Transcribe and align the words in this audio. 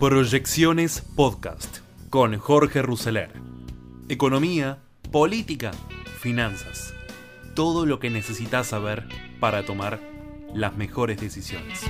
Proyecciones 0.00 1.02
Podcast 1.14 1.80
con 2.08 2.38
Jorge 2.38 2.80
Rousseler. 2.80 3.34
Economía, 4.08 4.78
política, 5.12 5.72
finanzas. 6.20 6.94
Todo 7.54 7.84
lo 7.84 8.00
que 8.00 8.08
necesitas 8.08 8.68
saber 8.68 9.06
para 9.40 9.66
tomar 9.66 10.00
las 10.54 10.74
mejores 10.74 11.20
decisiones. 11.20 11.82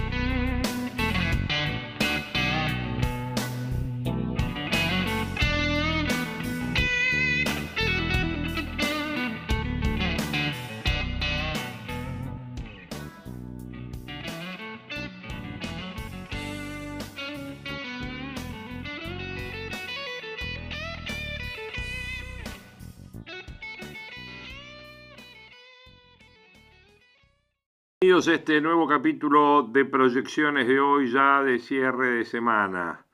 Este 28.34 28.61
nuevo 28.61 28.86
capítulo 28.86 29.62
de 29.62 29.84
proyecciones 29.84 30.68
de 30.68 30.79
hoy 30.79 31.11
ya 31.11 31.43
de 31.43 31.58
cierre 31.58 32.12
de 32.12 32.25
semana. 32.25 33.05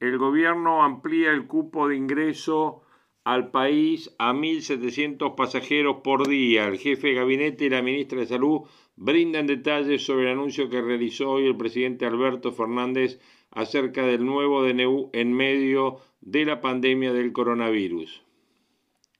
El 0.00 0.16
gobierno 0.16 0.82
amplía 0.82 1.30
el 1.30 1.46
cupo 1.46 1.88
de 1.88 1.96
ingreso 1.96 2.82
al 3.24 3.50
país 3.50 4.10
a 4.18 4.32
1.700 4.32 5.34
pasajeros 5.34 5.96
por 6.02 6.26
día. 6.26 6.68
El 6.68 6.78
jefe 6.78 7.08
de 7.08 7.14
gabinete 7.14 7.66
y 7.66 7.70
la 7.70 7.82
ministra 7.82 8.20
de 8.20 8.26
Salud 8.26 8.62
brindan 8.96 9.46
detalles 9.46 10.06
sobre 10.06 10.24
el 10.24 10.32
anuncio 10.38 10.70
que 10.70 10.80
realizó 10.80 11.32
hoy 11.32 11.46
el 11.46 11.56
presidente 11.56 12.06
Alberto 12.06 12.52
Fernández 12.52 13.20
acerca 13.50 14.06
del 14.06 14.24
nuevo 14.24 14.62
DNU 14.62 15.10
en 15.12 15.34
medio 15.34 16.00
de 16.20 16.46
la 16.46 16.62
pandemia 16.62 17.12
del 17.12 17.32
coronavirus. 17.32 18.22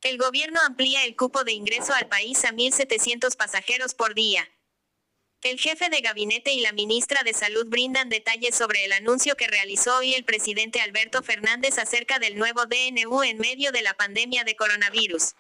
El 0.02 0.16
gobierno 0.18 0.60
amplía 0.66 1.04
el 1.04 1.14
cupo 1.14 1.44
de 1.44 1.52
ingreso 1.52 1.92
al 1.92 2.08
país 2.08 2.44
a 2.44 2.52
1.700 2.52 3.36
pasajeros 3.36 3.94
por 3.94 4.14
día. 4.14 4.48
El 5.42 5.60
jefe 5.60 5.88
de 5.90 6.00
gabinete 6.00 6.52
y 6.52 6.60
la 6.60 6.72
ministra 6.72 7.22
de 7.22 7.32
Salud 7.32 7.66
brindan 7.66 8.08
detalles 8.08 8.56
sobre 8.56 8.84
el 8.84 8.92
anuncio 8.92 9.36
que 9.36 9.46
realizó 9.46 9.98
hoy 9.98 10.14
el 10.14 10.24
presidente 10.24 10.80
Alberto 10.80 11.22
Fernández 11.22 11.78
acerca 11.78 12.18
del 12.18 12.36
nuevo 12.36 12.66
DNU 12.66 13.22
en 13.22 13.38
medio 13.38 13.70
de 13.70 13.82
la 13.82 13.94
pandemia 13.94 14.42
de 14.44 14.56
coronavirus. 14.56 15.34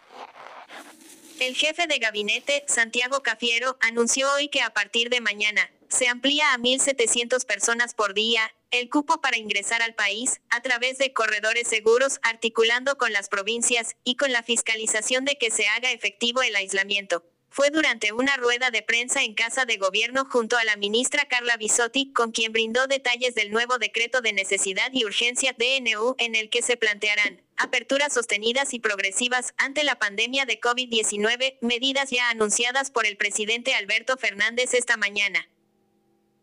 El 1.40 1.56
jefe 1.56 1.86
de 1.86 1.98
gabinete, 1.98 2.64
Santiago 2.68 3.22
Cafiero, 3.22 3.78
anunció 3.80 4.32
hoy 4.34 4.48
que 4.48 4.62
a 4.62 4.70
partir 4.70 5.10
de 5.10 5.20
mañana, 5.20 5.70
se 5.88 6.08
amplía 6.08 6.52
a 6.52 6.58
1.700 6.58 7.44
personas 7.44 7.94
por 7.94 8.14
día, 8.14 8.54
el 8.70 8.88
cupo 8.88 9.20
para 9.20 9.38
ingresar 9.38 9.82
al 9.82 9.94
país, 9.94 10.40
a 10.50 10.60
través 10.62 10.98
de 10.98 11.12
corredores 11.12 11.68
seguros, 11.68 12.20
articulando 12.22 12.96
con 12.96 13.12
las 13.12 13.28
provincias, 13.28 13.96
y 14.04 14.16
con 14.16 14.32
la 14.32 14.42
fiscalización 14.42 15.24
de 15.24 15.36
que 15.36 15.50
se 15.50 15.68
haga 15.68 15.92
efectivo 15.92 16.42
el 16.42 16.56
aislamiento 16.56 17.24
fue 17.56 17.70
durante 17.70 18.12
una 18.12 18.36
rueda 18.36 18.70
de 18.70 18.82
prensa 18.82 19.22
en 19.22 19.32
Casa 19.32 19.64
de 19.64 19.78
Gobierno 19.78 20.26
junto 20.30 20.58
a 20.58 20.64
la 20.64 20.76
ministra 20.76 21.24
Carla 21.24 21.56
Bisotti, 21.56 22.12
con 22.12 22.30
quien 22.30 22.52
brindó 22.52 22.86
detalles 22.86 23.34
del 23.34 23.50
nuevo 23.50 23.78
decreto 23.78 24.20
de 24.20 24.34
necesidad 24.34 24.90
y 24.92 25.06
urgencia 25.06 25.56
DNU 25.56 26.16
en 26.18 26.34
el 26.34 26.50
que 26.50 26.60
se 26.60 26.76
plantearán 26.76 27.40
aperturas 27.56 28.12
sostenidas 28.12 28.74
y 28.74 28.78
progresivas 28.78 29.54
ante 29.56 29.84
la 29.84 29.98
pandemia 29.98 30.44
de 30.44 30.60
COVID-19, 30.60 31.56
medidas 31.62 32.10
ya 32.10 32.28
anunciadas 32.28 32.90
por 32.90 33.06
el 33.06 33.16
presidente 33.16 33.72
Alberto 33.72 34.18
Fernández 34.18 34.74
esta 34.74 34.98
mañana. 34.98 35.48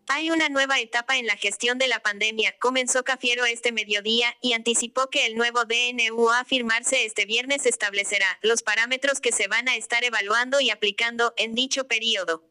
Hay 0.07 0.31
una 0.31 0.49
nueva 0.49 0.79
etapa 0.79 1.17
en 1.17 1.27
la 1.27 1.37
gestión 1.37 1.77
de 1.77 1.87
la 1.87 2.01
pandemia, 2.01 2.55
comenzó 2.59 3.03
Cafiero 3.03 3.45
este 3.45 3.71
mediodía, 3.71 4.35
y 4.41 4.53
anticipó 4.53 5.09
que 5.09 5.25
el 5.25 5.35
nuevo 5.35 5.63
DNU 5.65 6.29
a 6.29 6.43
firmarse 6.43 7.05
este 7.05 7.25
viernes 7.25 7.65
establecerá 7.65 8.37
los 8.41 8.63
parámetros 8.63 9.21
que 9.21 9.31
se 9.31 9.47
van 9.47 9.69
a 9.69 9.75
estar 9.75 10.03
evaluando 10.03 10.59
y 10.59 10.71
aplicando 10.71 11.33
en 11.37 11.55
dicho 11.55 11.87
periodo. 11.87 12.43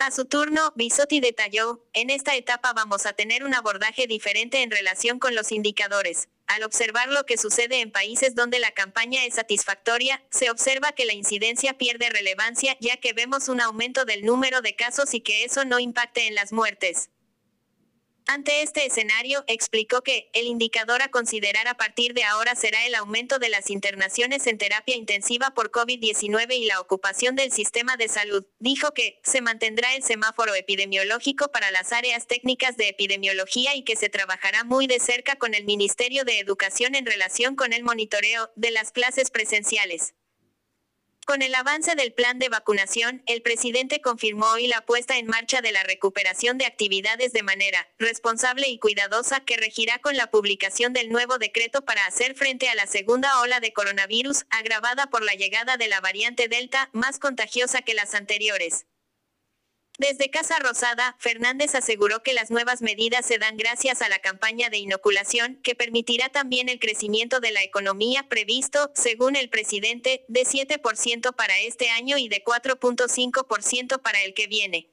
A 0.00 0.10
su 0.10 0.24
turno, 0.24 0.72
Bisotti 0.76 1.20
detalló, 1.20 1.84
en 1.92 2.10
esta 2.10 2.34
etapa 2.34 2.72
vamos 2.72 3.06
a 3.06 3.12
tener 3.12 3.44
un 3.44 3.54
abordaje 3.54 4.06
diferente 4.06 4.62
en 4.62 4.70
relación 4.70 5.18
con 5.18 5.34
los 5.34 5.52
indicadores. 5.52 6.28
Al 6.50 6.64
observar 6.64 7.08
lo 7.10 7.26
que 7.26 7.38
sucede 7.38 7.80
en 7.80 7.92
países 7.92 8.34
donde 8.34 8.58
la 8.58 8.72
campaña 8.72 9.24
es 9.24 9.34
satisfactoria, 9.34 10.20
se 10.30 10.50
observa 10.50 10.90
que 10.90 11.04
la 11.04 11.12
incidencia 11.12 11.78
pierde 11.78 12.10
relevancia 12.10 12.76
ya 12.80 12.96
que 12.96 13.12
vemos 13.12 13.48
un 13.48 13.60
aumento 13.60 14.04
del 14.04 14.24
número 14.24 14.60
de 14.60 14.74
casos 14.74 15.14
y 15.14 15.20
que 15.20 15.44
eso 15.44 15.64
no 15.64 15.78
impacte 15.78 16.26
en 16.26 16.34
las 16.34 16.52
muertes. 16.52 17.08
Ante 18.32 18.62
este 18.62 18.86
escenario, 18.86 19.42
explicó 19.48 20.02
que, 20.02 20.30
el 20.34 20.46
indicador 20.46 21.02
a 21.02 21.08
considerar 21.08 21.66
a 21.66 21.74
partir 21.74 22.14
de 22.14 22.22
ahora 22.22 22.54
será 22.54 22.86
el 22.86 22.94
aumento 22.94 23.40
de 23.40 23.48
las 23.48 23.70
internaciones 23.70 24.46
en 24.46 24.56
terapia 24.56 24.94
intensiva 24.94 25.50
por 25.50 25.72
COVID-19 25.72 26.54
y 26.54 26.66
la 26.66 26.78
ocupación 26.78 27.34
del 27.34 27.50
sistema 27.50 27.96
de 27.96 28.06
salud. 28.06 28.46
Dijo 28.60 28.94
que, 28.94 29.18
se 29.24 29.40
mantendrá 29.40 29.96
el 29.96 30.04
semáforo 30.04 30.54
epidemiológico 30.54 31.50
para 31.50 31.72
las 31.72 31.92
áreas 31.92 32.28
técnicas 32.28 32.76
de 32.76 32.90
epidemiología 32.90 33.74
y 33.74 33.82
que 33.82 33.96
se 33.96 34.08
trabajará 34.08 34.62
muy 34.62 34.86
de 34.86 35.00
cerca 35.00 35.34
con 35.34 35.52
el 35.52 35.64
Ministerio 35.64 36.22
de 36.22 36.38
Educación 36.38 36.94
en 36.94 37.06
relación 37.06 37.56
con 37.56 37.72
el 37.72 37.82
monitoreo 37.82 38.52
de 38.54 38.70
las 38.70 38.92
clases 38.92 39.32
presenciales. 39.32 40.14
Con 41.30 41.42
el 41.42 41.54
avance 41.54 41.94
del 41.94 42.12
plan 42.12 42.40
de 42.40 42.48
vacunación, 42.48 43.22
el 43.26 43.40
presidente 43.40 44.00
confirmó 44.00 44.46
hoy 44.46 44.66
la 44.66 44.84
puesta 44.84 45.16
en 45.16 45.28
marcha 45.28 45.60
de 45.60 45.70
la 45.70 45.84
recuperación 45.84 46.58
de 46.58 46.66
actividades 46.66 47.32
de 47.32 47.44
manera 47.44 47.86
responsable 48.00 48.68
y 48.68 48.80
cuidadosa 48.80 49.38
que 49.38 49.56
regirá 49.56 50.00
con 50.00 50.16
la 50.16 50.32
publicación 50.32 50.92
del 50.92 51.08
nuevo 51.08 51.38
decreto 51.38 51.82
para 51.82 52.04
hacer 52.04 52.34
frente 52.34 52.68
a 52.68 52.74
la 52.74 52.88
segunda 52.88 53.40
ola 53.42 53.60
de 53.60 53.72
coronavirus, 53.72 54.44
agravada 54.50 55.06
por 55.06 55.22
la 55.22 55.34
llegada 55.34 55.76
de 55.76 55.86
la 55.86 56.00
variante 56.00 56.48
Delta, 56.48 56.90
más 56.92 57.20
contagiosa 57.20 57.82
que 57.82 57.94
las 57.94 58.16
anteriores. 58.16 58.86
Desde 60.00 60.30
Casa 60.30 60.58
Rosada, 60.58 61.14
Fernández 61.18 61.74
aseguró 61.74 62.22
que 62.22 62.32
las 62.32 62.50
nuevas 62.50 62.80
medidas 62.80 63.26
se 63.26 63.36
dan 63.36 63.58
gracias 63.58 64.00
a 64.00 64.08
la 64.08 64.18
campaña 64.18 64.70
de 64.70 64.78
inoculación, 64.78 65.60
que 65.62 65.74
permitirá 65.74 66.30
también 66.30 66.70
el 66.70 66.78
crecimiento 66.80 67.38
de 67.38 67.50
la 67.50 67.62
economía 67.62 68.26
previsto, 68.26 68.90
según 68.94 69.36
el 69.36 69.50
presidente, 69.50 70.24
de 70.28 70.46
7% 70.46 71.36
para 71.36 71.60
este 71.60 71.90
año 71.90 72.16
y 72.16 72.30
de 72.30 72.42
4.5% 72.42 74.00
para 74.00 74.22
el 74.22 74.32
que 74.32 74.46
viene. 74.46 74.90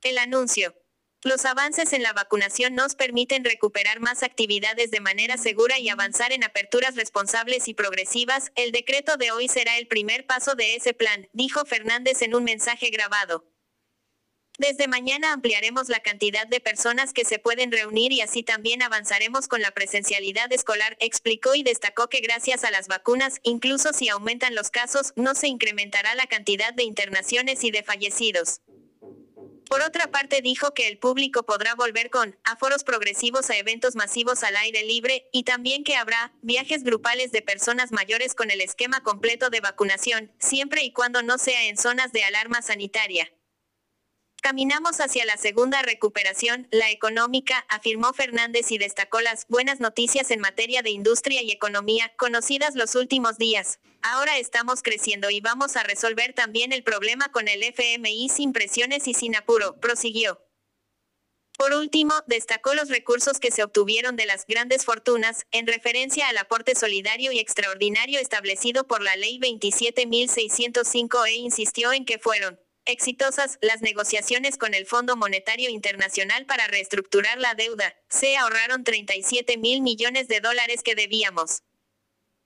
El 0.00 0.16
anuncio. 0.16 0.74
Los 1.22 1.44
avances 1.44 1.92
en 1.92 2.02
la 2.02 2.14
vacunación 2.14 2.74
nos 2.74 2.94
permiten 2.94 3.44
recuperar 3.44 4.00
más 4.00 4.22
actividades 4.22 4.90
de 4.90 5.00
manera 5.00 5.36
segura 5.36 5.78
y 5.78 5.90
avanzar 5.90 6.32
en 6.32 6.44
aperturas 6.44 6.96
responsables 6.96 7.68
y 7.68 7.74
progresivas. 7.74 8.52
El 8.54 8.72
decreto 8.72 9.18
de 9.18 9.32
hoy 9.32 9.48
será 9.48 9.76
el 9.76 9.86
primer 9.86 10.24
paso 10.24 10.54
de 10.54 10.76
ese 10.76 10.94
plan, 10.94 11.28
dijo 11.34 11.66
Fernández 11.66 12.22
en 12.22 12.34
un 12.34 12.44
mensaje 12.44 12.88
grabado. 12.88 13.49
Desde 14.60 14.88
mañana 14.88 15.32
ampliaremos 15.32 15.88
la 15.88 16.00
cantidad 16.00 16.46
de 16.46 16.60
personas 16.60 17.14
que 17.14 17.24
se 17.24 17.38
pueden 17.38 17.72
reunir 17.72 18.12
y 18.12 18.20
así 18.20 18.42
también 18.42 18.82
avanzaremos 18.82 19.48
con 19.48 19.62
la 19.62 19.70
presencialidad 19.70 20.52
escolar, 20.52 20.98
explicó 21.00 21.54
y 21.54 21.62
destacó 21.62 22.10
que 22.10 22.20
gracias 22.20 22.62
a 22.64 22.70
las 22.70 22.86
vacunas, 22.86 23.40
incluso 23.42 23.94
si 23.94 24.10
aumentan 24.10 24.54
los 24.54 24.68
casos, 24.68 25.14
no 25.16 25.34
se 25.34 25.48
incrementará 25.48 26.14
la 26.14 26.26
cantidad 26.26 26.74
de 26.74 26.82
internaciones 26.82 27.64
y 27.64 27.70
de 27.70 27.82
fallecidos. 27.82 28.60
Por 29.66 29.80
otra 29.80 30.10
parte 30.10 30.42
dijo 30.42 30.74
que 30.74 30.88
el 30.88 30.98
público 30.98 31.44
podrá 31.44 31.74
volver 31.74 32.10
con 32.10 32.36
aforos 32.44 32.84
progresivos 32.84 33.48
a 33.48 33.56
eventos 33.56 33.96
masivos 33.96 34.42
al 34.42 34.56
aire 34.56 34.84
libre, 34.84 35.26
y 35.32 35.44
también 35.44 35.84
que 35.84 35.96
habrá 35.96 36.34
viajes 36.42 36.82
grupales 36.84 37.32
de 37.32 37.40
personas 37.40 37.92
mayores 37.92 38.34
con 38.34 38.50
el 38.50 38.60
esquema 38.60 39.02
completo 39.02 39.48
de 39.48 39.62
vacunación, 39.62 40.30
siempre 40.38 40.82
y 40.82 40.92
cuando 40.92 41.22
no 41.22 41.38
sea 41.38 41.64
en 41.64 41.78
zonas 41.78 42.12
de 42.12 42.24
alarma 42.24 42.60
sanitaria. 42.60 43.32
Caminamos 44.40 45.00
hacia 45.00 45.26
la 45.26 45.36
segunda 45.36 45.82
recuperación, 45.82 46.66
la 46.70 46.90
económica, 46.90 47.66
afirmó 47.68 48.14
Fernández 48.14 48.72
y 48.72 48.78
destacó 48.78 49.20
las 49.20 49.46
buenas 49.48 49.80
noticias 49.80 50.30
en 50.30 50.40
materia 50.40 50.80
de 50.80 50.90
industria 50.90 51.42
y 51.42 51.50
economía, 51.50 52.10
conocidas 52.16 52.74
los 52.74 52.94
últimos 52.94 53.36
días. 53.36 53.80
Ahora 54.00 54.38
estamos 54.38 54.82
creciendo 54.82 55.28
y 55.28 55.42
vamos 55.42 55.76
a 55.76 55.82
resolver 55.82 56.32
también 56.32 56.72
el 56.72 56.82
problema 56.82 57.30
con 57.30 57.48
el 57.48 57.62
FMI 57.62 58.30
sin 58.30 58.54
presiones 58.54 59.06
y 59.08 59.14
sin 59.14 59.36
apuro, 59.36 59.78
prosiguió. 59.78 60.40
Por 61.58 61.74
último, 61.74 62.14
destacó 62.26 62.72
los 62.72 62.88
recursos 62.88 63.38
que 63.38 63.50
se 63.50 63.62
obtuvieron 63.62 64.16
de 64.16 64.24
las 64.24 64.46
grandes 64.46 64.86
fortunas, 64.86 65.44
en 65.50 65.66
referencia 65.66 66.28
al 66.28 66.38
aporte 66.38 66.74
solidario 66.74 67.30
y 67.32 67.38
extraordinario 67.38 68.18
establecido 68.18 68.86
por 68.86 69.02
la 69.02 69.14
Ley 69.16 69.38
27.605 69.38 71.28
e 71.28 71.32
insistió 71.34 71.92
en 71.92 72.06
que 72.06 72.18
fueron 72.18 72.58
exitosas 72.90 73.58
las 73.62 73.82
negociaciones 73.82 74.58
con 74.58 74.74
el 74.74 74.86
Fondo 74.86 75.16
Monetario 75.16 75.70
Internacional 75.70 76.46
para 76.46 76.66
reestructurar 76.68 77.38
la 77.38 77.54
deuda. 77.54 77.94
Se 78.08 78.36
ahorraron 78.36 78.84
37 78.84 79.56
mil 79.58 79.82
millones 79.82 80.28
de 80.28 80.40
dólares 80.40 80.82
que 80.82 80.94
debíamos. 80.94 81.62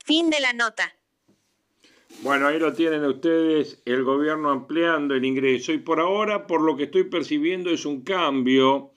Fin 0.05 0.31
de 0.31 0.41
la 0.41 0.53
nota. 0.53 0.95
Bueno, 2.23 2.47
ahí 2.47 2.59
lo 2.59 2.73
tienen 2.73 3.05
ustedes, 3.05 3.83
el 3.85 4.05
gobierno 4.05 4.51
ampliando 4.51 5.15
el 5.15 5.25
ingreso 5.25 5.73
y 5.73 5.79
por 5.79 6.01
ahora, 6.01 6.47
por 6.47 6.63
lo 6.63 6.77
que 6.77 6.85
estoy 6.85 7.05
percibiendo, 7.05 7.71
es 7.71 7.85
un 7.85 8.03
cambio 8.03 8.93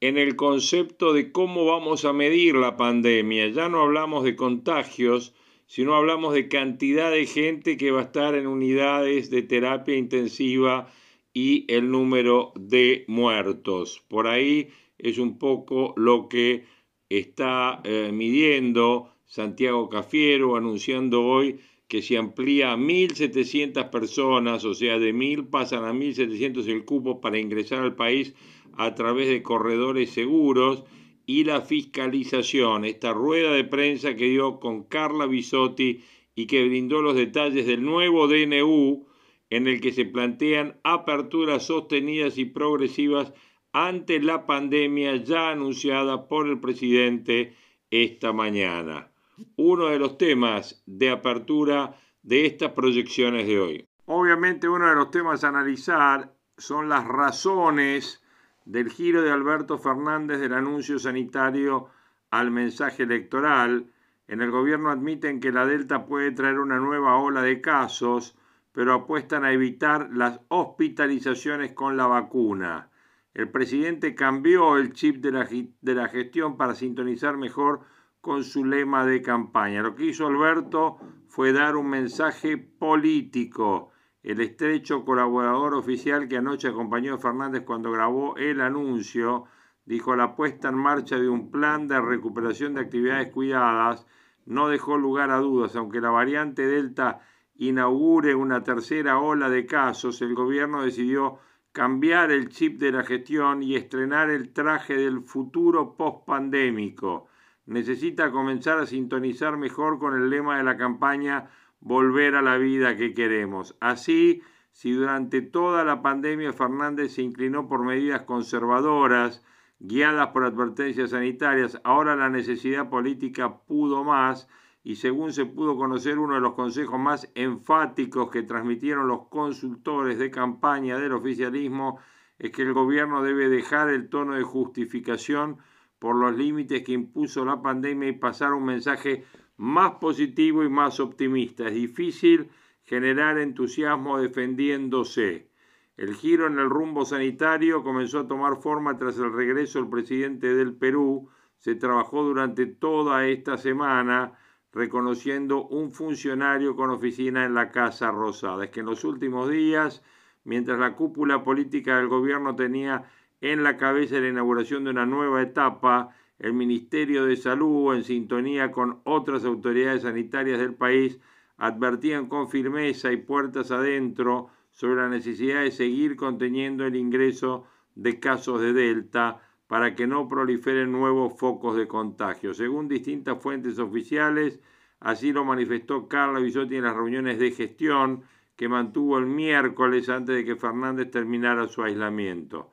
en 0.00 0.16
el 0.16 0.34
concepto 0.34 1.12
de 1.12 1.30
cómo 1.30 1.66
vamos 1.66 2.04
a 2.04 2.12
medir 2.12 2.54
la 2.56 2.76
pandemia. 2.76 3.48
Ya 3.48 3.68
no 3.68 3.82
hablamos 3.82 4.24
de 4.24 4.34
contagios, 4.34 5.34
sino 5.70 5.94
hablamos 5.94 6.34
de 6.34 6.48
cantidad 6.48 7.12
de 7.12 7.26
gente 7.26 7.76
que 7.76 7.92
va 7.92 8.00
a 8.00 8.04
estar 8.06 8.34
en 8.34 8.48
unidades 8.48 9.30
de 9.30 9.42
terapia 9.42 9.94
intensiva 9.96 10.88
y 11.32 11.64
el 11.72 11.92
número 11.92 12.52
de 12.58 13.04
muertos. 13.06 14.02
Por 14.08 14.26
ahí 14.26 14.70
es 14.98 15.18
un 15.18 15.38
poco 15.38 15.94
lo 15.96 16.28
que 16.28 16.64
está 17.08 17.80
eh, 17.84 18.10
midiendo 18.12 19.14
Santiago 19.26 19.88
Cafiero, 19.88 20.56
anunciando 20.56 21.24
hoy 21.24 21.60
que 21.86 22.02
se 22.02 22.18
amplía 22.18 22.72
a 22.72 22.76
1.700 22.76 23.90
personas, 23.90 24.64
o 24.64 24.74
sea, 24.74 24.98
de 24.98 25.14
1.000 25.14 25.50
pasan 25.50 25.84
a 25.84 25.92
1.700 25.92 26.66
el 26.66 26.84
cupo 26.84 27.20
para 27.20 27.38
ingresar 27.38 27.84
al 27.84 27.94
país 27.94 28.34
a 28.76 28.96
través 28.96 29.28
de 29.28 29.44
corredores 29.44 30.10
seguros 30.10 30.82
y 31.30 31.44
la 31.44 31.60
fiscalización, 31.60 32.84
esta 32.84 33.12
rueda 33.12 33.52
de 33.52 33.62
prensa 33.62 34.16
que 34.16 34.24
dio 34.24 34.58
con 34.58 34.82
Carla 34.82 35.26
Bisotti 35.26 36.02
y 36.34 36.48
que 36.48 36.64
brindó 36.64 37.02
los 37.02 37.14
detalles 37.14 37.68
del 37.68 37.84
nuevo 37.84 38.26
DNU 38.26 39.06
en 39.48 39.68
el 39.68 39.80
que 39.80 39.92
se 39.92 40.06
plantean 40.06 40.80
aperturas 40.82 41.66
sostenidas 41.66 42.36
y 42.36 42.46
progresivas 42.46 43.32
ante 43.72 44.20
la 44.20 44.44
pandemia 44.44 45.22
ya 45.22 45.50
anunciada 45.50 46.26
por 46.26 46.48
el 46.48 46.58
presidente 46.58 47.54
esta 47.92 48.32
mañana. 48.32 49.12
Uno 49.54 49.86
de 49.86 50.00
los 50.00 50.18
temas 50.18 50.82
de 50.84 51.10
apertura 51.10 51.96
de 52.24 52.46
estas 52.46 52.72
proyecciones 52.72 53.46
de 53.46 53.60
hoy. 53.60 53.86
Obviamente 54.06 54.68
uno 54.68 54.88
de 54.88 54.96
los 54.96 55.12
temas 55.12 55.44
a 55.44 55.50
analizar 55.50 56.34
son 56.58 56.88
las 56.88 57.06
razones 57.06 58.20
del 58.64 58.90
giro 58.90 59.22
de 59.22 59.30
Alberto 59.30 59.78
Fernández 59.78 60.40
del 60.40 60.54
anuncio 60.54 60.98
sanitario 60.98 61.88
al 62.30 62.50
mensaje 62.50 63.02
electoral. 63.02 63.90
En 64.28 64.42
el 64.42 64.50
gobierno 64.50 64.90
admiten 64.90 65.40
que 65.40 65.52
la 65.52 65.66
Delta 65.66 66.06
puede 66.06 66.30
traer 66.32 66.58
una 66.58 66.78
nueva 66.78 67.16
ola 67.16 67.42
de 67.42 67.60
casos, 67.60 68.36
pero 68.72 68.94
apuestan 68.94 69.44
a 69.44 69.52
evitar 69.52 70.10
las 70.12 70.40
hospitalizaciones 70.48 71.72
con 71.72 71.96
la 71.96 72.06
vacuna. 72.06 72.90
El 73.34 73.48
presidente 73.50 74.14
cambió 74.14 74.76
el 74.76 74.92
chip 74.92 75.16
de 75.16 75.32
la, 75.32 75.48
de 75.48 75.94
la 75.94 76.08
gestión 76.08 76.56
para 76.56 76.74
sintonizar 76.74 77.36
mejor 77.36 77.80
con 78.20 78.44
su 78.44 78.64
lema 78.64 79.06
de 79.06 79.22
campaña. 79.22 79.82
Lo 79.82 79.94
que 79.94 80.06
hizo 80.06 80.26
Alberto 80.26 80.98
fue 81.26 81.52
dar 81.52 81.76
un 81.76 81.88
mensaje 81.88 82.58
político 82.58 83.92
el 84.22 84.40
estrecho 84.40 85.04
colaborador 85.04 85.74
oficial 85.74 86.28
que 86.28 86.36
anoche 86.36 86.68
acompañó 86.68 87.14
a 87.14 87.18
Fernández 87.18 87.64
cuando 87.64 87.90
grabó 87.90 88.36
el 88.36 88.60
anuncio, 88.60 89.44
dijo 89.84 90.14
la 90.14 90.36
puesta 90.36 90.68
en 90.68 90.76
marcha 90.76 91.18
de 91.18 91.28
un 91.28 91.50
plan 91.50 91.88
de 91.88 92.00
recuperación 92.00 92.74
de 92.74 92.82
actividades 92.82 93.32
cuidadas 93.32 94.06
no 94.46 94.68
dejó 94.68 94.98
lugar 94.98 95.30
a 95.30 95.38
dudas, 95.38 95.76
aunque 95.76 96.00
la 96.00 96.10
variante 96.10 96.66
Delta 96.66 97.20
inaugure 97.54 98.34
una 98.34 98.64
tercera 98.64 99.18
ola 99.18 99.48
de 99.48 99.66
casos, 99.66 100.20
el 100.22 100.34
gobierno 100.34 100.82
decidió 100.82 101.38
cambiar 101.72 102.32
el 102.32 102.48
chip 102.48 102.80
de 102.80 102.90
la 102.90 103.04
gestión 103.04 103.62
y 103.62 103.76
estrenar 103.76 104.30
el 104.30 104.52
traje 104.52 104.94
del 104.94 105.22
futuro 105.22 105.94
post-pandémico. 105.96 107.28
Necesita 107.66 108.32
comenzar 108.32 108.78
a 108.78 108.86
sintonizar 108.86 109.56
mejor 109.56 109.98
con 109.98 110.14
el 110.14 110.30
lema 110.30 110.56
de 110.56 110.64
la 110.64 110.76
campaña 110.76 111.48
volver 111.80 112.34
a 112.34 112.42
la 112.42 112.56
vida 112.58 112.96
que 112.96 113.14
queremos. 113.14 113.76
Así, 113.80 114.42
si 114.72 114.92
durante 114.92 115.42
toda 115.42 115.84
la 115.84 116.02
pandemia 116.02 116.52
Fernández 116.52 117.14
se 117.14 117.22
inclinó 117.22 117.68
por 117.68 117.82
medidas 117.84 118.22
conservadoras, 118.22 119.44
guiadas 119.78 120.28
por 120.28 120.44
advertencias 120.44 121.10
sanitarias, 121.10 121.80
ahora 121.84 122.16
la 122.16 122.28
necesidad 122.28 122.88
política 122.90 123.58
pudo 123.66 124.04
más 124.04 124.48
y 124.82 124.96
según 124.96 125.32
se 125.32 125.46
pudo 125.46 125.76
conocer 125.76 126.18
uno 126.18 126.34
de 126.34 126.40
los 126.40 126.54
consejos 126.54 126.98
más 126.98 127.30
enfáticos 127.34 128.30
que 128.30 128.42
transmitieron 128.42 129.08
los 129.08 129.28
consultores 129.28 130.18
de 130.18 130.30
campaña 130.30 130.98
del 130.98 131.12
oficialismo 131.12 131.98
es 132.38 132.50
que 132.52 132.62
el 132.62 132.72
gobierno 132.72 133.22
debe 133.22 133.50
dejar 133.50 133.90
el 133.90 134.08
tono 134.08 134.34
de 134.34 134.42
justificación 134.42 135.58
por 135.98 136.16
los 136.16 136.34
límites 136.34 136.82
que 136.82 136.92
impuso 136.92 137.44
la 137.44 137.60
pandemia 137.60 138.08
y 138.08 138.12
pasar 138.12 138.54
un 138.54 138.64
mensaje 138.64 139.26
más 139.60 139.96
positivo 140.00 140.64
y 140.64 140.70
más 140.70 141.00
optimista. 141.00 141.68
Es 141.68 141.74
difícil 141.74 142.48
generar 142.82 143.36
entusiasmo 143.36 144.18
defendiéndose. 144.18 145.50
El 145.98 146.14
giro 146.14 146.46
en 146.46 146.58
el 146.58 146.70
rumbo 146.70 147.04
sanitario 147.04 147.82
comenzó 147.82 148.20
a 148.20 148.26
tomar 148.26 148.56
forma 148.56 148.96
tras 148.96 149.18
el 149.18 149.30
regreso 149.30 149.78
del 149.78 149.90
presidente 149.90 150.54
del 150.54 150.72
Perú. 150.72 151.28
Se 151.58 151.74
trabajó 151.74 152.22
durante 152.22 152.64
toda 152.64 153.26
esta 153.26 153.58
semana 153.58 154.32
reconociendo 154.72 155.66
un 155.66 155.92
funcionario 155.92 156.74
con 156.74 156.88
oficina 156.88 157.44
en 157.44 157.52
la 157.52 157.70
Casa 157.70 158.10
Rosada. 158.10 158.64
Es 158.64 158.70
que 158.70 158.80
en 158.80 158.86
los 158.86 159.04
últimos 159.04 159.50
días, 159.50 160.02
mientras 160.44 160.78
la 160.78 160.96
cúpula 160.96 161.44
política 161.44 161.98
del 161.98 162.08
gobierno 162.08 162.56
tenía 162.56 163.10
en 163.42 163.62
la 163.62 163.76
cabeza 163.76 164.20
la 164.20 164.28
inauguración 164.28 164.84
de 164.84 164.90
una 164.90 165.04
nueva 165.04 165.42
etapa, 165.42 166.16
el 166.40 166.54
Ministerio 166.54 167.26
de 167.26 167.36
Salud, 167.36 167.94
en 167.94 168.02
sintonía 168.02 168.72
con 168.72 169.00
otras 169.04 169.44
autoridades 169.44 170.02
sanitarias 170.02 170.58
del 170.58 170.74
país, 170.74 171.20
advertían 171.58 172.26
con 172.26 172.48
firmeza 172.48 173.12
y 173.12 173.18
puertas 173.18 173.70
adentro 173.70 174.48
sobre 174.70 175.02
la 175.02 175.08
necesidad 175.08 175.62
de 175.62 175.70
seguir 175.70 176.16
conteniendo 176.16 176.86
el 176.86 176.96
ingreso 176.96 177.66
de 177.94 178.18
casos 178.18 178.62
de 178.62 178.72
Delta 178.72 179.42
para 179.66 179.94
que 179.94 180.06
no 180.06 180.28
proliferen 180.28 180.90
nuevos 180.90 181.38
focos 181.38 181.76
de 181.76 181.86
contagio. 181.86 182.54
Según 182.54 182.88
distintas 182.88 183.40
fuentes 183.42 183.78
oficiales, 183.78 184.60
así 184.98 185.32
lo 185.32 185.44
manifestó 185.44 186.08
Carla 186.08 186.40
Bisotti 186.40 186.76
en 186.76 186.84
las 186.84 186.96
reuniones 186.96 187.38
de 187.38 187.50
gestión 187.50 188.22
que 188.56 188.68
mantuvo 188.68 189.18
el 189.18 189.26
miércoles 189.26 190.08
antes 190.08 190.36
de 190.36 190.44
que 190.44 190.56
Fernández 190.56 191.10
terminara 191.10 191.68
su 191.68 191.82
aislamiento. 191.82 192.70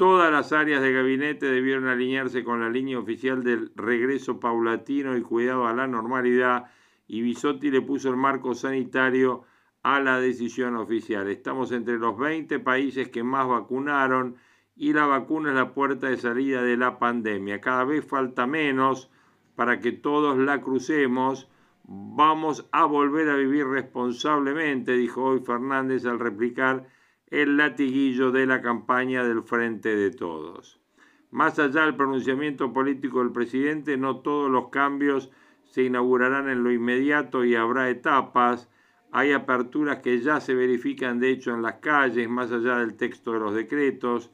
Todas 0.00 0.32
las 0.32 0.50
áreas 0.54 0.80
de 0.80 0.94
gabinete 0.94 1.44
debieron 1.52 1.86
alinearse 1.86 2.42
con 2.42 2.62
la 2.62 2.70
línea 2.70 2.98
oficial 2.98 3.44
del 3.44 3.70
regreso 3.76 4.40
paulatino 4.40 5.14
y 5.14 5.20
cuidado 5.20 5.66
a 5.66 5.74
la 5.74 5.86
normalidad 5.86 6.70
y 7.06 7.20
Bisotti 7.20 7.70
le 7.70 7.82
puso 7.82 8.08
el 8.08 8.16
marco 8.16 8.54
sanitario 8.54 9.44
a 9.82 10.00
la 10.00 10.18
decisión 10.18 10.76
oficial. 10.76 11.28
Estamos 11.28 11.70
entre 11.70 11.98
los 11.98 12.16
20 12.16 12.60
países 12.60 13.10
que 13.10 13.22
más 13.22 13.46
vacunaron 13.46 14.36
y 14.74 14.94
la 14.94 15.04
vacuna 15.04 15.50
es 15.50 15.56
la 15.56 15.74
puerta 15.74 16.08
de 16.08 16.16
salida 16.16 16.62
de 16.62 16.78
la 16.78 16.98
pandemia. 16.98 17.60
Cada 17.60 17.84
vez 17.84 18.02
falta 18.02 18.46
menos 18.46 19.10
para 19.54 19.80
que 19.80 19.92
todos 19.92 20.38
la 20.38 20.62
crucemos. 20.62 21.46
Vamos 21.84 22.66
a 22.72 22.86
volver 22.86 23.28
a 23.28 23.36
vivir 23.36 23.66
responsablemente, 23.66 24.92
dijo 24.92 25.24
hoy 25.24 25.40
Fernández 25.40 26.06
al 26.06 26.20
replicar 26.20 26.86
el 27.30 27.56
latiguillo 27.56 28.32
de 28.32 28.44
la 28.46 28.60
campaña 28.60 29.24
del 29.24 29.42
Frente 29.42 29.94
de 29.94 30.10
Todos. 30.10 30.80
Más 31.30 31.60
allá 31.60 31.82
del 31.82 31.94
pronunciamiento 31.94 32.72
político 32.72 33.20
del 33.20 33.30
presidente, 33.30 33.96
no 33.96 34.16
todos 34.16 34.50
los 34.50 34.68
cambios 34.70 35.30
se 35.64 35.84
inaugurarán 35.84 36.48
en 36.48 36.64
lo 36.64 36.72
inmediato 36.72 37.44
y 37.44 37.54
habrá 37.54 37.88
etapas. 37.88 38.68
Hay 39.12 39.30
aperturas 39.30 39.98
que 39.98 40.20
ya 40.20 40.40
se 40.40 40.54
verifican 40.54 41.20
de 41.20 41.30
hecho 41.30 41.54
en 41.54 41.62
las 41.62 41.74
calles, 41.74 42.28
más 42.28 42.50
allá 42.50 42.78
del 42.78 42.94
texto 42.94 43.32
de 43.32 43.38
los 43.38 43.54
decretos. 43.54 44.32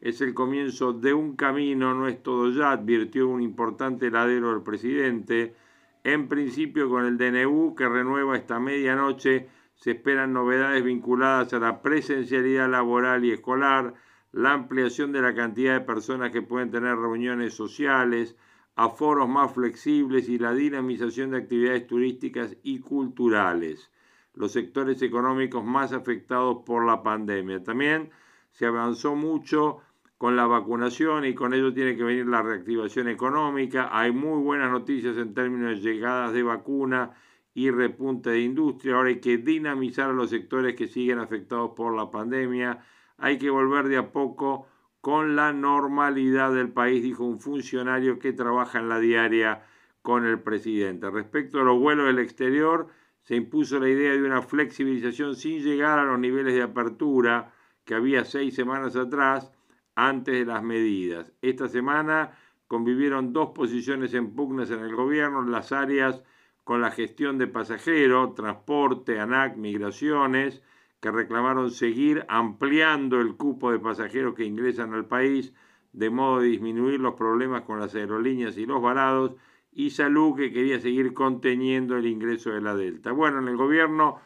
Es 0.00 0.20
el 0.20 0.34
comienzo 0.34 0.92
de 0.92 1.14
un 1.14 1.34
camino, 1.34 1.94
no 1.94 2.06
es 2.06 2.22
todo 2.22 2.50
ya, 2.52 2.70
advirtió 2.70 3.28
un 3.28 3.42
importante 3.42 4.08
ladero 4.08 4.52
del 4.52 4.62
presidente. 4.62 5.56
En 6.04 6.28
principio 6.28 6.88
con 6.88 7.04
el 7.04 7.18
DNU 7.18 7.74
que 7.74 7.88
renueva 7.88 8.36
esta 8.36 8.60
medianoche 8.60 9.48
se 9.76 9.92
esperan 9.92 10.32
novedades 10.32 10.82
vinculadas 10.82 11.52
a 11.52 11.58
la 11.58 11.82
presencialidad 11.82 12.68
laboral 12.68 13.24
y 13.24 13.32
escolar, 13.32 13.94
la 14.32 14.52
ampliación 14.52 15.12
de 15.12 15.22
la 15.22 15.34
cantidad 15.34 15.74
de 15.74 15.86
personas 15.86 16.32
que 16.32 16.42
pueden 16.42 16.70
tener 16.70 16.96
reuniones 16.96 17.54
sociales, 17.54 18.36
aforos 18.74 19.28
más 19.28 19.52
flexibles 19.52 20.28
y 20.28 20.38
la 20.38 20.52
dinamización 20.52 21.30
de 21.30 21.38
actividades 21.38 21.86
turísticas 21.86 22.56
y 22.62 22.80
culturales, 22.80 23.90
los 24.34 24.52
sectores 24.52 25.00
económicos 25.02 25.64
más 25.64 25.92
afectados 25.92 26.58
por 26.66 26.84
la 26.86 27.02
pandemia. 27.02 27.62
También 27.62 28.10
se 28.50 28.66
avanzó 28.66 29.14
mucho 29.14 29.78
con 30.18 30.36
la 30.36 30.46
vacunación 30.46 31.26
y 31.26 31.34
con 31.34 31.52
ello 31.52 31.72
tiene 31.72 31.96
que 31.96 32.04
venir 32.04 32.26
la 32.26 32.42
reactivación 32.42 33.08
económica. 33.08 33.90
Hay 33.92 34.12
muy 34.12 34.42
buenas 34.42 34.70
noticias 34.70 35.16
en 35.18 35.34
términos 35.34 35.70
de 35.70 35.80
llegadas 35.80 36.32
de 36.32 36.42
vacuna 36.42 37.14
y 37.56 37.70
repunte 37.70 38.28
de 38.28 38.40
industria. 38.40 38.96
Ahora 38.96 39.08
hay 39.08 39.18
que 39.18 39.38
dinamizar 39.38 40.10
a 40.10 40.12
los 40.12 40.28
sectores 40.28 40.76
que 40.76 40.88
siguen 40.88 41.18
afectados 41.18 41.70
por 41.74 41.96
la 41.96 42.10
pandemia. 42.10 42.80
Hay 43.16 43.38
que 43.38 43.48
volver 43.48 43.88
de 43.88 43.96
a 43.96 44.12
poco 44.12 44.68
con 45.00 45.36
la 45.36 45.54
normalidad 45.54 46.52
del 46.52 46.68
país, 46.68 47.02
dijo 47.02 47.24
un 47.24 47.40
funcionario 47.40 48.18
que 48.18 48.34
trabaja 48.34 48.78
en 48.78 48.90
la 48.90 49.00
diaria 49.00 49.62
con 50.02 50.26
el 50.26 50.38
presidente. 50.38 51.10
Respecto 51.10 51.58
a 51.58 51.64
los 51.64 51.80
vuelos 51.80 52.04
del 52.04 52.18
exterior, 52.18 52.88
se 53.22 53.36
impuso 53.36 53.80
la 53.80 53.88
idea 53.88 54.12
de 54.12 54.22
una 54.22 54.42
flexibilización 54.42 55.34
sin 55.34 55.62
llegar 55.62 55.98
a 55.98 56.04
los 56.04 56.18
niveles 56.18 56.52
de 56.52 56.62
apertura 56.62 57.54
que 57.86 57.94
había 57.94 58.26
seis 58.26 58.54
semanas 58.54 58.96
atrás. 58.96 59.50
antes 59.98 60.34
de 60.34 60.44
las 60.44 60.62
medidas. 60.62 61.32
Esta 61.40 61.68
semana 61.68 62.32
convivieron 62.66 63.32
dos 63.32 63.52
posiciones 63.54 64.12
en 64.12 64.34
pugnas 64.34 64.70
en 64.70 64.80
el 64.80 64.94
gobierno 64.94 65.40
las 65.40 65.72
áreas 65.72 66.22
con 66.66 66.80
la 66.80 66.90
gestión 66.90 67.38
de 67.38 67.46
pasajeros, 67.46 68.34
transporte, 68.34 69.20
ANAC, 69.20 69.56
migraciones, 69.56 70.64
que 70.98 71.12
reclamaron 71.12 71.70
seguir 71.70 72.26
ampliando 72.28 73.20
el 73.20 73.36
cupo 73.36 73.70
de 73.70 73.78
pasajeros 73.78 74.34
que 74.34 74.46
ingresan 74.46 74.92
al 74.92 75.06
país 75.06 75.54
de 75.92 76.10
modo 76.10 76.40
de 76.40 76.48
disminuir 76.48 76.98
los 76.98 77.14
problemas 77.14 77.62
con 77.62 77.78
las 77.78 77.94
aerolíneas 77.94 78.58
y 78.58 78.66
los 78.66 78.82
varados, 78.82 79.36
y 79.70 79.90
Salud 79.90 80.34
que 80.34 80.52
quería 80.52 80.80
seguir 80.80 81.14
conteniendo 81.14 81.96
el 81.96 82.06
ingreso 82.08 82.50
de 82.50 82.60
la 82.60 82.74
Delta. 82.74 83.12
Bueno, 83.12 83.38
en 83.38 83.46
el 83.46 83.56
gobierno 83.56 84.18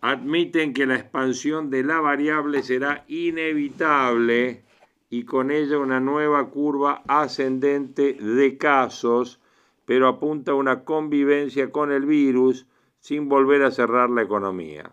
admiten 0.00 0.74
que 0.74 0.84
la 0.84 0.96
expansión 0.96 1.70
de 1.70 1.84
la 1.84 2.00
variable 2.00 2.64
será 2.64 3.04
inevitable 3.06 4.64
y 5.10 5.22
con 5.22 5.52
ella 5.52 5.78
una 5.78 6.00
nueva 6.00 6.50
curva 6.50 7.04
ascendente 7.06 8.14
de 8.14 8.58
casos, 8.58 9.40
pero 9.84 10.08
apunta 10.08 10.52
a 10.52 10.56
una 10.56 10.84
convivencia 10.84 11.70
con 11.70 11.92
el 11.92 12.06
virus 12.06 12.66
sin 12.98 13.28
volver 13.28 13.62
a 13.62 13.70
cerrar 13.70 14.10
la 14.10 14.22
economía. 14.22 14.92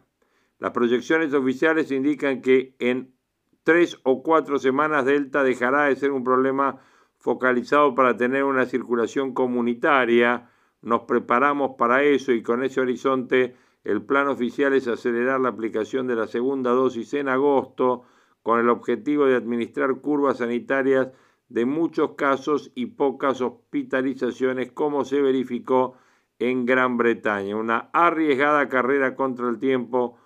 Las 0.58 0.72
proyecciones 0.72 1.34
oficiales 1.34 1.92
indican 1.92 2.42
que 2.42 2.76
en 2.80 3.14
tres 3.64 4.00
o 4.04 4.24
cuatro 4.24 4.58
semanas 4.58 5.06
Delta 5.06 5.44
dejará 5.44 5.84
de 5.86 5.96
ser 5.96 6.12
un 6.12 6.24
problema 6.24 6.80
focalizado 7.18 7.94
para 7.96 8.18
tener 8.18 8.44
una 8.44 8.66
circulación 8.66 9.34
comunitaria. 9.34 10.50
Nos 10.82 11.02
preparamos 11.02 11.76
para 11.78 12.04
eso 12.04 12.32
y 12.32 12.42
con 12.42 12.64
ese 12.64 12.82
horizonte 12.82 13.56
el 13.84 14.02
plan 14.02 14.28
oficial 14.28 14.74
es 14.74 14.88
acelerar 14.88 15.40
la 15.40 15.50
aplicación 15.50 16.08
de 16.08 16.16
la 16.16 16.28
segunda 16.28 16.72
dosis 16.72 17.14
en 17.14 17.30
agosto 17.30 18.04
con 18.44 18.60
el 18.60 18.70
objetivo 18.70 19.26
de 19.26 19.36
administrar 19.36 20.02
curvas 20.02 20.38
sanitarias 20.38 21.10
de 21.50 21.66
muchos 21.66 22.12
casos 22.12 22.72
y 22.76 22.88
pocas 22.88 23.42
hospitalizaciones 23.42 24.72
como 24.72 25.04
se 25.04 25.22
verificó 25.22 25.96
en 26.38 26.66
Gran 26.66 26.98
Bretaña. 26.98 27.56
Una 27.56 27.90
arriesgada 27.92 28.70
carrera 28.70 29.16
contra 29.16 29.50
el 29.50 29.60
tiempo 29.60 30.18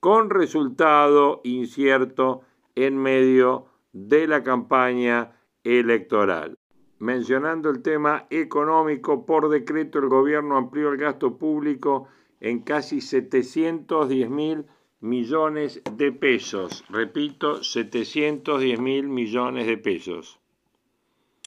con 0.00 0.30
resultado 0.30 1.40
incierto 1.44 2.42
en 2.74 2.96
medio 2.96 3.66
de 3.92 4.26
la 4.26 4.42
campaña 4.42 5.32
electoral. 5.62 6.56
Mencionando 6.98 7.70
el 7.70 7.82
tema 7.82 8.26
económico, 8.30 9.24
por 9.24 9.48
decreto 9.48 9.98
el 9.98 10.08
gobierno 10.08 10.56
amplió 10.56 10.90
el 10.90 10.98
gasto 10.98 11.38
público 11.38 12.08
en 12.40 12.60
casi 12.60 13.00
710 13.00 14.30
mil 14.30 14.66
millones 15.00 15.82
de 15.96 16.12
pesos. 16.12 16.84
Repito, 16.88 17.62
710 17.62 18.80
mil 18.80 19.08
millones 19.08 19.66
de 19.66 19.78
pesos. 19.78 20.39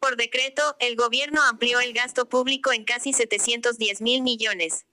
Por 0.04 0.18
decreto, 0.18 0.76
el 0.80 0.98
gobierno 0.98 1.42
amplió 1.44 1.80
el 1.80 1.94
gasto 1.94 2.28
público 2.28 2.74
en 2.74 2.84
casi 2.84 3.14
710 3.14 4.02
mil 4.02 4.22
millones. 4.22 4.86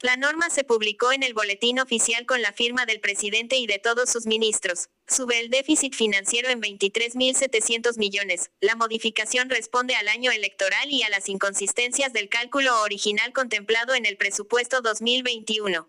La 0.00 0.16
norma 0.16 0.50
se 0.50 0.64
publicó 0.64 1.12
en 1.12 1.22
el 1.22 1.32
boletín 1.32 1.78
oficial 1.78 2.26
con 2.26 2.42
la 2.42 2.52
firma 2.52 2.86
del 2.86 2.98
presidente 2.98 3.58
y 3.58 3.68
de 3.68 3.78
todos 3.78 4.10
sus 4.10 4.26
ministros. 4.26 4.88
Sube 5.06 5.38
el 5.38 5.48
déficit 5.48 5.94
financiero 5.94 6.48
en 6.48 6.60
23.700 6.60 7.98
millones. 7.98 8.50
La 8.60 8.74
modificación 8.74 9.48
responde 9.48 9.94
al 9.94 10.08
año 10.08 10.32
electoral 10.32 10.90
y 10.90 11.04
a 11.04 11.08
las 11.08 11.28
inconsistencias 11.28 12.12
del 12.12 12.28
cálculo 12.28 12.82
original 12.82 13.32
contemplado 13.32 13.94
en 13.94 14.06
el 14.06 14.16
presupuesto 14.16 14.80
2021. 14.80 15.88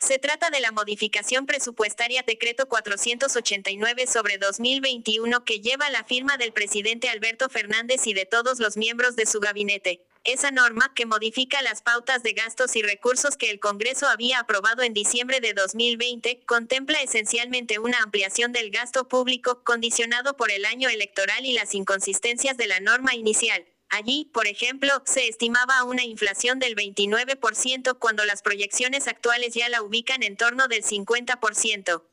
Se 0.00 0.18
trata 0.18 0.48
de 0.48 0.60
la 0.60 0.72
modificación 0.72 1.44
presupuestaria 1.44 2.24
Decreto 2.26 2.66
489 2.66 4.06
sobre 4.06 4.38
2021 4.38 5.44
que 5.44 5.60
lleva 5.60 5.90
la 5.90 6.04
firma 6.04 6.38
del 6.38 6.54
presidente 6.54 7.10
Alberto 7.10 7.50
Fernández 7.50 8.06
y 8.06 8.14
de 8.14 8.24
todos 8.24 8.60
los 8.60 8.78
miembros 8.78 9.14
de 9.14 9.26
su 9.26 9.40
gabinete. 9.40 10.02
Esa 10.24 10.50
norma, 10.50 10.92
que 10.94 11.04
modifica 11.04 11.60
las 11.60 11.82
pautas 11.82 12.22
de 12.22 12.32
gastos 12.32 12.76
y 12.76 12.82
recursos 12.82 13.36
que 13.36 13.50
el 13.50 13.60
Congreso 13.60 14.08
había 14.08 14.38
aprobado 14.38 14.82
en 14.82 14.94
diciembre 14.94 15.40
de 15.40 15.52
2020, 15.52 16.44
contempla 16.46 17.00
esencialmente 17.02 17.78
una 17.78 17.98
ampliación 18.02 18.52
del 18.52 18.70
gasto 18.70 19.06
público 19.06 19.62
condicionado 19.64 20.34
por 20.34 20.50
el 20.50 20.64
año 20.64 20.88
electoral 20.88 21.44
y 21.44 21.52
las 21.52 21.74
inconsistencias 21.74 22.56
de 22.56 22.66
la 22.66 22.80
norma 22.80 23.14
inicial. 23.14 23.66
Allí, 23.90 24.30
por 24.32 24.46
ejemplo, 24.46 25.02
se 25.04 25.28
estimaba 25.28 25.82
una 25.82 26.04
inflación 26.04 26.60
del 26.60 26.76
29% 26.76 27.98
cuando 27.98 28.24
las 28.24 28.40
proyecciones 28.40 29.08
actuales 29.08 29.54
ya 29.54 29.68
la 29.68 29.82
ubican 29.82 30.22
en 30.22 30.36
torno 30.36 30.68
del 30.68 30.84
50%. 30.84 32.04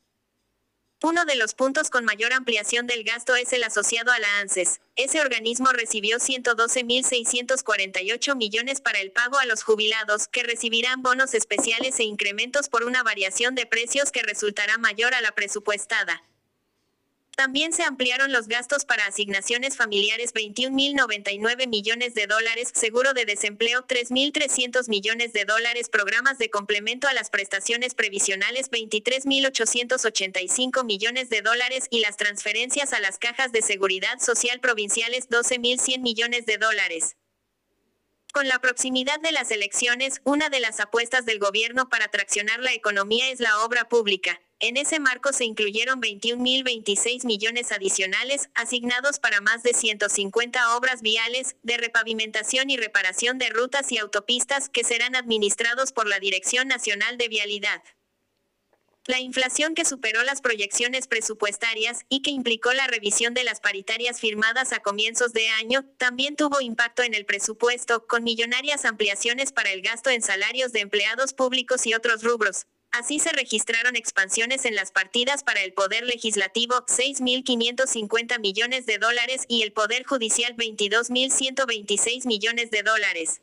Uno 1.04 1.26
de 1.26 1.36
los 1.36 1.54
puntos 1.54 1.92
con 1.92 2.06
mayor 2.06 2.34
ampliación 2.34 2.88
del 2.88 3.04
gasto 3.04 3.36
es 3.36 3.54
el 3.54 3.64
asociado 3.64 4.12
a 4.12 4.18
la 4.18 4.40
ANSES. 4.40 4.82
Ese 4.96 5.22
organismo 5.22 5.72
recibió 5.72 6.18
112.648 6.18 8.36
millones 8.36 8.82
para 8.82 9.00
el 9.00 9.12
pago 9.12 9.38
a 9.38 9.46
los 9.46 9.62
jubilados, 9.62 10.28
que 10.28 10.42
recibirán 10.42 11.04
bonos 11.04 11.36
especiales 11.36 12.00
e 12.00 12.06
incrementos 12.06 12.70
por 12.70 12.84
una 12.84 13.04
variación 13.04 13.54
de 13.54 13.68
precios 13.68 14.12
que 14.12 14.24
resultará 14.24 14.80
mayor 14.80 15.14
a 15.14 15.22
la 15.22 15.34
presupuestada. 15.34 16.24
También 17.38 17.72
se 17.72 17.84
ampliaron 17.84 18.32
los 18.32 18.48
gastos 18.48 18.84
para 18.84 19.06
asignaciones 19.06 19.78
familiares 19.78 20.34
21.099 20.34 21.68
millones 21.68 22.16
de 22.16 22.26
dólares, 22.26 22.72
seguro 22.74 23.14
de 23.14 23.26
desempleo 23.26 23.86
3.300 23.86 24.90
millones 24.90 25.34
de 25.34 25.46
dólares, 25.46 25.88
programas 25.88 26.40
de 26.40 26.50
complemento 26.50 27.08
a 27.08 27.14
las 27.14 27.30
prestaciones 27.30 27.94
previsionales 27.94 28.72
23.885 28.72 30.84
millones 30.84 31.30
de 31.30 31.44
dólares 31.44 31.86
y 31.92 32.00
las 32.00 32.18
transferencias 32.18 32.92
a 32.92 33.00
las 33.00 33.20
cajas 33.20 33.52
de 33.52 33.62
seguridad 33.62 34.20
social 34.20 34.60
provinciales 34.60 35.30
12.100 35.30 36.00
millones 36.00 36.48
de 36.48 36.58
dólares. 36.58 37.18
Con 38.34 38.48
la 38.48 38.58
proximidad 38.58 39.20
de 39.20 39.32
las 39.32 39.52
elecciones, 39.52 40.22
una 40.24 40.50
de 40.50 40.60
las 40.60 40.80
apuestas 40.80 41.28
del 41.28 41.38
gobierno 41.38 41.88
para 41.88 42.08
traccionar 42.08 42.62
la 42.62 42.74
economía 42.74 43.30
es 43.30 43.40
la 43.40 43.60
obra 43.60 43.88
pública. 43.88 44.42
En 44.60 44.76
ese 44.76 45.00
marco 45.00 45.34
se 45.34 45.46
incluyeron 45.46 46.02
21.026 46.02 47.26
millones 47.26 47.72
adicionales, 47.72 48.50
asignados 48.56 49.20
para 49.20 49.40
más 49.40 49.62
de 49.62 49.76
150 49.76 50.76
obras 50.76 51.04
viales, 51.04 51.56
de 51.62 51.78
repavimentación 51.78 52.72
y 52.72 52.78
reparación 52.78 53.38
de 53.38 53.50
rutas 53.50 53.92
y 53.92 54.00
autopistas 54.00 54.68
que 54.68 54.84
serán 54.84 55.16
administrados 55.16 55.92
por 55.92 56.08
la 56.08 56.20
Dirección 56.20 56.68
Nacional 56.68 57.20
de 57.20 57.28
Vialidad. 57.28 57.84
La 59.06 59.20
inflación 59.20 59.76
que 59.76 59.86
superó 59.86 60.24
las 60.24 60.42
proyecciones 60.42 61.08
presupuestarias 61.08 62.06
y 62.10 62.24
que 62.24 62.32
implicó 62.32 62.74
la 62.74 62.88
revisión 62.88 63.36
de 63.36 63.44
las 63.44 63.62
paritarias 63.62 64.20
firmadas 64.20 64.74
a 64.74 64.80
comienzos 64.80 65.34
de 65.34 65.48
año, 65.50 65.86
también 65.98 66.36
tuvo 66.36 66.62
impacto 66.62 67.04
en 67.04 67.14
el 67.14 67.28
presupuesto, 67.28 68.08
con 68.08 68.24
millonarias 68.24 68.86
ampliaciones 68.86 69.52
para 69.52 69.72
el 69.72 69.84
gasto 69.84 70.10
en 70.10 70.24
salarios 70.24 70.74
de 70.74 70.82
empleados 70.82 71.34
públicos 71.34 71.86
y 71.86 71.94
otros 71.94 72.24
rubros. 72.24 72.66
Así 72.92 73.20
se 73.20 73.32
registraron 73.32 73.96
expansiones 73.96 74.66
en 74.66 74.76
las 74.76 74.92
partidas 74.92 75.44
para 75.44 75.64
el 75.64 75.74
Poder 75.74 76.04
Legislativo, 76.04 76.76
6.550 76.88 78.40
millones 78.40 78.86
de 78.86 78.98
dólares, 78.98 79.46
y 79.48 79.64
el 79.64 79.72
Poder 79.72 80.06
Judicial, 80.06 80.54
22.126 80.56 82.26
millones 82.26 82.72
de 82.72 82.84
dólares. 82.84 83.42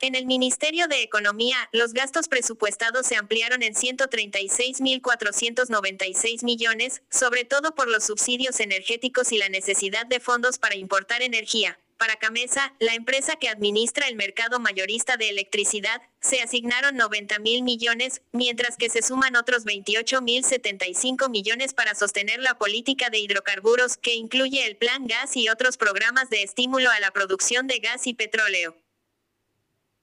En 0.00 0.14
el 0.14 0.26
Ministerio 0.26 0.86
de 0.86 1.02
Economía, 1.02 1.56
los 1.72 1.94
gastos 1.94 2.28
presupuestados 2.28 3.06
se 3.06 3.16
ampliaron 3.16 3.62
en 3.62 3.74
136.496 3.74 6.44
millones, 6.44 7.00
sobre 7.10 7.44
todo 7.44 7.74
por 7.74 7.88
los 7.88 8.04
subsidios 8.04 8.60
energéticos 8.60 9.32
y 9.32 9.38
la 9.38 9.48
necesidad 9.48 10.04
de 10.04 10.20
fondos 10.20 10.58
para 10.58 10.76
importar 10.76 11.22
energía. 11.22 11.78
Para 11.96 12.16
Camesa, 12.16 12.74
la 12.80 12.94
empresa 12.94 13.36
que 13.36 13.48
administra 13.48 14.08
el 14.08 14.16
mercado 14.16 14.58
mayorista 14.58 15.16
de 15.16 15.28
electricidad, 15.28 16.02
se 16.20 16.42
asignaron 16.42 16.96
90 16.96 17.38
mil 17.38 17.62
millones, 17.62 18.22
mientras 18.32 18.76
que 18.76 18.90
se 18.90 19.00
suman 19.00 19.36
otros 19.36 19.64
28 19.64 20.20
mil 20.20 20.44
75 20.44 21.28
millones 21.28 21.72
para 21.72 21.94
sostener 21.94 22.40
la 22.40 22.58
política 22.58 23.10
de 23.10 23.20
hidrocarburos, 23.20 23.96
que 23.96 24.14
incluye 24.14 24.66
el 24.66 24.76
Plan 24.76 25.06
Gas 25.06 25.36
y 25.36 25.48
otros 25.48 25.76
programas 25.76 26.30
de 26.30 26.42
estímulo 26.42 26.90
a 26.90 26.98
la 26.98 27.12
producción 27.12 27.68
de 27.68 27.78
gas 27.78 28.06
y 28.08 28.14
petróleo. 28.14 28.76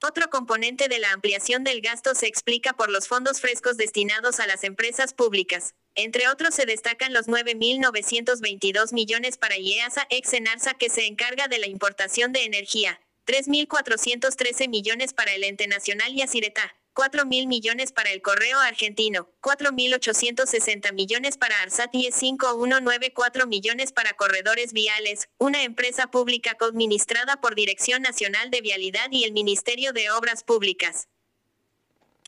Otro 0.03 0.29
componente 0.29 0.87
de 0.87 0.97
la 0.97 1.11
ampliación 1.11 1.63
del 1.63 1.81
gasto 1.81 2.15
se 2.15 2.25
explica 2.25 2.73
por 2.73 2.89
los 2.89 3.07
fondos 3.07 3.41
frescos 3.41 3.77
destinados 3.77 4.39
a 4.39 4.47
las 4.47 4.63
empresas 4.63 5.13
públicas. 5.13 5.75
Entre 5.95 6.27
otros 6.29 6.55
se 6.55 6.65
destacan 6.65 7.13
los 7.13 7.27
9.922 7.27 8.93
millones 8.93 9.37
para 9.37 9.57
IEASA 9.57 10.07
ex 10.09 10.33
Enarsa 10.33 10.73
que 10.73 10.89
se 10.89 11.05
encarga 11.05 11.47
de 11.47 11.59
la 11.59 11.67
importación 11.67 12.31
de 12.31 12.45
energía, 12.45 13.01
3.413 13.27 14.69
millones 14.69 15.13
para 15.13 15.33
el 15.33 15.43
ente 15.43 15.67
nacional 15.67 16.13
y 16.13 16.21
Asireta, 16.21 16.73
4 16.93 17.25
mil 17.25 17.47
millones 17.47 17.91
para 17.91 18.11
el 18.11 18.21
correo 18.21 18.59
argentino, 18.59 19.29
4.860 19.41 20.93
millones 20.93 21.37
para 21.37 21.61
Arsat 21.61 21.93
y 21.93 22.11
5194 22.11 23.47
millones 23.47 23.91
para 23.91 24.13
corredores 24.13 24.73
viales, 24.73 25.29
una 25.37 25.63
empresa 25.63 26.07
pública 26.07 26.55
coadministrada 26.55 27.39
por 27.39 27.55
Dirección 27.55 28.01
Nacional 28.01 28.49
de 28.49 28.61
Vialidad 28.61 29.07
y 29.11 29.23
el 29.23 29.31
Ministerio 29.31 29.93
de 29.93 30.11
Obras 30.11 30.43
Públicas. 30.43 31.07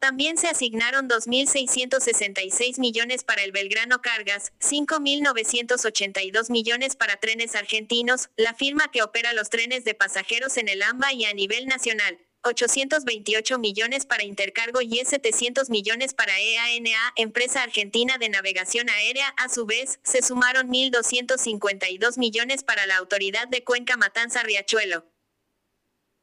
También 0.03 0.37
se 0.37 0.49
asignaron 0.49 1.07
2.666 1.07 2.77
millones 2.77 3.23
para 3.23 3.41
el 3.41 3.53
Belgrano 3.53 4.01
Cargas, 4.01 4.51
5.982 4.59 6.51
millones 6.51 6.97
para 6.97 7.21
trenes 7.21 7.55
argentinos, 7.55 8.29
la 8.35 8.53
firma 8.53 8.91
que 8.91 9.01
opera 9.01 9.31
los 9.31 9.49
trenes 9.49 9.85
de 9.85 9.93
pasajeros 9.93 10.57
en 10.57 10.67
el 10.67 10.81
AMBA 10.81 11.13
y 11.13 11.23
a 11.23 11.33
nivel 11.33 11.67
nacional. 11.67 12.19
828 12.41 13.59
millones 13.59 14.05
para 14.05 14.25
Intercargo 14.25 14.81
y 14.81 14.99
700 15.05 15.69
millones 15.69 16.13
para 16.13 16.37
EANA, 16.37 17.13
empresa 17.15 17.63
argentina 17.63 18.17
de 18.17 18.27
navegación 18.27 18.89
aérea. 18.89 19.29
A 19.37 19.47
su 19.47 19.65
vez, 19.65 20.01
se 20.03 20.21
sumaron 20.21 20.67
1.252 20.67 22.17
millones 22.17 22.65
para 22.65 22.85
la 22.87 22.97
Autoridad 22.97 23.47
de 23.47 23.63
Cuenca 23.63 23.95
Matanza 23.95 24.43
Riachuelo. 24.43 25.12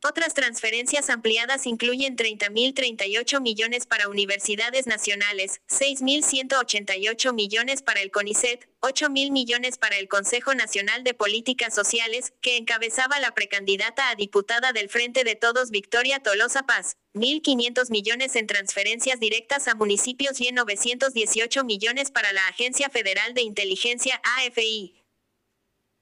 Otras 0.02 0.32
transferencias 0.32 1.10
ampliadas 1.10 1.66
incluyen 1.66 2.16
30.038 2.16 3.38
millones 3.42 3.84
para 3.84 4.08
universidades 4.08 4.86
nacionales, 4.86 5.60
6.188 5.68 7.34
millones 7.34 7.82
para 7.82 8.00
el 8.00 8.10
CONICET, 8.10 8.66
8.000 8.80 9.30
millones 9.30 9.76
para 9.76 9.98
el 9.98 10.08
Consejo 10.08 10.54
Nacional 10.54 11.04
de 11.04 11.12
Políticas 11.12 11.74
Sociales, 11.74 12.32
que 12.40 12.56
encabezaba 12.56 13.20
la 13.20 13.34
precandidata 13.34 14.08
a 14.08 14.14
diputada 14.14 14.72
del 14.72 14.88
Frente 14.88 15.22
de 15.22 15.36
Todos 15.36 15.70
Victoria 15.70 16.20
Tolosa 16.20 16.62
Paz, 16.62 16.96
1.500 17.12 17.90
millones 17.90 18.36
en 18.36 18.46
transferencias 18.46 19.20
directas 19.20 19.68
a 19.68 19.74
municipios 19.74 20.40
y 20.40 20.50
918 20.50 21.62
millones 21.64 22.10
para 22.10 22.32
la 22.32 22.46
Agencia 22.48 22.88
Federal 22.88 23.34
de 23.34 23.42
Inteligencia 23.42 24.18
AFI. 24.38 24.99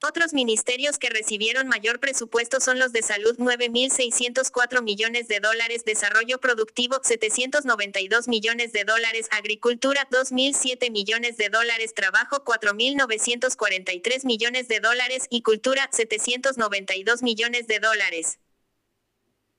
Otros 0.01 0.31
ministerios 0.31 0.97
que 0.97 1.09
recibieron 1.09 1.67
mayor 1.67 1.99
presupuesto 1.99 2.61
son 2.61 2.79
los 2.79 2.93
de 2.93 3.01
salud 3.01 3.35
9.604 3.37 4.81
millones 4.81 5.27
de 5.27 5.41
dólares, 5.41 5.83
desarrollo 5.83 6.39
productivo 6.39 7.01
792 7.03 8.29
millones 8.29 8.71
de 8.71 8.85
dólares, 8.85 9.27
agricultura 9.31 10.07
2.007 10.09 10.89
millones 10.89 11.35
de 11.35 11.49
dólares, 11.49 11.93
trabajo 11.93 12.45
4.943 12.45 14.25
millones 14.25 14.69
de 14.69 14.79
dólares 14.79 15.27
y 15.29 15.41
cultura 15.41 15.89
792 15.91 17.21
millones 17.21 17.67
de 17.67 17.79
dólares. 17.79 18.39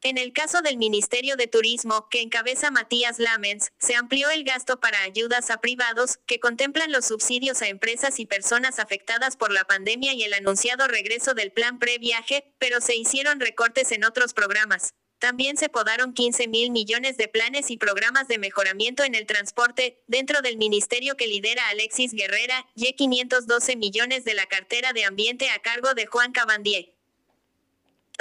En 0.02 0.16
el 0.16 0.32
caso 0.32 0.62
del 0.62 0.78
Ministerio 0.78 1.36
de 1.36 1.46
Turismo, 1.46 2.08
que 2.08 2.22
encabeza 2.22 2.70
Matías 2.70 3.18
Lamens, 3.18 3.70
se 3.78 3.96
amplió 3.96 4.30
el 4.30 4.44
gasto 4.44 4.80
para 4.80 5.02
ayudas 5.02 5.50
a 5.50 5.60
privados, 5.60 6.18
que 6.24 6.40
contemplan 6.40 6.90
los 6.90 7.04
subsidios 7.04 7.60
a 7.60 7.68
empresas 7.68 8.18
y 8.18 8.24
personas 8.24 8.78
afectadas 8.78 9.36
por 9.36 9.52
la 9.52 9.64
pandemia 9.64 10.14
y 10.14 10.22
el 10.22 10.32
anunciado 10.32 10.88
regreso 10.88 11.34
del 11.34 11.52
plan 11.52 11.78
previaje, 11.78 12.54
pero 12.58 12.80
se 12.80 12.96
hicieron 12.96 13.40
recortes 13.40 13.92
en 13.92 14.04
otros 14.04 14.32
programas. 14.32 14.94
También 15.18 15.58
se 15.58 15.68
podaron 15.68 16.14
15 16.14 16.48
mil 16.48 16.70
millones 16.70 17.18
de 17.18 17.28
planes 17.28 17.70
y 17.70 17.76
programas 17.76 18.26
de 18.26 18.38
mejoramiento 18.38 19.04
en 19.04 19.14
el 19.14 19.26
transporte, 19.26 20.02
dentro 20.06 20.40
del 20.40 20.56
ministerio 20.56 21.14
que 21.18 21.26
lidera 21.26 21.68
Alexis 21.68 22.14
Guerrera, 22.14 22.66
y 22.74 22.90
512 22.94 23.76
millones 23.76 24.24
de 24.24 24.32
la 24.32 24.46
cartera 24.46 24.94
de 24.94 25.04
ambiente 25.04 25.50
a 25.50 25.58
cargo 25.58 25.92
de 25.92 26.06
Juan 26.06 26.32
Cabandier. 26.32 26.99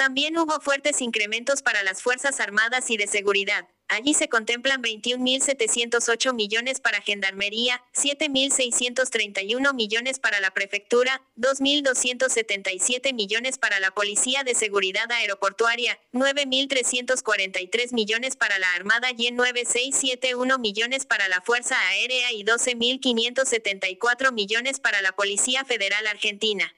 También 0.00 0.38
hubo 0.38 0.58
fuertes 0.62 1.02
incrementos 1.02 1.60
para 1.60 1.82
las 1.82 2.00
Fuerzas 2.00 2.40
Armadas 2.40 2.88
y 2.88 2.96
de 2.96 3.06
Seguridad. 3.06 3.68
Allí 3.86 4.14
se 4.14 4.30
contemplan 4.30 4.82
21.708 4.82 6.32
millones 6.32 6.80
para 6.80 7.02
Gendarmería, 7.02 7.84
7.631 7.92 9.74
millones 9.74 10.18
para 10.18 10.40
la 10.40 10.52
Prefectura, 10.52 11.20
2.277 11.36 13.12
millones 13.12 13.58
para 13.58 13.78
la 13.78 13.90
Policía 13.90 14.42
de 14.42 14.54
Seguridad 14.54 15.12
Aeroportuaria, 15.12 16.00
9.343 16.14 17.92
millones 17.92 18.36
para 18.36 18.58
la 18.58 18.72
Armada 18.72 19.10
y 19.10 19.26
9.671 19.32 20.58
millones 20.58 21.04
para 21.04 21.28
la 21.28 21.42
Fuerza 21.42 21.78
Aérea 21.90 22.32
y 22.32 22.42
12.574 22.42 24.32
millones 24.32 24.80
para 24.80 25.02
la 25.02 25.12
Policía 25.12 25.66
Federal 25.66 26.06
Argentina. 26.06 26.72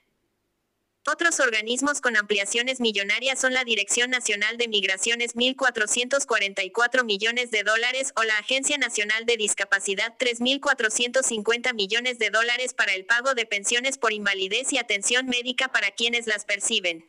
Otros 1.05 1.41
organismos 1.41 1.99
con 1.99 2.15
ampliaciones 2.15 2.79
millonarias 2.79 3.37
son 3.37 3.53
la 3.53 3.65
Dirección 3.65 4.09
Nacional 4.09 4.55
de 4.55 4.69
Migraciones 4.69 5.35
1.444 5.35 7.03
millones 7.03 7.51
de 7.51 7.63
dólares 7.63 8.13
o 8.15 8.23
la 8.23 8.37
Agencia 8.37 8.77
Nacional 8.77 9.25
de 9.25 9.35
Discapacidad 9.35 10.15
3.450 10.17 11.73
millones 11.73 12.19
de 12.19 12.29
dólares 12.29 12.73
para 12.73 12.93
el 12.93 13.03
pago 13.05 13.33
de 13.33 13.45
pensiones 13.45 13.97
por 13.97 14.13
invalidez 14.13 14.71
y 14.71 14.77
atención 14.77 15.25
médica 15.27 15.67
para 15.73 15.91
quienes 15.91 16.25
las 16.25 16.45
perciben. 16.45 17.05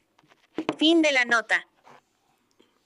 Fin 0.77 1.01
de 1.01 1.13
la 1.13 1.25
nota. 1.25 1.69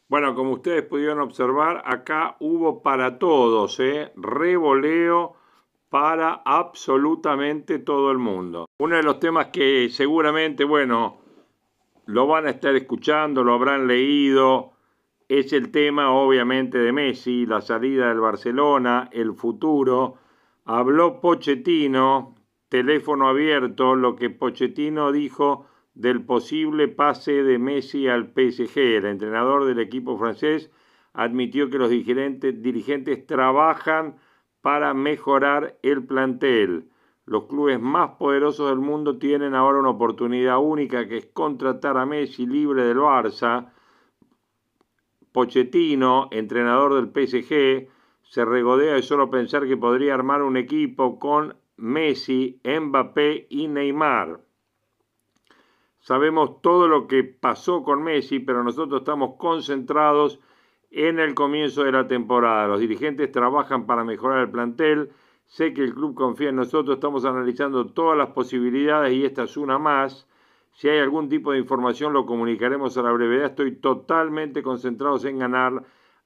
Bueno, 0.09 0.35
como 0.35 0.53
ustedes 0.53 0.83
pudieron 0.83 1.21
observar, 1.21 1.83
acá 1.87 2.37
hubo 2.39 2.83
para 2.83 3.19
todos, 3.19 3.81
¿eh? 3.81 4.13
Revoleo 4.15 5.38
para 5.89 6.43
absolutamente 6.45 7.79
todo 7.79 8.11
el 8.11 8.19
mundo. 8.19 8.67
Uno 8.79 8.97
de 8.97 9.03
los 9.03 9.21
temas 9.21 9.47
que 9.47 9.89
seguramente, 9.91 10.65
bueno, 10.65 11.19
lo 12.07 12.27
van 12.27 12.47
a 12.47 12.51
estar 12.51 12.75
escuchando, 12.75 13.45
lo 13.45 13.55
habrán 13.55 13.87
leído, 13.87 14.73
es 15.29 15.53
el 15.53 15.71
tema 15.71 16.11
obviamente 16.11 16.79
de 16.79 16.93
Messi, 16.93 17.47
la 17.47 17.61
salida 17.61 18.09
del 18.09 18.21
Barcelona, 18.21 19.09
el 19.13 19.35
futuro. 19.35 20.17
Habló 20.65 21.21
Pochettino, 21.21 22.35
teléfono 22.69 23.29
abierto, 23.29 23.95
lo 23.95 24.17
que 24.17 24.31
Pochettino 24.31 25.13
dijo 25.13 25.67
del 25.95 26.25
posible 26.25 26.89
pase 26.89 27.43
de 27.43 27.59
Messi 27.59 28.09
al 28.09 28.33
PSG. 28.33 28.79
El 28.79 29.07
entrenador 29.07 29.65
del 29.67 29.81
equipo 29.81 30.17
francés 30.17 30.71
admitió 31.13 31.69
que 31.69 31.79
los 31.79 31.91
dirigentes, 31.91 32.63
dirigentes 32.63 33.27
trabajan 33.27 34.17
para 34.69 34.93
mejorar 34.93 35.79
el 35.83 36.05
plantel. 36.05 36.91
Los 37.25 37.45
clubes 37.45 37.81
más 37.81 38.17
poderosos 38.19 38.69
del 38.69 38.81
mundo 38.81 39.17
tienen 39.17 39.55
ahora 39.55 39.79
una 39.79 39.89
oportunidad 39.89 40.59
única 40.59 41.09
que 41.09 41.17
es 41.17 41.27
contratar 41.33 41.97
a 41.97 42.05
Messi 42.05 42.45
libre 42.45 42.85
del 42.85 42.99
Barça. 42.99 43.73
Pochettino, 45.33 46.29
entrenador 46.33 46.97
del 46.97 47.07
PSG, 47.07 47.89
se 48.21 48.45
regodea 48.45 48.93
de 48.93 49.03
solo 49.03 49.31
pensar 49.31 49.67
que 49.67 49.79
podría 49.79 50.13
armar 50.13 50.43
un 50.43 50.59
equipo 50.59 51.19
con 51.19 51.57
Messi, 51.79 52.61
Mbappé 52.63 53.47
y 53.49 53.69
Neymar. 53.69 54.43
Sabemos 56.01 56.61
todo 56.61 56.89
lo 56.89 57.07
que 57.07 57.25
pasó 57.25 57.83
con 57.83 58.03
Messi, 58.03 58.39
pero 58.39 58.63
nosotros 58.63 59.01
estamos 59.01 59.37
concentrados 59.39 60.41
en 60.91 61.19
el 61.19 61.35
comienzo 61.35 61.85
de 61.85 61.93
la 61.93 62.07
temporada. 62.07 62.69
Los 62.69 62.81
dirigentes 62.81 63.31
trabajan 63.31 63.87
para 63.87 64.05
mejorar 64.05 64.41
el 64.41 64.51
plantel. 64.51 65.11
Sé 65.47 65.73
que 65.73 65.83
el 65.83 65.95
club 65.95 66.15
confía 66.15 66.51
en 66.51 66.57
nosotros, 66.57 66.97
estamos 66.97 67.25
analizando 67.25 67.87
todas 67.87 68.19
las 68.19 68.31
posibilidades 68.31 69.15
y 69.15 69.25
esta 69.25 69.45
es 69.45 69.57
una 69.57 69.79
más. 69.79 70.29
Si 70.73 70.89
hay 70.89 70.99
algún 70.99 71.29
tipo 71.29 71.53
de 71.53 71.59
información 71.59 72.13
lo 72.13 72.27
comunicaremos 72.27 72.97
a 72.97 73.03
la 73.03 73.13
brevedad. 73.13 73.47
Estoy 73.47 73.77
totalmente 73.77 74.63
concentrado 74.63 75.19
en 75.27 75.39
ganar 75.39 75.83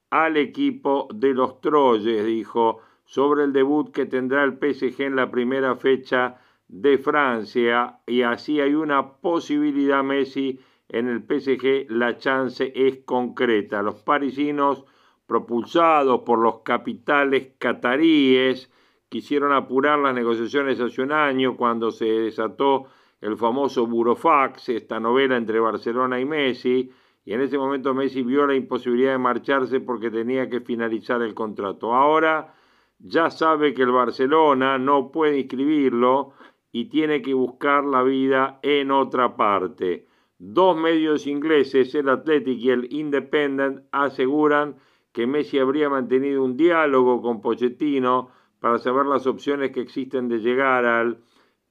al 0.09 0.37
equipo 0.37 1.07
de 1.13 1.33
los 1.33 1.59
Troyes, 1.59 2.25
dijo, 2.25 2.81
sobre 3.05 3.45
el 3.45 3.53
debut 3.53 3.91
que 3.91 4.05
tendrá 4.05 4.43
el 4.43 4.59
PSG 4.59 5.01
en 5.01 5.15
la 5.15 5.31
primera 5.31 5.75
fecha 5.75 6.37
de 6.67 6.97
Francia. 6.99 7.99
Y 8.05 8.21
así 8.21 8.59
hay 8.61 8.75
una 8.75 9.13
posibilidad, 9.13 10.03
Messi, 10.03 10.59
en 10.93 11.07
el 11.09 11.23
PSG 11.23 11.87
la 11.89 12.17
chance 12.17 12.71
es 12.75 12.99
concreta. 13.03 13.81
Los 13.81 13.95
parisinos, 14.03 14.85
propulsados 15.25 16.21
por 16.21 16.37
los 16.37 16.59
capitales 16.59 17.53
cataríes, 17.57 18.71
quisieron 19.09 19.53
apurar 19.53 19.97
las 19.97 20.13
negociaciones 20.13 20.79
hace 20.79 21.01
un 21.01 21.11
año 21.11 21.57
cuando 21.57 21.89
se 21.89 22.05
desató 22.05 22.85
el 23.21 23.37
famoso 23.37 23.87
Burofax, 23.87 24.69
esta 24.69 24.99
novela 24.99 25.35
entre 25.35 25.59
Barcelona 25.59 26.19
y 26.19 26.25
Messi, 26.25 26.91
y 27.25 27.33
en 27.33 27.41
ese 27.41 27.57
momento 27.57 27.95
Messi 27.95 28.21
vio 28.21 28.45
la 28.45 28.53
imposibilidad 28.53 29.13
de 29.13 29.17
marcharse 29.17 29.79
porque 29.79 30.11
tenía 30.11 30.47
que 30.47 30.61
finalizar 30.61 31.23
el 31.23 31.33
contrato. 31.33 31.95
Ahora 31.95 32.53
ya 32.99 33.31
sabe 33.31 33.73
que 33.73 33.81
el 33.81 33.91
Barcelona 33.91 34.77
no 34.77 35.11
puede 35.11 35.39
inscribirlo 35.39 36.33
y 36.71 36.85
tiene 36.85 37.23
que 37.23 37.33
buscar 37.33 37.83
la 37.83 38.03
vida 38.03 38.59
en 38.61 38.91
otra 38.91 39.35
parte. 39.35 40.12
Dos 40.45 40.75
medios 40.75 41.25
ingleses, 41.25 41.95
el 41.95 42.09
Athletic 42.09 42.59
y 42.59 42.69
el 42.69 42.93
Independent, 42.93 43.85
aseguran 43.93 44.75
que 45.13 45.25
Messi 45.25 45.57
habría 45.57 45.89
mantenido 45.89 46.43
un 46.43 46.57
diálogo 46.57 47.21
con 47.21 47.39
Pochettino 47.39 48.27
para 48.59 48.77
saber 48.77 49.05
las 49.05 49.25
opciones 49.25 49.71
que 49.71 49.79
existen 49.79 50.27
de 50.27 50.39
llegar 50.39 50.83
al 50.83 51.19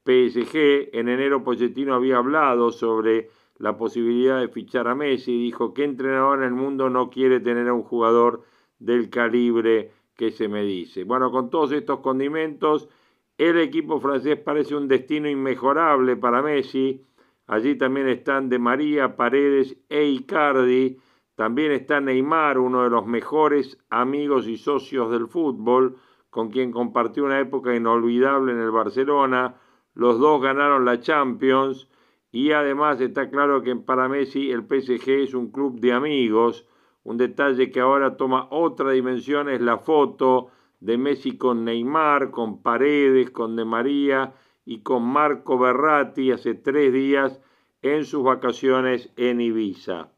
PSG. 0.07 0.89
En 0.95 1.11
enero 1.11 1.45
Pochettino 1.45 1.95
había 1.95 2.17
hablado 2.17 2.71
sobre 2.73 3.29
la 3.59 3.77
posibilidad 3.77 4.41
de 4.41 4.49
fichar 4.49 4.89
a 4.89 4.95
Messi 4.95 5.33
y 5.33 5.43
dijo 5.43 5.75
que 5.75 5.85
entrenador 5.85 6.39
en 6.39 6.45
el 6.47 6.55
mundo 6.55 6.89
no 6.89 7.11
quiere 7.11 7.41
tener 7.41 7.69
a 7.69 7.75
un 7.75 7.83
jugador 7.83 8.43
del 8.79 9.11
calibre 9.11 9.93
que 10.17 10.31
se 10.31 10.49
me 10.49 10.63
dice. 10.63 11.05
Bueno, 11.05 11.31
con 11.31 11.51
todos 11.51 11.73
estos 11.73 12.01
condimentos, 12.01 12.89
el 13.37 13.59
equipo 13.59 14.01
francés 14.01 14.39
parece 14.39 14.75
un 14.75 14.89
destino 14.89 15.29
inmejorable 15.29 16.17
para 16.17 16.41
Messi 16.41 17.03
Allí 17.47 17.77
también 17.77 18.09
están 18.09 18.49
De 18.49 18.59
María, 18.59 19.17
Paredes 19.17 19.77
e 19.89 20.05
Icardi. 20.05 20.99
También 21.35 21.73
está 21.73 22.01
Neymar, 22.01 22.59
uno 22.59 22.85
de 22.85 22.91
los 22.91 23.07
mejores 23.07 23.79
amigos 23.91 24.47
y 24.47 24.57
socios 24.57 25.11
del 25.11 25.27
fútbol, 25.27 25.97
con 26.31 26.51
quien 26.51 26.71
compartió 26.71 27.25
una 27.25 27.41
época 27.41 27.75
inolvidable 27.75 28.53
en 28.53 28.61
el 28.61 28.71
Barcelona. 28.71 29.57
Los 29.95 30.19
dos 30.19 30.41
ganaron 30.41 30.85
la 30.85 31.01
Champions 31.01 31.89
y 32.31 32.53
además 32.53 33.01
está 33.01 33.29
claro 33.29 33.63
que 33.63 33.75
para 33.77 34.09
Messi 34.09 34.51
el 34.51 34.63
PSG 34.63 35.09
es 35.23 35.35
un 35.35 35.51
club 35.51 35.81
de 35.81 35.93
amigos. 35.93 36.67
Un 37.03 37.17
detalle 37.17 37.71
que 37.71 37.81
ahora 37.81 38.17
toma 38.17 38.47
otra 38.51 38.93
dimensión 38.93 39.49
es 39.49 39.61
la 39.61 39.79
foto 39.79 40.49
de 40.81 40.97
Messi 40.97 41.37
con 41.37 41.65
Neymar, 41.65 42.31
con 42.31 42.63
Paredes, 42.63 43.31
con 43.31 43.57
De 43.57 43.65
María 43.65 44.33
y 44.65 44.83
con 44.83 45.03
Marco 45.05 45.59
Berratti 45.59 46.31
hace 46.31 46.55
tres 46.55 46.93
días 46.93 47.41
en 47.83 48.05
sus 48.05 48.23
vacaciones 48.23 49.13
en 49.17 49.41
Ibiza. 49.41 50.09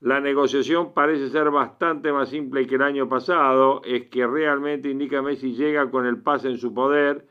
La 0.00 0.20
negociación 0.20 0.92
parece 0.92 1.30
ser 1.30 1.50
bastante 1.50 2.12
más 2.12 2.28
simple 2.28 2.66
que 2.66 2.74
el 2.74 2.82
año 2.82 3.08
pasado, 3.08 3.80
es 3.84 4.08
que 4.08 4.26
realmente 4.26 4.90
indica 4.90 5.22
Messi 5.22 5.54
llega 5.54 5.90
con 5.90 6.04
el 6.06 6.20
pase 6.20 6.48
en 6.48 6.58
su 6.58 6.74
poder 6.74 7.26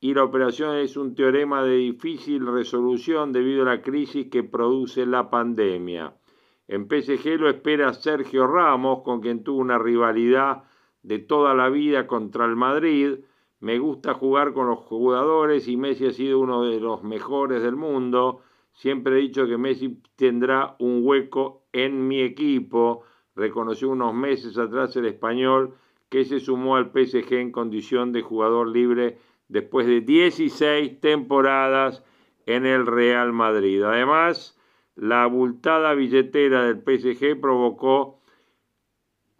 y 0.00 0.14
la 0.14 0.24
operación 0.24 0.76
es 0.76 0.96
un 0.96 1.14
teorema 1.14 1.62
de 1.62 1.76
difícil 1.76 2.46
resolución 2.46 3.32
debido 3.32 3.62
a 3.62 3.76
la 3.76 3.82
crisis 3.82 4.28
que 4.28 4.42
produce 4.42 5.06
la 5.06 5.30
pandemia. 5.30 6.14
En 6.68 6.88
PSG 6.88 7.38
lo 7.38 7.48
espera 7.48 7.92
Sergio 7.94 8.46
Ramos, 8.46 9.02
con 9.04 9.20
quien 9.20 9.44
tuvo 9.44 9.60
una 9.60 9.78
rivalidad 9.78 10.64
de 11.02 11.20
toda 11.20 11.54
la 11.54 11.68
vida 11.68 12.08
contra 12.08 12.44
el 12.44 12.56
Madrid, 12.56 13.20
me 13.60 13.78
gusta 13.78 14.14
jugar 14.14 14.52
con 14.52 14.68
los 14.68 14.80
jugadores 14.80 15.66
y 15.68 15.76
Messi 15.76 16.06
ha 16.06 16.12
sido 16.12 16.40
uno 16.40 16.64
de 16.64 16.78
los 16.78 17.02
mejores 17.02 17.62
del 17.62 17.76
mundo. 17.76 18.42
Siempre 18.72 19.14
he 19.14 19.22
dicho 19.22 19.46
que 19.46 19.56
Messi 19.56 20.00
tendrá 20.16 20.76
un 20.78 21.00
hueco 21.02 21.64
en 21.72 22.06
mi 22.06 22.20
equipo. 22.20 23.04
Reconoció 23.34 23.90
unos 23.90 24.14
meses 24.14 24.58
atrás 24.58 24.94
el 24.96 25.06
español 25.06 25.74
que 26.08 26.24
se 26.24 26.40
sumó 26.40 26.76
al 26.76 26.92
PSG 26.92 27.32
en 27.34 27.52
condición 27.52 28.12
de 28.12 28.22
jugador 28.22 28.68
libre 28.68 29.18
después 29.48 29.86
de 29.86 30.00
16 30.00 31.00
temporadas 31.00 32.04
en 32.46 32.66
el 32.66 32.86
Real 32.86 33.32
Madrid. 33.32 33.82
Además, 33.82 34.58
la 34.94 35.24
abultada 35.24 35.94
billetera 35.94 36.64
del 36.64 36.82
PSG 36.82 37.40
provocó 37.40 38.20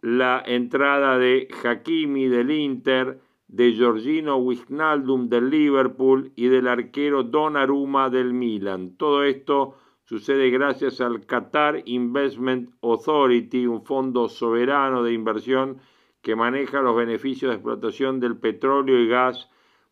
la 0.01 0.43
entrada 0.45 1.17
de 1.17 1.47
Hakimi 1.63 2.27
del 2.27 2.51
Inter, 2.51 3.19
de 3.47 3.73
Giorgino 3.73 4.37
Wijnaldum 4.37 5.29
del 5.29 5.49
Liverpool 5.49 6.31
y 6.35 6.47
del 6.47 6.67
arquero 6.67 7.23
Donnarumma 7.23 8.09
del 8.09 8.33
Milan. 8.33 8.97
Todo 8.97 9.23
esto 9.23 9.75
sucede 10.03 10.49
gracias 10.49 11.01
al 11.01 11.25
Qatar 11.25 11.83
Investment 11.85 12.71
Authority, 12.81 13.65
un 13.65 13.83
fondo 13.83 14.27
soberano 14.27 15.03
de 15.03 15.13
inversión 15.13 15.79
que 16.21 16.35
maneja 16.35 16.81
los 16.81 16.95
beneficios 16.95 17.49
de 17.49 17.55
explotación 17.55 18.19
del 18.19 18.37
petróleo 18.37 18.99
y 18.99 19.07
gas 19.07 19.49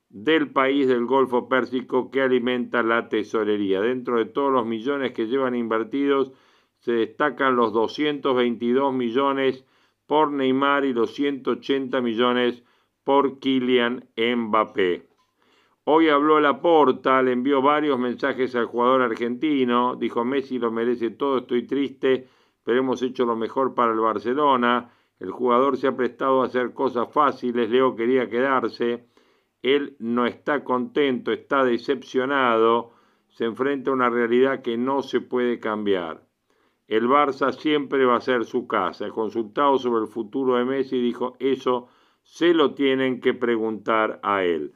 del 0.09 0.51
país 0.51 0.87
del 0.87 1.05
Golfo 1.05 1.47
Pérsico 1.49 2.11
que 2.11 2.21
alimenta 2.21 2.83
la 2.83 3.09
tesorería. 3.09 3.81
Dentro 3.81 4.17
de 4.17 4.25
todos 4.25 4.51
los 4.51 4.65
millones 4.65 5.13
que 5.13 5.27
llevan 5.27 5.55
invertidos, 5.55 6.31
se 6.79 6.91
destacan 6.93 7.55
los 7.55 7.73
222 7.73 8.93
millones 8.93 9.65
por 10.05 10.31
Neymar 10.31 10.85
y 10.85 10.93
los 10.93 11.13
180 11.15 11.99
millones 12.01 12.63
por 13.05 13.39
Kylian 13.39 14.09
Mbappé. 14.17 15.07
Hoy 15.85 16.09
habló 16.09 16.39
Laporta, 16.39 17.21
le 17.21 17.31
envió 17.31 17.61
varios 17.61 17.99
mensajes 17.99 18.55
al 18.55 18.65
jugador 18.65 19.03
argentino, 19.03 19.95
dijo 19.95 20.25
Messi 20.25 20.57
lo 20.57 20.71
merece 20.71 21.11
todo, 21.11 21.37
estoy 21.37 21.67
triste, 21.67 22.27
pero 22.63 22.79
hemos 22.79 23.03
hecho 23.03 23.23
lo 23.25 23.35
mejor 23.35 23.75
para 23.75 23.93
el 23.93 23.99
Barcelona, 23.99 24.91
el 25.19 25.29
jugador 25.29 25.77
se 25.77 25.87
ha 25.87 25.95
prestado 25.95 26.41
a 26.41 26.47
hacer 26.47 26.73
cosas 26.73 27.13
fáciles, 27.13 27.69
Leo 27.69 27.95
quería 27.95 28.27
quedarse, 28.27 29.05
él 29.61 29.95
no 29.99 30.25
está 30.25 30.63
contento, 30.63 31.31
está 31.31 31.63
decepcionado, 31.63 32.93
se 33.29 33.45
enfrenta 33.45 33.91
a 33.91 33.93
una 33.93 34.09
realidad 34.09 34.63
que 34.63 34.77
no 34.77 35.03
se 35.03 35.21
puede 35.21 35.59
cambiar. 35.59 36.25
El 36.87 37.07
Barça 37.07 37.51
siempre 37.51 38.05
va 38.05 38.17
a 38.17 38.21
ser 38.21 38.45
su 38.45 38.67
casa. 38.67 39.09
Consultado 39.09 39.77
sobre 39.79 40.01
el 40.01 40.07
futuro 40.07 40.55
de 40.55 40.65
Messi, 40.65 41.01
dijo, 41.01 41.35
eso 41.39 41.87
se 42.25 42.53
lo 42.53 42.73
tienen 42.73 43.21
que 43.21 43.33
preguntar 43.33 44.19
a 44.23 44.43
él. 44.43 44.73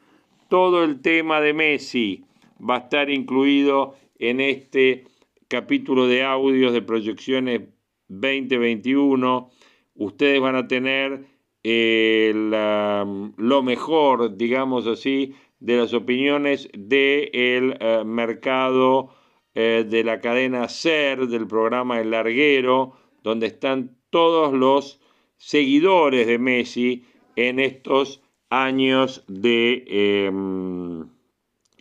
Todo 0.49 0.83
el 0.83 1.01
tema 1.01 1.41
de 1.41 1.53
Messi 1.53 2.23
va 2.57 2.75
a 2.75 2.79
estar 2.79 3.09
incluido 3.09 3.95
en 4.17 4.39
este 4.39 5.05
capítulo 5.47 6.07
de 6.07 6.23
audios 6.23 6.71
de 6.71 6.81
proyecciones 6.81 7.63
2021. 8.07 9.49
Ustedes 9.95 10.39
van 10.39 10.55
a 10.55 10.67
tener 10.67 11.25
eh, 11.63 12.31
lo 12.33 13.63
mejor, 13.63 14.38
digamos 14.38 14.88
así, 14.88 15.33
de 15.59 15.77
las 15.77 15.93
opiniones 15.93 16.69
del 16.73 17.77
eh, 17.79 18.03
mercado 18.05 19.09
eh, 19.55 19.85
de 19.88 20.03
la 20.03 20.21
cadena 20.21 20.69
SER, 20.69 21.27
del 21.27 21.47
programa 21.47 21.99
El 21.99 22.12
Larguero, 22.12 22.93
donde 23.23 23.47
están 23.47 23.97
todos 24.09 24.53
los 24.53 25.01
seguidores 25.35 26.27
de 26.27 26.38
Messi 26.38 27.05
en 27.47 27.60
estos 27.60 28.21
años 28.49 29.23
de... 29.28 29.84
Em, 29.88 31.08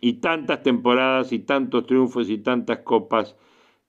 y 0.01 0.13
tantas 0.21 0.63
temporadas 0.63 1.33
y 1.33 1.39
tantos 1.39 1.85
triunfos 1.85 2.29
y 2.29 2.37
tantas 2.37 2.79
copas 2.79 3.35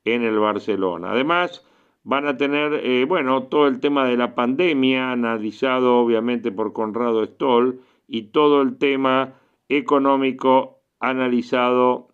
en 0.05 0.25
el 0.25 0.41
Barcelona. 0.41 1.13
Además, 1.13 1.65
van 2.03 2.27
a 2.27 2.37
tener, 2.37 2.85
eh, 2.85 3.05
bueno, 3.05 3.45
todo 3.45 3.69
el 3.69 3.79
tema 3.79 4.07
de 4.07 4.17
la 4.17 4.35
pandemia, 4.35 5.13
analizado 5.13 5.99
obviamente 5.99 6.51
por 6.51 6.73
Conrado 6.73 7.25
Stoll, 7.25 7.81
y 8.09 8.23
todo 8.33 8.63
el 8.63 8.77
tema 8.77 9.35
económico 9.69 10.81
analizado 10.99 12.09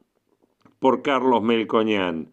por 0.79 1.01
Carlos 1.01 1.43
Melcoñán. 1.43 2.29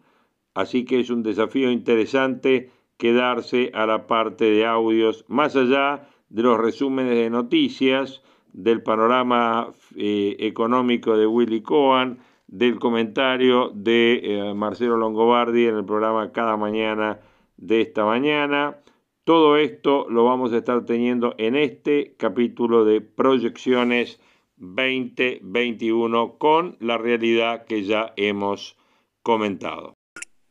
Así 0.52 0.84
que 0.84 1.00
es 1.00 1.08
un 1.08 1.22
desafío 1.22 1.70
interesante 1.70 2.70
quedarse 2.98 3.70
a 3.72 3.86
la 3.86 4.06
parte 4.06 4.44
de 4.50 4.66
audios, 4.66 5.24
más 5.28 5.56
allá 5.56 6.08
de 6.34 6.42
los 6.42 6.58
resúmenes 6.58 7.14
de 7.14 7.30
noticias, 7.30 8.20
del 8.52 8.82
panorama 8.82 9.72
eh, 9.94 10.34
económico 10.40 11.16
de 11.16 11.28
Willy 11.28 11.62
Cohen, 11.62 12.18
del 12.48 12.80
comentario 12.80 13.70
de 13.72 14.20
eh, 14.24 14.54
Marcelo 14.54 14.96
Longobardi 14.96 15.66
en 15.66 15.76
el 15.76 15.84
programa 15.84 16.32
Cada 16.32 16.56
Mañana 16.56 17.20
de 17.56 17.82
esta 17.82 18.04
mañana. 18.04 18.80
Todo 19.22 19.56
esto 19.56 20.06
lo 20.10 20.24
vamos 20.24 20.52
a 20.52 20.56
estar 20.56 20.84
teniendo 20.84 21.36
en 21.38 21.54
este 21.54 22.16
capítulo 22.16 22.84
de 22.84 23.00
Proyecciones 23.00 24.18
2021 24.56 26.36
con 26.38 26.76
la 26.80 26.98
realidad 26.98 27.64
que 27.64 27.84
ya 27.84 28.12
hemos 28.16 28.76
comentado. 29.22 29.94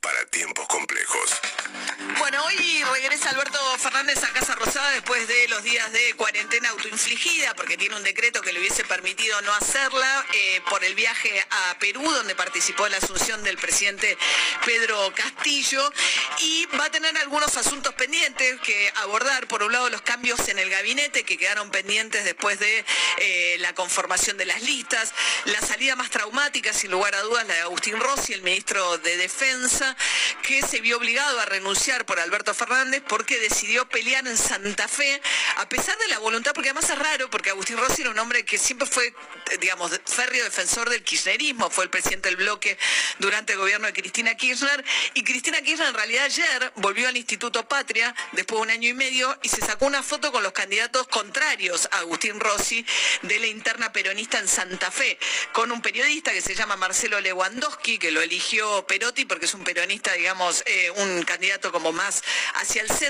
Para 0.01 0.25
tiempos 0.31 0.65
complejos. 0.67 1.32
Alberto 3.25 3.59
Fernández 3.77 4.21
a 4.23 4.33
Casa 4.33 4.55
Rosada 4.55 4.91
después 4.91 5.27
de 5.27 5.47
los 5.47 5.63
días 5.63 5.91
de 5.93 6.13
cuarentena 6.15 6.69
autoinfligida, 6.69 7.53
porque 7.55 7.77
tiene 7.77 7.95
un 7.95 8.03
decreto 8.03 8.41
que 8.41 8.51
le 8.51 8.59
hubiese 8.59 8.83
permitido 8.83 9.39
no 9.41 9.53
hacerla, 9.53 10.25
eh, 10.33 10.61
por 10.69 10.83
el 10.83 10.93
viaje 10.93 11.45
a 11.49 11.77
Perú, 11.79 12.01
donde 12.01 12.35
participó 12.35 12.85
en 12.85 12.91
la 12.91 12.97
asunción 12.97 13.41
del 13.43 13.57
presidente 13.57 14.17
Pedro 14.65 15.13
Castillo, 15.15 15.89
y 16.39 16.65
va 16.77 16.85
a 16.85 16.91
tener 16.91 17.17
algunos 17.17 17.55
asuntos 17.55 17.93
pendientes 17.93 18.59
que 18.61 18.91
abordar. 18.95 19.47
Por 19.47 19.63
un 19.63 19.71
lado, 19.71 19.89
los 19.89 20.01
cambios 20.01 20.49
en 20.49 20.59
el 20.59 20.69
gabinete 20.69 21.23
que 21.23 21.37
quedaron 21.37 21.71
pendientes 21.71 22.25
después 22.25 22.59
de 22.59 22.85
eh, 23.17 23.57
la 23.59 23.73
conformación 23.73 24.37
de 24.37 24.45
las 24.45 24.61
listas, 24.63 25.13
la 25.45 25.61
salida 25.61 25.95
más 25.95 26.09
traumática, 26.09 26.73
sin 26.73 26.91
lugar 26.91 27.15
a 27.15 27.21
dudas, 27.21 27.47
la 27.47 27.53
de 27.53 27.61
Agustín 27.61 27.99
Rossi, 27.99 28.33
el 28.33 28.41
ministro 28.41 28.97
de 28.97 29.17
Defensa, 29.17 29.95
que 30.41 30.61
se 30.61 30.81
vio 30.81 30.97
obligado 30.97 31.39
a 31.39 31.45
renunciar 31.45 32.05
por 32.05 32.19
Alberto 32.19 32.53
Fernández 32.53 33.01
porque 33.13 33.39
decidió 33.39 33.87
pelear 33.87 34.25
en 34.25 34.35
Santa 34.35 34.87
Fe, 34.87 35.21
a 35.57 35.69
pesar 35.69 35.95
de 35.99 36.07
la 36.07 36.17
voluntad, 36.17 36.51
porque 36.55 36.71
además 36.71 36.89
es 36.89 36.97
raro, 36.97 37.29
porque 37.29 37.51
Agustín 37.51 37.77
Rossi 37.77 38.01
era 38.01 38.09
un 38.09 38.17
hombre 38.17 38.43
que 38.43 38.57
siempre 38.57 38.87
fue, 38.87 39.13
digamos, 39.59 39.91
férreo 40.03 40.43
defensor 40.43 40.89
del 40.89 41.03
kirchnerismo, 41.03 41.69
fue 41.69 41.83
el 41.83 41.91
presidente 41.91 42.29
del 42.29 42.37
bloque 42.37 42.75
durante 43.19 43.53
el 43.53 43.59
gobierno 43.59 43.85
de 43.85 43.93
Cristina 43.93 44.33
Kirchner, 44.33 44.83
y 45.13 45.23
Cristina 45.23 45.61
Kirchner 45.61 45.89
en 45.89 45.93
realidad 45.93 46.23
ayer 46.23 46.73
volvió 46.77 47.07
al 47.07 47.15
Instituto 47.15 47.67
Patria, 47.67 48.15
después 48.31 48.57
de 48.57 48.63
un 48.63 48.71
año 48.71 48.89
y 48.89 48.93
medio, 48.95 49.37
y 49.43 49.49
se 49.49 49.61
sacó 49.61 49.85
una 49.85 50.01
foto 50.01 50.31
con 50.31 50.41
los 50.41 50.53
candidatos 50.53 51.07
contrarios 51.07 51.87
a 51.91 51.99
Agustín 51.99 52.39
Rossi 52.39 52.83
de 53.21 53.37
la 53.37 53.45
interna 53.45 53.93
peronista 53.93 54.39
en 54.39 54.47
Santa 54.47 54.89
Fe, 54.89 55.19
con 55.51 55.71
un 55.71 55.83
periodista 55.83 56.33
que 56.33 56.41
se 56.41 56.55
llama 56.55 56.77
Marcelo 56.77 57.21
Lewandowski, 57.21 57.99
que 57.99 58.09
lo 58.09 58.23
eligió 58.23 58.87
Perotti 58.87 59.25
porque 59.25 59.45
es 59.45 59.53
un 59.53 59.63
peronista, 59.63 60.13
digamos, 60.13 60.63
eh, 60.65 60.89
un 60.95 61.21
candidato 61.21 61.71
como 61.71 61.91
más 61.91 62.23
hacia 62.55 62.81
el 62.81 62.89
centro, 62.89 63.02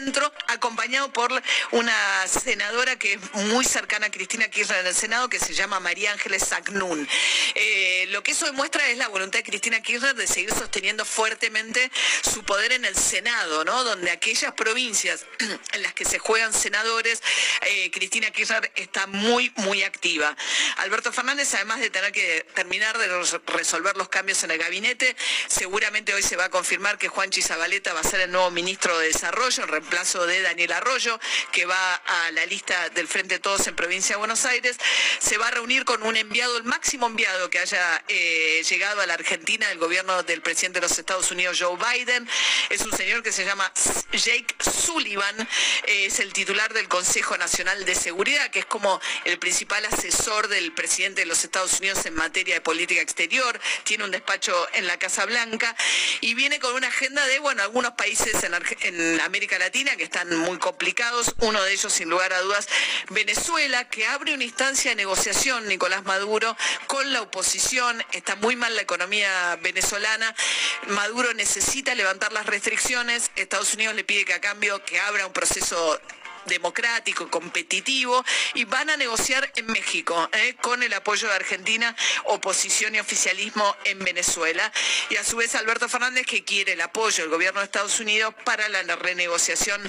acompañado 0.47 1.11
por 1.11 1.31
una 1.71 2.27
senadora 2.27 2.97
que 2.97 3.13
es 3.13 3.33
muy 3.33 3.65
cercana 3.65 4.07
a 4.07 4.11
Cristina 4.11 4.47
Kirchner 4.49 4.79
en 4.79 4.87
el 4.87 4.95
Senado, 4.95 5.29
que 5.29 5.39
se 5.39 5.53
llama 5.53 5.79
María 5.79 6.11
Ángeles 6.11 6.43
Sagnún. 6.43 7.07
Eh, 7.55 8.05
lo 8.09 8.23
que 8.23 8.31
eso 8.31 8.45
demuestra 8.45 8.87
es 8.89 8.97
la 8.97 9.07
voluntad 9.07 9.39
de 9.39 9.43
Cristina 9.43 9.81
Kirchner 9.81 10.15
de 10.15 10.27
seguir 10.27 10.51
sosteniendo 10.53 11.05
fuertemente 11.05 11.91
su 12.21 12.43
poder 12.43 12.73
en 12.73 12.85
el 12.85 12.95
Senado, 12.95 13.63
¿no? 13.65 13.83
Donde 13.83 14.11
aquellas 14.11 14.53
provincias 14.53 15.25
en 15.73 15.81
las 15.81 15.93
que 15.93 16.05
se 16.05 16.19
juegan 16.19 16.53
senadores, 16.53 17.21
eh, 17.61 17.91
Cristina 17.91 18.31
Kirchner 18.31 18.71
está 18.75 19.07
muy, 19.07 19.51
muy 19.57 19.83
activa. 19.83 20.35
Alberto 20.77 21.11
Fernández, 21.11 21.53
además 21.53 21.79
de 21.79 21.89
tener 21.89 22.11
que 22.11 22.45
terminar 22.53 22.97
de 22.97 23.07
resolver 23.47 23.97
los 23.97 24.09
cambios 24.09 24.43
en 24.43 24.51
el 24.51 24.57
gabinete, 24.57 25.15
seguramente 25.47 26.13
hoy 26.13 26.23
se 26.23 26.35
va 26.35 26.45
a 26.45 26.49
confirmar 26.49 26.97
que 26.97 27.07
Juan 27.07 27.29
Chizabaleta 27.29 27.93
va 27.93 27.99
a 28.01 28.03
ser 28.03 28.21
el 28.21 28.31
nuevo 28.31 28.51
ministro 28.51 28.97
de 28.99 29.07
Desarrollo 29.07 29.65
reemplazo 29.83 30.25
de 30.25 30.41
Daniel 30.41 30.71
Arroyo, 30.71 31.19
que 31.51 31.65
va 31.65 31.95
a 31.95 32.31
la 32.31 32.45
lista 32.45 32.89
del 32.89 33.07
Frente 33.07 33.39
Todos 33.39 33.67
en 33.67 33.75
Provincia 33.75 34.15
de 34.15 34.19
Buenos 34.19 34.45
Aires. 34.45 34.77
Se 35.19 35.37
va 35.37 35.49
a 35.49 35.51
reunir 35.51 35.83
con 35.83 36.03
un 36.03 36.15
enviado, 36.15 36.57
el 36.57 36.63
máximo 36.63 37.07
enviado 37.07 37.49
que 37.49 37.59
haya 37.59 38.01
eh, 38.07 38.63
llegado 38.67 39.01
a 39.01 39.05
la 39.05 39.15
Argentina 39.15 39.67
del 39.67 39.79
gobierno 39.79 40.23
del 40.23 40.41
presidente 40.41 40.79
de 40.79 40.87
los 40.87 40.97
Estados 40.97 41.31
Unidos, 41.31 41.57
Joe 41.59 41.77
Biden. 41.77 42.29
Es 42.69 42.81
un 42.81 42.93
señor 42.93 43.23
que 43.23 43.33
se 43.33 43.43
llama 43.43 43.71
Jake 44.13 44.55
Sullivan, 44.59 45.47
es 45.85 46.19
el 46.19 46.31
titular 46.31 46.73
del 46.73 46.87
Consejo 46.87 47.37
Nacional 47.37 47.83
de 47.83 47.95
Seguridad, 47.95 48.51
que 48.51 48.59
es 48.59 48.65
como 48.65 49.01
el 49.25 49.37
principal 49.37 49.83
asesor 49.85 50.47
del 50.47 50.71
presidente 50.71 51.21
de 51.21 51.27
los 51.27 51.43
Estados 51.43 51.79
Unidos 51.79 52.05
en 52.05 52.15
materia 52.15 52.55
de 52.55 52.61
política 52.61 53.01
exterior. 53.01 53.59
Tiene 53.83 54.05
un 54.05 54.11
despacho 54.11 54.55
en 54.75 54.87
la 54.87 54.97
Casa 54.97 55.25
Blanca 55.25 55.75
y 56.21 56.35
viene 56.35 56.59
con 56.59 56.73
una 56.73 56.87
agenda 56.87 57.25
de, 57.25 57.39
bueno, 57.39 57.63
algunos 57.63 57.93
países 57.93 58.43
en, 58.43 59.19
América 59.21 59.57
Latina 59.59 59.62
que 59.71 60.03
están 60.03 60.35
muy 60.39 60.57
complicados. 60.57 61.33
Uno 61.39 61.61
de 61.63 61.73
ellos, 61.73 61.93
sin 61.93 62.09
lugar 62.09 62.33
a 62.33 62.41
dudas, 62.41 62.67
Venezuela, 63.09 63.87
que 63.89 64.05
abre 64.05 64.33
una 64.33 64.43
instancia 64.43 64.91
de 64.91 64.95
negociación, 64.95 65.67
Nicolás 65.67 66.03
Maduro, 66.03 66.57
con 66.87 67.13
la 67.13 67.21
oposición. 67.21 68.03
Está 68.11 68.35
muy 68.35 68.55
mal 68.55 68.75
la 68.75 68.81
economía 68.81 69.57
venezolana. 69.61 70.35
Maduro 70.87 71.33
necesita 71.33 71.95
levantar 71.95 72.33
las 72.33 72.45
restricciones. 72.45 73.31
Estados 73.35 73.73
Unidos 73.73 73.95
le 73.95 74.03
pide 74.03 74.25
que 74.25 74.33
a 74.33 74.41
cambio 74.41 74.83
que 74.83 74.99
abra 74.99 75.25
un 75.27 75.33
proceso 75.33 75.99
democrático, 76.45 77.29
competitivo, 77.29 78.23
y 78.53 78.65
van 78.65 78.89
a 78.89 78.97
negociar 78.97 79.51
en 79.55 79.67
México 79.67 80.29
¿eh? 80.33 80.55
con 80.61 80.83
el 80.83 80.93
apoyo 80.93 81.27
de 81.27 81.35
Argentina, 81.35 81.95
oposición 82.25 82.95
y 82.95 82.99
oficialismo 82.99 83.75
en 83.85 83.99
Venezuela. 83.99 84.71
Y 85.09 85.17
a 85.17 85.23
su 85.23 85.37
vez 85.37 85.55
Alberto 85.55 85.89
Fernández 85.89 86.25
que 86.25 86.43
quiere 86.43 86.73
el 86.73 86.81
apoyo 86.81 87.23
del 87.23 87.31
gobierno 87.31 87.59
de 87.59 87.65
Estados 87.65 87.99
Unidos 87.99 88.33
para 88.43 88.67
la 88.69 88.95
renegociación 88.95 89.81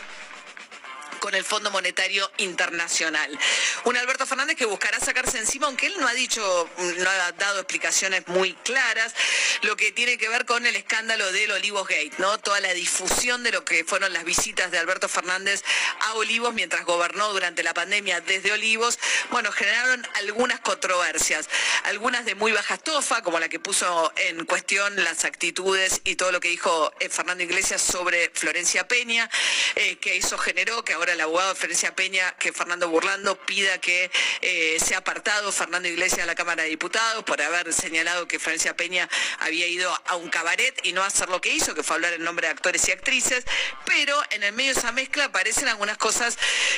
con 1.24 1.34
el 1.34 1.42
Fondo 1.42 1.70
Monetario 1.70 2.30
Internacional. 2.36 3.38
Un 3.84 3.96
Alberto 3.96 4.26
Fernández 4.26 4.58
que 4.58 4.66
buscará 4.66 5.00
sacarse 5.00 5.38
encima, 5.38 5.68
aunque 5.68 5.86
él 5.86 5.94
no 5.98 6.06
ha 6.06 6.12
dicho, 6.12 6.68
no 6.98 7.08
ha 7.08 7.32
dado 7.32 7.60
explicaciones 7.60 8.28
muy 8.28 8.52
claras, 8.52 9.14
lo 9.62 9.74
que 9.74 9.90
tiene 9.90 10.18
que 10.18 10.28
ver 10.28 10.44
con 10.44 10.66
el 10.66 10.76
escándalo 10.76 11.32
del 11.32 11.50
Olivos 11.52 11.88
Gate, 11.88 12.12
¿no? 12.18 12.36
Toda 12.40 12.60
la 12.60 12.74
difusión 12.74 13.42
de 13.42 13.52
lo 13.52 13.64
que 13.64 13.84
fueron 13.84 14.12
las 14.12 14.24
visitas 14.24 14.70
de 14.70 14.76
Alberto 14.76 15.08
Fernández 15.08 15.64
a 16.00 16.12
Olivos 16.12 16.52
mientras 16.52 16.84
gobernó 16.84 17.32
durante 17.32 17.62
la 17.62 17.72
pandemia 17.72 18.20
desde 18.20 18.52
Olivos, 18.52 18.98
bueno, 19.30 19.50
generaron 19.50 20.06
algunas 20.16 20.60
controversias, 20.60 21.48
algunas 21.84 22.26
de 22.26 22.34
muy 22.34 22.52
baja 22.52 22.74
estofa, 22.74 23.22
como 23.22 23.40
la 23.40 23.48
que 23.48 23.58
puso 23.58 24.12
en 24.16 24.44
cuestión 24.44 25.02
las 25.02 25.24
actitudes 25.24 26.02
y 26.04 26.16
todo 26.16 26.32
lo 26.32 26.40
que 26.40 26.48
dijo 26.48 26.92
eh, 27.00 27.08
Fernando 27.08 27.44
Iglesias 27.44 27.80
sobre 27.80 28.30
Florencia 28.34 28.86
Peña, 28.86 29.30
eh, 29.76 29.96
que 29.96 30.18
eso 30.18 30.36
generó 30.36 30.84
que 30.84 30.92
ahora 30.92 31.13
el 31.14 31.20
abogado 31.20 31.54
de 31.54 31.54
Ferencia 31.54 31.94
Peña 31.94 32.34
que 32.38 32.52
Fernando 32.52 32.88
Burlando 32.88 33.36
pida 33.46 33.78
que 33.80 34.10
eh, 34.40 34.76
sea 34.84 34.98
apartado 34.98 35.50
Fernando 35.52 35.88
Iglesias 35.88 36.22
a 36.22 36.26
la 36.26 36.34
Cámara 36.34 36.64
de 36.64 36.68
Diputados 36.68 37.24
por 37.24 37.40
haber 37.40 37.72
señalado 37.72 38.26
que 38.26 38.38
Ferencia 38.38 38.76
Peña 38.76 39.08
había 39.38 39.66
ido 39.66 39.96
a 40.06 40.16
un 40.16 40.28
cabaret 40.28 40.78
y 40.82 40.92
no 40.92 41.02
hacer 41.02 41.28
lo 41.28 41.40
que 41.40 41.50
hizo, 41.50 41.74
que 41.74 41.82
fue 41.82 41.96
hablar 41.96 42.12
en 42.14 42.24
nombre 42.24 42.48
de 42.48 42.52
actores 42.52 42.86
y 42.88 42.92
actrices, 42.92 43.44
pero 43.86 44.20
en 44.30 44.42
el 44.42 44.52
medio 44.52 44.74
de 44.74 44.80
esa 44.80 44.92
mezcla 44.92 45.26
aparecen 45.26 45.68
algunas 45.68 45.98
cosas 45.98 46.36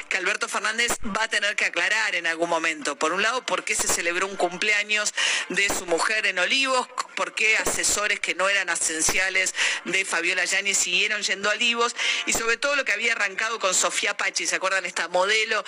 que 0.08 0.18
Alberto 0.18 0.48
Fernández 0.48 0.92
va 1.04 1.24
a 1.24 1.28
tener 1.28 1.56
que 1.56 1.64
aclarar 1.64 2.14
en 2.14 2.26
algún 2.26 2.50
momento. 2.50 2.96
Por 2.96 3.12
un 3.12 3.22
lado, 3.22 3.44
por 3.44 3.64
qué 3.64 3.74
se 3.74 3.88
celebró 3.88 4.26
un 4.26 4.36
cumpleaños 4.36 5.14
de 5.48 5.68
su 5.68 5.86
mujer 5.86 6.26
en 6.26 6.38
Olivos, 6.38 6.88
por 7.14 7.34
qué 7.34 7.56
asesores 7.56 8.20
que 8.20 8.34
no 8.34 8.48
eran 8.48 8.68
esenciales 8.68 9.54
de 9.84 10.04
Fabiola 10.04 10.44
Yáñez 10.44 10.76
siguieron 10.76 11.22
yendo 11.22 11.48
a 11.50 11.54
Olivos 11.54 11.96
y 12.26 12.32
sobre 12.32 12.58
todo 12.58 12.76
lo 12.76 12.84
que 12.84 12.92
había 12.92 13.12
arrancado 13.12 13.58
con 13.58 13.74
Sofía 13.74 14.16
¿se 14.34 14.56
acuerdan? 14.56 14.84
Esta 14.86 15.08
modelo 15.08 15.64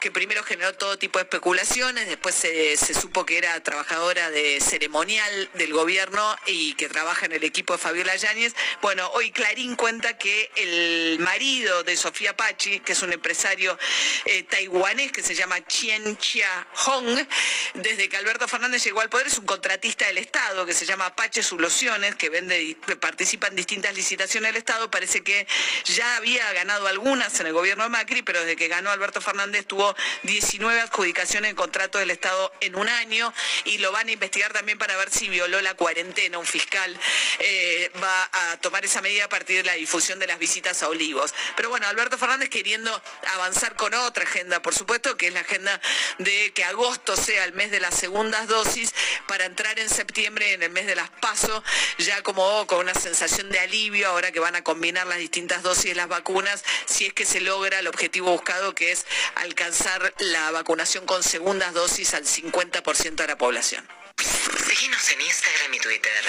que 0.00 0.10
primero 0.10 0.42
generó 0.42 0.74
todo 0.74 0.98
tipo 0.98 1.18
de 1.18 1.24
especulaciones, 1.24 2.06
después 2.08 2.34
se, 2.34 2.76
supo 2.76 3.24
que 3.24 3.38
era 3.38 3.60
trabajadora 3.62 4.30
de 4.30 4.60
ceremonial 4.60 5.50
del 5.54 5.72
gobierno 5.72 6.36
y 6.46 6.74
que 6.74 6.88
trabaja 6.88 7.26
en 7.26 7.32
el 7.32 7.44
equipo 7.44 7.72
de 7.72 7.78
Fabiola 7.78 8.14
Yáñez. 8.16 8.54
Bueno, 8.82 9.08
hoy 9.14 9.30
Clarín 9.30 9.76
cuenta 9.76 10.18
que 10.18 10.50
el 10.56 11.18
marido 11.20 11.82
de 11.84 11.96
Sofía 11.96 12.36
Pachi, 12.36 12.80
que 12.80 12.92
es 12.92 13.02
un 13.02 13.12
empresario 13.12 13.78
eh, 14.26 14.42
taiwanés 14.42 15.12
que 15.12 15.22
se 15.22 15.34
llama 15.34 15.64
Chien 15.66 16.16
Chia 16.18 16.66
Hong, 16.74 17.26
desde 17.74 18.08
que 18.08 18.16
Alberto 18.16 18.46
Fernández 18.46 18.84
llegó 18.84 19.00
al 19.00 19.08
poder, 19.08 19.26
es 19.26 19.38
un 19.38 19.46
contratista 19.46 20.06
del 20.06 20.18
Estado 20.18 20.66
que 20.66 20.74
se 20.74 20.84
llama 20.84 21.06
Apache 21.06 21.42
Soluciones, 21.42 22.14
que 22.16 22.28
vende, 22.28 22.76
participa 23.00 23.46
en 23.46 23.56
distintas 23.56 23.94
licitaciones 23.94 24.50
del 24.50 24.58
Estado. 24.58 24.90
Parece 24.90 25.22
que 25.22 25.46
ya 25.84 26.16
había 26.16 26.52
ganado 26.52 26.86
algunas 26.86 27.40
en 27.40 27.46
el 27.46 27.52
gobierno 27.52 27.84
de 27.84 27.90
Macri, 28.02 28.22
pero 28.22 28.40
desde 28.40 28.56
que 28.56 28.66
ganó 28.66 28.90
Alberto 28.90 29.20
Fernández 29.20 29.64
tuvo 29.64 29.94
19 30.24 30.80
adjudicaciones 30.80 31.50
en 31.50 31.56
contrato 31.56 31.98
del 31.98 32.10
Estado 32.10 32.52
en 32.60 32.74
un 32.74 32.88
año 32.88 33.32
y 33.64 33.78
lo 33.78 33.92
van 33.92 34.08
a 34.08 34.10
investigar 34.10 34.52
también 34.52 34.76
para 34.76 34.96
ver 34.96 35.08
si 35.10 35.28
violó 35.28 35.60
la 35.60 35.74
cuarentena. 35.74 36.38
Un 36.38 36.46
fiscal 36.46 36.98
eh, 37.38 37.92
va 38.02 38.30
a 38.32 38.56
tomar 38.56 38.84
esa 38.84 39.00
medida 39.02 39.26
a 39.26 39.28
partir 39.28 39.58
de 39.58 39.62
la 39.62 39.74
difusión 39.74 40.18
de 40.18 40.26
las 40.26 40.40
visitas 40.40 40.82
a 40.82 40.88
Olivos. 40.88 41.32
Pero 41.54 41.68
bueno, 41.68 41.86
Alberto 41.86 42.18
Fernández 42.18 42.48
queriendo 42.48 42.90
avanzar 43.34 43.76
con 43.76 43.94
otra 43.94 44.24
agenda, 44.24 44.60
por 44.62 44.74
supuesto, 44.74 45.16
que 45.16 45.28
es 45.28 45.32
la 45.32 45.40
agenda 45.40 45.80
de 46.18 46.52
que 46.52 46.64
agosto 46.64 47.16
sea 47.16 47.44
el 47.44 47.52
mes 47.52 47.70
de 47.70 47.78
las 47.78 47.94
segundas 47.94 48.48
dosis 48.48 48.92
para 49.28 49.44
entrar 49.44 49.78
en 49.78 49.88
septiembre 49.88 50.54
en 50.54 50.64
el 50.64 50.70
mes 50.70 50.86
de 50.86 50.96
las 50.96 51.10
PASO, 51.10 51.62
ya 51.98 52.22
como 52.22 52.66
con 52.66 52.80
una 52.80 52.94
sensación 52.94 53.48
de 53.50 53.60
alivio 53.60 54.08
ahora 54.08 54.32
que 54.32 54.40
van 54.40 54.56
a 54.56 54.64
combinar 54.64 55.06
las 55.06 55.18
distintas 55.18 55.62
dosis 55.62 55.84
de 55.84 55.94
las 55.94 56.08
vacunas, 56.08 56.64
si 56.86 57.06
es 57.06 57.12
que 57.12 57.24
se 57.24 57.40
logra 57.40 57.81
el 57.82 57.88
objetivo 57.88 58.30
buscado 58.30 58.74
que 58.74 58.92
es 58.92 59.06
alcanzar 59.34 60.14
la 60.18 60.50
vacunación 60.52 61.04
con 61.04 61.22
segundas 61.22 61.74
dosis 61.74 62.14
al 62.14 62.24
50% 62.24 63.14
de 63.16 63.26
la 63.26 63.36
población. 63.36 63.86
Síguenos 64.16 65.08
en 65.10 65.20
Instagram 65.20 65.74
y 65.74 65.78
Twitter. 65.80 66.24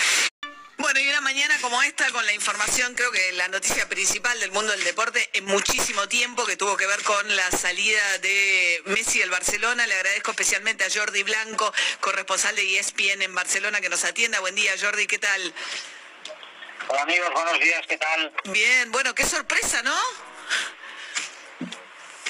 Bueno, 0.77 0.99
y 0.99 1.07
una 1.07 1.21
mañana 1.21 1.55
como 1.61 1.81
esta, 1.83 2.09
con 2.11 2.25
la 2.25 2.33
información, 2.33 2.95
creo 2.95 3.11
que 3.11 3.31
la 3.33 3.47
noticia 3.47 3.87
principal 3.87 4.37
del 4.39 4.51
mundo 4.51 4.71
del 4.71 4.83
deporte 4.83 5.29
en 5.33 5.45
muchísimo 5.45 6.09
tiempo, 6.09 6.45
que 6.45 6.57
tuvo 6.57 6.75
que 6.75 6.87
ver 6.87 7.01
con 7.03 7.35
la 7.35 7.51
salida 7.51 8.17
de 8.17 8.81
Messi 8.87 9.19
del 9.19 9.29
Barcelona. 9.29 9.85
Le 9.85 9.93
agradezco 9.93 10.31
especialmente 10.31 10.83
a 10.83 10.89
Jordi 10.93 11.23
Blanco, 11.23 11.71
corresponsal 12.01 12.55
de 12.55 12.79
ESPN 12.79 13.21
en 13.21 13.35
Barcelona, 13.35 13.79
que 13.79 13.89
nos 13.89 14.03
atienda. 14.03 14.39
Buen 14.39 14.55
día, 14.55 14.73
Jordi, 14.81 15.05
¿qué 15.07 15.19
tal? 15.19 15.53
Hola 16.87 17.03
amigos, 17.03 17.29
buenos 17.31 17.59
días, 17.59 17.85
¿qué 17.87 17.97
tal? 17.97 18.33
Bien, 18.45 18.91
bueno, 18.91 19.15
qué 19.15 19.25
sorpresa, 19.25 19.81
¿no? 19.83 19.95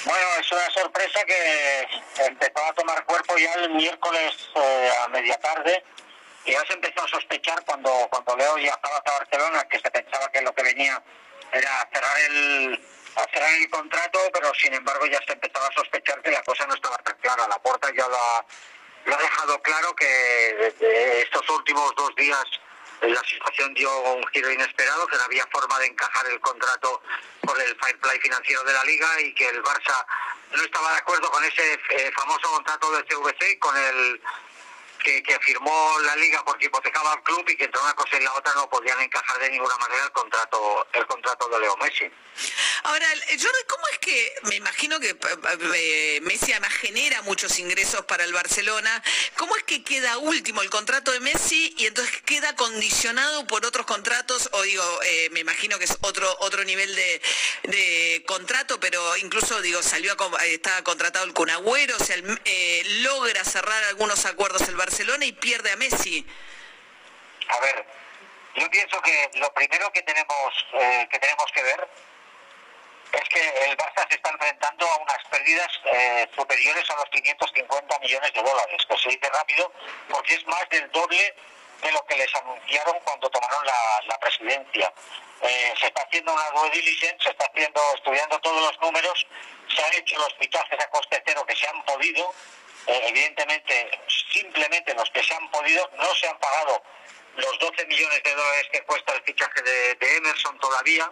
Bueno, 0.04 0.26
es 0.38 0.52
una 0.52 0.70
sorpresa 0.70 1.24
que 1.24 1.88
empezó 2.26 2.62
a 2.62 2.72
tomar 2.74 3.04
cuerpo 3.06 3.38
ya 3.38 3.54
el 3.54 3.70
miércoles 3.70 4.50
eh, 4.54 4.90
a 5.02 5.08
media 5.08 5.38
tarde 5.38 5.82
y 6.44 6.52
ya 6.52 6.62
se 6.66 6.74
empezó 6.74 7.04
a 7.04 7.08
sospechar 7.08 7.64
cuando, 7.64 7.90
cuando 8.10 8.36
Leo 8.36 8.56
viajaba 8.56 8.98
a 8.98 9.18
Barcelona 9.18 9.64
que 9.64 9.78
se 9.80 9.90
pensaba 9.90 10.30
que 10.30 10.42
lo 10.42 10.54
que 10.54 10.62
venía 10.62 11.02
era 11.52 11.88
cerrar 11.90 12.18
el 12.28 12.84
cerrar 13.32 13.54
el 13.54 13.70
contrato, 13.70 14.18
pero 14.32 14.52
sin 14.54 14.74
embargo 14.74 15.06
ya 15.06 15.20
se 15.26 15.32
empezaba 15.32 15.68
a 15.68 15.72
sospechar 15.72 16.20
que 16.20 16.32
la 16.32 16.42
cosa 16.42 16.66
no 16.66 16.74
estaba 16.74 16.98
tan 16.98 17.16
clara. 17.18 17.48
La 17.48 17.58
puerta 17.60 17.88
ya 17.96 18.06
lo 18.06 19.16
ha 19.16 19.18
dejado 19.18 19.62
claro 19.62 19.94
que 19.94 20.74
estos 21.22 21.48
últimos 21.48 21.94
dos 21.96 22.14
días 22.16 22.44
la 23.08 23.22
situación 23.24 23.74
dio 23.74 23.90
un 24.14 24.26
giro 24.28 24.50
inesperado, 24.50 25.06
que 25.06 25.16
no 25.16 25.24
había 25.24 25.46
forma 25.46 25.78
de 25.78 25.86
encajar 25.86 26.26
el 26.26 26.40
contrato 26.40 27.02
con 27.44 27.60
el 27.60 27.76
fair 27.76 27.98
financiero 28.20 28.62
de 28.64 28.72
la 28.72 28.84
liga 28.84 29.20
y 29.20 29.34
que 29.34 29.48
el 29.48 29.62
Barça 29.62 30.06
no 30.52 30.62
estaba 30.62 30.92
de 30.92 30.98
acuerdo 30.98 31.30
con 31.30 31.44
ese 31.44 31.74
eh, 31.90 32.12
famoso 32.14 32.50
contrato 32.50 32.90
del 32.92 33.04
CVC, 33.04 33.58
con 33.58 33.76
el 33.76 34.20
que, 35.04 35.38
firmó 35.40 35.98
la 36.00 36.16
liga 36.16 36.42
porque 36.44 36.66
hipotecaba 36.66 37.12
al 37.12 37.22
club 37.22 37.44
y 37.48 37.56
que 37.56 37.64
entre 37.64 37.80
una 37.80 37.92
cosa 37.92 38.16
y 38.16 38.24
la 38.24 38.32
otra 38.32 38.54
no 38.54 38.68
podían 38.68 38.98
encajar 39.00 39.38
de 39.38 39.50
ninguna 39.50 39.76
manera 39.76 40.04
el 40.04 40.12
contrato 40.12 40.86
el 40.92 41.06
contrato 41.06 41.48
de 41.48 41.60
Leo 41.60 41.76
Messi. 41.76 42.10
Ahora, 42.84 43.06
Jordi, 43.28 43.64
¿cómo 43.68 43.84
es 43.92 43.98
que, 43.98 44.34
me 44.44 44.56
imagino 44.56 44.98
que 44.98 45.16
eh, 45.76 46.20
Messi 46.22 46.52
además 46.52 46.72
genera 46.72 47.22
muchos 47.22 47.58
ingresos 47.58 48.04
para 48.06 48.24
el 48.24 48.32
Barcelona, 48.32 49.02
¿cómo 49.36 49.56
es 49.56 49.62
que 49.64 49.84
queda 49.84 50.18
último 50.18 50.62
el 50.62 50.70
contrato 50.70 51.12
de 51.12 51.20
Messi 51.20 51.74
y 51.78 51.86
entonces 51.86 52.22
queda 52.22 52.56
condicionado 52.56 53.46
por 53.46 53.64
otros 53.64 53.86
contratos? 53.86 54.48
O 54.52 54.62
digo, 54.62 54.84
eh, 55.04 55.28
me 55.30 55.40
imagino 55.40 55.78
que 55.78 55.84
es 55.84 55.96
otro 56.00 56.34
otro 56.40 56.64
nivel 56.64 56.94
de, 56.94 58.24
contrato, 58.26 58.80
pero 58.80 59.16
incluso, 59.18 59.60
digo, 59.60 59.82
salió, 59.82 60.12
a, 60.12 60.46
estaba 60.46 60.82
contratado 60.82 61.24
el 61.24 61.34
Cunagüero, 61.34 61.96
o 61.96 62.04
sea, 62.04 62.16
eh, 62.44 62.82
logra 63.02 63.44
cerrar 63.44 63.84
algunos 63.84 64.24
acuerdos 64.26 64.62
el 64.68 64.76
Barcelona 64.76 64.93
y 65.00 65.32
pierde 65.32 65.72
a 65.72 65.76
Messi. 65.76 66.24
A 67.48 67.60
ver, 67.60 67.84
yo 68.54 68.70
pienso 68.70 69.00
que 69.02 69.30
lo 69.34 69.52
primero 69.52 69.90
que 69.92 70.02
tenemos, 70.02 70.66
eh, 70.74 71.08
que 71.10 71.62
ver 71.62 71.88
es 73.12 73.28
que 73.28 73.70
el 73.70 73.76
Barça 73.76 74.06
se 74.08 74.16
está 74.16 74.30
enfrentando 74.30 74.86
a 74.88 74.96
unas 74.98 75.24
pérdidas 75.30 75.68
eh, 75.92 76.28
superiores 76.36 76.88
a 76.90 76.96
los 76.96 77.04
550 77.10 77.98
millones 77.98 78.32
de 78.32 78.42
dólares, 78.42 78.86
que 78.88 78.98
se 78.98 79.08
dice 79.08 79.30
rápido 79.30 79.72
porque 80.08 80.34
es 80.34 80.46
más 80.46 80.68
del 80.70 80.90
doble 80.92 81.34
de 81.82 81.92
lo 81.92 82.04
que 82.06 82.16
les 82.16 82.34
anunciaron 82.36 82.98
cuando 83.00 83.28
tomaron 83.30 83.66
la, 83.66 84.18
presidencia. 84.20 84.92
Eh, 85.42 85.74
se 85.78 85.86
está 85.86 86.02
haciendo 86.02 86.32
una 86.32 86.50
due 86.50 86.70
diligence, 86.70 87.24
se 87.24 87.30
está 87.30 87.46
haciendo, 87.46 87.80
estudiando 87.94 88.38
todos 88.40 88.62
los 88.62 88.80
números, 88.80 89.26
se 89.74 89.84
han 89.84 89.92
hecho 89.94 90.16
los 90.18 90.34
fichajes 90.38 90.80
a 90.80 90.88
coste 90.90 91.22
cero 91.26 91.44
que 91.46 91.56
se 91.56 91.66
han 91.66 91.84
podido, 91.84 92.32
evidentemente 92.86 93.90
simplemente 94.32 94.94
los 94.94 95.08
que 95.10 95.22
se 95.22 95.34
han 95.34 95.50
podido, 95.50 95.90
no 95.96 96.14
se 96.14 96.28
han 96.28 96.38
pagado 96.38 96.82
los 97.36 97.58
12 97.58 97.86
millones 97.86 98.22
de 98.22 98.34
dólares 98.34 98.66
que 98.72 98.82
cuesta 98.82 99.14
el 99.14 99.22
fichaje 99.22 99.62
de, 99.62 100.16
Emerson 100.16 100.58
todavía. 100.58 101.10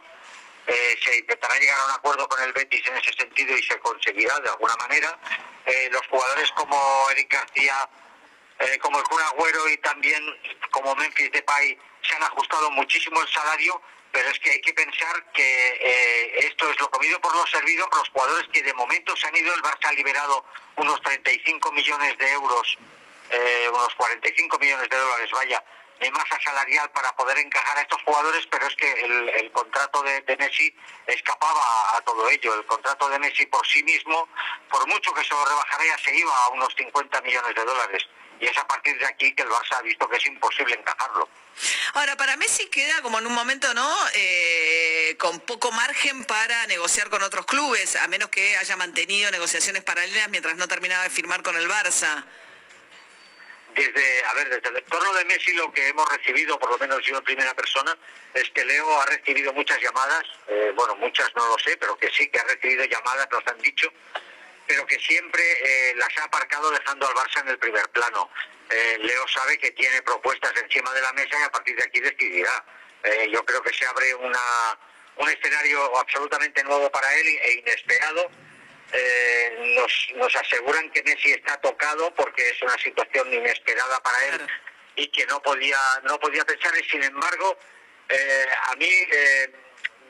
Eh, 0.66 0.96
se 1.04 1.18
intentará 1.18 1.58
llegar 1.58 1.78
a 1.80 1.84
un 1.86 1.90
acuerdo 1.92 2.28
con 2.28 2.40
el 2.42 2.52
Betis 2.52 2.86
en 2.86 2.96
ese 2.96 3.12
sentido 3.14 3.56
y 3.56 3.62
se 3.64 3.78
conseguirá 3.80 4.38
de 4.40 4.50
alguna 4.50 4.76
manera. 4.76 5.18
Eh, 5.66 5.88
los 5.90 6.06
jugadores 6.06 6.50
como 6.52 7.10
Eric 7.10 7.32
García, 7.32 7.88
eh, 8.60 8.78
como 8.78 8.98
el 8.98 9.04
Kun 9.04 9.22
Agüero 9.22 9.68
y 9.68 9.76
también 9.78 10.22
como 10.70 10.94
Memphis 10.94 11.32
Depay 11.32 11.76
se 12.02 12.14
han 12.14 12.22
ajustado 12.22 12.70
muchísimo 12.70 13.20
el 13.20 13.28
salario, 13.28 13.80
pero 14.12 14.28
es 14.28 14.38
que 14.38 14.50
hay 14.50 14.60
que 14.60 14.74
pensar 14.74 15.32
que 15.32 16.38
esto 16.46 16.70
es 16.70 16.78
lo 16.80 16.90
comido 16.90 17.20
por 17.20 17.34
lo 17.34 17.46
servido 17.46 17.88
por 17.88 17.98
los 17.98 18.08
jugadores 18.10 18.48
que 18.52 18.62
de 18.62 18.74
momento 18.74 19.16
se 19.16 19.26
han 19.26 19.36
ido. 19.36 19.54
El 19.54 19.62
Barça 19.62 19.88
ha 19.88 19.92
liberado 19.92 20.44
unos 20.76 21.00
35 21.02 21.72
millones 21.72 22.18
de 22.18 22.32
euros, 22.32 22.78
unos 23.72 23.94
45 23.94 24.58
millones 24.58 24.88
de 24.88 24.96
dólares, 24.96 25.30
vaya, 25.32 25.64
de 26.02 26.10
masa 26.10 26.38
salarial 26.42 26.90
para 26.90 27.14
poder 27.14 27.38
encajar 27.38 27.78
a 27.78 27.82
estos 27.82 28.02
jugadores, 28.02 28.46
pero 28.50 28.66
es 28.66 28.74
que 28.74 28.90
el, 28.90 29.52
contrato 29.52 30.02
de, 30.02 30.36
Messi 30.36 30.74
escapaba 31.06 31.96
a, 31.96 32.00
todo 32.00 32.28
ello. 32.28 32.54
El 32.54 32.66
contrato 32.66 33.08
de 33.08 33.18
Messi 33.20 33.46
por 33.46 33.64
sí 33.66 33.82
mismo, 33.84 34.28
por 34.68 34.86
mucho 34.88 35.14
que 35.14 35.22
se 35.22 35.32
lo 35.32 35.44
rebajara, 35.44 35.84
ya 35.84 35.98
se 35.98 36.14
iba 36.14 36.36
a 36.44 36.48
unos 36.48 36.74
50 36.76 37.20
millones 37.22 37.54
de 37.54 37.64
dólares. 37.64 38.08
Y 38.42 38.46
es 38.46 38.58
a 38.58 38.66
partir 38.66 38.98
de 38.98 39.06
aquí 39.06 39.32
que 39.34 39.42
el 39.44 39.48
Barça 39.48 39.78
ha 39.78 39.82
visto 39.82 40.08
que 40.08 40.16
es 40.16 40.26
imposible 40.26 40.74
encajarlo. 40.74 41.28
Ahora, 41.94 42.16
para 42.16 42.36
Messi 42.36 42.66
queda 42.66 43.00
como 43.00 43.20
en 43.20 43.26
un 43.26 43.34
momento, 43.34 43.72
¿no? 43.72 43.88
Eh, 44.14 45.14
con 45.16 45.38
poco 45.40 45.70
margen 45.70 46.24
para 46.24 46.66
negociar 46.66 47.08
con 47.08 47.22
otros 47.22 47.46
clubes, 47.46 47.94
a 47.94 48.08
menos 48.08 48.30
que 48.30 48.56
haya 48.56 48.76
mantenido 48.76 49.30
negociaciones 49.30 49.84
paralelas 49.84 50.28
mientras 50.30 50.56
no 50.56 50.66
terminaba 50.66 51.04
de 51.04 51.10
firmar 51.10 51.42
con 51.44 51.56
el 51.56 51.68
Barça 51.68 52.24
desde, 53.74 54.24
a 54.24 54.34
ver, 54.34 54.48
desde 54.48 54.68
el 54.68 54.76
entorno 54.76 55.12
de 55.14 55.24
Messi 55.24 55.52
lo 55.52 55.72
que 55.72 55.88
hemos 55.88 56.08
recibido, 56.10 56.58
por 56.58 56.70
lo 56.70 56.78
menos 56.78 57.00
yo 57.04 57.16
en 57.16 57.24
primera 57.24 57.54
persona, 57.54 57.96
es 58.34 58.50
que 58.50 58.64
Leo 58.64 59.00
ha 59.00 59.06
recibido 59.06 59.52
muchas 59.52 59.80
llamadas, 59.80 60.24
eh, 60.48 60.72
bueno, 60.74 60.96
muchas 60.96 61.30
no 61.36 61.46
lo 61.46 61.58
sé, 61.58 61.76
pero 61.76 61.96
que 61.96 62.10
sí 62.10 62.28
que 62.28 62.40
ha 62.40 62.44
recibido 62.44 62.84
llamadas, 62.84 63.28
nos 63.30 63.46
han 63.46 63.58
dicho, 63.58 63.92
pero 64.66 64.86
que 64.86 64.98
siempre 64.98 65.42
eh, 65.42 65.94
las 65.96 66.16
ha 66.18 66.24
aparcado 66.24 66.70
dejando 66.70 67.06
al 67.06 67.14
Barça 67.14 67.40
en 67.40 67.48
el 67.48 67.58
primer 67.58 67.88
plano. 67.90 68.30
Eh, 68.70 68.98
Leo 69.00 69.28
sabe 69.28 69.58
que 69.58 69.70
tiene 69.72 70.02
propuestas 70.02 70.52
encima 70.62 70.92
de 70.94 71.02
la 71.02 71.12
mesa 71.12 71.38
y 71.40 71.42
a 71.42 71.50
partir 71.50 71.76
de 71.76 71.84
aquí 71.84 72.00
decidirá. 72.00 72.64
yo 73.30 73.44
creo 73.44 73.60
que 73.62 73.74
se 73.74 73.84
abre 73.84 74.14
una, 74.14 74.78
un 75.16 75.28
escenario 75.28 75.98
absolutamente 75.98 76.62
nuevo 76.62 76.90
para 76.90 77.12
él 77.14 77.26
e 77.26 77.52
inesperado 77.58 78.30
eh, 78.92 79.74
nos, 79.74 80.08
nos 80.16 80.36
aseguran 80.36 80.90
que 80.90 81.02
Messi 81.02 81.32
está 81.32 81.58
tocado 81.62 82.14
porque 82.14 82.46
es 82.46 82.60
una 82.60 82.76
situación 82.76 83.32
inesperada 83.32 83.98
para 84.02 84.24
él 84.26 84.46
y 84.96 85.08
que 85.08 85.24
no 85.26 85.40
podía 85.40 85.78
no 86.02 86.20
podía 86.20 86.44
pensar 86.44 86.72
y 86.78 86.86
sin 86.90 87.02
embargo 87.02 87.58
eh, 88.10 88.46
a 88.70 88.76
mí 88.76 88.90
eh, 88.90 89.50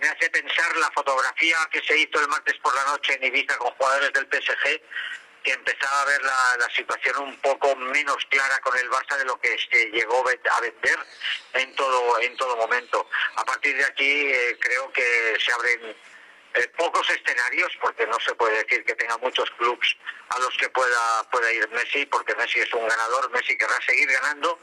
me 0.02 0.08
hace 0.08 0.28
pensar 0.30 0.76
la 0.76 0.90
fotografía 0.90 1.56
que 1.70 1.80
se 1.82 1.96
hizo 1.96 2.20
el 2.20 2.26
martes 2.26 2.56
por 2.60 2.74
la 2.74 2.84
noche 2.86 3.14
en 3.14 3.24
Ibiza 3.24 3.56
con 3.56 3.70
jugadores 3.74 4.12
del 4.12 4.26
PSG 4.26 4.82
que 5.44 5.52
empezaba 5.52 6.02
a 6.02 6.04
ver 6.06 6.22
la, 6.22 6.68
situación 6.74 7.18
un 7.18 7.36
poco 7.38 7.74
menos 7.76 8.16
clara 8.28 8.58
con 8.60 8.76
el 8.78 8.90
Barça 8.90 9.16
de 9.18 9.24
lo 9.24 9.38
que 9.40 9.56
llegó 9.92 10.24
a 10.26 10.60
vender 10.60 10.98
en 11.54 11.74
todo 11.74 12.20
en 12.20 12.36
todo 12.36 12.56
momento. 12.56 13.08
A 13.36 13.44
partir 13.44 13.76
de 13.76 13.84
aquí 13.84 14.32
creo 14.60 14.92
que 14.92 15.36
se 15.38 15.52
abren 15.52 15.96
eh, 16.54 16.68
pocos 16.76 17.08
escenarios, 17.10 17.72
porque 17.80 18.06
no 18.06 18.18
se 18.20 18.34
puede 18.34 18.62
decir 18.62 18.84
que 18.84 18.94
tenga 18.94 19.18
muchos 19.18 19.50
clubes 19.52 19.96
a 20.30 20.38
los 20.38 20.56
que 20.56 20.68
pueda, 20.70 21.28
pueda 21.30 21.52
ir 21.52 21.68
Messi, 21.70 22.06
porque 22.06 22.34
Messi 22.36 22.60
es 22.60 22.72
un 22.72 22.86
ganador, 22.86 23.30
Messi 23.30 23.56
querrá 23.56 23.78
seguir 23.86 24.10
ganando 24.10 24.58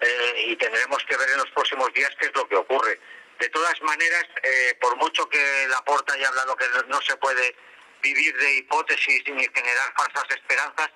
eh, 0.00 0.44
y 0.48 0.56
tendremos 0.56 1.02
que 1.04 1.16
ver 1.16 1.30
en 1.30 1.38
los 1.38 1.50
próximos 1.50 1.92
días 1.94 2.10
qué 2.18 2.26
es 2.26 2.34
lo 2.34 2.48
que 2.48 2.56
ocurre. 2.56 3.00
De 3.38 3.48
todas 3.50 3.80
maneras, 3.82 4.24
eh, 4.42 4.76
por 4.80 4.96
mucho 4.96 5.28
que 5.28 5.66
Laporta 5.68 6.14
haya 6.14 6.28
hablado 6.28 6.56
que 6.56 6.66
no 6.88 7.00
se 7.02 7.16
puede 7.16 7.54
vivir 8.02 8.36
de 8.36 8.56
hipótesis 8.56 9.22
ni 9.26 9.44
generar 9.54 9.92
falsas 9.96 10.24
esperanzas, 10.30 10.90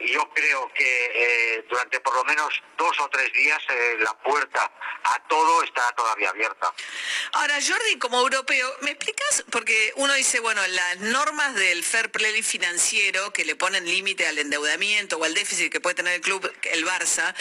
y 0.00 0.12
yo 0.12 0.28
creo 0.30 0.70
que 0.74 1.10
eh, 1.14 1.66
durante 1.68 2.00
por 2.00 2.14
lo 2.14 2.24
menos 2.24 2.48
dos 2.76 2.98
o 3.00 3.08
tres 3.08 3.32
días 3.32 3.58
eh, 3.68 3.96
la 4.00 4.14
puerta 4.18 4.70
a 5.04 5.18
todo 5.28 5.62
está 5.62 5.90
todavía 5.92 6.30
abierta. 6.30 6.72
Ahora, 7.32 7.54
Jordi, 7.54 7.98
como 7.98 8.20
europeo, 8.20 8.68
¿me 8.82 8.92
explicas? 8.92 9.44
Porque 9.50 9.92
uno 9.96 10.12
dice, 10.14 10.40
bueno, 10.40 10.60
las 10.66 10.98
normas 10.98 11.54
del 11.54 11.82
fair 11.82 12.10
play 12.10 12.42
financiero 12.42 13.32
que 13.32 13.44
le 13.44 13.56
ponen 13.56 13.84
límite 13.86 14.26
al 14.26 14.38
endeudamiento 14.38 15.16
o 15.16 15.24
al 15.24 15.34
déficit 15.34 15.72
que 15.72 15.80
puede 15.80 15.96
tener 15.96 16.14
el 16.14 16.20
club, 16.20 16.50
el 16.62 16.86
Barça, 16.86 17.34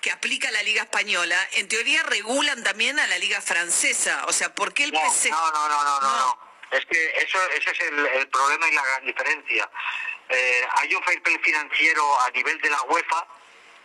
que 0.00 0.10
aplica 0.10 0.50
la 0.50 0.62
Liga 0.62 0.82
Española, 0.82 1.36
en 1.52 1.68
teoría 1.68 2.02
regulan 2.02 2.62
también 2.64 2.98
a 2.98 3.06
la 3.06 3.18
Liga 3.18 3.40
Francesa. 3.40 4.24
O 4.26 4.32
sea, 4.32 4.54
¿por 4.54 4.74
qué 4.74 4.84
el 4.84 4.92
no, 4.92 5.00
No, 5.00 5.52
no, 5.52 5.68
no, 5.68 5.84
no, 5.84 6.00
no. 6.00 6.50
Es 6.72 6.86
que 6.86 7.12
eso, 7.16 7.38
ese 7.50 7.70
es 7.70 7.80
el 7.80 8.28
problema 8.28 8.68
y 8.68 8.72
la 8.72 8.82
gran 8.84 9.04
diferencia. 9.04 9.68
Eh, 10.30 10.68
hay 10.76 10.94
un 10.94 11.02
fair 11.02 11.20
play 11.22 11.38
financiero 11.38 12.20
a 12.20 12.30
nivel 12.30 12.60
de 12.60 12.70
la 12.70 12.80
UEFA 12.82 13.26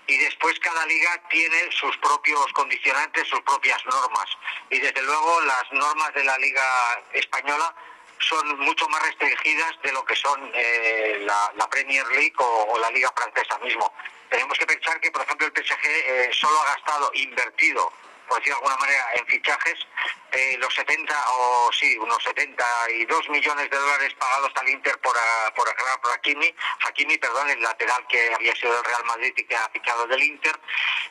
y 0.08 0.18
después 0.18 0.60
cada 0.60 0.86
liga 0.86 1.22
tiene 1.30 1.72
sus 1.72 1.98
propios 1.98 2.52
condicionantes, 2.54 3.28
sus 3.28 3.42
propias 3.42 3.84
normas. 3.86 4.26
Y 4.70 4.80
desde 4.80 5.02
luego 5.02 5.42
las 5.42 5.64
normas 5.72 6.14
de 6.14 6.24
la 6.24 6.38
Liga 6.38 6.64
Española 7.14 7.74
son 8.20 8.60
mucho 8.60 8.88
más 8.90 9.02
restringidas 9.04 9.74
de 9.82 9.92
lo 9.92 10.06
que 10.06 10.16
son 10.16 10.52
eh, 10.54 11.26
la, 11.26 11.70
Premier 11.70 12.06
League 12.08 12.36
o, 12.38 12.78
la 12.80 12.92
Liga 12.92 13.12
Francesa 13.16 13.58
mismo. 13.60 13.92
Tenemos 14.30 14.58
que 14.58 14.66
pensar 14.66 15.00
que, 15.02 15.12
por 15.12 15.24
ejemplo, 15.24 15.48
el 15.48 15.54
PSG 15.54 15.86
eh, 15.86 16.30
solo 16.32 16.60
ha 16.62 16.76
gastado, 16.76 17.12
invertido, 17.16 17.92
por 18.28 18.38
decirlo 18.38 18.60
de 18.60 18.66
alguna 18.66 18.78
manera, 18.78 19.06
en 19.16 19.26
fichajes 19.28 19.80
eh, 20.36 20.58
los 20.60 20.74
70 20.74 21.16
o 21.32 21.72
sí, 21.72 21.98
unos 21.98 22.22
72 22.24 23.30
millones 23.30 23.70
de 23.70 23.78
dólares 23.78 24.14
pagados 24.20 24.52
al 24.56 24.68
Inter 24.68 25.00
por, 25.00 25.16
ah, 25.18 25.54
por, 25.56 25.74
por 26.02 26.12
Hakimi, 26.12 26.54
Hakimi, 26.82 27.18
perdón, 27.18 27.50
el 27.50 27.62
lateral 27.62 28.06
que 28.10 28.34
había 28.34 28.54
sido 28.56 28.74
del 28.74 28.84
Real 28.84 29.06
Madrid 29.06 29.34
y 29.38 29.44
que 29.46 29.56
ha 29.56 29.70
fichado 29.70 30.06
del 30.08 30.22
Inter, 30.22 30.60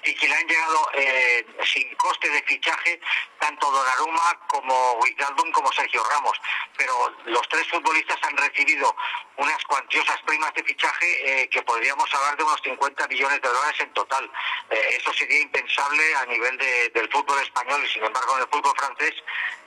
y 0.03 0.15
que 0.15 0.29
le 0.29 0.35
han 0.35 0.47
llegado 0.47 0.91
eh, 0.93 1.47
sin 1.65 1.95
coste 1.97 2.29
de 2.29 2.43
fichaje 2.43 3.01
tanto 3.39 3.71
Donnarumma 3.71 4.47
como 4.47 4.99
Wijnaldum 5.01 5.51
como 5.53 5.73
Sergio 5.73 6.03
Ramos. 6.05 6.39
Pero 6.77 7.15
los 7.25 7.49
tres 7.49 7.67
futbolistas 7.69 8.19
han 8.23 8.37
recibido 8.37 8.95
unas 9.37 9.65
cuantiosas 9.65 10.21
primas 10.23 10.53
de 10.55 10.65
fichaje 10.65 11.43
eh, 11.43 11.49
que 11.49 11.63
podríamos 11.63 12.13
hablar 12.15 12.37
de 12.37 12.45
unos 12.45 12.61
50 12.63 13.09
millones 13.09 13.41
de 13.41 13.49
dólares 13.49 13.81
en 13.81 13.93
total. 13.95 14.31
eso 14.71 15.13
sería 15.15 15.41
impensable 15.41 16.15
a 16.17 16.27
nivel 16.27 16.57
del 16.59 17.11
fútbol 17.11 17.41
español 17.43 17.83
y 17.85 17.89
sin 17.89 18.05
embargo 18.05 18.37
en 18.37 18.43
el 18.43 18.49
fútbol 18.49 18.73
francés 18.77 19.14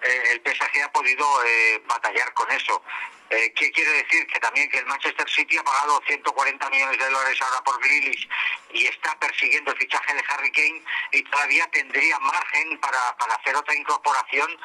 eh, 0.02 0.24
el 0.32 0.42
PSG 0.42 0.84
ha 0.84 0.92
podido 0.92 1.26
eh, 1.46 1.82
batallar 1.88 2.34
con 2.34 2.52
eso. 2.52 2.82
Eh, 3.30 3.52
¿Qué 3.54 3.72
quiere 3.72 3.92
decir? 3.92 4.26
Que 4.28 4.40
también 4.40 4.70
que 4.70 4.80
el 4.80 4.86
Manchester 4.86 5.30
City 5.30 5.58
ha 5.58 5.64
pagado 5.64 6.02
140 6.08 6.70
millones 6.70 6.98
de 6.98 7.06
dólares 7.06 7.42
ahora 7.42 7.62
por 7.64 7.80
Grealish 7.82 8.28
y 8.72 8.86
está 8.86 9.18
persiguiendo 9.20 9.72
el 9.72 9.78
fichaje 9.78 10.14
de 10.14 10.24
Harry 10.30 10.52
Kane 10.52 10.82
y 11.12 11.24
todavía 11.24 11.68
tendría 11.72 12.20
margen 12.20 12.80
para, 12.80 13.18
para 13.18 13.36
hacer 13.36 13.56
otra 13.56 13.76
incorporación 13.76 14.58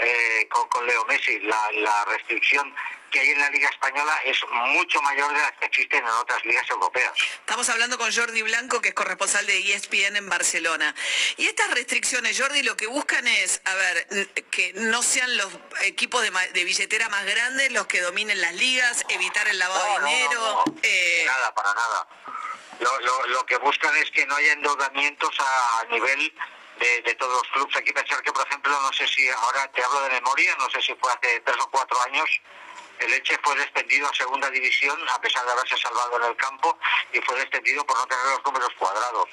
eh, 0.00 0.48
con, 0.50 0.68
con 0.68 0.86
Leo 0.86 1.04
Messi. 1.06 1.38
La, 1.40 1.70
la 1.72 2.04
restricción 2.06 2.74
que 3.10 3.18
hay 3.18 3.30
en 3.30 3.40
la 3.40 3.50
Liga 3.50 3.68
Española 3.68 4.16
es 4.24 4.38
mucho 4.52 5.02
mayor 5.02 5.32
de 5.32 5.40
las 5.40 5.50
que 5.58 5.66
existen 5.66 5.98
en 5.98 6.10
otras 6.10 6.44
ligas 6.44 6.68
europeas. 6.70 7.12
Estamos 7.40 7.68
hablando 7.68 7.98
con 7.98 8.14
Jordi 8.14 8.40
Blanco, 8.42 8.80
que 8.80 8.90
es 8.90 8.94
corresponsal 8.94 9.44
de 9.46 9.58
ESPN 9.74 10.14
en 10.16 10.28
Barcelona. 10.28 10.94
Y 11.36 11.46
estas 11.46 11.70
restricciones, 11.72 12.40
Jordi, 12.40 12.62
lo 12.62 12.76
que 12.76 12.86
buscan 12.86 13.26
es, 13.26 13.60
a 13.64 13.74
ver, 13.74 14.28
que 14.52 14.72
no 14.74 15.02
sean 15.02 15.36
los 15.36 15.48
equipos 15.82 16.22
de, 16.22 16.30
de 16.52 16.64
billetera 16.64 17.08
más 17.08 17.24
grandes 17.24 17.72
los 17.72 17.86
que 17.88 18.00
dominen 18.00 18.40
las 18.40 18.54
ligas, 18.54 19.04
evitar 19.08 19.48
el 19.48 19.58
lavado 19.58 19.84
No, 19.88 19.94
de 19.94 20.00
no, 20.00 20.06
dinero. 20.06 20.40
no, 20.40 20.64
no. 20.66 20.78
eh, 20.84 21.24
Nada, 21.26 21.52
para 21.54 21.74
nada. 21.74 22.08
Lo, 22.78 23.00
lo- 23.00 23.26
lo 23.26 23.44
que 23.44 23.56
buscan 23.58 23.94
es 23.96 24.10
que 24.12 24.24
no 24.26 24.36
haya 24.36 24.52
endeudamientos 24.52 25.34
a 25.40 25.84
nivel 25.90 26.32
de, 26.80 27.14
todos 27.14 27.32
los 27.32 27.52
clubes. 27.52 27.76
Hay 27.76 27.84
que 27.84 27.92
pensar 27.92 28.22
que, 28.22 28.32
por 28.32 28.46
ejemplo, 28.46 28.72
no 28.80 28.92
sé 28.92 29.06
si 29.06 29.28
ahora 29.28 29.70
te 29.72 29.82
hablo 29.84 30.00
de 30.02 30.10
memoria, 30.10 30.56
no 30.58 30.68
sé 30.70 30.80
si 30.80 30.94
fue 30.94 31.12
hace 31.12 31.40
tres 31.40 31.56
o 31.60 31.70
cuatro 31.70 32.00
años, 32.02 32.28
el 32.98 33.12
Eche 33.14 33.38
fue 33.42 33.54
descendido 33.56 34.08
a 34.08 34.14
segunda 34.14 34.50
división 34.50 34.98
a 35.08 35.20
pesar 35.20 35.44
de 35.44 35.52
haberse 35.52 35.76
salvado 35.76 36.16
en 36.16 36.30
el 36.30 36.36
campo 36.36 36.78
y 37.12 37.20
fue 37.20 37.38
descendido 37.38 37.84
por 37.84 37.96
no 37.96 38.06
tener 38.06 38.24
los 38.26 38.44
números 38.44 38.70
cuadrados. 38.78 39.28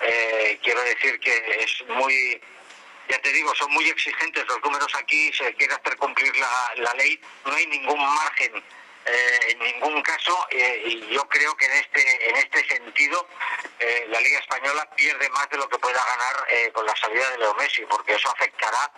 Eh, 0.00 0.58
quiero 0.62 0.80
decir 0.82 1.18
que 1.20 1.58
es 1.60 1.84
muy, 1.88 2.40
ya 3.08 3.18
te 3.20 3.32
digo, 3.32 3.54
son 3.54 3.72
muy 3.72 3.88
exigentes 3.88 4.46
los 4.46 4.62
números 4.62 4.94
aquí, 4.94 5.32
se 5.32 5.52
quiere 5.54 5.74
hacer 5.74 5.96
cumplir 5.96 6.34
la, 6.36 6.72
la 6.76 6.94
ley, 6.94 7.20
no 7.44 7.54
hay 7.54 7.66
ningún 7.66 7.98
margen 7.98 8.62
eh, 9.10 9.40
en 9.50 9.58
ningún 9.58 10.02
caso 10.02 10.46
eh, 10.50 10.82
y 10.86 11.14
yo 11.14 11.28
creo 11.28 11.56
que 11.56 11.66
en 11.66 11.72
este 11.72 12.28
en 12.28 12.36
este 12.36 12.66
sentido 12.68 13.26
eh, 13.78 14.06
la 14.08 14.20
Liga 14.20 14.38
Española 14.38 14.88
pierde 14.96 15.28
más 15.30 15.48
de 15.50 15.56
lo 15.58 15.68
que 15.68 15.78
pueda 15.78 15.98
ganar 16.04 16.46
eh, 16.50 16.70
con 16.72 16.86
la 16.86 16.94
salida 16.96 17.30
de 17.30 17.38
Leo 17.38 17.54
Messi, 17.54 17.84
porque 17.86 18.12
eso 18.12 18.30
afectará 18.30 18.92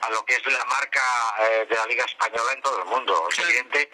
a 0.00 0.10
lo 0.10 0.24
que 0.24 0.34
es 0.34 0.46
la 0.46 0.64
marca 0.66 1.02
eh, 1.40 1.66
de 1.68 1.74
la 1.76 1.86
Liga 1.86 2.04
Española 2.04 2.52
en 2.52 2.62
todo 2.62 2.78
el 2.80 2.84
mundo. 2.86 3.28
Es 3.30 3.38
evidente, 3.38 3.90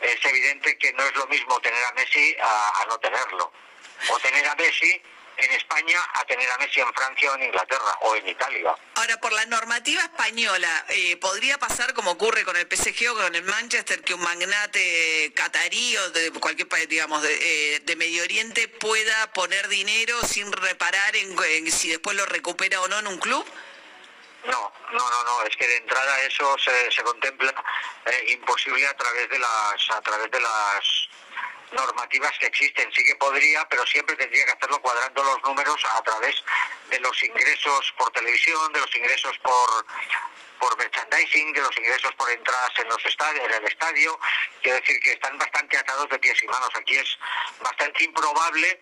es 0.00 0.24
evidente 0.24 0.76
que 0.78 0.92
no 0.92 1.02
es 1.04 1.14
lo 1.16 1.26
mismo 1.28 1.58
tener 1.60 1.82
a 1.84 1.92
Messi 1.92 2.36
a, 2.40 2.82
a 2.82 2.86
no 2.86 2.98
tenerlo. 2.98 3.52
O 4.10 4.18
tener 4.18 4.46
a 4.46 4.54
Messi 4.56 5.02
en 5.36 5.52
España 5.52 6.00
a 6.14 6.24
tener 6.24 6.50
a 6.50 6.58
Messi 6.58 6.80
en 6.80 6.92
Francia 6.94 7.30
o 7.30 7.34
en 7.36 7.42
Inglaterra 7.44 7.98
o 8.02 8.16
en 8.16 8.28
Italia. 8.28 8.74
Ahora, 8.94 9.16
por 9.18 9.32
la 9.32 9.44
normativa 9.46 10.02
española, 10.02 10.86
eh, 10.88 11.16
¿podría 11.18 11.58
pasar 11.58 11.92
como 11.94 12.12
ocurre 12.12 12.44
con 12.44 12.56
el 12.56 12.66
PSG 12.66 13.10
o 13.10 13.14
con 13.14 13.34
el 13.34 13.42
Manchester, 13.42 14.02
que 14.02 14.14
un 14.14 14.22
magnate 14.22 15.32
catarí 15.34 15.96
o 15.96 16.10
de 16.10 16.30
cualquier 16.32 16.68
país, 16.68 16.88
digamos, 16.88 17.22
de, 17.22 17.74
eh, 17.74 17.80
de 17.80 17.96
Medio 17.96 18.22
Oriente 18.22 18.68
pueda 18.68 19.32
poner 19.32 19.68
dinero 19.68 20.20
sin 20.22 20.50
reparar 20.52 21.16
en, 21.16 21.36
en 21.50 21.70
si 21.70 21.88
después 21.88 22.16
lo 22.16 22.24
recupera 22.26 22.80
o 22.80 22.88
no 22.88 22.98
en 22.98 23.06
un 23.06 23.18
club? 23.18 23.46
No, 24.44 24.72
no, 24.92 25.10
no, 25.10 25.24
no, 25.24 25.42
es 25.42 25.56
que 25.56 25.66
de 25.66 25.76
entrada 25.78 26.20
eso 26.22 26.56
se, 26.58 26.90
se 26.92 27.02
contempla 27.02 27.52
eh, 28.04 28.26
imposible 28.32 28.86
a 28.86 28.96
través 28.96 29.28
de 29.28 29.38
las 29.38 29.90
a 29.90 30.00
través 30.00 30.30
de 30.30 30.40
las 30.40 31.08
normativas 31.72 32.32
que 32.38 32.46
existen. 32.46 32.90
Sí 32.92 33.04
que 33.04 33.16
podría, 33.16 33.66
pero 33.68 33.86
siempre 33.86 34.16
tendría 34.16 34.44
que 34.44 34.52
hacerlo 34.52 34.80
cuadrando 34.80 35.22
los 35.24 35.42
números 35.42 35.82
a 35.92 36.02
través 36.02 36.42
de 36.90 37.00
los 37.00 37.22
ingresos 37.22 37.94
por 37.98 38.10
televisión, 38.12 38.72
de 38.72 38.80
los 38.80 38.94
ingresos 38.96 39.38
por 39.38 39.86
por 40.58 40.76
merchandising, 40.78 41.52
de 41.52 41.60
los 41.60 41.76
ingresos 41.78 42.14
por 42.14 42.30
entradas 42.30 42.70
en 42.78 42.88
los 42.88 43.04
estadios, 43.04 43.44
en 43.44 43.54
el 43.54 43.64
estadio. 43.64 44.18
Quiero 44.62 44.78
decir 44.78 44.98
que 45.00 45.12
están 45.12 45.36
bastante 45.38 45.76
atados 45.76 46.08
de 46.08 46.18
pies 46.18 46.42
y 46.42 46.46
manos. 46.46 46.70
Aquí 46.74 46.96
es 46.96 47.18
bastante 47.60 48.04
improbable 48.04 48.80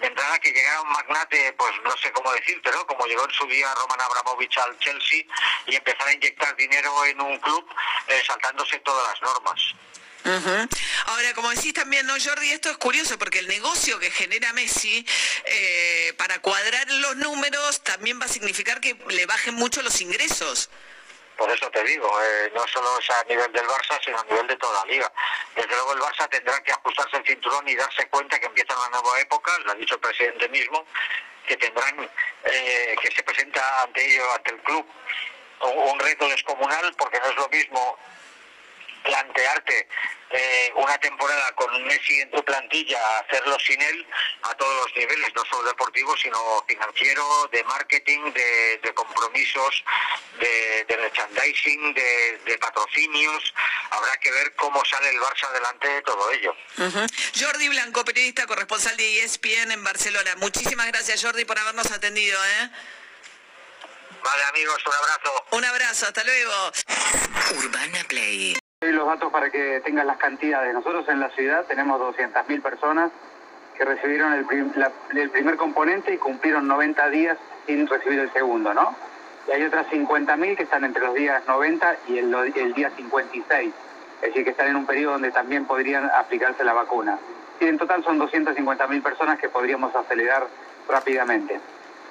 de 0.00 0.06
entrada 0.06 0.38
que 0.38 0.52
llegara 0.52 0.82
un 0.82 0.92
magnate, 0.92 1.52
pues 1.54 1.72
no 1.84 1.96
sé 1.96 2.12
cómo 2.12 2.32
decirte, 2.32 2.70
¿no? 2.70 2.86
Como 2.86 3.06
llegó 3.06 3.24
en 3.24 3.32
su 3.32 3.46
día 3.46 3.74
Roman 3.74 4.00
Abramovich 4.00 4.56
al 4.58 4.78
Chelsea 4.78 5.24
y 5.66 5.76
empezar 5.76 6.08
a 6.08 6.12
inyectar 6.12 6.54
dinero 6.56 7.04
en 7.04 7.20
un 7.20 7.38
club 7.38 7.66
eh, 8.08 8.22
saltándose 8.26 8.78
todas 8.80 9.12
las 9.12 9.22
normas. 9.22 9.74
Ujú. 10.26 10.68
Ahora, 11.06 11.34
como 11.34 11.50
decís 11.50 11.72
también, 11.72 12.04
¿no, 12.04 12.14
Jordi? 12.18 12.50
Esto 12.50 12.68
es 12.70 12.78
curioso 12.78 13.16
porque 13.16 13.38
el 13.38 13.46
negocio 13.46 14.00
que 14.00 14.10
genera 14.10 14.52
Messi, 14.54 15.06
eh, 15.44 16.14
para 16.18 16.40
cuadrar 16.40 16.90
los 16.90 17.16
números, 17.16 17.80
también 17.84 18.20
va 18.20 18.24
a 18.24 18.28
significar 18.28 18.80
que 18.80 18.96
le 19.08 19.24
bajen 19.26 19.54
mucho 19.54 19.82
los 19.82 20.00
ingresos. 20.00 20.68
Por 21.36 21.48
eso 21.50 21.70
te 21.70 21.84
digo, 21.84 22.10
eh, 22.22 22.50
no 22.54 22.66
solo 22.66 22.98
es 22.98 23.08
a 23.10 23.22
nivel 23.24 23.52
del 23.52 23.66
Barça, 23.66 24.00
sino 24.04 24.18
a 24.18 24.24
nivel 24.24 24.48
de 24.48 24.56
toda 24.56 24.84
la 24.84 24.90
liga. 24.90 25.12
Desde 25.54 25.68
luego 25.68 25.92
el 25.92 26.00
Barça 26.00 26.28
tendrá 26.28 26.60
que 26.62 26.72
ajustarse 26.72 27.18
el 27.18 27.26
cinturón 27.26 27.68
y 27.68 27.76
darse 27.76 28.08
cuenta 28.08 28.40
que 28.40 28.46
empieza 28.46 28.76
una 28.76 29.00
nueva 29.00 29.20
época, 29.20 29.56
lo 29.60 29.72
ha 29.72 29.74
dicho 29.76 29.94
el 29.94 30.00
presidente 30.00 30.48
mismo, 30.48 30.84
que 31.46 31.56
tendrán, 31.56 32.10
eh, 32.44 32.96
que 33.00 33.12
se 33.12 33.22
presenta 33.22 33.82
ante 33.82 34.04
ello, 34.04 34.32
ante 34.34 34.50
el 34.50 34.60
club, 34.62 34.86
un 35.60 36.00
reto 36.00 36.28
descomunal, 36.28 36.94
porque 36.96 37.20
no 37.20 37.26
es 37.26 37.36
lo 37.36 37.48
mismo 37.48 37.98
plantearte 39.06 39.88
eh, 40.30 40.72
una 40.74 40.98
temporada 40.98 41.52
con 41.52 41.84
Messi 41.84 42.20
en 42.20 42.30
tu 42.30 42.44
plantilla, 42.44 42.98
hacerlo 43.20 43.56
sin 43.60 43.80
él 43.80 44.06
a 44.42 44.54
todos 44.54 44.84
los 44.84 44.96
niveles, 44.96 45.32
no 45.34 45.44
solo 45.44 45.68
deportivos, 45.68 46.20
sino 46.20 46.64
financiero, 46.68 47.48
de 47.52 47.62
marketing, 47.64 48.32
de, 48.32 48.78
de 48.82 48.94
compromisos, 48.94 49.84
de, 50.40 50.84
de 50.84 50.96
merchandising, 50.96 51.94
de, 51.94 52.40
de 52.44 52.58
patrocinios. 52.58 53.54
Habrá 53.90 54.16
que 54.18 54.30
ver 54.32 54.54
cómo 54.56 54.84
sale 54.84 55.10
el 55.10 55.20
Barça 55.20 55.50
delante 55.52 55.88
de 55.88 56.02
todo 56.02 56.30
ello. 56.32 56.54
Jordi 57.38 57.68
Blanco, 57.68 58.04
periodista 58.04 58.46
corresponsal 58.46 58.96
de 58.96 59.22
ESPN 59.22 59.70
en 59.70 59.84
Barcelona. 59.84 60.34
Muchísimas 60.36 60.88
gracias, 60.88 61.22
Jordi, 61.22 61.44
por 61.44 61.58
habernos 61.58 61.90
atendido. 61.92 62.38
¿eh? 62.44 62.70
Vale 64.22 64.44
amigos, 64.44 64.82
un 64.84 64.94
abrazo. 64.94 65.46
Un 65.52 65.64
abrazo, 65.64 66.06
hasta 66.06 66.24
luego. 66.24 66.72
Urbana 67.58 68.04
Play. 68.08 68.56
Doy 68.82 68.92
los 68.92 69.06
datos 69.06 69.32
para 69.32 69.48
que 69.48 69.80
tengan 69.80 70.06
las 70.06 70.18
cantidades. 70.18 70.74
Nosotros 70.74 71.08
en 71.08 71.18
la 71.18 71.30
ciudad 71.30 71.64
tenemos 71.64 71.98
200.000 71.98 72.60
personas 72.60 73.10
que 73.74 73.86
recibieron 73.86 74.34
el 74.34 75.30
primer 75.30 75.56
componente 75.56 76.12
y 76.12 76.18
cumplieron 76.18 76.68
90 76.68 77.08
días 77.08 77.38
sin 77.64 77.86
recibir 77.86 78.18
el 78.18 78.30
segundo, 78.34 78.74
¿no? 78.74 78.94
Y 79.48 79.52
hay 79.52 79.62
otras 79.62 79.86
50.000 79.86 80.56
que 80.58 80.64
están 80.64 80.84
entre 80.84 81.02
los 81.02 81.14
días 81.14 81.42
90 81.48 81.96
y 82.08 82.18
el, 82.18 82.34
el 82.34 82.74
día 82.74 82.90
56, 82.90 83.72
es 84.16 84.20
decir, 84.20 84.44
que 84.44 84.50
están 84.50 84.66
en 84.66 84.76
un 84.76 84.84
periodo 84.84 85.12
donde 85.12 85.30
también 85.30 85.64
podrían 85.64 86.10
aplicarse 86.10 86.62
la 86.62 86.74
vacuna. 86.74 87.18
Y 87.60 87.64
en 87.64 87.78
total 87.78 88.04
son 88.04 88.20
250.000 88.20 89.02
personas 89.02 89.38
que 89.38 89.48
podríamos 89.48 89.96
acelerar 89.96 90.46
rápidamente. 90.86 91.58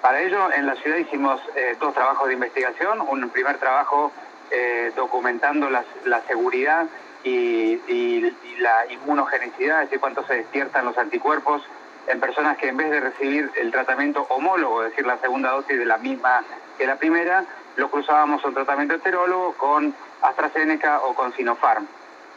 Para 0.01 0.19
ello, 0.19 0.51
en 0.51 0.65
la 0.65 0.75
ciudad 0.77 0.97
hicimos 0.97 1.39
eh, 1.55 1.75
dos 1.79 1.93
trabajos 1.93 2.27
de 2.27 2.33
investigación. 2.33 3.01
Un 3.01 3.29
primer 3.29 3.59
trabajo 3.59 4.11
eh, 4.51 4.91
documentando 4.95 5.69
la 5.69 6.21
seguridad 6.27 6.87
y, 7.25 8.33
la 8.59 8.85
inmunogenicidad, 8.89 9.83
es 9.83 9.89
decir, 9.89 9.99
cuánto 9.99 10.25
se 10.25 10.35
despiertan 10.35 10.85
los 10.85 10.97
anticuerpos 10.97 11.61
en 12.07 12.19
personas 12.19 12.57
que 12.57 12.69
en 12.69 12.77
vez 12.77 12.89
de 12.89 12.99
recibir 12.99 13.51
el 13.55 13.71
tratamiento 13.71 14.25
homólogo, 14.29 14.83
es 14.83 14.91
decir, 14.91 15.05
la 15.05 15.17
segunda 15.17 15.51
dosis 15.51 15.77
de 15.77 15.85
la 15.85 15.97
misma 15.97 16.43
que 16.77 16.85
la 16.85 16.95
primera, 16.95 17.43
lo 17.75 17.89
cruzábamos 17.89 18.43
un 18.45 18.53
tratamiento 18.53 18.95
heterólogo 18.95 19.53
con 19.53 19.93
AstraZeneca 20.21 21.01
o 21.01 21.13
con 21.13 21.33
Sinopharm. 21.33 21.85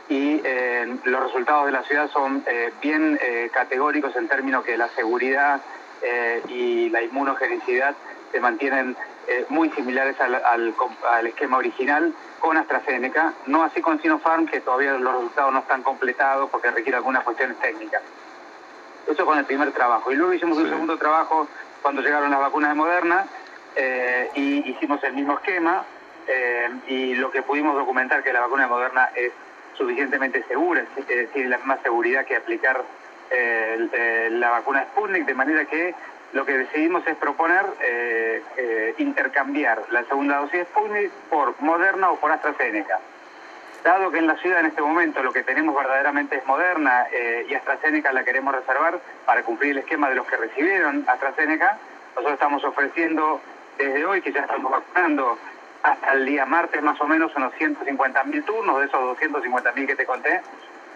Y 0.09 0.41
eh, 0.43 0.97
los 1.05 1.23
resultados 1.23 1.67
de 1.67 1.73
la 1.73 1.83
ciudad 1.85 2.11
son 2.11 2.43
eh, 2.47 2.73
bien 2.81 3.21
categóricos 3.53 4.17
en 4.17 4.27
términos 4.27 4.65
que 4.65 4.77
la 4.77 4.89
seguridad 4.89 5.61
y 6.49 6.89
la 6.91 7.03
inmunogenicidad 7.03 7.95
se 8.33 8.41
mantienen 8.41 8.97
eh, 9.27 9.45
muy 9.49 9.71
similares 9.71 10.19
al, 10.21 10.43
al 11.07 11.27
esquema 11.27 11.59
original 11.59 12.15
con 12.41 12.57
AstraZeneca, 12.57 13.35
no 13.47 13.63
así 13.63 13.81
con 13.81 14.01
Sinopharm, 14.01 14.47
que 14.47 14.61
todavía 14.61 14.93
los 14.93 15.13
resultados 15.13 15.53
no 15.53 15.61
están 15.61 15.83
completados 15.83 16.49
porque 16.51 16.71
requiere 16.71 16.97
algunas 16.97 17.25
cuestiones 17.25 17.59
técnicas. 17.59 18.03
Eso 19.07 19.25
con 19.25 19.39
el 19.39 19.45
primer 19.45 19.73
trabajo. 19.73 20.13
Y 20.13 20.17
luego 20.17 20.33
hicimos 20.33 20.59
un 20.59 20.69
segundo 20.69 20.97
trabajo 20.99 21.49
cuando 21.83 22.03
llegaron 22.03 22.31
las 22.31 22.41
vacunas 22.41 22.71
de 22.71 22.75
Moderna 22.75 23.27
eh, 23.77 24.31
y 24.35 24.71
hicimos 24.71 25.03
el 25.05 25.15
mismo 25.15 25.35
esquema 25.35 25.85
eh, 26.27 26.71
y 26.87 27.15
lo 27.15 27.31
que 27.31 27.43
pudimos 27.43 27.75
documentar 27.75 28.23
que 28.23 28.33
la 28.33 28.41
vacuna 28.41 28.65
de 28.65 28.69
Moderna 28.69 29.11
es 29.15 29.33
suficientemente 29.77 30.43
segura, 30.49 30.85
es 30.97 31.07
decir, 31.07 31.47
la 31.47 31.59
misma 31.59 31.79
seguridad 31.83 32.25
que 32.25 32.37
aplicar 32.37 32.83
la 34.31 34.51
vacuna 34.51 34.85
Sputnik, 34.85 35.27
de 35.27 35.35
manera 35.35 35.67
que 35.67 35.95
lo 36.33 36.45
que 36.45 36.59
decidimos 36.59 37.07
es 37.07 37.17
proponer 37.17 37.65
eh, 37.81 38.43
eh, 38.57 38.95
intercambiar 38.99 39.83
la 39.91 40.05
segunda 40.05 40.39
dosis 40.39 40.53
de 40.53 40.65
Sputnik 40.67 41.11
por 41.31 41.61
Moderna 41.61 42.11
o 42.11 42.17
por 42.17 42.31
AstraZeneca. 42.31 43.01
Dado 43.83 44.11
que 44.11 44.19
en 44.19 44.27
la 44.27 44.37
ciudad 44.37 44.61
en 44.61 44.67
este 44.67 44.83
momento 44.83 45.23
lo 45.23 45.33
que 45.33 45.43
tenemos 45.43 45.75
verdaderamente 45.75 46.37
es 46.37 46.47
Moderna 46.47 47.07
eh, 47.13 47.47
y 47.49 47.55
AstraZeneca 47.55 48.13
la 48.13 48.25
queremos 48.25 48.55
reservar 48.55 49.01
para 49.25 49.43
cumplir 49.43 49.73
el 49.73 49.79
esquema 49.79 50.09
de 50.09 50.17
los 50.17 50.27
que 50.27 50.37
recibieron 50.37 51.05
AstraZeneca, 51.09 51.79
nosotros 52.11 52.35
estamos 52.35 52.65
ofreciendo 52.65 53.41
desde 53.79 54.05
hoy 54.05 54.21
que 54.21 54.33
ya 54.33 54.41
estamos 54.41 54.73
vacunando 54.73 55.39
hasta 55.83 56.13
el 56.13 56.27
día 56.27 56.45
martes 56.45 56.83
más 56.83 57.01
o 57.01 57.07
menos 57.07 57.35
unos 57.37 57.55
150.000 57.55 58.45
turnos, 58.45 58.81
de 58.81 58.87
esos 58.87 59.19
250.000 59.19 59.87
que 59.87 59.95
te 59.95 60.05
conté, 60.05 60.41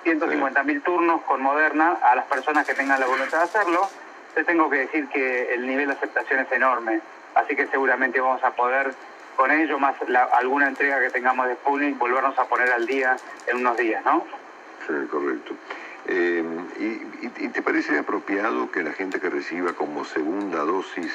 150.000 0.05 0.83
turnos 0.83 1.23
con 1.23 1.41
Moderna 1.41 1.97
a 2.03 2.17
las 2.17 2.27
personas 2.27 2.67
que 2.67 2.75
tengan 2.75 2.99
la 2.99 3.07
voluntad 3.07 3.39
de 3.39 3.45
hacerlo. 3.45 3.89
Te 4.35 4.45
tengo 4.45 4.71
que 4.71 4.79
decir 4.79 5.09
que 5.09 5.55
el 5.55 5.67
nivel 5.67 5.89
de 5.89 5.93
aceptación 5.93 6.41
es 6.41 6.53
enorme, 6.53 7.01
así 7.35 7.55
que 7.55 7.67
seguramente 7.67 8.21
vamos 8.21 8.43
a 8.43 8.51
poder 8.53 8.95
con 9.37 9.51
ello, 9.51 9.79
más 9.79 9.97
alguna 10.35 10.69
entrega 10.69 11.01
que 11.01 11.11
tengamos 11.11 11.49
de 11.49 11.55
Sputnik, 11.55 11.99
volvernos 11.99 12.39
a 12.39 12.45
poner 12.45 12.71
al 12.71 12.87
día 12.87 13.17
en 13.47 13.57
unos 13.59 13.77
días, 13.77 14.05
¿no? 14.05 14.25
Sí, 14.87 14.95
correcto. 15.11 15.55
Eh, 16.07 16.45
y, 16.79 17.49
te 17.49 17.63
parece 17.63 17.99
apropiado 17.99 18.71
que 18.71 18.83
la 18.83 18.93
gente 18.93 19.21
que 19.21 19.31
reciba 19.31 19.73
como 19.75 20.05
segunda 20.05 20.61
dosis 20.61 21.13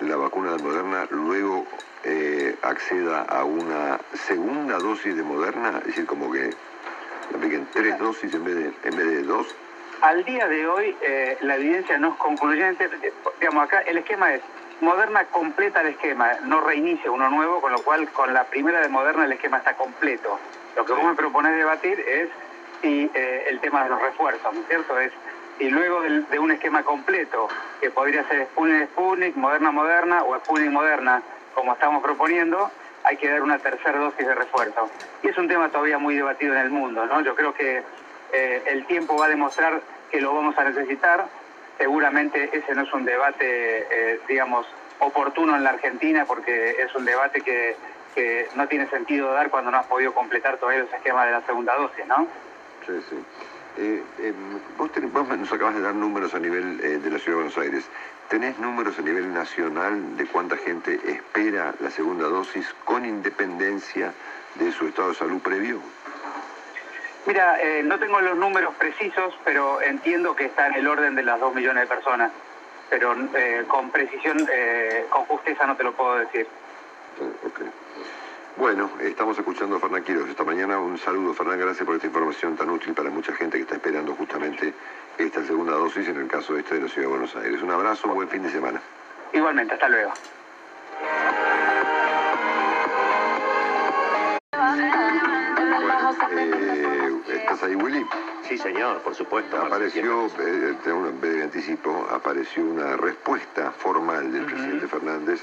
la 0.00 0.16
vacuna 0.16 0.56
de 0.56 0.62
Moderna 0.62 1.06
luego 1.10 1.66
eh, 2.04 2.56
acceda 2.62 3.22
a 3.22 3.44
una 3.44 4.00
segunda 4.14 4.78
dosis 4.78 5.16
de 5.16 5.22
Moderna? 5.22 5.78
Es 5.80 5.86
decir, 5.86 6.06
como 6.06 6.30
que 6.30 6.50
apliquen 7.34 7.66
tres 7.72 7.98
dosis 7.98 8.32
en 8.32 8.44
vez 8.44 8.54
de, 8.54 8.72
en 8.84 8.96
vez 8.96 9.06
de 9.06 9.22
dos. 9.22 9.54
Al 10.02 10.24
día 10.24 10.48
de 10.48 10.66
hoy 10.66 10.96
eh, 11.00 11.38
la 11.42 11.54
evidencia 11.54 11.96
no 11.96 12.08
es 12.08 12.16
concluyente. 12.16 12.90
Digamos, 13.38 13.64
acá 13.64 13.82
el 13.82 13.98
esquema 13.98 14.34
es 14.34 14.42
Moderna 14.80 15.24
completa 15.26 15.80
el 15.80 15.88
esquema, 15.90 16.32
no 16.42 16.60
reinicia 16.60 17.08
uno 17.08 17.30
nuevo, 17.30 17.60
con 17.60 17.70
lo 17.70 17.78
cual 17.84 18.10
con 18.10 18.34
la 18.34 18.42
primera 18.42 18.80
de 18.80 18.88
Moderna 18.88 19.26
el 19.26 19.32
esquema 19.32 19.58
está 19.58 19.74
completo. 19.74 20.40
Lo 20.74 20.84
que 20.84 20.92
vos 20.92 21.04
me 21.04 21.14
proponés 21.14 21.56
debatir 21.56 22.00
es 22.00 22.28
si 22.80 23.08
eh, 23.14 23.44
el 23.48 23.60
tema 23.60 23.84
de 23.84 23.90
los 23.90 24.02
refuerzos, 24.02 24.52
¿no 24.52 24.60
es 24.62 24.66
cierto? 24.66 24.98
Es 24.98 25.12
y 25.60 25.70
luego 25.70 26.00
de, 26.00 26.38
un 26.40 26.50
esquema 26.50 26.82
completo, 26.82 27.46
que 27.80 27.90
podría 27.90 28.26
ser 28.26 28.46
Sputnik 28.46 28.88
Sputnik, 28.88 29.36
Moderna 29.36 29.70
Moderna 29.70 30.24
o 30.24 30.36
Sputnik 30.38 30.72
Moderna, 30.72 31.22
como 31.54 31.74
estamos 31.74 32.02
proponiendo, 32.02 32.72
hay 33.04 33.16
que 33.18 33.28
dar 33.28 33.42
una 33.42 33.60
tercera 33.60 34.00
dosis 34.00 34.26
de 34.26 34.34
refuerzo. 34.34 34.90
Y 35.22 35.28
es 35.28 35.38
un 35.38 35.46
tema 35.46 35.68
todavía 35.68 35.98
muy 35.98 36.16
debatido 36.16 36.54
en 36.54 36.60
el 36.60 36.70
mundo, 36.70 37.06
¿no? 37.06 37.20
Yo 37.20 37.36
creo 37.36 37.54
que 37.54 37.84
eh, 38.32 38.62
el 38.66 38.86
tiempo 38.86 39.16
va 39.16 39.26
a 39.26 39.28
demostrar 39.28 39.80
que 40.10 40.20
lo 40.20 40.34
vamos 40.34 40.56
a 40.58 40.64
necesitar. 40.64 41.26
Seguramente 41.78 42.50
ese 42.52 42.74
no 42.74 42.82
es 42.82 42.92
un 42.92 43.04
debate, 43.04 43.86
eh, 43.90 44.20
digamos, 44.28 44.66
oportuno 44.98 45.56
en 45.56 45.64
la 45.64 45.70
Argentina, 45.70 46.24
porque 46.24 46.76
es 46.82 46.94
un 46.94 47.04
debate 47.04 47.40
que, 47.40 47.76
que 48.14 48.48
no 48.54 48.66
tiene 48.68 48.88
sentido 48.88 49.32
dar 49.32 49.50
cuando 49.50 49.70
no 49.70 49.78
has 49.78 49.86
podido 49.86 50.12
completar 50.14 50.58
todavía 50.58 50.82
los 50.82 50.92
esquemas 50.92 51.26
de 51.26 51.32
la 51.32 51.42
segunda 51.42 51.74
dosis, 51.74 52.06
¿no? 52.06 52.26
Sí, 52.86 52.92
sí. 53.08 53.16
Eh, 53.78 54.02
em, 54.18 54.58
vos, 54.76 54.90
nos 55.38 55.52
acabas 55.52 55.74
de 55.74 55.80
dar 55.80 55.94
números 55.94 56.34
a 56.34 56.38
nivel 56.38 56.78
de 56.78 57.10
la 57.10 57.18
Ciudad 57.18 57.38
de 57.38 57.44
Buenos 57.44 57.58
Aires. 57.58 57.84
¿Tenés 58.28 58.58
números 58.58 58.98
a 58.98 59.02
nivel 59.02 59.32
nacional 59.32 60.16
de 60.16 60.26
cuánta 60.26 60.56
gente 60.56 60.98
espera 61.06 61.74
la 61.80 61.90
segunda 61.90 62.28
dosis 62.28 62.66
con 62.84 63.04
independencia 63.04 64.12
de 64.54 64.72
su 64.72 64.86
estado 64.86 65.08
de 65.08 65.14
salud 65.14 65.40
previo? 65.40 65.80
Mira, 67.26 67.60
eh, 67.60 67.82
no 67.84 67.98
tengo 67.98 68.20
los 68.20 68.36
números 68.36 68.74
precisos, 68.74 69.34
pero 69.44 69.80
entiendo 69.80 70.34
que 70.34 70.46
está 70.46 70.66
en 70.66 70.74
el 70.74 70.88
orden 70.88 71.14
de 71.14 71.22
las 71.22 71.38
dos 71.38 71.54
millones 71.54 71.88
de 71.88 71.94
personas. 71.94 72.32
Pero 72.90 73.14
con 73.68 73.90
precisión, 73.90 74.46
con 75.08 75.24
justeza 75.24 75.66
no 75.66 75.76
te 75.76 75.82
lo 75.82 75.92
puedo 75.92 76.16
decir. 76.16 76.46
Okay. 77.18 77.70
Bueno, 78.56 78.90
estamos 79.00 79.38
escuchando 79.38 79.76
a 79.76 79.80
Fernán 79.80 80.04
Quiroz 80.04 80.28
esta 80.28 80.44
mañana. 80.44 80.78
Un 80.78 80.98
saludo, 80.98 81.32
Fernán, 81.32 81.58
gracias 81.58 81.86
por 81.86 81.94
esta 81.94 82.06
información 82.06 82.54
tan 82.54 82.68
útil 82.68 82.92
para 82.92 83.08
mucha 83.08 83.32
gente 83.34 83.56
que 83.56 83.62
está 83.62 83.76
esperando 83.76 84.14
justamente 84.14 84.74
esta 85.16 85.42
segunda 85.44 85.72
dosis 85.72 86.06
en 86.08 86.18
el 86.18 86.28
caso 86.28 86.56
este 86.58 86.74
de 86.74 86.82
la 86.82 86.88
Ciudad 86.88 87.08
de 87.08 87.12
Buenos 87.14 87.34
Aires. 87.36 87.62
Un 87.62 87.70
abrazo, 87.70 88.08
un 88.08 88.14
buen 88.14 88.28
fin 88.28 88.42
de 88.42 88.50
semana. 88.50 88.80
Igualmente, 89.32 89.72
hasta 89.72 89.88
luego. 89.88 90.12
Eh, 96.30 97.20
¿Estás 97.34 97.64
ahí, 97.64 97.74
Willy? 97.74 98.06
Sí, 98.48 98.56
señor, 98.56 99.00
por 99.02 99.12
supuesto. 99.14 99.60
Apareció, 99.60 100.26
eh, 100.38 100.76
en 100.86 101.20
vez 101.20 101.34
de 101.34 101.42
anticipo, 101.42 102.06
apareció 102.12 102.64
una 102.64 102.96
respuesta 102.96 103.72
formal 103.72 104.30
del 104.32 104.44
presidente 104.44 104.86
Fernández 104.86 105.42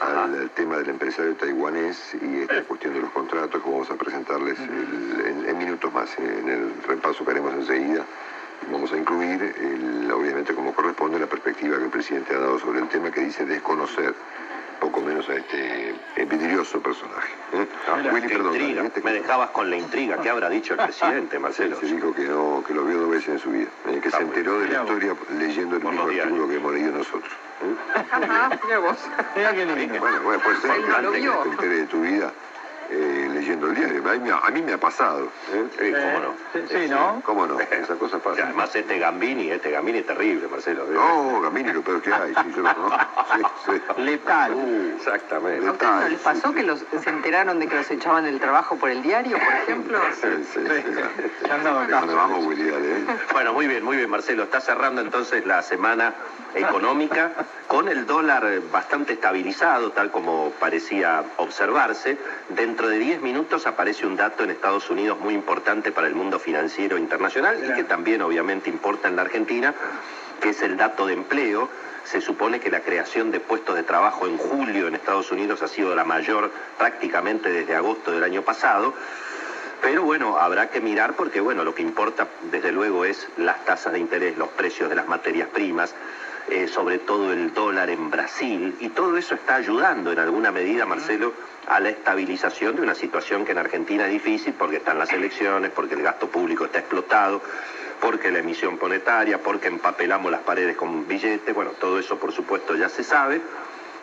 al, 0.00 0.50
tema 0.50 0.76
del 0.76 0.90
empresario 0.90 1.34
taiwanés 1.36 2.14
y 2.20 2.42
esta 2.42 2.62
cuestión 2.64 2.92
de 2.92 3.00
los 3.00 3.10
contratos 3.12 3.62
que 3.62 3.70
vamos 3.70 3.90
a 3.90 3.94
presentarles 3.94 4.58
en, 4.58 5.56
minutos 5.56 5.90
más. 5.94 6.18
En 6.18 6.48
el 6.48 6.74
repaso 6.86 7.24
que 7.24 7.30
haremos 7.30 7.54
enseguida 7.54 8.04
vamos 8.70 8.92
a 8.92 8.98
incluir, 8.98 9.54
obviamente 10.14 10.54
como 10.54 10.74
corresponde, 10.74 11.18
la 11.18 11.26
perspectiva 11.26 11.78
que 11.78 11.84
el 11.84 11.90
presidente 11.90 12.34
ha 12.34 12.38
dado 12.38 12.58
sobre 12.58 12.80
el 12.80 12.88
tema 12.88 13.10
que 13.10 13.20
dice 13.20 13.46
desconocer 13.46 14.14
poco 14.82 15.00
menos 15.00 15.28
a 15.28 15.34
este 15.34 15.94
vidrioso 16.28 16.82
personaje. 16.82 17.32
¿eh? 17.52 17.68
Ah, 17.86 18.02
este 18.84 19.00
Me 19.02 19.12
dejabas 19.12 19.50
con 19.50 19.70
la 19.70 19.76
intriga. 19.76 20.20
¿Qué 20.20 20.28
habrá 20.28 20.48
dicho 20.48 20.74
el 20.74 20.80
presidente, 20.84 21.38
Marcelo? 21.38 21.78
Se 21.78 21.86
dijo 21.86 22.12
que, 22.12 22.24
no, 22.24 22.64
que 22.66 22.74
lo 22.74 22.84
vio 22.84 22.98
dos 22.98 23.10
veces 23.10 23.28
en 23.28 23.38
su 23.38 23.50
vida, 23.50 23.68
¿eh? 23.86 24.00
que 24.02 24.10
se 24.10 24.20
enteró 24.20 24.58
de 24.58 24.68
la 24.68 24.80
historia 24.80 25.14
leyendo 25.38 25.76
el 25.76 25.84
mismo 25.84 26.02
artículo 26.02 26.48
que 26.48 26.56
hemos 26.56 26.72
leído 26.72 26.92
nosotros. 26.98 27.32
¿eh? 27.62 28.58
mira 28.64 28.78
vos. 28.80 28.98
Mira 29.36 29.54
qué 29.54 29.66
lindo. 29.66 30.00
Bueno, 30.00 30.20
bueno, 30.22 30.42
puede 30.42 30.56
ser 30.60 30.70
que 30.72 31.20
te 31.20 31.48
entere 31.48 31.76
de 31.76 31.86
tu 31.86 32.00
vida 32.00 32.32
eh, 32.92 33.28
leyendo 33.32 33.68
el 33.68 33.74
diario. 33.74 34.02
A 34.42 34.50
mí, 34.50 34.60
me 34.62 34.74
ha 34.74 34.78
pasado. 34.78 35.24
¿eh? 35.52 35.64
Sí, 35.78 35.92
¿Cómo 35.92 36.18
no? 36.20 36.68
Sí, 36.68 36.88
¿no? 36.88 37.22
¿Cómo 37.24 37.46
no? 37.46 37.58
Esa 37.70 37.94
cosa 37.94 38.18
pasa. 38.18 38.44
además 38.44 38.74
este 38.74 38.98
Gambini, 38.98 39.50
este 39.50 39.70
Gambini 39.70 39.98
es 39.98 40.06
terrible, 40.06 40.46
Marcelo. 40.48 40.84
No, 40.86 41.40
Gambini 41.40 41.72
lo 41.72 41.82
peor 41.82 42.02
que 42.02 42.12
hay, 42.12 42.34
sí, 42.34 42.52
yo 42.54 42.62
lo 42.62 42.74
conozco. 42.74 42.98
Sí, 43.34 43.72
sí. 43.96 44.02
Letal. 44.02 44.54
Uh, 44.54 44.96
exactamente. 44.96 45.66
¿A 45.66 45.72
ustedes 45.72 45.92
no 45.92 46.08
les 46.08 46.20
pasó 46.20 46.52
que 46.52 46.62
los, 46.62 46.84
se 47.02 47.10
enteraron 47.10 47.58
de 47.58 47.68
que 47.68 47.76
los 47.76 47.90
echaban 47.90 48.24
del 48.24 48.38
trabajo 48.38 48.76
por 48.76 48.90
el 48.90 49.02
diario, 49.02 49.38
por 49.38 49.54
ejemplo? 49.54 49.98
Sí, 50.22 50.28
sí, 50.52 50.60
sí. 50.66 51.48
vamos, 51.48 52.46
Willy, 52.46 52.68
¿eh? 52.68 53.04
Bueno, 53.32 53.52
muy 53.52 53.66
bien, 53.66 53.82
muy 53.82 53.96
bien, 53.96 54.10
Marcelo. 54.10 54.44
Está 54.44 54.60
cerrando 54.60 55.00
entonces 55.00 55.44
la 55.46 55.62
semana 55.62 56.14
económica 56.54 57.32
con 57.66 57.88
el 57.88 58.06
dólar 58.06 58.46
bastante 58.70 59.14
estabilizado, 59.14 59.92
tal 59.92 60.10
como 60.10 60.52
parecía 60.60 61.24
observarse. 61.38 62.18
Dentro 62.50 62.81
de 62.88 62.98
10 62.98 63.22
minutos 63.22 63.66
aparece 63.66 64.06
un 64.06 64.16
dato 64.16 64.44
en 64.44 64.50
Estados 64.50 64.90
Unidos 64.90 65.18
muy 65.20 65.34
importante 65.34 65.92
para 65.92 66.06
el 66.06 66.14
mundo 66.14 66.38
financiero 66.38 66.98
internacional 66.98 67.58
y 67.64 67.74
que 67.74 67.84
también 67.84 68.22
obviamente 68.22 68.70
importa 68.70 69.08
en 69.08 69.16
la 69.16 69.22
Argentina, 69.22 69.74
que 70.40 70.50
es 70.50 70.62
el 70.62 70.76
dato 70.76 71.06
de 71.06 71.14
empleo. 71.14 71.68
Se 72.04 72.20
supone 72.20 72.60
que 72.60 72.70
la 72.70 72.80
creación 72.80 73.30
de 73.30 73.40
puestos 73.40 73.76
de 73.76 73.82
trabajo 73.82 74.26
en 74.26 74.36
julio 74.36 74.88
en 74.88 74.94
Estados 74.94 75.30
Unidos 75.30 75.62
ha 75.62 75.68
sido 75.68 75.94
la 75.94 76.04
mayor 76.04 76.50
prácticamente 76.78 77.50
desde 77.50 77.76
agosto 77.76 78.10
del 78.10 78.24
año 78.24 78.42
pasado. 78.42 78.94
Pero 79.80 80.02
bueno, 80.02 80.38
habrá 80.38 80.70
que 80.70 80.80
mirar 80.80 81.14
porque 81.14 81.40
bueno, 81.40 81.64
lo 81.64 81.74
que 81.74 81.82
importa 81.82 82.28
desde 82.50 82.72
luego 82.72 83.04
es 83.04 83.28
las 83.36 83.64
tasas 83.64 83.92
de 83.92 83.98
interés, 83.98 84.38
los 84.38 84.48
precios 84.48 84.88
de 84.88 84.96
las 84.96 85.08
materias 85.08 85.48
primas, 85.48 85.94
eh, 86.48 86.68
sobre 86.68 86.98
todo 86.98 87.32
el 87.32 87.54
dólar 87.54 87.90
en 87.90 88.10
Brasil, 88.10 88.76
y 88.80 88.88
todo 88.90 89.16
eso 89.16 89.34
está 89.34 89.56
ayudando 89.56 90.12
en 90.12 90.18
alguna 90.18 90.50
medida, 90.50 90.86
Marcelo, 90.86 91.32
a 91.66 91.80
la 91.80 91.90
estabilización 91.90 92.76
de 92.76 92.82
una 92.82 92.94
situación 92.94 93.44
que 93.44 93.52
en 93.52 93.58
Argentina 93.58 94.06
es 94.06 94.12
difícil 94.12 94.54
porque 94.54 94.76
están 94.76 94.98
las 94.98 95.12
elecciones, 95.12 95.70
porque 95.70 95.94
el 95.94 96.02
gasto 96.02 96.28
público 96.28 96.64
está 96.64 96.80
explotado, 96.80 97.40
porque 98.00 98.32
la 98.32 98.40
emisión 98.40 98.78
monetaria, 98.80 99.38
porque 99.38 99.68
empapelamos 99.68 100.32
las 100.32 100.42
paredes 100.42 100.76
con 100.76 101.06
billetes, 101.06 101.54
bueno, 101.54 101.70
todo 101.78 102.00
eso 102.00 102.18
por 102.18 102.32
supuesto 102.32 102.74
ya 102.74 102.88
se 102.88 103.04
sabe, 103.04 103.40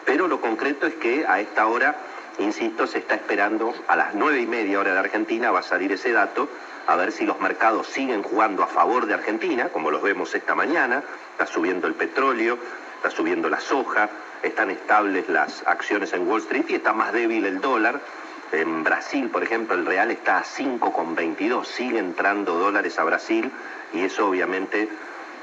pero 0.05 0.27
lo 0.27 0.39
concreto 0.39 0.87
es 0.87 0.95
que 0.95 1.25
a 1.27 1.41
esta 1.41 1.67
hora, 1.67 1.97
insisto, 2.39 2.87
se 2.87 2.99
está 2.99 3.15
esperando 3.15 3.73
a 3.87 3.97
las 3.97 4.15
nueve 4.15 4.39
y 4.39 4.47
media 4.47 4.79
hora 4.79 4.93
de 4.93 4.99
Argentina, 4.99 5.51
va 5.51 5.59
a 5.59 5.63
salir 5.63 5.91
ese 5.91 6.13
dato, 6.13 6.47
a 6.89 6.95
ver 6.95 7.11
si 7.11 7.23
los 7.23 7.39
mercados 7.39 7.85
siguen 7.85 8.23
jugando 8.23 8.63
a 8.63 8.67
favor 8.67 9.05
de 9.05 9.13
Argentina, 9.13 9.69
como 9.69 9.91
los 9.91 10.01
vemos 10.01 10.33
esta 10.33 10.55
mañana, 10.55 11.03
está 11.33 11.45
subiendo 11.45 11.85
el 11.85 11.93
petróleo, 11.93 12.57
está 12.95 13.11
subiendo 13.11 13.47
la 13.47 13.59
soja, 13.59 14.09
están 14.41 14.71
estables 14.71 15.29
las 15.29 15.61
acciones 15.67 16.13
en 16.13 16.27
Wall 16.27 16.41
Street 16.41 16.65
y 16.67 16.73
está 16.73 16.91
más 16.93 17.13
débil 17.13 17.45
el 17.45 17.61
dólar. 17.61 18.01
En 18.51 18.83
Brasil, 18.83 19.29
por 19.29 19.43
ejemplo, 19.43 19.75
el 19.75 19.85
real 19.85 20.09
está 20.09 20.39
a 20.39 20.43
5,22, 20.43 21.63
sigue 21.63 21.99
entrando 21.99 22.55
dólares 22.57 22.97
a 22.97 23.03
Brasil 23.03 23.51
y 23.93 24.01
eso 24.01 24.27
obviamente, 24.27 24.89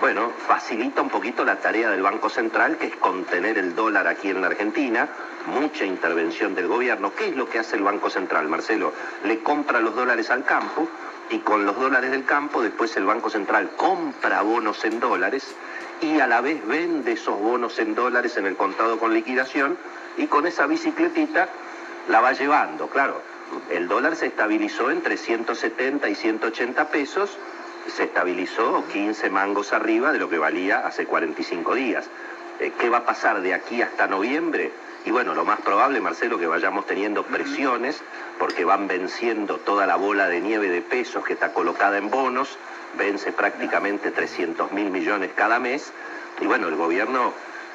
bueno, 0.01 0.33
facilita 0.49 1.01
un 1.01 1.11
poquito 1.11 1.45
la 1.45 1.61
tarea 1.61 1.91
del 1.91 2.03
Banco 2.03 2.29
Central, 2.29 2.77
que 2.77 2.87
es 2.87 2.97
contener 2.97 3.57
el 3.57 3.77
dólar 3.77 4.09
aquí 4.09 4.31
en 4.31 4.41
la 4.41 4.49
Argentina, 4.49 5.09
mucha 5.47 5.85
intervención 5.85 6.57
del 6.57 6.67
gobierno. 6.67 7.13
¿Qué 7.15 7.29
es 7.29 7.37
lo 7.37 7.49
que 7.49 7.61
hace 7.61 7.77
el 7.77 7.85
Banco 7.85 8.11
Central, 8.11 8.49
Marcelo? 8.49 8.93
Le 9.23 9.45
compra 9.45 9.79
los 9.79 9.95
dólares 9.95 10.29
al 10.31 10.45
campo, 10.45 10.89
y 11.31 11.39
con 11.41 11.67
los 11.67 11.79
dólares 11.79 12.11
del 12.11 12.25
campo 12.25 12.63
después 12.63 12.97
el 12.97 13.05
Banco 13.05 13.31
Central 13.31 13.71
compra 13.77 14.43
bonos 14.43 14.85
en 14.85 15.01
dólares 15.01 15.55
y 16.01 16.21
a 16.21 16.27
la 16.27 16.41
vez 16.41 16.67
vende 16.67 17.13
esos 17.13 17.39
bonos 17.39 17.79
en 17.79 17.95
dólares 17.95 18.37
en 18.37 18.47
el 18.47 18.57
contado 18.57 18.99
con 18.99 19.15
liquidación 19.15 19.77
y 20.17 20.27
con 20.27 20.47
esa 20.47 20.67
bicicletita 20.67 21.49
la 22.09 22.21
va 22.21 22.33
llevando, 22.33 22.89
claro. 22.89 23.21
El 23.71 23.89
dólar 23.89 24.17
se 24.17 24.27
estabilizó 24.27 24.91
entre 24.91 25.17
170 25.17 26.09
y 26.09 26.15
180 26.15 26.89
pesos, 26.89 27.37
se 27.87 28.05
estabilizó 28.05 28.85
15 28.93 29.31
mangos 29.31 29.73
arriba 29.73 30.13
de 30.13 30.19
lo 30.19 30.29
que 30.29 30.39
valía 30.39 30.87
hace 30.87 31.07
45 31.07 31.75
días. 31.75 32.09
Eh, 32.59 32.73
¿Qué 32.79 32.89
va 32.89 32.99
a 32.99 33.05
pasar 33.05 33.41
de 33.43 33.55
aquí 33.55 33.83
hasta 33.83 34.07
noviembre? 34.07 34.73
Y 35.07 35.13
bueno, 35.13 35.37
lo 35.37 35.45
más 35.45 35.61
probable, 35.61 36.01
Marcelo, 36.01 36.37
que 36.37 36.49
vayamos 36.49 36.85
teniendo 36.85 37.23
presiones 37.23 38.03
porque 38.41 38.65
van 38.65 38.89
venciendo 38.89 39.59
toda 39.59 39.87
la 39.87 39.95
bola 39.95 40.27
de 40.27 40.41
nieve 40.41 40.69
de 40.69 40.83
pesos 40.83 41.25
que 41.25 41.35
está 41.35 41.53
colocada 41.53 41.97
en 41.97 42.11
bonos, 42.11 42.59
vence 42.99 43.31
prácticamente 43.31 44.11
300 44.11 44.73
mil 44.73 44.91
millones 44.91 45.31
cada 45.37 45.61
mes. 45.61 45.93
Y 46.41 46.47
bueno, 46.47 46.67
el 46.67 46.75
gobierno 46.75 47.33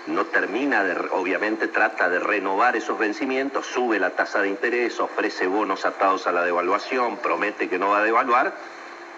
no 0.07 0.25
termina 0.25 0.84
de, 0.84 1.07
obviamente 1.11 1.69
trata 1.69 2.09
de 2.09 2.19
renovar 2.19 2.75
esos 2.75 2.99
vencimientos, 2.99 3.65
sube 3.65 3.97
la 3.97 4.09
tasa 4.09 4.41
de 4.41 4.49
interés, 4.49 4.99
ofrece 4.99 5.47
bonos 5.47 5.86
atados 5.86 6.27
a 6.27 6.34
la 6.34 6.43
devaluación, 6.43 7.15
promete 7.15 7.69
que 7.69 7.79
no 7.79 7.91
va 7.91 7.99
a 7.99 8.03
devaluar, 8.03 8.53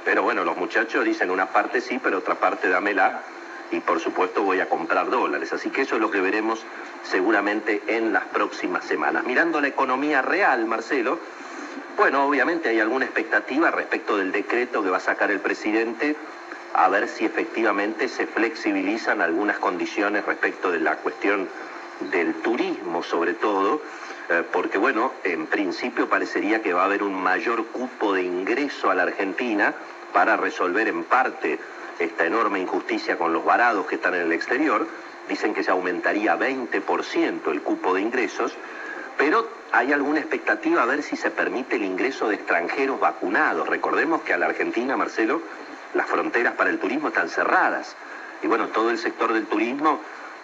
pero 0.06 0.22
bueno, 0.22 0.44
los 0.44 0.56
muchachos 0.56 1.04
dicen 1.04 1.32
una 1.32 1.48
parte 1.48 1.82
sí, 1.82 2.00
pero 2.04 2.20
otra 2.20 2.36
parte 2.36 2.70
dámela 2.70 3.24
y 3.72 3.80
por 3.80 4.00
supuesto 4.00 4.44
voy 4.44 4.60
a 4.60 4.70
comprar 4.70 5.10
dólares. 5.10 5.52
Así 5.52 5.72
que 5.72 5.82
eso 5.82 5.96
es 5.96 6.02
lo 6.02 6.12
que 6.12 6.22
veremos 6.22 6.64
seguramente 7.04 7.82
en 7.88 8.14
las 8.14 8.24
próximas 8.26 8.86
semanas. 8.86 9.24
Mirando 9.26 9.62
la 9.62 9.68
economía 9.68 10.22
real, 10.22 10.66
Marcelo, 10.66 11.20
bueno, 11.98 12.26
obviamente 12.26 12.70
hay 12.70 12.80
alguna 12.80 13.06
expectativa 13.06 13.70
respecto 13.72 14.18
del 14.18 14.32
decreto 14.32 14.84
que 14.84 14.90
va 14.90 14.98
a 14.98 15.02
sacar 15.02 15.32
el 15.32 15.40
presidente 15.40 16.16
a 16.74 16.90
ver 16.90 17.08
si 17.08 17.26
efectivamente 17.26 18.08
se 18.08 18.26
flexibilizan 18.26 19.22
algunas 19.22 19.60
condiciones 19.60 20.26
respecto 20.26 20.72
de 20.72 20.80
la 20.80 20.96
cuestión 20.98 21.48
del 22.12 22.34
turismo 22.36 23.04
sobre 23.04 23.34
todo, 23.34 23.82
eh, 24.30 24.44
porque 24.52 24.78
bueno, 24.78 25.14
en 25.24 25.46
principio 25.46 26.10
parecería 26.10 26.62
que 26.62 26.74
va 26.74 26.82
a 26.82 26.86
haber 26.86 27.04
un 27.04 27.22
mayor 27.22 27.68
cupo 27.68 28.14
de 28.14 28.24
ingreso 28.24 28.90
a 28.90 28.96
la 28.96 29.04
Argentina 29.04 29.74
para 30.12 30.36
resolver 30.36 30.88
en 30.88 31.04
parte 31.04 31.60
esta 32.00 32.26
enorme 32.26 32.60
injusticia 32.60 33.18
con 33.18 33.34
los 33.34 33.46
varados 33.46 33.86
que 33.86 33.96
están 33.96 34.16
en 34.16 34.22
el 34.22 34.32
exterior. 34.34 34.88
Dicen 35.28 35.54
que 35.54 35.64
se 35.64 35.72
aumentaría 35.72 36.38
20% 36.38 37.52
el 37.52 37.62
cupo 37.62 37.94
de 37.94 38.02
ingresos, 38.02 38.54
pero 39.18 39.48
hay 39.72 39.94
alguna 39.94 40.20
expectativa 40.20 40.84
a 40.84 40.86
ver 40.86 41.04
si 41.04 41.16
se 41.16 41.32
permite 41.32 41.78
el 41.78 41.84
ingreso 41.84 42.28
de 42.28 42.36
extranjeros 42.36 43.00
vacunados. 43.00 43.68
Recordemos 43.68 44.22
que 44.22 44.34
a 44.34 44.38
la 44.38 44.48
Argentina, 44.48 44.98
Marcelo, 44.98 45.42
las 45.94 46.08
fronteras 46.08 46.54
para 46.54 46.70
el 46.70 46.80
turismo 46.80 47.10
están 47.10 47.30
cerradas. 47.30 47.96
Y 48.42 48.48
bueno, 48.48 48.68
todo 48.68 48.90
el 48.90 48.98
sector 48.98 49.34
del 49.34 49.46
turismo 49.46 50.00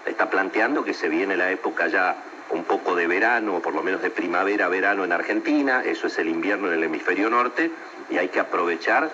está 0.05 0.30
planteando 0.30 0.84
que 0.84 0.93
se 0.93 1.09
viene 1.09 1.36
la 1.36 1.51
época 1.51 1.88
ya 1.88 2.15
un 2.51 2.63
poco 2.63 2.95
de 2.95 3.07
verano, 3.07 3.57
o 3.57 3.61
por 3.61 3.75
lo 3.75 3.84
menos 3.84 4.01
de 4.01 4.09
primavera-verano 4.09 5.03
en 5.03 5.11
Argentina, 5.11 5.84
eso 5.84 6.07
es 6.07 6.17
el 6.17 6.30
invierno 6.30 6.67
en 6.67 6.73
el 6.73 6.84
hemisferio 6.84 7.30
norte, 7.30 7.71
y 8.09 8.17
hay 8.17 8.30
que 8.30 8.39
aprovechar, 8.39 9.09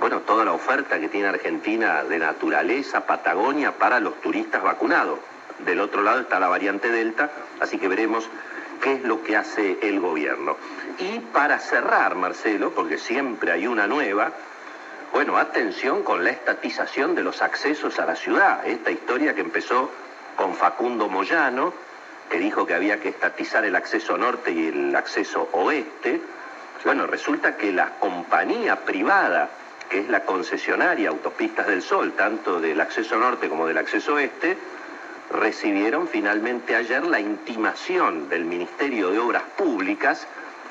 bueno, 0.00 0.20
toda 0.20 0.46
la 0.46 0.52
oferta 0.52 0.98
que 0.98 1.08
tiene 1.08 1.28
Argentina 1.28 2.02
de 2.04 2.18
naturaleza, 2.18 3.06
Patagonia, 3.06 3.72
para 3.72 4.00
los 4.00 4.18
turistas 4.22 4.62
vacunados. 4.62 5.18
Del 5.58 5.78
otro 5.78 6.02
lado 6.02 6.20
está 6.20 6.40
la 6.40 6.48
variante 6.48 6.90
Delta, 6.90 7.30
así 7.60 7.78
que 7.78 7.86
veremos 7.86 8.28
qué 8.80 8.94
es 8.94 9.04
lo 9.04 9.22
que 9.22 9.36
hace 9.36 9.78
el 9.82 10.00
gobierno. 10.00 10.56
Y 10.98 11.18
para 11.18 11.58
cerrar, 11.58 12.14
Marcelo, 12.14 12.70
porque 12.70 12.96
siempre 12.96 13.52
hay 13.52 13.66
una 13.66 13.86
nueva, 13.86 14.32
bueno, 15.12 15.36
atención 15.36 16.02
con 16.02 16.24
la 16.24 16.30
estatización 16.30 17.14
de 17.14 17.22
los 17.22 17.42
accesos 17.42 17.98
a 17.98 18.06
la 18.06 18.16
ciudad. 18.16 18.66
Esta 18.66 18.90
historia 18.90 19.34
que 19.34 19.42
empezó 19.42 19.90
con 20.34 20.54
Facundo 20.54 21.08
Moyano, 21.08 21.74
que 22.30 22.38
dijo 22.38 22.64
que 22.64 22.72
había 22.72 23.00
que 23.00 23.10
estatizar 23.10 23.66
el 23.66 23.76
acceso 23.76 24.16
norte 24.16 24.52
y 24.52 24.68
el 24.68 24.96
acceso 24.96 25.50
oeste. 25.52 26.22
Bueno, 26.86 27.06
resulta 27.06 27.58
que 27.58 27.70
la 27.70 27.98
compañía 27.98 28.76
privada, 28.76 29.50
que 29.90 29.98
es 29.98 30.08
la 30.08 30.20
concesionaria 30.20 31.10
Autopistas 31.10 31.66
del 31.66 31.82
Sol, 31.82 32.12
tanto 32.12 32.60
del 32.60 32.80
acceso 32.80 33.18
norte 33.18 33.48
como 33.48 33.66
del 33.66 33.76
acceso 33.76 34.14
oeste, 34.14 34.56
recibieron 35.30 36.08
finalmente 36.08 36.76
ayer 36.76 37.04
la 37.04 37.18
intimación 37.18 38.28
del 38.28 38.44
Ministerio 38.44 39.10
de 39.10 39.18
Obras 39.18 39.42
Públicas 39.58 40.26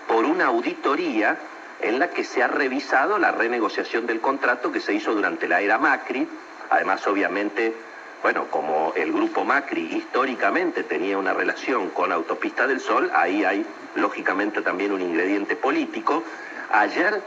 por 0.07 0.25
una 0.25 0.45
auditoría 0.45 1.37
en 1.81 1.99
la 1.99 2.09
que 2.09 2.23
se 2.23 2.41
ha 2.41 2.47
revisado 2.47 3.19
la 3.19 3.31
renegociación 3.31 4.07
del 4.07 4.21
contrato 4.21 4.71
que 4.71 4.79
se 4.79 4.93
hizo 4.93 5.13
durante 5.13 5.47
la 5.47 5.61
era 5.61 5.77
Macri. 5.77 6.27
Además, 6.69 7.05
obviamente, 7.05 7.73
bueno, 8.21 8.47
como 8.49 8.93
el 8.95 9.11
grupo 9.11 9.43
Macri 9.43 9.81
históricamente 9.95 10.83
tenía 10.83 11.17
una 11.17 11.33
relación 11.33 11.89
con 11.89 12.11
Autopista 12.11 12.67
del 12.67 12.79
Sol, 12.79 13.11
ahí 13.13 13.43
hay 13.43 13.65
lógicamente 13.95 14.61
también 14.61 14.93
un 14.93 15.01
ingrediente 15.01 15.55
político. 15.55 16.23
Ayer 16.71 17.21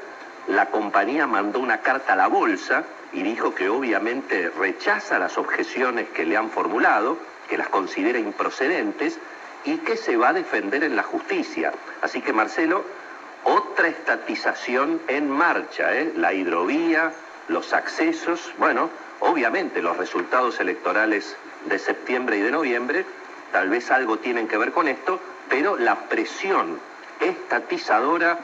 la 0.48 0.66
compañía 0.66 1.26
mandó 1.26 1.60
una 1.60 1.78
carta 1.78 2.14
a 2.14 2.16
la 2.16 2.26
bolsa 2.26 2.84
y 3.12 3.22
dijo 3.22 3.54
que 3.54 3.68
obviamente 3.68 4.50
rechaza 4.58 5.18
las 5.18 5.38
objeciones 5.38 6.08
que 6.10 6.24
le 6.24 6.36
han 6.36 6.50
formulado, 6.50 7.18
que 7.48 7.58
las 7.58 7.68
considera 7.68 8.18
improcedentes 8.18 9.18
y 9.64 9.78
que 9.78 9.96
se 9.96 10.16
va 10.16 10.30
a 10.30 10.32
defender 10.32 10.82
en 10.84 10.96
la 10.96 11.02
justicia. 11.02 11.72
Así 12.00 12.20
que 12.20 12.32
Marcelo, 12.32 12.84
otra 13.44 13.88
estatización 13.88 15.00
en 15.08 15.30
marcha, 15.30 15.94
¿eh? 15.94 16.12
la 16.16 16.32
hidrovía, 16.32 17.12
los 17.48 17.72
accesos, 17.72 18.52
bueno, 18.58 18.90
obviamente 19.20 19.82
los 19.82 19.96
resultados 19.96 20.58
electorales 20.60 21.36
de 21.66 21.78
septiembre 21.78 22.38
y 22.38 22.40
de 22.40 22.50
noviembre 22.50 23.04
tal 23.52 23.68
vez 23.68 23.90
algo 23.90 24.18
tienen 24.18 24.48
que 24.48 24.56
ver 24.56 24.72
con 24.72 24.88
esto, 24.88 25.20
pero 25.48 25.76
la 25.76 26.08
presión 26.08 26.80
estatizadora 27.20 28.38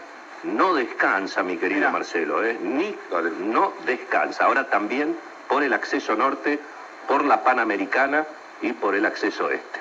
no 0.44 0.74
descansa, 0.74 1.42
mi 1.42 1.56
querido 1.56 1.90
Marcelo, 1.90 2.44
¿eh? 2.44 2.58
ni 2.60 2.96
no 3.40 3.72
descansa. 3.86 4.44
Ahora 4.44 4.68
también 4.68 5.16
por 5.48 5.62
el 5.62 5.72
acceso 5.72 6.14
norte, 6.16 6.58
por 7.06 7.24
la 7.24 7.42
Panamericana 7.42 8.26
y 8.62 8.72
por 8.72 8.94
el 8.94 9.06
acceso 9.06 9.50
este. 9.50 9.80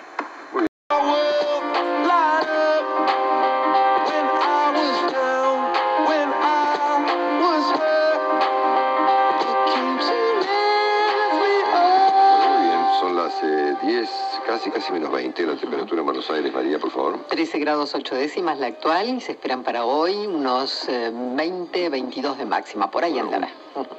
13 17.37 17.59
grados 17.59 17.93
8 17.93 18.15
décimas 18.15 18.57
la 18.57 18.65
actual 18.65 19.09
y 19.09 19.21
se 19.21 19.33
esperan 19.33 19.61
para 19.61 19.85
hoy 19.85 20.25
unos 20.25 20.87
20, 20.87 21.85
eh, 21.85 21.87
22 21.87 22.39
de 22.39 22.45
máxima. 22.45 22.89
Por 22.89 23.03
ahí 23.03 23.19
andará. 23.19 23.47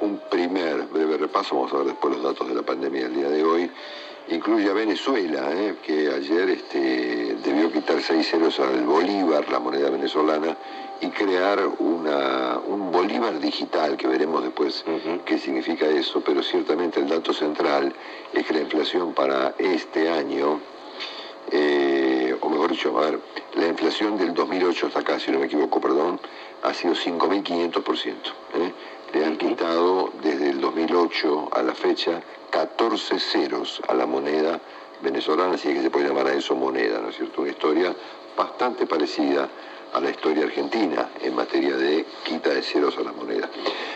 Un 0.01 0.19
primer 0.29 0.81
breve 0.87 1.15
repaso, 1.15 1.55
vamos 1.55 1.71
a 1.71 1.77
ver 1.77 1.85
después 1.85 2.15
los 2.15 2.21
datos 2.21 2.49
de 2.49 2.53
la 2.53 2.63
pandemia 2.63 3.03
del 3.03 3.15
día 3.15 3.29
de 3.29 3.41
hoy. 3.45 3.71
Incluye 4.27 4.69
a 4.69 4.73
Venezuela, 4.73 5.53
eh, 5.53 5.75
que 5.81 6.09
ayer 6.09 6.49
este, 6.49 7.37
debió 7.41 7.71
quitar 7.71 8.01
6 8.01 8.29
ceros 8.29 8.59
al 8.59 8.83
Bolívar, 8.83 9.49
la 9.49 9.59
moneda 9.59 9.89
venezolana, 9.89 10.57
y 10.99 11.07
crear 11.07 11.65
una, 11.79 12.59
un 12.67 12.91
Bolívar 12.91 13.39
digital, 13.39 13.95
que 13.95 14.07
veremos 14.07 14.43
después 14.43 14.83
qué 15.23 15.39
significa 15.39 15.85
eso, 15.85 16.21
pero 16.25 16.43
ciertamente 16.43 16.99
el 16.99 17.07
dato 17.07 17.31
central 17.31 17.93
es 18.33 18.45
que 18.45 18.53
la 18.53 18.59
inflación 18.59 19.13
para 19.13 19.55
este 19.57 20.09
año, 20.09 20.59
eh, 21.51 21.98
a 22.87 22.91
ver, 22.91 23.19
la 23.55 23.67
inflación 23.67 24.17
del 24.17 24.33
2008 24.33 24.87
hasta 24.87 24.99
acá, 24.99 25.19
si 25.19 25.31
no 25.31 25.39
me 25.39 25.47
equivoco, 25.47 25.81
perdón, 25.81 26.19
ha 26.63 26.73
sido 26.73 26.93
5.500%. 26.93 28.13
¿eh? 28.55 28.73
Le 29.13 29.25
han 29.25 29.37
quitado 29.37 30.11
desde 30.23 30.51
el 30.51 30.61
2008 30.61 31.49
a 31.51 31.61
la 31.61 31.73
fecha 31.73 32.21
14 32.51 33.19
ceros 33.19 33.81
a 33.87 33.93
la 33.93 34.05
moneda 34.05 34.61
venezolana, 35.01 35.55
así 35.55 35.73
que 35.73 35.81
se 35.81 35.89
puede 35.89 36.07
llamar 36.07 36.27
a 36.27 36.33
eso 36.33 36.55
moneda, 36.55 36.99
¿no 36.99 37.09
es 37.09 37.17
cierto? 37.17 37.41
Una 37.41 37.51
historia 37.51 37.93
bastante 38.37 38.85
parecida 38.85 39.49
a 39.93 39.99
la 39.99 40.11
historia 40.11 40.45
argentina 40.45 41.09
en 41.21 41.35
materia 41.35 41.75
de 41.75 42.05
quita 42.23 42.51
de 42.51 42.61
ceros 42.61 42.97
a 42.97 43.01
la 43.01 43.11
moneda. 43.11 43.49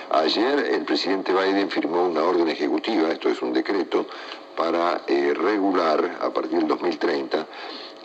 Ayer 0.10 0.60
el 0.72 0.84
presidente 0.84 1.32
Biden 1.32 1.70
firmó 1.70 2.04
una 2.04 2.24
orden 2.24 2.50
ejecutiva, 2.50 3.12
esto 3.12 3.30
es 3.30 3.42
un 3.42 3.54
decreto, 3.54 4.08
para 4.58 5.02
eh, 5.08 5.34
regular 5.34 6.20
a 6.22 6.30
partir 6.30 6.60
del 6.60 6.68
2030 6.68 7.48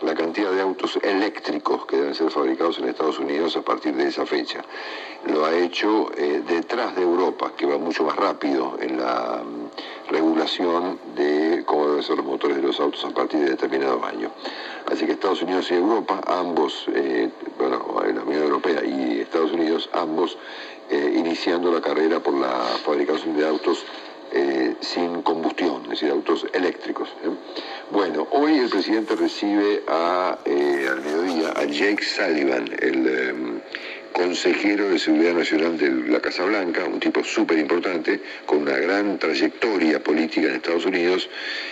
la 0.01 0.15
cantidad 0.15 0.51
de 0.51 0.61
autos 0.61 0.97
eléctricos 1.01 1.85
que 1.85 1.97
deben 1.97 2.15
ser 2.15 2.31
fabricados 2.31 2.79
en 2.79 2.89
Estados 2.89 3.19
Unidos 3.19 3.55
a 3.55 3.61
partir 3.61 3.95
de 3.95 4.07
esa 4.07 4.25
fecha. 4.25 4.61
Lo 5.25 5.45
ha 5.45 5.55
hecho 5.55 6.11
eh, 6.17 6.41
detrás 6.47 6.95
de 6.95 7.01
Europa, 7.01 7.51
que 7.55 7.65
va 7.65 7.77
mucho 7.77 8.03
más 8.03 8.15
rápido 8.15 8.77
en 8.79 8.97
la 8.97 9.43
mm, 9.43 10.11
regulación 10.11 10.99
de 11.15 11.63
cómo 11.65 11.87
deben 11.87 12.03
ser 12.03 12.17
los 12.17 12.25
motores 12.25 12.57
de 12.57 12.63
los 12.63 12.79
autos 12.79 13.03
a 13.05 13.09
partir 13.09 13.41
de 13.41 13.51
determinado 13.51 14.03
año. 14.05 14.31
Así 14.91 15.05
que 15.05 15.13
Estados 15.13 15.41
Unidos 15.41 15.69
y 15.71 15.75
Europa, 15.75 16.21
ambos, 16.25 16.85
eh, 16.93 17.29
bueno, 17.57 18.01
la 18.13 18.21
Unión 18.21 18.43
Europea 18.43 18.83
y 18.83 19.19
Estados 19.21 19.51
Unidos, 19.51 19.89
ambos 19.93 20.37
eh, 20.89 21.13
iniciando 21.15 21.71
la 21.71 21.81
carrera 21.81 22.19
por 22.19 22.33
la 22.33 22.49
fabricación 22.83 23.37
de 23.37 23.47
autos 23.47 23.85
eh, 24.31 24.75
sin 24.81 25.21
combustión, 25.21 25.83
es 25.83 25.89
decir, 25.89 26.11
autos 26.11 26.45
eléctricos. 26.53 27.09
Bueno, 27.91 28.27
hoy 28.31 28.57
el 28.59 28.69
presidente 28.69 29.15
recibe 29.15 29.83
a, 29.87 30.37
al 30.45 31.01
mediodía 31.01 31.51
a 31.55 31.63
Jake 31.65 32.03
Sullivan, 32.03 32.69
el 32.79 33.61
consejero 34.11 34.89
de 34.89 34.99
Seguridad 34.99 35.33
Nacional 35.33 35.77
de 35.77 35.89
la 36.11 36.19
Casa 36.19 36.43
Blanca, 36.43 36.85
un 36.85 36.99
tipo 36.99 37.23
súper 37.23 37.57
importante, 37.57 38.19
con 38.45 38.59
una 38.59 38.77
gran 38.77 39.17
trayectoria 39.17 40.01
política 40.01 40.47
en 40.47 40.55
Estados 40.55 40.85
Unidos 40.85 41.29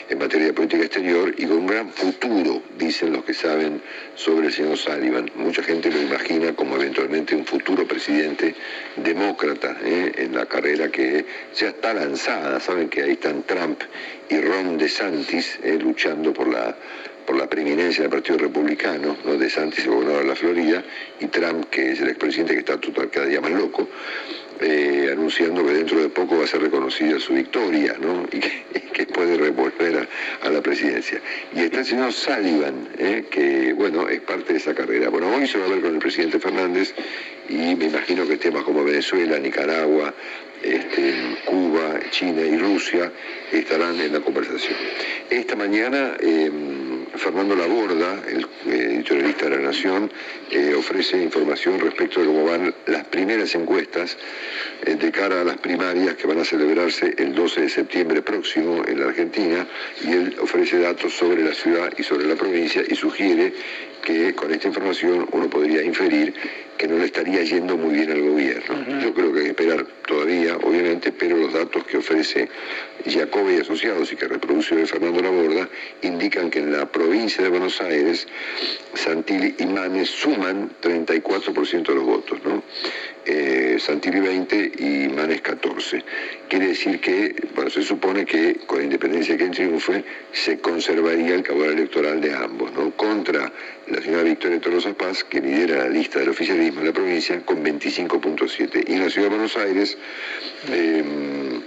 en 0.09 0.17
materia 0.17 0.47
de 0.47 0.53
política 0.53 0.83
exterior 0.83 1.33
y 1.38 1.45
con 1.45 1.57
un 1.57 1.67
gran 1.67 1.89
futuro, 1.89 2.61
dicen 2.77 3.11
los 3.13 3.23
que 3.23 3.33
saben 3.33 3.81
sobre 4.15 4.47
el 4.47 4.53
señor 4.53 4.77
Sullivan. 4.77 5.29
Mucha 5.35 5.63
gente 5.63 5.91
lo 5.91 6.01
imagina 6.01 6.53
como 6.53 6.75
eventualmente 6.75 7.35
un 7.35 7.45
futuro 7.45 7.88
presidente 7.88 8.55
demócrata 8.95 9.77
¿eh? 9.83 10.11
en 10.17 10.35
la 10.35 10.45
carrera 10.45 10.89
que 10.89 11.25
ya 11.55 11.69
está 11.69 11.93
lanzada. 11.93 12.59
Saben 12.59 12.89
que 12.89 13.03
ahí 13.03 13.11
están 13.11 13.43
Trump 13.43 13.81
y 14.29 14.39
Ron 14.39 14.77
DeSantis 14.77 15.59
¿eh? 15.63 15.77
luchando 15.79 16.33
por 16.33 16.47
la 16.47 16.75
por 17.28 17.36
la 17.36 17.47
preeminencia 17.49 18.03
del 18.03 18.09
Partido 18.09 18.38
Republicano, 18.38 19.17
¿no? 19.25 19.38
de 19.38 19.49
Santis, 19.49 19.84
el 19.84 19.91
gobernador 19.91 20.21
de 20.21 20.28
la 20.30 20.36
Florida, 20.36 20.84
y 21.19 21.28
Trump, 21.28 21.65
que 21.69 21.91
es 21.91 21.99
el 21.99 22.07
expresidente 22.07 22.53
que 22.53 22.59
está 22.59 22.80
total, 22.80 23.09
cada 23.09 23.25
día 23.25 23.41
más 23.41 23.51
loco, 23.51 23.89
eh, 24.61 25.09
anunciando 25.11 25.63
que 25.65 25.73
dentro 25.73 25.99
de 25.99 26.07
poco 26.07 26.38
va 26.38 26.45
a 26.45 26.47
ser 26.47 26.61
reconocida 26.61 27.19
su 27.19 27.34
victoria 27.34 27.97
¿no? 27.99 28.25
y, 28.32 28.39
que, 28.39 29.05
puede 29.07 29.38
revolver 29.38 30.07
a, 30.41 30.49
la 30.49 30.61
presidencia. 30.61 31.19
Y 31.53 31.59
está 31.59 31.80
el 31.80 31.86
señor 31.86 32.13
Sullivan, 32.13 32.88
¿eh? 32.97 33.25
que 33.30 33.73
bueno, 33.73 34.07
es 34.07 34.21
parte 34.21 34.53
de 34.53 34.59
esa 34.59 34.73
carrera. 34.73 35.09
Bueno, 35.09 35.28
hoy 35.36 35.47
se 35.47 35.57
va 35.57 35.65
a 35.65 35.69
ver 35.69 35.82
con 35.82 35.93
el 35.95 35.99
presidente 35.99 36.39
Fernández 36.39 36.93
y 37.49 37.75
me 37.75 37.86
imagino 37.86 38.25
que 38.25 38.38
temas 38.38 38.63
como 38.63 38.86
Venezuela, 38.86 39.38
Nicaragua, 39.38 40.13
este, 40.63 41.13
Cuba, 41.45 41.99
China 42.11 42.41
y 42.41 42.57
Rusia 42.57 43.11
estarán 43.51 43.99
en 43.99 44.13
la 44.13 44.21
conversación. 44.21 44.78
Esta 45.30 45.57
mañana... 45.57 46.15
Em, 46.21 46.76
Fernando 47.18 47.55
Laborda, 47.55 48.22
el 48.28 48.43
eh, 48.65 48.93
editorialista 48.95 49.49
de 49.49 49.57
La 49.57 49.61
Nación, 49.63 50.11
eh, 50.51 50.74
ofrece 50.78 51.22
información 51.22 51.80
respecto 51.80 52.20
de 52.20 52.28
cómo 52.28 52.45
van 52.45 52.74
las 52.86 53.05
primeras 53.05 53.53
encuestas 53.55 54.18
eh, 54.86 54.95
de 54.95 55.11
cara 55.11 55.41
a 55.41 55.43
las 55.43 55.57
primarias 55.57 56.15
que 56.15 56.28
van 56.28 56.39
a 56.39 56.45
celebrarse 56.45 57.13
el 57.18 57.34
12 57.34 57.61
de 57.61 57.70
septiembre 57.70 58.22
próximo 58.22 58.84
en 58.88 58.99
la 58.99 59.07
Argentina 59.07 59.68
y 60.03 60.11
él 60.11 60.36
ofrece 60.41 60.80
datos 60.80 61.13
sobre 61.13 61.43
la 61.43 61.53
ciudad 61.53 61.91
y 61.97 62.03
sobre 62.03 62.26
la 62.26 62.36
provincia 62.36 62.84
y 62.88 62.95
sugiere 62.95 63.53
que 64.03 64.34
con 64.34 64.53
esta 64.53 64.68
información 64.68 65.28
uno 65.32 65.49
podría 65.49 65.84
inferir 65.84 66.34
que 66.78 66.88
no 66.88 66.97
le 66.97 67.05
estaría 67.05 67.41
yendo 67.43 67.76
muy 67.76 67.95
bien 67.95 68.11
al 68.11 68.22
gobierno. 68.22 69.01
Yo 69.01 69.13
creo 69.13 69.34
que 69.34 69.39
hay 69.39 69.45
que 69.45 69.51
esperar 69.51 69.86
todavía, 70.05 70.57
obviamente, 70.57 71.11
pero 71.11 71.36
los 71.36 71.51
datos 71.51 71.84
que 71.86 71.97
ofrece 71.97 72.47
Jacobi 73.05 73.55
y 73.55 73.61
Asociados 73.61 74.11
y 74.13 74.15
que 74.15 74.28
reproduce 74.28 74.86
Fernando 74.86 75.22
Laborda 75.22 75.68
indican 76.03 76.49
que 76.49 76.59
en 76.59 76.72
la 76.72 76.86
provincia 76.86 77.07
de 77.08 77.49
Buenos 77.49 77.80
Aires, 77.80 78.28
Santilli 78.93 79.55
y 79.60 79.66
Manes 79.66 80.10
suman 80.10 80.72
34% 80.82 81.88
de 81.88 81.95
los 81.95 82.03
votos, 82.03 82.39
¿no? 82.43 82.62
Eh, 83.26 83.78
Santilli 83.80 84.20
20 84.20 84.72
y 84.78 85.08
Manes 85.08 85.41
14. 85.41 86.03
Quiere 86.49 86.68
decir 86.68 86.99
que, 86.99 87.34
bueno, 87.55 87.70
se 87.70 87.82
supone 87.82 88.26
que 88.26 88.55
con 88.66 88.84
independencia 88.84 89.34
de 89.36 89.38
quien 89.39 89.51
triunfe, 89.51 90.03
se 90.34 90.60
conservaría 90.60 91.36
el 91.36 91.43
caudal 91.43 91.72
electoral 91.72 92.20
de 92.20 92.34
ambos, 92.34 92.74
¿no? 92.74 92.91
Contra 92.91 93.51
la 93.88 94.01
señora 94.01 94.24
Victoria 94.24 94.60
Tolosa 94.60 94.93
Paz, 94.93 95.24
que 95.24 95.39
lidera 95.39 95.84
la 95.84 95.89
lista 95.89 96.20
del 96.20 96.30
oficialismo 96.30 96.82
en 96.82 96.88
la 96.88 96.93
provincia, 96.93 97.41
con 97.45 97.64
25.7. 97.64 98.84
Y 98.86 98.93
en 98.93 98.99
la 98.99 99.10
ciudad 99.10 99.30
de 99.30 99.36
Buenos 99.36 99.55
Aires, 99.55 99.97
em, 100.72 101.62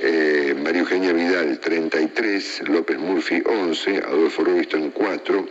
eh, 0.00 0.54
María 0.62 0.80
Eugenia 0.80 1.12
Vidal 1.12 1.58
33, 1.58 2.68
López 2.68 2.98
Murphy 2.98 3.42
11, 3.44 3.98
Adolfo 3.98 4.44
Robinson 4.44 4.90
4, 4.90 5.48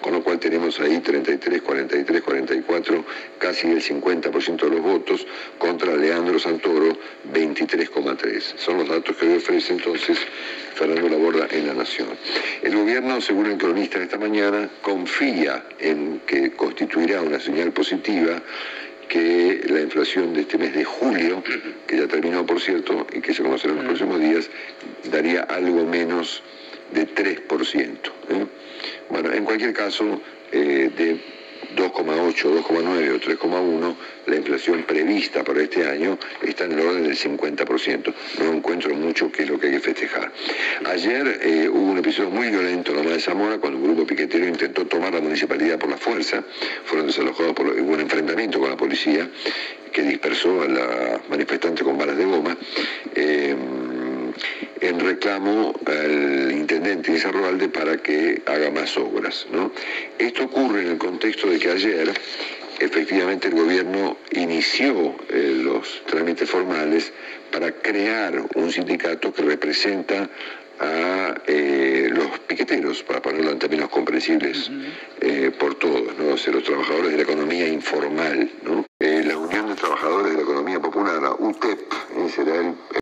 con 0.00 0.12
lo 0.14 0.22
cual 0.22 0.38
tenemos 0.40 0.80
ahí 0.80 0.98
33, 0.98 1.62
43, 1.62 2.22
44, 2.22 3.04
casi 3.38 3.68
el 3.68 3.80
50% 3.80 4.60
de 4.60 4.70
los 4.70 4.80
votos, 4.80 5.26
contra 5.58 5.96
Leandro 5.96 6.38
Santoro 6.38 6.96
23,3. 7.32 8.56
Son 8.56 8.78
los 8.78 8.88
datos 8.88 9.16
que 9.16 9.26
hoy 9.26 9.36
ofrece 9.36 9.72
entonces 9.72 10.18
Fernando 10.74 11.08
Laborda 11.08 11.46
en 11.50 11.68
La 11.68 11.74
Nación. 11.74 12.08
El 12.62 12.76
gobierno, 12.76 13.20
según 13.20 13.46
el 13.46 13.58
cronista 13.58 13.98
de 13.98 14.04
esta 14.04 14.18
mañana, 14.18 14.68
confía 14.82 15.64
en 15.78 16.20
que 16.26 16.50
constituirá 16.52 17.22
una 17.22 17.38
señal 17.38 17.70
positiva 17.72 18.42
que 19.12 19.60
la 19.68 19.82
inflación 19.82 20.32
de 20.32 20.40
este 20.40 20.56
mes 20.56 20.72
de 20.72 20.84
julio, 20.84 21.44
que 21.86 21.98
ya 21.98 22.06
terminó 22.06 22.46
por 22.46 22.58
cierto 22.58 23.06
y 23.12 23.20
que 23.20 23.34
se 23.34 23.42
conocerá 23.42 23.74
en 23.74 23.80
los 23.80 23.86
próximos 23.88 24.18
días, 24.18 24.48
daría 25.10 25.42
algo 25.42 25.84
menos 25.84 26.42
de 26.92 27.06
3%. 27.06 27.46
¿eh? 28.30 28.46
Bueno, 29.10 29.30
en 29.34 29.44
cualquier 29.44 29.74
caso, 29.74 30.18
eh, 30.50 30.90
de 30.96 31.20
2,8, 31.74 32.64
2,9 32.64 33.14
o 33.14 33.20
3,1, 33.20 33.96
la 34.26 34.36
inflación 34.36 34.82
prevista 34.84 35.42
para 35.44 35.62
este 35.62 35.86
año 35.88 36.18
está 36.42 36.64
en 36.64 36.72
el 36.72 36.80
orden 36.80 37.02
del 37.04 37.16
50%. 37.16 38.14
No 38.40 38.52
encuentro 38.52 38.94
mucho 38.94 39.30
qué 39.30 39.42
es 39.42 39.48
lo 39.48 39.58
que 39.58 39.66
hay 39.66 39.72
que 39.74 39.80
festejar. 39.80 40.32
Ayer 40.86 41.40
eh, 41.42 41.68
hubo 41.68 41.92
un 41.92 41.98
episodio 41.98 42.30
muy 42.30 42.48
violento 42.50 42.92
en 42.92 43.06
la 43.06 43.12
de 43.12 43.20
Zamora 43.20 43.58
cuando 43.58 43.78
un 43.78 43.84
grupo 43.84 44.06
piquetero 44.06 44.46
intentó 44.46 44.86
tomar 44.86 45.14
la 45.14 45.20
municipalidad 45.20 45.78
por 45.78 45.90
la 45.90 45.96
fuerza. 45.96 46.42
Fueron 46.84 47.06
desalojados 47.06 47.54
por 47.54 47.66
un 47.66 48.00
enfrentamiento 48.00 48.60
con 48.60 48.70
la 48.70 48.76
policía 48.76 49.28
que 49.92 50.02
dispersó 50.02 50.62
a 50.62 50.68
la 50.68 51.20
manifestante 51.28 51.84
con 51.84 51.98
balas 51.98 52.16
de 52.16 52.24
goma. 52.24 52.56
Eh, 53.14 53.54
en 54.80 55.00
reclamo 55.00 55.74
al 55.86 56.52
intendente 56.52 57.18
Roalde 57.30 57.68
para 57.68 57.96
que 57.98 58.42
haga 58.46 58.70
más 58.70 58.96
obras. 58.96 59.46
Esto 60.18 60.44
ocurre 60.44 60.82
en 60.82 60.88
el 60.88 60.98
contexto 60.98 61.48
de 61.48 61.58
que 61.58 61.70
ayer 61.70 62.12
efectivamente 62.82 63.48
el 63.48 63.54
gobierno 63.54 64.16
inició 64.32 65.14
eh, 65.28 65.60
los 65.62 66.02
trámites 66.06 66.50
formales 66.50 67.12
para 67.50 67.70
crear 67.72 68.42
un 68.54 68.72
sindicato 68.72 69.32
que 69.32 69.42
representa 69.42 70.28
a 70.80 71.34
eh, 71.46 72.08
los 72.10 72.40
piqueteros, 72.40 73.02
para 73.04 73.22
ponerlo 73.22 73.52
en 73.52 73.58
términos 73.58 73.88
comprensibles 73.88 74.70
eh, 75.20 75.52
por 75.56 75.76
todos, 75.76 76.16
¿no? 76.18 76.30
los 76.30 76.64
trabajadores 76.64 77.12
de 77.12 77.18
la 77.18 77.22
economía 77.22 77.68
informal. 77.68 78.50
la 78.98 79.36
Unión 79.36 79.68
de 79.68 79.74
Trabajadores 79.74 80.32
de 80.32 80.38
la 80.38 80.42
Economía 80.42 80.80
Popular, 80.80 81.22
la 81.22 81.34
UTEP, 81.34 81.78
será 82.34 82.56
el 82.56 83.01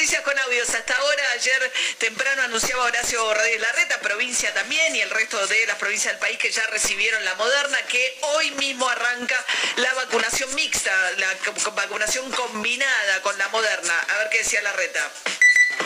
Hasta 0.00 0.96
ahora, 0.96 1.22
ayer 1.34 1.72
temprano 1.98 2.42
anunciaba 2.42 2.84
Horacio 2.84 3.34
Rodríguez 3.34 3.60
Larreta, 3.60 4.00
provincia 4.00 4.52
también, 4.54 4.96
y 4.96 5.00
el 5.00 5.10
resto 5.10 5.46
de 5.46 5.66
las 5.66 5.76
provincias 5.76 6.14
del 6.14 6.20
país 6.20 6.38
que 6.38 6.50
ya 6.50 6.66
recibieron 6.68 7.22
la 7.24 7.34
moderna, 7.34 7.76
que 7.86 8.18
hoy 8.34 8.50
mismo 8.52 8.88
arranca 8.88 9.44
la 9.76 9.92
vacunación 9.92 10.54
mixta, 10.54 10.90
la 11.18 11.28
vacunación 11.74 12.30
combinada 12.30 13.20
con 13.22 13.36
la 13.36 13.48
moderna. 13.48 13.98
A 13.98 14.18
ver 14.18 14.28
qué 14.30 14.38
decía 14.38 14.62
Larreta. 14.62 15.10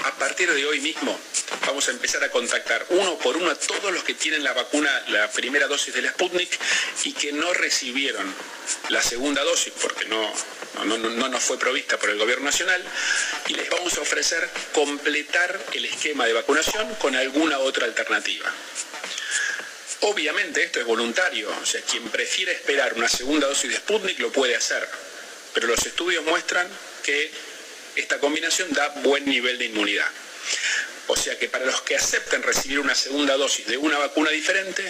A 0.05 0.13
partir 0.13 0.53
de 0.53 0.65
hoy 0.65 0.81
mismo 0.81 1.19
vamos 1.67 1.89
a 1.89 1.91
empezar 1.91 2.23
a 2.23 2.31
contactar 2.31 2.87
uno 2.91 3.19
por 3.19 3.37
uno 3.37 3.51
a 3.51 3.55
todos 3.57 3.93
los 3.93 4.05
que 4.05 4.15
tienen 4.15 4.45
la 4.45 4.53
vacuna, 4.53 5.03
la 5.09 5.31
primera 5.31 5.67
dosis 5.67 5.93
del 5.93 6.09
Sputnik 6.11 6.59
y 7.03 7.13
que 7.15 7.33
no 7.33 7.53
recibieron 7.55 8.33
la 8.91 9.03
segunda 9.03 9.43
dosis 9.43 9.73
porque 9.81 10.05
no, 10.07 10.33
no, 10.83 10.99
no, 10.99 11.29
nos 11.29 11.43
fue 11.43 11.59
provista 11.59 11.99
por 11.99 12.11
el 12.11 12.19
gobierno 12.19 12.47
nacional 12.47 12.83
y 13.47 13.55
les 13.55 13.69
vamos 13.71 13.97
a 13.97 14.01
ofrecer 14.01 14.49
completar 14.73 15.61
el 15.73 15.85
esquema 15.85 16.27
de 16.27 16.33
vacunación 16.33 16.95
con 16.97 17.15
alguna 17.15 17.59
otra 17.59 17.87
alternativa. 17.87 18.53
Obviamente 20.01 20.63
esto 20.63 20.81
es 20.81 20.87
voluntario, 20.87 21.51
o 21.63 21.67
sea, 21.67 21.81
quien 21.83 22.09
prefiere 22.09 22.53
esperar 22.53 22.95
una 22.95 23.09
segunda 23.09 23.47
dosis 23.47 23.71
de 23.71 23.77
Sputnik 23.77 24.19
lo 24.19 24.33
puede 24.33 24.57
hacer, 24.57 24.87
pero 25.55 25.69
los 25.69 25.87
estudios 25.87 26.25
muestran 26.25 26.69
que 27.03 27.31
esta 27.97 28.19
combinación 28.19 28.73
da 28.73 28.89
buen 29.03 29.25
nivel 29.25 29.59
de 29.59 29.67
inmunidad. 29.67 30.11
O 31.07 31.17
sea 31.17 31.39
que 31.39 31.49
para 31.49 31.67
los 31.67 31.83
que 31.83 31.97
acepten 31.97 32.43
recibir 32.43 32.81
una 32.81 32.95
segunda 32.95 33.37
dosis 33.37 33.67
de 33.67 33.77
una 33.77 33.99
vacuna 33.99 34.31
diferente, 34.31 34.83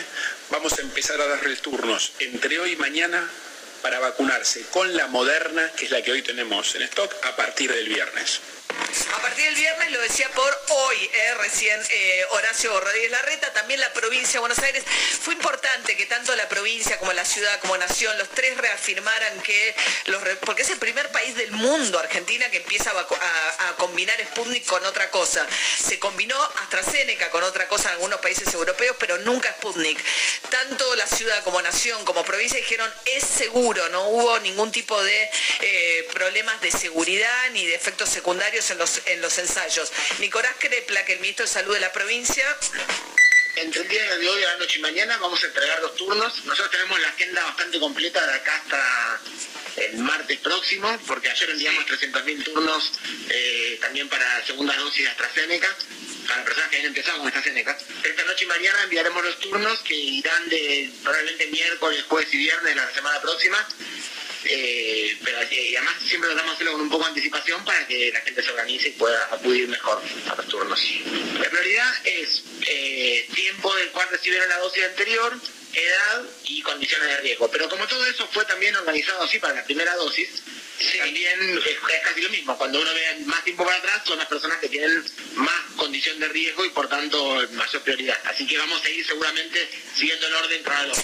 vamos 0.51 0.73
a 0.79 0.83
empezar 0.83 1.21
a 1.21 1.27
darle 1.27 1.57
turnos 1.57 2.13
entre 2.21 2.59
hoy 2.59 2.73
y 2.73 2.77
mañana 2.77 3.29
para 3.85 3.99
vacunarse 3.99 4.63
con 4.71 4.97
la 4.97 5.09
moderna, 5.09 5.71
que 5.77 5.85
es 5.85 5.91
la 5.91 6.01
que 6.01 6.11
hoy 6.11 6.23
tenemos 6.23 6.75
en 6.75 6.81
stock, 6.85 7.15
a 7.27 7.37
partir 7.37 7.71
del 7.71 7.87
viernes. 7.87 8.41
A 9.13 9.23
partir 9.23 9.45
del 9.45 9.55
viernes, 9.55 9.91
lo 9.93 10.01
decía 10.01 10.29
por 10.31 10.61
hoy, 10.69 11.11
eh, 11.13 11.35
recién 11.35 11.81
eh, 11.91 12.25
Horacio 12.31 12.79
Rodríguez 12.81 13.11
Larreta, 13.11 13.53
también 13.53 13.81
la 13.81 13.93
provincia 13.93 14.35
de 14.35 14.39
Buenos 14.39 14.59
Aires. 14.61 14.85
Fue 15.21 15.35
importante 15.35 15.97
que 15.97 16.07
tanto 16.07 16.35
la 16.37 16.49
provincia 16.49 16.99
como 16.99 17.13
la 17.13 17.25
ciudad, 17.25 17.59
como 17.61 17.77
nación, 17.77 18.17
los 18.19 18.29
tres 18.31 18.57
reafirmaran 18.57 19.41
que, 19.41 19.75
los, 20.07 20.23
porque 20.45 20.63
es 20.63 20.71
el 20.71 20.79
primer 20.79 21.11
país 21.11 21.35
del 21.35 21.51
mundo, 21.53 21.99
Argentina, 21.99 22.49
que 22.51 22.59
empieza 22.59 22.91
a, 22.91 23.77
combinar 23.77 24.17
Sputnik 24.31 24.65
con 24.67 24.85
otra 24.87 25.11
cosa. 25.11 25.47
Se 25.79 25.99
combinó 25.99 26.41
AstraZeneca 26.63 27.31
con 27.31 27.43
otra 27.43 27.67
cosa 27.69 27.89
en 27.89 27.95
algunos 27.95 28.21
países 28.21 28.53
europeos, 28.55 28.97
pero 28.99 29.19
nunca 29.19 29.51
Sputnik. 29.53 29.99
Tanto 30.51 30.95
la 30.97 31.07
ciudad 31.07 31.43
como 31.43 31.61
nación, 31.63 32.05
como 32.05 32.25
provincia 32.25 32.59
dijeron, 32.59 32.93
es 33.07 33.25
seguro, 33.25 33.74
no 33.91 34.09
hubo 34.09 34.39
ningún 34.41 34.71
tipo 34.73 35.03
de 35.03 35.31
eh, 35.61 36.09
problemas 36.13 36.61
de 36.61 36.71
seguridad 36.71 37.51
ni 37.53 37.67
de 37.67 37.75
efectos 37.75 38.09
secundarios 38.09 38.71
en 38.71 38.79
los, 38.79 39.01
en 39.07 39.21
los 39.21 39.37
ensayos. 39.39 39.93
Nicolás 40.21 40.55
Crepla, 40.59 41.05
que 41.05 41.15
el 41.15 41.21
ministro 41.21 41.45
de 41.45 41.53
Salud 41.53 41.75
de 41.75 41.81
la 41.81 41.93
provincia, 41.93 42.45
Entre 43.57 43.83
el 43.83 43.89
día 43.89 44.17
de 44.17 44.29
hoy, 44.29 44.41
la 44.41 44.57
noche 44.57 44.79
y 44.79 44.83
mañana 44.83 45.17
vamos 45.19 45.43
a 45.43 45.47
entregar 45.47 45.81
dos 45.81 45.95
turnos. 45.97 46.45
Nosotros 46.45 46.71
tenemos 46.71 47.01
la 47.01 47.09
agenda 47.09 47.45
bastante 47.45 47.79
completa 47.79 48.27
de 48.27 48.35
acá 48.35 48.57
hasta 48.57 49.21
el 49.77 49.99
martes 49.99 50.39
próximo, 50.41 50.99
porque 51.07 51.31
ayer 51.31 51.51
enviamos 51.51 51.85
300.000 51.87 52.45
turnos 52.45 52.93
eh, 53.29 53.79
también 53.81 54.09
para 54.09 54.45
segunda 54.47 54.77
dosis 54.77 55.05
de 55.05 55.11
AstraZeneca, 55.11 55.77
para 56.27 56.45
personas 56.45 56.71
que 56.71 56.77
hayan 56.77 56.89
empezado 56.89 57.19
con 57.19 57.29
AstraZeneca. 57.29 57.77
Esta 58.03 58.25
noche 58.25 58.45
y 58.45 58.49
mañana 58.49 58.83
enviaremos 58.85 59.25
los 59.25 59.41
turnos 59.41 59.79
que 59.81 59.95
irán 59.95 60.49
de 60.49 60.91
probablemente 61.03 61.47
miércoles, 61.49 62.05
jueves 62.09 62.33
y 62.33 62.39
viernes 62.39 62.77
la 62.77 62.93
semana 62.93 63.21
próxima. 63.21 63.67
Eh, 64.47 65.17
pero 65.25 65.41
eh, 65.41 65.75
además 65.79 65.95
siempre 66.07 66.29
tratamos 66.29 66.53
de 66.53 66.55
hacerlo 66.57 66.73
con 66.73 66.81
un 66.83 66.91
poco 66.91 67.05
de 67.05 67.09
anticipación 67.09 67.65
para 67.65 67.87
que 67.87 68.11
la 68.13 68.21
gente 68.21 68.43
se 68.43 68.51
organice 68.51 68.89
y 68.89 68.93
pueda 68.93 69.29
acudir 69.33 69.69
mejor 69.69 70.03
a 70.31 70.35
los 70.37 70.49
turnos. 70.49 70.81
La 71.41 71.49
prioridad 71.49 72.07
es 72.07 72.43
eh, 72.67 73.27
tiempo 73.35 73.75
del 73.75 73.91
cual 73.91 74.09
recibieron 74.11 74.49
la 74.51 74.59
dosis 74.59 74.85
anterior, 74.85 75.35
edad 75.73 76.25
y 76.45 76.61
condiciones 76.63 77.09
de 77.09 77.21
riesgo. 77.23 77.51
Pero 77.51 77.69
como 77.71 77.87
todo 77.87 78.05
eso 78.07 78.29
fue 78.33 78.45
también 78.45 78.77
organizado 78.77 79.23
así 79.23 79.39
para 79.39 79.55
la 79.55 79.65
primera 79.65 79.95
dosis, 79.97 80.29
también 80.99 81.59
es, 81.59 81.67
es 81.67 82.01
casi 82.03 82.21
lo 82.21 82.31
mismo. 82.31 82.57
Cuando 82.59 82.81
uno 82.81 82.91
ve 82.95 83.25
más 83.27 83.45
tiempo 83.45 83.65
para 83.65 83.77
atrás, 83.77 84.03
son 84.05 84.19
las 84.19 84.27
personas 84.27 84.59
que 84.59 84.69
tienen 84.69 85.05
más 85.35 85.61
condición 85.77 86.19
de 86.19 86.29
riesgo 86.29 86.65
y 86.65 86.71
por 86.71 86.89
tanto 86.89 87.47
mayor 87.53 87.83
prioridad. 87.83 88.19
Así 88.25 88.47
que 88.47 88.59
vamos 88.59 88.85
a 88.85 88.91
ir 88.91 89.07
seguramente 89.07 89.69
siguiendo 89.95 90.27
el 90.27 90.35
orden 90.35 90.63
para 90.63 90.87
los... 90.87 90.99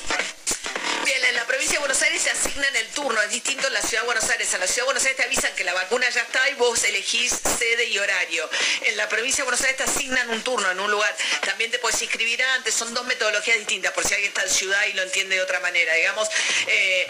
En 1.13 1.35
la 1.35 1.45
provincia 1.45 1.75
de 1.75 1.79
Buenos 1.81 2.01
Aires 2.03 2.23
se 2.23 2.31
asignan 2.31 2.77
el 2.77 2.87
turno, 2.89 3.21
es 3.23 3.31
distinto 3.31 3.67
en 3.67 3.73
la 3.73 3.83
ciudad 3.83 4.03
de 4.03 4.07
Buenos 4.07 4.31
Aires. 4.31 4.55
En 4.55 4.61
la 4.61 4.67
ciudad 4.67 4.83
de 4.83 4.85
Buenos 4.85 5.03
Aires 5.03 5.17
te 5.17 5.25
avisan 5.25 5.55
que 5.57 5.65
la 5.65 5.75
vacuna 5.75 6.09
ya 6.09 6.21
está 6.23 6.49
y 6.51 6.55
vos 6.55 6.85
elegís 6.85 7.33
sede 7.59 7.87
y 7.87 7.99
horario. 7.99 8.49
En 8.83 8.97
la 8.97 9.09
provincia 9.09 9.39
de 9.39 9.43
Buenos 9.45 9.61
Aires 9.63 9.77
te 9.77 9.83
asignan 9.83 10.31
un 10.31 10.43
turno 10.43 10.71
en 10.71 10.79
un 10.79 10.91
lugar. 10.91 11.17
También 11.45 11.71
te 11.73 11.81
puedes 11.81 12.01
inscribir 12.03 12.41
antes, 12.55 12.75
son 12.75 12.95
dos 12.95 13.05
metodologías 13.07 13.59
distintas, 13.59 13.93
por 13.93 14.07
si 14.07 14.15
alguien 14.15 14.29
está 14.29 14.43
en 14.43 14.51
ciudad 14.51 14.87
y 14.87 14.93
lo 14.93 15.03
entiende 15.03 15.35
de 15.35 15.43
otra 15.43 15.59
manera, 15.61 15.95
digamos. 15.95 16.29
Eh, 16.69 17.09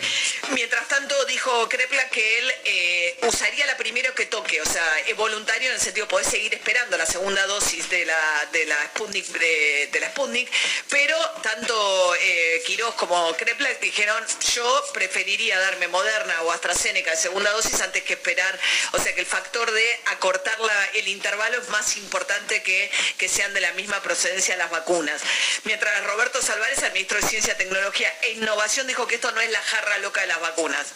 mientras 0.53 0.89
tanto, 0.89 1.25
dijo 1.27 1.69
Crepla 1.69 2.09
que 2.09 2.39
él 2.39 2.55
eh, 2.65 3.19
usaría 3.23 3.67
la 3.67 3.77
primero 3.77 4.15
que 4.15 4.27
toque, 4.27 4.63
o 4.63 4.67
sea, 4.67 5.01
es 5.07 5.17
voluntario 5.17 5.69
en 5.69 5.75
el 5.75 5.81
sentido, 5.81 6.09
podés 6.09 6.29
seguir 6.29 6.55
esperando 6.55 6.97
la 6.97 7.07
segunda 7.07 7.47
dosis 7.47 7.89
de 7.91 8.07
la, 8.07 8.49
de 8.53 8.65
la 8.65 8.77
Sputnik, 8.87 9.27
de, 9.27 9.89
de 9.93 10.01
la 10.01 10.09
Sputnik 10.09 10.51
pero 10.89 11.17
tanto 11.43 12.15
eh, 12.17 12.63
Quirós 12.67 12.95
como 12.95 13.35
Crepla 13.37 13.71
dijeron, 13.91 14.25
yo 14.55 14.91
preferiría 14.95 15.59
darme 15.59 15.89
Moderna 15.89 16.43
o 16.43 16.53
AstraZeneca 16.53 17.11
de 17.11 17.17
segunda 17.17 17.51
dosis 17.51 17.81
antes 17.81 18.03
que 18.05 18.15
esperar, 18.15 18.59
o 18.93 18.99
sea 18.99 19.15
que 19.15 19.21
el 19.21 19.27
factor 19.27 19.71
de 19.71 20.01
acortar 20.07 20.57
el 20.95 21.09
intervalo 21.09 21.61
es 21.61 21.69
más 21.69 21.97
importante 21.97 22.63
que 22.63 22.91
que 23.19 23.29
sean 23.29 23.53
de 23.55 23.61
la 23.61 23.73
misma 23.73 24.01
procedencia 24.03 24.57
las 24.57 24.71
vacunas. 24.71 25.21
Mientras 25.65 26.05
Roberto 26.05 26.41
Salvares, 26.41 26.83
el 26.83 26.93
ministro 26.93 27.21
de 27.21 27.27
Ciencia, 27.27 27.57
Tecnología 27.57 28.13
e 28.23 28.31
Innovación, 28.31 28.87
dijo 28.87 29.07
que 29.07 29.17
esto 29.17 29.31
no 29.33 29.41
es 29.41 29.51
la 29.51 29.63
jarra 29.63 29.99
loca 29.99 30.21
de 30.21 30.27
las 30.29 30.41
vacunas. 30.41 30.87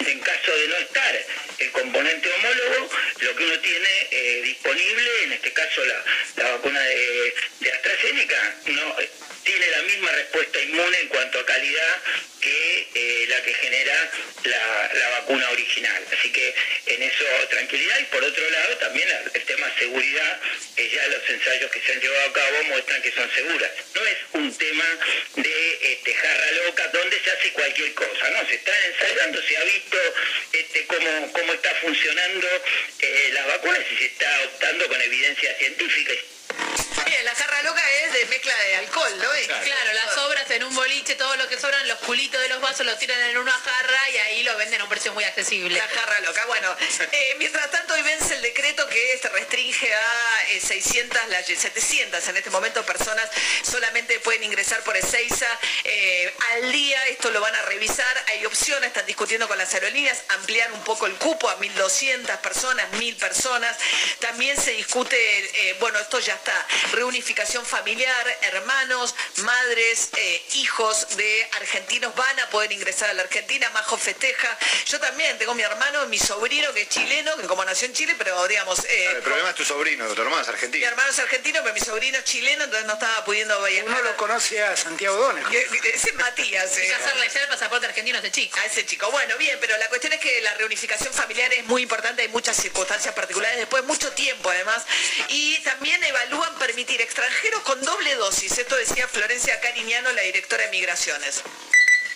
En 0.00 0.18
caso 0.20 0.50
de 0.56 0.68
no 0.68 0.76
estar 0.76 1.26
el 1.58 1.70
componente 1.72 2.32
homólogo, 2.32 2.90
lo 3.20 3.36
que 3.36 3.44
uno 3.44 3.60
tiene 3.60 4.08
eh, 4.10 4.42
disponible, 4.42 5.22
en 5.24 5.32
este 5.32 5.52
caso 5.52 5.84
la, 5.84 6.04
la 6.42 6.50
vacuna 6.56 6.80
de, 6.80 7.34
AstraZeneca, 7.72 8.56
no 8.66 8.96
tiene 9.44 9.66
la 9.70 9.82
misma 9.82 10.10
respuesta 10.12 10.60
inmune 10.60 10.98
en 11.00 11.08
cuanto 11.08 11.38
a 11.38 11.46
calidad 11.46 12.02
que 12.40 12.88
eh, 12.94 13.26
la 13.28 13.42
que 13.42 13.54
genera 13.54 14.10
la, 14.44 14.90
la 14.94 15.08
vacuna 15.20 15.48
original. 15.50 16.04
Así 16.12 16.30
que 16.30 16.54
en 16.86 17.02
eso 17.02 17.24
tranquilidad 17.50 17.98
y 18.00 18.04
por 18.04 18.22
otro 18.22 18.50
lado 18.50 18.76
también 18.78 19.08
el 19.32 19.42
tema 19.44 19.70
seguridad, 19.78 20.40
eh, 20.76 20.90
ya 20.92 21.06
los 21.08 21.28
ensayos 21.28 21.70
que 21.70 21.80
se 21.80 21.92
han 21.92 22.00
llevado 22.00 22.30
a 22.30 22.32
cabo 22.32 22.62
muestran 22.64 23.02
que 23.02 23.12
son 23.12 23.30
seguras. 23.32 23.70
No 23.94 24.04
es 24.06 24.18
un 24.32 24.54
tema 24.56 24.84
de 25.36 25.92
este, 25.92 26.14
jarra 26.14 26.52
loca 26.66 26.88
donde 26.88 27.20
se 27.20 27.30
hace 27.30 27.52
cualquier 27.52 27.94
cosa, 27.94 28.30
¿no? 28.30 28.46
Se 28.48 28.54
está 28.54 28.72
ensayando, 28.86 29.42
se 29.42 29.56
ha 29.56 29.64
visto 29.64 29.98
este, 30.52 30.86
cómo, 30.86 31.32
cómo 31.32 31.52
está 31.52 31.74
funcionando 31.76 32.48
eh, 33.00 33.30
las 33.32 33.46
vacunas 33.46 33.80
y 33.92 33.96
se 33.96 34.06
está 34.06 34.42
optando 34.44 34.88
con 34.88 35.00
evidencia 35.00 35.54
científica. 35.58 36.12
Bien, 37.06 37.24
la 37.24 37.34
jarra 37.34 37.62
loca 37.62 37.82
es 38.04 38.12
de 38.12 38.26
mezcla 38.26 38.54
de 38.56 38.76
alcohol, 38.76 39.18
¿no? 39.18 39.32
Es- 39.34 39.46
Claro, 39.46 39.92
las 39.92 40.14
sobras 40.14 40.50
en 40.50 40.64
un 40.64 40.74
boliche, 40.74 41.14
todo 41.16 41.36
lo 41.36 41.48
que 41.48 41.58
sobran, 41.58 41.86
los 41.88 41.98
culitos 42.00 42.40
de 42.40 42.48
los 42.48 42.60
vasos 42.60 42.84
los 42.86 42.98
tiran 42.98 43.20
en 43.22 43.38
una 43.38 43.52
jarra 43.52 44.10
y 44.10 44.16
ahí 44.18 44.42
lo 44.42 44.56
venden 44.56 44.80
a 44.80 44.84
un 44.84 44.90
precio 44.90 45.12
muy 45.14 45.24
accesible. 45.24 45.78
La 45.78 45.88
jarra 45.88 46.20
loca. 46.20 46.44
Bueno, 46.46 46.74
eh, 47.12 47.34
mientras 47.38 47.70
tanto 47.70 47.94
hoy 47.94 48.02
vence 48.02 48.34
el 48.34 48.42
decreto 48.42 48.86
que 48.88 49.18
se 49.20 49.28
restringe 49.30 49.94
a 49.94 50.44
eh, 50.50 50.60
600, 50.60 51.28
las 51.28 51.46
700 51.46 52.26
en 52.28 52.36
este 52.36 52.50
momento 52.50 52.84
personas 52.84 53.28
solamente 53.62 54.18
pueden 54.20 54.44
ingresar 54.44 54.82
por 54.82 54.96
Ezeiza 54.96 55.46
eh, 55.84 56.32
al 56.52 56.72
día. 56.72 57.06
Esto 57.08 57.30
lo 57.30 57.40
van 57.40 57.54
a 57.54 57.62
revisar. 57.62 58.24
Hay 58.28 58.44
opciones, 58.46 58.88
están 58.88 59.06
discutiendo 59.06 59.48
con 59.48 59.58
las 59.58 59.72
aerolíneas, 59.74 60.22
ampliar 60.28 60.70
un 60.72 60.82
poco 60.84 61.06
el 61.06 61.14
cupo 61.14 61.48
a 61.48 61.58
1.200 61.58 62.38
personas, 62.40 62.86
1.000 62.92 63.16
personas. 63.16 63.76
También 64.20 64.60
se 64.60 64.72
discute, 64.72 65.16
eh, 65.70 65.76
bueno, 65.80 65.98
esto 65.98 66.18
ya 66.20 66.34
está, 66.34 66.66
reunificación 66.94 67.64
familiar, 67.64 68.38
hermanos, 68.42 69.14
madres, 69.38 70.08
eh, 70.16 70.42
hijos 70.54 71.16
de 71.16 71.48
argentinos 71.56 72.14
van 72.14 72.40
a 72.40 72.50
poder 72.50 72.72
ingresar 72.72 73.10
a 73.10 73.14
la 73.14 73.22
Argentina. 73.22 73.68
Majo 73.70 73.96
festeja. 73.96 74.56
Yo 74.86 75.00
también 75.00 75.36
tengo 75.38 75.54
mi 75.54 75.62
hermano, 75.62 76.06
mi 76.06 76.18
sobrino 76.18 76.72
que 76.72 76.82
es 76.82 76.88
chileno, 76.88 77.36
que 77.36 77.46
como 77.46 77.64
nació 77.64 77.86
en 77.86 77.94
Chile, 77.94 78.14
pero 78.16 78.46
digamos... 78.46 78.78
eh, 78.84 79.04
El 79.16 79.22
problema 79.22 79.50
es 79.50 79.54
tu 79.56 79.64
sobrino, 79.64 80.06
tu 80.14 80.22
hermano 80.22 80.40
es 80.42 80.48
mi 80.48 80.54
argentino. 80.54 80.86
hermano 80.86 81.10
es 81.10 81.18
argentino, 81.18 81.60
pero 81.62 81.74
mi 81.74 81.80
sobrino 81.80 82.18
es 82.18 82.24
chileno, 82.24 82.64
entonces 82.64 82.86
no 82.86 82.94
estaba 82.94 83.24
pudiendo 83.24 83.60
viajar. 83.62 83.88
Uno 83.88 84.02
lo 84.02 84.16
conoce 84.16 84.62
a 84.62 84.76
Santiago 84.76 85.16
Dones. 85.16 85.44
Ese 85.94 86.10
es 86.10 86.14
Matías. 86.14 86.76
Eh. 86.78 86.86
que 86.86 86.94
hacerle 86.94 87.28
ya 87.28 87.40
el 87.42 87.48
pasaporte 87.48 87.86
argentino 87.86 88.18
a 88.18 88.20
ese 88.20 88.30
chico. 88.30 88.58
A 88.60 88.64
ese 88.66 88.86
chico. 88.86 89.10
Bueno, 89.10 89.36
bien, 89.38 89.58
pero 89.60 89.76
la 89.78 89.88
cuestión 89.88 90.12
es 90.12 90.20
que 90.20 90.40
la 90.42 90.54
reunificación 90.54 91.12
familiar 91.12 91.52
es 91.54 91.64
muy 91.64 91.82
importante, 91.82 92.22
hay 92.22 92.28
muchas 92.28 92.56
circunstancias 92.56 93.14
particulares, 93.14 93.58
después 93.58 93.84
mucho 93.84 94.10
tiempo 94.12 94.50
además, 94.50 94.82
y 95.28 95.58
también 95.62 96.02
evalúan 96.04 96.54
permitir 96.58 96.83
extranjeros 96.92 97.62
con 97.62 97.80
doble 97.82 98.14
dosis. 98.16 98.58
Esto 98.58 98.76
decía 98.76 99.08
Florencia 99.08 99.58
Cariñano, 99.60 100.12
la 100.12 100.22
directora 100.22 100.64
de 100.64 100.70
Migraciones. 100.70 101.42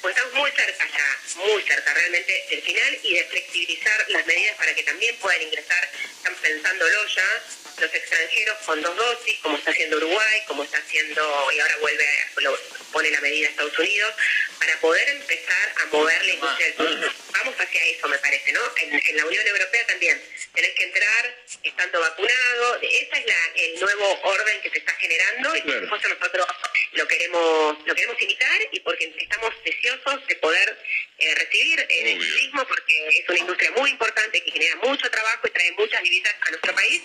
Pues 0.02 0.14
estamos 0.14 0.34
muy 0.34 0.50
cerca 0.52 0.86
ya, 0.86 1.18
muy 1.36 1.62
cerca 1.62 1.94
realmente 1.94 2.46
del 2.50 2.62
final 2.62 2.98
y 3.02 3.14
de 3.14 3.24
flexibilizar 3.24 4.04
las 4.08 4.26
medidas 4.26 4.56
para 4.56 4.74
que 4.74 4.82
también 4.84 5.16
puedan 5.16 5.42
ingresar, 5.42 5.90
están 6.16 6.34
pensándolo 6.36 7.06
ya, 7.06 7.42
los 7.80 7.94
extranjeros 7.94 8.58
con 8.64 8.80
dos 8.82 8.96
dosis, 8.96 9.38
como 9.40 9.56
está 9.56 9.70
haciendo 9.70 9.96
Uruguay, 9.96 10.42
como 10.46 10.64
está 10.64 10.78
haciendo, 10.78 11.52
y 11.52 11.60
ahora 11.60 11.76
vuelve, 11.80 12.04
a- 12.06 12.40
lo- 12.40 12.58
pone 12.92 13.10
la 13.10 13.20
medida 13.20 13.48
Estados 13.48 13.78
Unidos, 13.78 14.14
para 14.58 14.76
poder 14.80 15.08
empezar 15.10 15.74
a 15.76 15.86
mover 15.86 16.24
la 16.24 16.32
industria 16.34 16.66
del 16.66 16.74
turismo. 16.76 17.06
Vamos 17.32 17.54
hacia 17.58 17.84
eso, 17.84 18.08
me 18.08 18.18
parece, 18.18 18.52
¿no? 18.52 18.60
En, 18.76 18.94
en 19.08 19.16
la 19.16 19.26
Unión 19.26 19.46
Europea 19.46 19.86
también. 19.86 20.22
Tenés 20.54 20.72
que 20.74 20.84
entrar 20.84 21.36
estando 21.62 22.00
vacunado. 22.00 22.78
Ese 22.82 23.08
es 23.12 23.26
la- 23.26 23.50
el 23.54 23.80
nuevo 23.80 24.20
orden 24.22 24.60
que 24.62 24.70
se 24.70 24.78
está 24.78 24.92
generando 24.94 25.54
y 25.54 25.60
por 25.60 25.70
Claro. 25.70 25.82
supuesto 25.86 26.08
nosotros 26.08 26.46
lo 26.92 27.06
queremos, 27.06 27.76
lo 27.86 27.94
queremos 27.94 28.20
imitar 28.22 28.60
y 28.72 28.80
porque 28.80 29.14
estamos 29.18 29.52
deseosos 29.64 30.26
de 30.26 30.34
poder 30.36 30.78
eh, 31.18 31.34
recibir 31.34 31.80
eh, 31.80 32.12
el 32.12 32.18
turismo 32.18 32.64
porque 32.66 33.08
es 33.18 33.28
una 33.28 33.38
industria 33.38 33.70
muy 33.72 33.90
importante 33.90 34.42
que 34.42 34.50
genera 34.52 34.76
mucho 34.76 35.10
trabajo 35.10 35.46
y 35.46 35.50
trae 35.50 35.72
muchas 35.72 36.02
divisas 36.02 36.34
a 36.40 36.50
nuestro 36.50 36.74
país. 36.74 37.02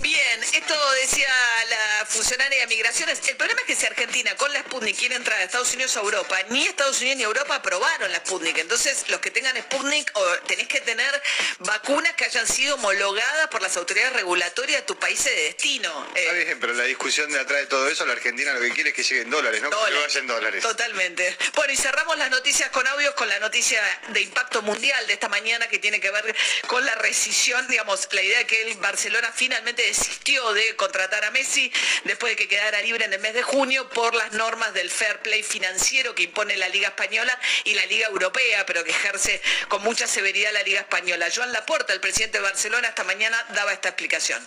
Bien, 0.00 0.42
esto 0.52 0.92
decía 1.00 1.28
la 1.70 2.06
funcionaria 2.06 2.60
de 2.60 2.66
migraciones. 2.66 3.20
El 3.28 3.36
problema 3.36 3.60
es 3.62 3.66
que 3.66 3.74
si 3.76 3.86
Argentina 3.86 4.34
con 4.36 4.52
la 4.52 4.60
Sputnik 4.60 4.96
quiere 4.96 5.14
entrar 5.16 5.40
a 5.40 5.44
Estados 5.44 5.72
Unidos 5.74 5.96
o 5.96 6.00
Europa, 6.00 6.38
ni 6.50 6.66
Estados 6.66 7.00
Unidos 7.00 7.16
ni 7.16 7.22
Europa 7.24 7.54
aprobaron 7.56 8.12
la 8.12 8.18
Sputnik. 8.18 8.58
Entonces, 8.58 9.08
los 9.08 9.20
que 9.20 9.30
tengan 9.30 9.56
Sputnik 9.56 10.10
o 10.14 10.24
tenés 10.46 10.68
que 10.68 10.80
tener 10.82 11.22
vacunas 11.60 12.12
que 12.14 12.24
hayan 12.26 12.46
sido 12.46 12.74
homologadas 12.74 13.48
por 13.48 13.62
las 13.62 13.76
autoridades 13.78 14.12
regulatorias 14.12 14.80
de 14.82 14.86
tu 14.86 14.98
país 14.98 15.24
de 15.24 15.30
destino. 15.34 16.06
Eh, 16.14 16.20
Está 16.20 16.32
bien, 16.34 16.60
pero 16.60 16.74
la 16.74 16.84
discusión 16.84 17.30
de 17.32 17.40
atrás 17.40 17.60
de 17.60 17.66
todo 17.66 17.88
eso, 17.88 18.04
la 18.06 18.12
Argentina 18.12 18.52
lo 18.52 18.60
que 18.60 18.70
quiere 18.72 18.90
es 18.90 18.96
que 18.96 19.02
lleguen 19.02 19.30
dólares, 19.30 19.62
no 19.62 19.70
que 19.70 19.76
Dólares. 19.76 20.00
vayan 20.06 20.26
dólares. 20.26 20.62
Totalmente. 20.62 21.36
Bueno, 21.54 21.72
y 21.72 21.76
cerramos 21.76 22.18
las 22.18 22.30
noticias 22.30 22.68
con 22.70 22.86
audios 22.86 23.14
con 23.14 23.26
la 23.28 23.34
noticia 23.38 23.45
de 23.50 24.20
impacto 24.20 24.60
mundial 24.62 25.06
de 25.06 25.12
esta 25.12 25.28
mañana 25.28 25.68
que 25.68 25.78
tiene 25.78 26.00
que 26.00 26.10
ver 26.10 26.34
con 26.66 26.84
la 26.84 26.94
rescisión, 26.96 27.66
digamos, 27.68 28.08
la 28.12 28.22
idea 28.22 28.38
de 28.38 28.46
que 28.46 28.62
el 28.62 28.76
Barcelona 28.78 29.32
finalmente 29.34 29.82
desistió 29.82 30.52
de 30.52 30.74
contratar 30.76 31.24
a 31.24 31.30
Messi 31.30 31.72
después 32.04 32.32
de 32.32 32.36
que 32.36 32.48
quedara 32.48 32.80
libre 32.82 33.04
en 33.04 33.12
el 33.12 33.20
mes 33.20 33.34
de 33.34 33.42
junio 33.42 33.88
por 33.90 34.14
las 34.14 34.32
normas 34.32 34.74
del 34.74 34.90
fair 34.90 35.20
play 35.20 35.42
financiero 35.42 36.14
que 36.14 36.24
impone 36.24 36.56
la 36.56 36.68
Liga 36.68 36.88
Española 36.88 37.38
y 37.64 37.74
la 37.74 37.86
Liga 37.86 38.08
Europea, 38.08 38.66
pero 38.66 38.82
que 38.84 38.90
ejerce 38.90 39.40
con 39.68 39.82
mucha 39.82 40.06
severidad 40.06 40.52
la 40.52 40.62
Liga 40.62 40.80
Española. 40.80 41.28
Joan 41.34 41.52
Laporta, 41.52 41.92
el 41.92 42.00
presidente 42.00 42.38
de 42.38 42.42
Barcelona, 42.42 42.88
esta 42.88 43.04
mañana 43.04 43.42
daba 43.54 43.72
esta 43.72 43.90
explicación. 43.90 44.44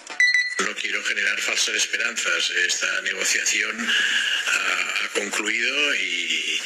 No 0.60 0.76
quiero 0.76 1.02
generar 1.06 1.40
falsas 1.40 1.76
esperanzas. 1.76 2.50
Esta 2.50 3.02
negociación 3.02 3.90
ha 4.48 5.08
concluido 5.14 5.96
y, 5.96 6.62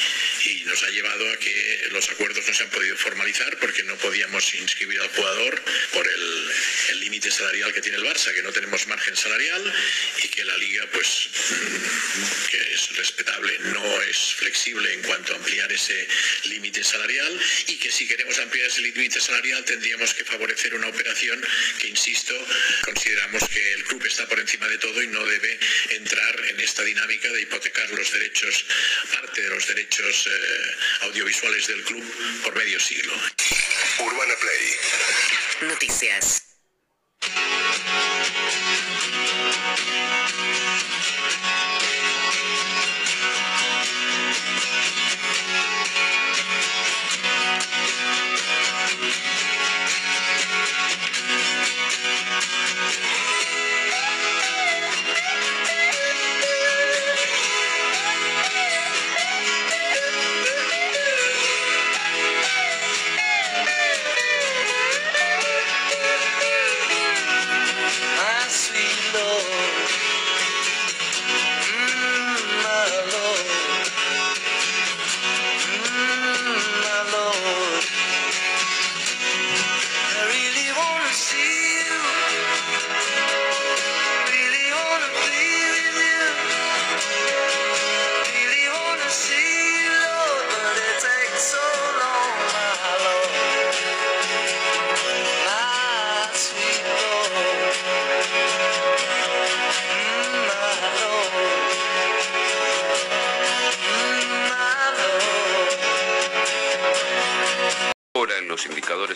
nos 0.66 0.82
ha 0.82 0.90
llevado 0.90 1.30
a 1.30 1.36
que 1.38 1.88
los 1.90 2.08
acuerdos 2.10 2.46
no 2.46 2.54
se 2.54 2.62
han 2.62 2.70
podido 2.70 2.96
formalizar 2.96 3.58
porque 3.58 3.82
no 3.84 3.96
podíamos 3.96 4.54
inscribir 4.54 5.00
al 5.00 5.08
jugador 5.08 5.62
por 5.92 6.06
el 6.08 7.00
límite 7.00 7.30
salarial 7.30 7.72
que 7.72 7.80
tiene 7.80 7.98
el 7.98 8.04
Barça, 8.04 8.32
que 8.34 8.42
no 8.42 8.52
tenemos 8.52 8.86
margen 8.86 9.16
salarial 9.16 9.74
y 10.22 10.28
que 10.28 10.44
la 10.44 10.56
liga, 10.56 10.86
pues, 10.92 11.28
mm, 11.50 12.50
que 12.50 12.72
es 12.72 12.96
respetable, 12.96 13.58
no 13.72 14.02
es 14.02 14.34
flexible 14.34 14.92
en 14.92 15.02
cuanto 15.02 15.32
a 15.32 15.36
ampliar 15.36 15.70
ese 15.72 16.08
límite 16.44 16.82
salarial 16.82 17.40
y 17.66 17.76
que 17.76 17.90
si 17.90 18.06
queremos 18.06 18.38
ampliar 18.38 18.66
ese 18.66 18.80
límite 18.80 19.20
salarial 19.20 19.64
tendríamos 19.64 20.14
que 20.14 20.24
favorecer 20.24 20.74
una 20.74 20.88
operación 20.88 21.44
que, 21.78 21.88
insisto, 21.88 22.34
consideramos 22.82 23.48
que 23.48 23.72
el 23.74 23.84
club 23.84 24.04
está 24.06 24.26
por 24.26 24.40
encima 24.40 24.68
de 24.68 24.78
todo 24.78 25.02
y 25.02 25.08
no 25.08 25.24
debe 25.24 25.58
entrar 25.90 26.44
en 26.46 26.60
esta 26.60 26.82
dinámica 26.82 27.30
de 27.32 27.42
hipotecar 27.42 27.90
los 27.90 28.12
derechos, 28.12 28.64
parte 29.12 29.42
de 29.42 29.50
los 29.50 29.66
derechos 29.66 30.26
eh, 30.26 30.53
audiovisuales 31.02 31.66
del 31.66 31.82
club 31.84 32.04
por 32.42 32.56
medio 32.56 32.80
siglo. 32.80 33.12
Urbana 34.00 34.34
Play. 34.40 35.68
Noticias. 35.70 36.42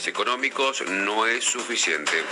Económicos 0.06 0.82
no 0.82 1.26
es 1.26 1.44
suficiente. 1.44 2.22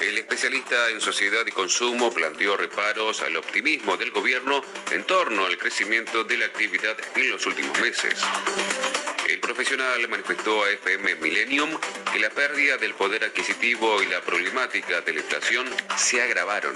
El 0.00 0.18
especialista 0.18 0.90
en 0.90 1.00
sociedad 1.00 1.44
y 1.46 1.50
consumo 1.50 2.12
planteó 2.12 2.56
reparos 2.56 3.22
al 3.22 3.36
optimismo 3.36 3.96
del 3.96 4.10
gobierno 4.10 4.62
en 4.90 5.04
torno 5.04 5.46
al 5.46 5.56
crecimiento 5.58 6.22
de 6.22 6.36
la 6.36 6.46
actividad 6.46 6.96
en 7.16 7.30
los 7.30 7.46
últimos 7.46 7.80
meses. 7.80 8.22
El 9.28 9.40
profesional 9.40 10.06
manifestó 10.08 10.64
a 10.64 10.70
FM 10.70 11.16
Millennium 11.16 11.70
que 12.12 12.18
la 12.18 12.30
pérdida 12.30 12.76
del 12.76 12.94
poder 12.94 13.24
adquisitivo 13.24 14.02
y 14.02 14.06
la 14.06 14.20
problemática 14.20 15.00
de 15.00 15.12
la 15.14 15.20
inflación 15.20 15.68
se 15.96 16.22
agravaron. 16.22 16.74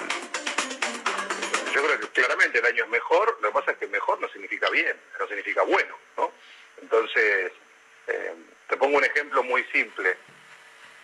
Yo 1.74 1.84
creo 1.84 2.00
que 2.00 2.08
claramente 2.08 2.58
el 2.58 2.66
año 2.66 2.84
es 2.84 2.90
mejor, 2.90 3.38
lo 3.40 3.48
que 3.48 3.54
pasa 3.54 3.72
es 3.72 3.78
que 3.78 3.86
mejor 3.86 4.20
no 4.20 4.28
significa 4.30 4.70
bien, 4.70 4.96
no 5.20 5.26
significa 5.28 5.62
bueno, 5.62 5.96
¿no? 6.16 6.32
Entonces, 6.80 7.52
eh, 8.06 8.34
te 8.68 8.76
pongo 8.76 8.98
un 8.98 9.04
ejemplo 9.04 9.42
muy 9.42 9.64
simple. 9.72 10.16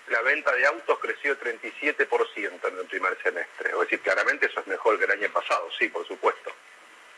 La 0.08 0.20
venta 0.20 0.52
de 0.52 0.66
autos 0.66 0.98
creció 0.98 1.38
37% 1.38 2.68
en 2.68 2.78
el 2.78 2.86
primer 2.86 3.16
semestre. 3.22 3.70
Es 3.70 3.78
decir, 3.78 4.00
claramente 4.00 4.46
eso 4.46 4.60
es 4.60 4.66
mejor 4.66 4.98
que 4.98 5.06
el 5.06 5.10
año 5.10 5.30
pasado, 5.32 5.68
sí, 5.78 5.88
por 5.88 6.06
supuesto. 6.06 6.52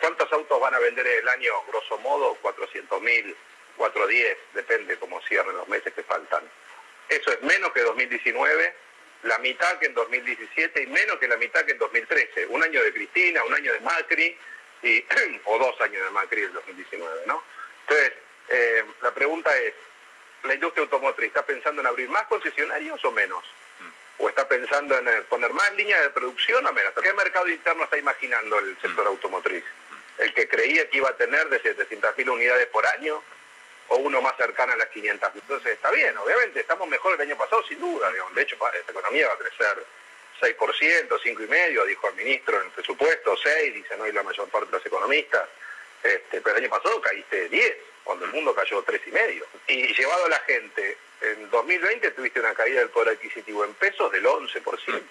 ¿Cuántos 0.00 0.32
autos 0.32 0.60
van 0.60 0.74
a 0.74 0.78
vender 0.78 1.06
el 1.06 1.28
año, 1.28 1.50
grosso 1.68 1.98
modo? 1.98 2.38
400.000, 2.42 3.34
410, 3.76 4.38
depende 4.54 4.96
cómo 4.98 5.20
cierren 5.22 5.56
los 5.56 5.68
meses 5.68 5.92
que 5.92 6.02
faltan. 6.04 6.48
Eso 7.08 7.32
es 7.32 7.42
menos 7.42 7.72
que 7.72 7.80
2019, 7.80 8.74
la 9.24 9.38
mitad 9.38 9.78
que 9.78 9.86
en 9.86 9.94
2017 9.94 10.82
y 10.82 10.86
menos 10.86 11.18
que 11.18 11.26
la 11.26 11.36
mitad 11.36 11.64
que 11.64 11.72
en 11.72 11.78
2013. 11.78 12.46
Un 12.46 12.62
año 12.62 12.82
de 12.82 12.92
Cristina, 12.92 13.42
un 13.44 13.54
año 13.54 13.72
de 13.72 13.80
Macri, 13.80 14.38
y, 14.82 15.04
o 15.44 15.58
dos 15.58 15.80
años 15.80 16.04
de 16.04 16.10
Macri 16.10 16.42
en 16.42 16.52
2019, 16.52 17.22
¿no? 17.26 17.42
Entonces, 17.88 18.12
eh, 18.48 18.84
la 19.02 19.12
pregunta 19.12 19.56
es, 19.58 19.74
la 20.46 20.54
industria 20.54 20.82
automotriz 20.82 21.28
está 21.28 21.44
pensando 21.44 21.80
en 21.80 21.86
abrir 21.86 22.08
más 22.08 22.26
concesionarios 22.26 23.04
o 23.04 23.12
menos? 23.12 23.44
Mm. 23.80 24.22
¿O 24.22 24.28
está 24.28 24.48
pensando 24.48 24.96
en 24.98 25.24
poner 25.24 25.52
más 25.52 25.72
líneas 25.74 26.02
de 26.02 26.10
producción 26.10 26.66
o 26.66 26.72
menos? 26.72 26.92
¿Qué 27.00 27.12
mercado 27.12 27.48
interno 27.48 27.84
está 27.84 27.98
imaginando 27.98 28.58
el 28.58 28.76
sector 28.80 29.04
mm. 29.04 29.08
automotriz? 29.08 29.64
Mm. 29.64 30.22
¿El 30.22 30.34
que 30.34 30.48
creía 30.48 30.88
que 30.88 30.98
iba 30.98 31.10
a 31.10 31.16
tener 31.16 31.48
de 31.48 31.62
700.000 31.62 32.30
unidades 32.30 32.66
por 32.68 32.86
año 32.86 33.22
o 33.88 33.96
uno 33.96 34.20
más 34.20 34.36
cercano 34.36 34.72
a 34.72 34.76
las 34.76 34.90
500.000? 34.90 35.30
Entonces 35.34 35.72
está 35.72 35.90
bien, 35.90 36.16
obviamente 36.18 36.60
estamos 36.60 36.88
mejor 36.88 37.14
el 37.14 37.20
año 37.20 37.36
pasado 37.36 37.62
sin 37.66 37.80
duda. 37.80 38.10
De 38.34 38.42
hecho, 38.42 38.56
esta 38.74 38.92
economía 38.92 39.28
va 39.28 39.34
a 39.34 39.38
crecer 39.38 39.84
6%, 40.40 40.56
5,5%, 40.58 41.84
dijo 41.86 42.08
el 42.08 42.14
ministro 42.14 42.58
en 42.58 42.66
el 42.66 42.72
presupuesto, 42.72 43.36
6, 43.36 43.74
dicen 43.74 44.00
hoy 44.00 44.12
la 44.12 44.22
mayor 44.22 44.48
parte 44.48 44.66
de 44.66 44.72
los 44.78 44.86
economistas. 44.86 45.48
Este, 46.02 46.40
pero 46.40 46.56
el 46.56 46.64
año 46.64 46.70
pasado 46.70 47.00
caíste 47.00 47.48
10 47.48 47.76
cuando 48.06 48.24
el 48.24 48.32
mundo 48.32 48.54
cayó 48.54 48.82
tres 48.82 49.02
y 49.06 49.10
medio. 49.10 49.44
Y 49.66 49.92
llevado 49.92 50.26
a 50.26 50.28
la 50.28 50.38
gente, 50.40 50.96
en 51.20 51.50
2020 51.50 52.12
tuviste 52.12 52.40
una 52.40 52.54
caída 52.54 52.78
del 52.78 52.88
poder 52.90 53.14
adquisitivo 53.14 53.64
en 53.64 53.74
pesos 53.74 54.10
del 54.12 54.24
11%. 54.24 55.02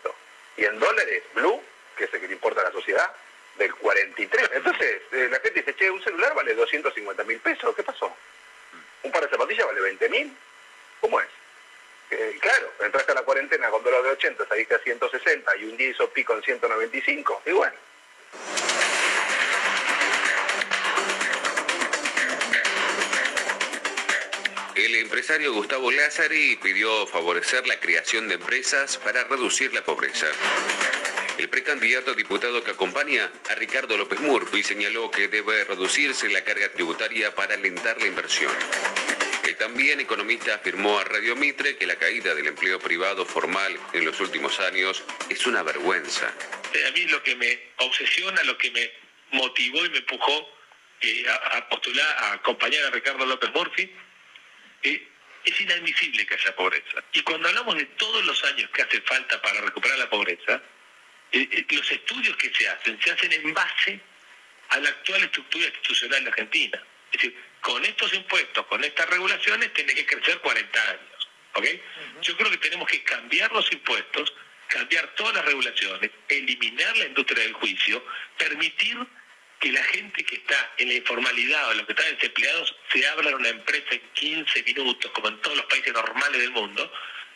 Y 0.58 0.66
en 0.66 0.80
dólares, 0.80 1.24
blue, 1.34 1.62
que 1.98 2.06
es 2.06 2.14
el 2.14 2.22
que 2.22 2.28
le 2.28 2.34
importa 2.34 2.62
a 2.62 2.64
la 2.66 2.72
sociedad, 2.72 3.14
del 3.58 3.74
43%. 3.76 4.50
Entonces, 4.54 5.02
eh, 5.12 5.28
la 5.30 5.40
gente 5.42 5.60
dice, 5.60 5.76
che, 5.76 5.90
un 5.90 6.02
celular 6.02 6.34
vale 6.34 6.56
250 6.56 7.24
mil 7.26 7.40
pesos, 7.40 7.76
¿qué 7.76 7.84
pasó? 7.84 8.16
Un 9.04 9.12
par 9.12 9.24
de 9.24 9.30
zapatillas 9.30 9.66
vale 9.66 9.82
20 9.82 10.10
mil. 10.10 10.38
¿Cómo 11.02 11.20
es? 11.20 11.28
Eh, 12.12 12.38
claro, 12.40 12.72
entraste 12.80 13.12
a 13.12 13.16
la 13.16 13.24
cuarentena 13.24 13.70
con 13.70 13.84
dólar 13.84 14.04
de 14.04 14.10
80, 14.12 14.48
saliste 14.48 14.76
a 14.76 14.80
160 14.80 15.58
y 15.58 15.66
un 15.66 15.78
día 15.78 15.90
hizo 15.90 16.10
pico 16.12 16.34
en 16.34 16.44
195. 16.44 17.42
Y 17.46 17.52
bueno. 17.52 17.76
El 24.86 24.94
empresario 24.98 25.52
Gustavo 25.52 25.90
Lázari 25.90 26.60
pidió 26.62 27.08
favorecer 27.08 27.66
la 27.66 27.80
creación 27.80 28.28
de 28.28 28.36
empresas 28.36 29.00
para 29.00 29.24
reducir 29.24 29.74
la 29.74 29.84
pobreza. 29.84 30.28
El 31.40 31.50
precandidato 31.50 32.14
diputado 32.14 32.64
que 32.64 32.70
acompaña 32.70 33.32
a 33.50 33.56
Ricardo 33.56 33.98
López 33.98 34.20
Murphy 34.20 34.62
señaló 34.62 35.10
que 35.10 35.28
debe 35.28 35.64
reducirse 35.64 36.30
la 36.30 36.44
carga 36.44 36.72
tributaria 36.72 37.34
para 37.34 37.56
alentar 37.56 38.00
la 38.00 38.06
inversión. 38.06 38.52
El 39.44 39.58
también 39.58 40.02
economista 40.02 40.54
afirmó 40.54 41.00
a 41.00 41.04
Radio 41.04 41.36
Mitre 41.36 41.78
que 41.78 41.88
la 41.88 41.96
caída 41.96 42.36
del 42.36 42.46
empleo 42.46 42.78
privado 42.78 43.26
formal 43.26 43.76
en 43.94 44.06
los 44.06 44.20
últimos 44.20 44.60
años 44.60 45.04
es 45.30 45.48
una 45.48 45.64
vergüenza. 45.64 46.28
A 46.28 46.92
mí 46.92 47.06
lo 47.06 47.24
que 47.24 47.36
me 47.36 47.60
obsesiona, 47.78 48.44
lo 48.44 48.56
que 48.60 48.70
me 48.70 48.92
motivó 49.32 49.84
y 49.84 49.90
me 49.90 49.98
empujó 49.98 50.48
eh, 51.02 51.26
a, 51.54 51.68
postular, 51.70 52.18
a 52.20 52.34
acompañar 52.34 52.86
a 52.86 52.92
Ricardo 52.92 53.26
López 53.26 53.50
Murphy, 53.52 53.92
es 54.90 55.62
inadmisible 55.62 56.26
que 56.26 56.34
haya 56.34 56.56
pobreza. 56.56 57.04
Y 57.14 57.22
cuando 57.22 57.48
hablamos 57.48 57.76
de 57.76 57.86
todos 57.86 58.26
los 58.26 58.44
años 58.46 58.70
que 58.72 58.82
hace 58.82 59.02
falta 59.02 59.42
para 59.42 59.62
recuperar 59.62 59.98
la 60.00 60.10
pobreza, 60.10 60.62
eh, 61.32 61.48
eh, 61.52 61.66
los 61.70 61.92
estudios 61.92 62.36
que 62.38 62.54
se 62.54 62.68
hacen 62.68 63.00
se 63.02 63.12
hacen 63.12 63.32
en 63.32 63.54
base 63.54 64.00
a 64.70 64.80
la 64.80 64.90
actual 64.90 65.24
estructura 65.24 65.66
institucional 65.66 66.24
de 66.24 66.30
Argentina. 66.30 66.84
Es 67.12 67.22
decir, 67.22 67.38
con 67.62 67.84
estos 67.86 68.14
impuestos, 68.14 68.66
con 68.66 68.84
estas 68.84 69.10
regulaciones, 69.10 69.74
tiene 69.74 69.94
que 69.94 70.06
crecer 70.06 70.40
40 70.40 70.90
años. 70.90 71.30
¿ok? 71.54 71.66
Yo 72.22 72.38
creo 72.38 72.52
que 72.52 72.58
tenemos 72.58 72.88
que 72.88 73.04
cambiar 73.04 73.52
los 73.52 73.72
impuestos, 73.72 74.34
cambiar 74.68 75.14
todas 75.16 75.36
las 75.36 75.46
regulaciones, 75.46 76.12
eliminar 76.28 76.98
la 76.98 77.06
industria 77.06 77.44
del 77.44 77.54
juicio, 77.54 78.04
permitir 78.38 78.98
que 79.60 79.72
la 79.72 79.84
gente 79.84 80.24
que 80.24 80.36
está 80.36 80.74
en 80.78 80.90
la 80.90 80.96
informalidad 80.96 81.70
o 81.70 81.74
los 81.74 81.86
que 81.86 81.94
están 81.94 82.16
desempleados 82.16 82.76
se 82.92 83.08
abra 83.08 83.36
una 83.36 83.50
empresa 83.50 83.88
en 83.92 84.02
15 84.14 84.64
minutos, 84.64 85.12
como 85.12 85.30
en 85.30 85.42
todos 85.42 85.58
los 85.58 85.66
países 85.68 85.94
normales 85.94 86.42
del 86.42 86.52
mundo, 86.52 86.92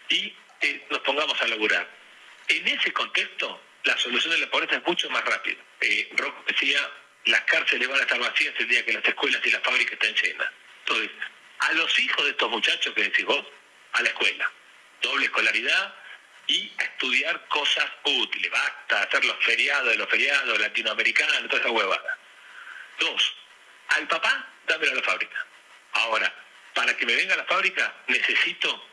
y 0.09 0.33
eh, 0.61 0.85
nos 0.89 0.99
pongamos 0.99 1.41
a 1.41 1.47
laburar. 1.47 1.87
En 2.47 2.67
ese 2.67 2.91
contexto, 2.91 3.61
la 3.83 3.97
solución 3.97 4.33
de 4.33 4.39
la 4.39 4.49
pobreza 4.49 4.75
es 4.75 4.85
mucho 4.85 5.09
más 5.09 5.23
rápida. 5.23 5.57
Eh, 5.81 6.09
Rock 6.17 6.45
decía, 6.47 6.79
las 7.25 7.41
cárceles 7.41 7.87
van 7.87 7.99
a 7.99 8.01
estar 8.01 8.19
vacías 8.19 8.53
el 8.57 8.67
día 8.67 8.85
que 8.85 8.93
las 8.93 9.05
escuelas 9.05 9.41
y 9.45 9.51
las 9.51 9.61
fábricas 9.63 9.93
estén 9.93 10.15
llenas. 10.15 10.49
Entonces, 10.79 11.11
a 11.59 11.73
los 11.73 11.99
hijos 11.99 12.25
de 12.25 12.31
estos 12.31 12.49
muchachos 12.49 12.93
que 12.93 13.03
decís 13.03 13.25
vos, 13.25 13.45
a 13.93 14.01
la 14.01 14.09
escuela. 14.09 14.51
Doble 15.01 15.25
escolaridad 15.25 15.95
y 16.49 16.71
estudiar 16.79 17.47
cosas 17.47 17.85
útiles. 18.03 18.51
Basta 18.51 19.03
hacer 19.03 19.23
los 19.23 19.37
feriados 19.45 19.87
de 19.87 19.97
los 19.97 20.09
feriados 20.09 20.59
latinoamericanos, 20.59 21.47
toda 21.47 21.61
esa 21.61 21.71
huevada. 21.71 22.17
Dos, 22.99 23.35
al 23.89 24.07
papá, 24.07 24.47
dámelo 24.67 24.91
a 24.91 24.95
la 24.95 25.03
fábrica. 25.03 25.45
Ahora, 25.93 26.33
para 26.73 26.95
que 26.97 27.05
me 27.05 27.15
venga 27.15 27.35
a 27.35 27.37
la 27.37 27.45
fábrica, 27.45 27.93
necesito 28.07 28.83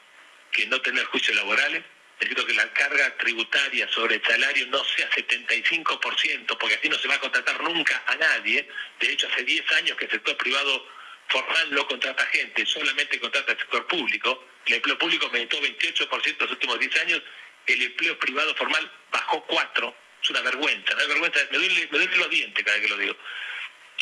que 0.52 0.66
no 0.66 0.80
tener 0.82 1.04
juicios 1.06 1.36
laborales, 1.36 1.82
necesito 2.20 2.46
que 2.46 2.54
la 2.54 2.72
carga 2.72 3.16
tributaria 3.16 3.88
sobre 3.88 4.16
el 4.16 4.24
salario 4.24 4.66
no 4.68 4.84
sea 4.84 5.10
75%, 5.10 6.58
porque 6.58 6.74
así 6.74 6.88
no 6.88 6.98
se 6.98 7.08
va 7.08 7.14
a 7.14 7.20
contratar 7.20 7.60
nunca 7.62 8.02
a 8.06 8.16
nadie. 8.16 8.68
De 9.00 9.12
hecho, 9.12 9.28
hace 9.28 9.44
10 9.44 9.72
años 9.72 9.96
que 9.96 10.04
el 10.04 10.10
sector 10.10 10.36
privado 10.36 10.86
formal 11.28 11.74
no 11.74 11.86
contrata 11.86 12.24
gente, 12.26 12.64
solamente 12.66 13.18
contrata 13.18 13.52
el 13.52 13.58
sector 13.58 13.86
público. 13.86 14.46
El 14.66 14.74
empleo 14.74 14.98
público 14.98 15.26
aumentó 15.26 15.60
28% 15.60 16.26
en 16.26 16.36
los 16.40 16.50
últimos 16.50 16.78
10 16.78 16.96
años, 17.02 17.22
el 17.66 17.82
empleo 17.82 18.18
privado 18.18 18.54
formal 18.54 18.90
bajó 19.10 19.46
4%. 19.46 19.94
Es 20.22 20.30
una 20.30 20.40
vergüenza, 20.40 20.94
una 20.94 21.06
vergüenza, 21.06 21.40
me 21.50 21.58
duele, 21.58 21.88
me 21.90 21.98
duele 21.98 22.16
los 22.16 22.30
dientes 22.30 22.64
cada 22.64 22.76
vez 22.76 22.86
que 22.86 22.92
lo 22.92 22.98
digo. 22.98 23.16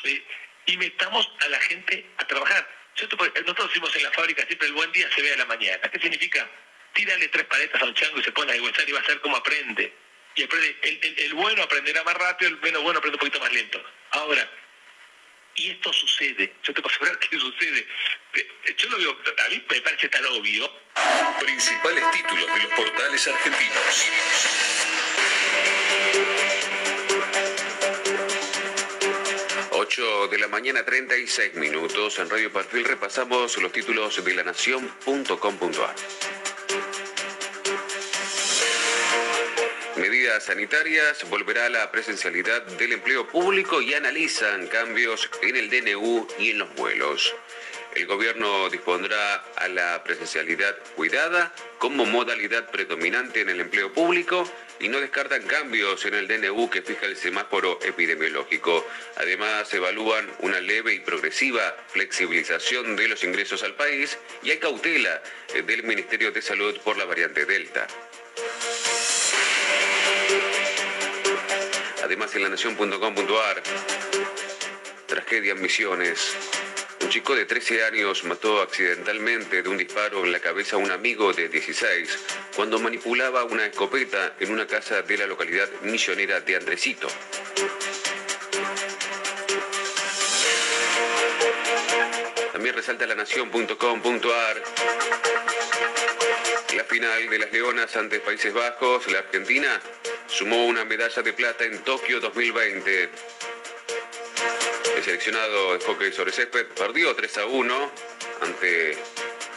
Eh, 0.05 0.25
y 0.67 0.77
metamos 0.77 1.31
a 1.41 1.49
la 1.49 1.61
gente 1.61 2.07
a 2.17 2.27
trabajar. 2.27 2.67
Nosotros 2.97 3.69
decimos 3.69 3.95
en 3.97 4.03
la 4.05 4.13
fábrica 4.13 4.47
siempre 4.47 4.69
el 4.69 4.75
buen 4.75 4.91
día 4.93 5.11
se 5.15 5.21
ve 5.21 5.33
a 5.33 5.37
la 5.37 5.45
mañana. 5.45 5.91
¿Qué 5.91 5.99
significa? 5.99 6.49
Tírale 6.95 7.29
tres 7.29 7.45
paletas 7.45 7.83
a 7.83 7.85
un 7.85 7.95
chango 7.95 8.21
y 8.21 8.25
se 8.25 8.33
pone 8.33 8.53
a 8.53 8.55
negociar 8.55 8.89
y 8.89 8.93
va 8.93 9.01
a 9.01 9.05
ser 9.05 9.21
como 9.21 9.37
aprende. 9.37 9.93
Y 10.37 10.45
aprende, 10.45 10.77
el, 10.83 11.19
el, 11.19 11.35
bueno 11.35 11.63
aprenderá 11.63 12.03
más 12.05 12.15
rápido, 12.15 12.51
el 12.51 12.61
menos 12.61 12.83
bueno 12.83 12.99
aprende 12.99 13.17
un 13.17 13.21
poquito 13.21 13.41
más 13.41 13.53
lento. 13.53 13.85
Ahora, 14.13 14.49
y 15.57 15.71
esto 15.71 15.93
sucede, 15.93 16.55
yo 16.63 16.75
te 16.75 16.83
puedo 16.83 16.95
asegurar 16.95 17.19
que 17.19 17.39
sucede. 17.39 17.87
Yo 18.77 18.89
lo 18.89 18.99
veo, 18.99 19.11
a 19.11 19.49
mí 19.51 19.65
me 19.71 19.81
parece 19.81 20.09
tan 20.09 20.25
obvio. 20.27 20.71
Principales 21.41 22.05
títulos 22.13 22.47
de 22.47 22.63
los 22.63 22.73
portales 22.75 23.29
argentinos. 23.29 24.07
8 29.71 30.29
de 30.29 30.39
la 30.39 30.49
mañana 30.49 30.85
36 30.85 31.55
minutos 31.55 32.19
en 32.19 32.31
Radio 32.31 32.53
Perfil 32.53 32.85
repasamos 32.85 33.57
los 33.59 33.71
títulos 33.71 34.25
de 34.25 34.35
la 34.35 34.45
nación.com.ar. 34.45 36.44
Medidas 40.35 40.53
sanitarias, 40.53 41.31
volverá 41.31 41.67
a 41.67 41.69
la 41.69 41.93
presencialidad 41.93 42.63
del 42.63 42.95
empleo 42.95 43.25
público 43.29 43.81
y 43.81 43.95
analizan 43.95 44.67
cambios 44.67 45.31
en 45.43 45.55
el 45.55 45.71
DNU 45.71 46.27
y 46.41 46.51
en 46.51 46.59
los 46.59 46.75
vuelos. 46.75 47.33
El 47.95 48.07
gobierno 48.07 48.69
dispondrá 48.69 49.45
a 49.55 49.69
la 49.69 50.03
presencialidad 50.03 50.77
cuidada 50.97 51.55
como 51.79 52.05
modalidad 52.05 52.69
predominante 52.69 53.43
en 53.43 53.51
el 53.51 53.61
empleo 53.61 53.93
público 53.93 54.45
y 54.81 54.89
no 54.89 54.99
descartan 54.99 55.45
cambios 55.45 56.05
en 56.05 56.15
el 56.15 56.27
DNU 56.27 56.69
que 56.69 56.83
fija 56.83 57.07
el 57.07 57.17
semáforo 57.17 57.79
epidemiológico. 57.85 58.85
Además, 59.15 59.73
evalúan 59.73 60.29
una 60.41 60.59
leve 60.59 60.95
y 60.95 60.99
progresiva 60.99 61.77
flexibilización 61.87 62.97
de 62.97 63.07
los 63.07 63.23
ingresos 63.23 63.63
al 63.63 63.77
país 63.77 64.19
y 64.43 64.51
hay 64.51 64.59
cautela 64.59 65.23
del 65.65 65.85
Ministerio 65.85 66.33
de 66.33 66.43
Salud 66.43 66.77
por 66.81 66.97
la 66.97 67.05
variante 67.05 67.47
Delta. 67.47 67.87
Además, 72.05 72.35
en 72.35 72.43
la 72.43 72.51
nación.com.ar, 72.51 73.63
tragedia 75.07 75.55
Misiones. 75.55 76.37
Un 77.01 77.09
chico 77.09 77.35
de 77.35 77.47
13 77.47 77.83
años 77.83 78.25
mató 78.25 78.61
accidentalmente 78.61 79.63
de 79.63 79.69
un 79.71 79.79
disparo 79.79 80.23
en 80.23 80.31
la 80.31 80.39
cabeza 80.39 80.77
a 80.77 80.81
un 80.81 80.91
amigo 80.91 81.33
de 81.33 81.49
16 81.49 82.19
cuando 82.55 82.79
manipulaba 82.79 83.45
una 83.45 83.65
escopeta 83.65 84.35
en 84.39 84.53
una 84.53 84.67
casa 84.67 85.01
de 85.01 85.17
la 85.17 85.27
localidad 85.27 85.67
misionera 85.85 86.43
de 86.43 86.57
Andresito. 86.57 87.09
También 92.53 92.75
resalta 92.75 93.07
la 93.07 93.15
nación.com.ar 93.15 94.63
la 96.77 96.85
final 96.85 97.29
de 97.31 97.39
las 97.39 97.53
Leonas 97.53 97.97
ante 97.97 98.21
Países 98.21 98.53
Bajos, 98.53 99.11
la 99.11 99.21
Argentina 99.21 99.81
sumó 100.27 100.67
una 100.67 100.85
medalla 100.85 101.23
de 101.23 101.33
plata 101.33 101.65
en 101.65 101.79
Tokio 101.85 102.21
2020 102.21 103.11
seleccionado 105.05 105.77
de 105.77 105.85
hockey 105.85 106.13
sobre 106.13 106.33
césped 106.33 106.65
perdió 106.69 107.15
3 107.15 107.39
a 107.39 107.47
1 107.47 107.93
ante 108.41 108.97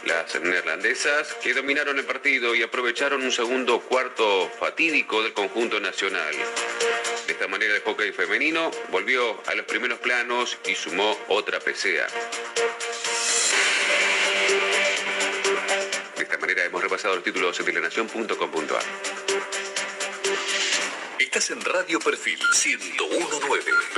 las 0.04 0.38
neerlandesas 0.42 1.32
que 1.42 1.54
dominaron 1.54 1.98
el 1.98 2.04
partido 2.04 2.54
y 2.54 2.62
aprovecharon 2.62 3.22
un 3.22 3.32
segundo 3.32 3.80
cuarto 3.80 4.50
fatídico 4.60 5.22
del 5.22 5.32
conjunto 5.32 5.80
nacional. 5.80 6.34
De 7.26 7.32
esta 7.32 7.48
manera 7.48 7.74
el 7.74 7.80
hockey 7.80 8.12
femenino 8.12 8.70
volvió 8.90 9.40
a 9.46 9.54
los 9.54 9.64
primeros 9.64 9.98
planos 10.00 10.58
y 10.66 10.74
sumó 10.74 11.18
otra 11.28 11.60
PCA. 11.60 12.08
Repasado 16.98 17.14
los 17.14 17.24
títulos 17.24 17.56
de 17.56 17.64
telenación.com.ar. 17.64 18.82
Estás 21.20 21.50
en 21.50 21.60
Radio 21.60 22.00
Perfil 22.00 22.38
1019 22.38 23.88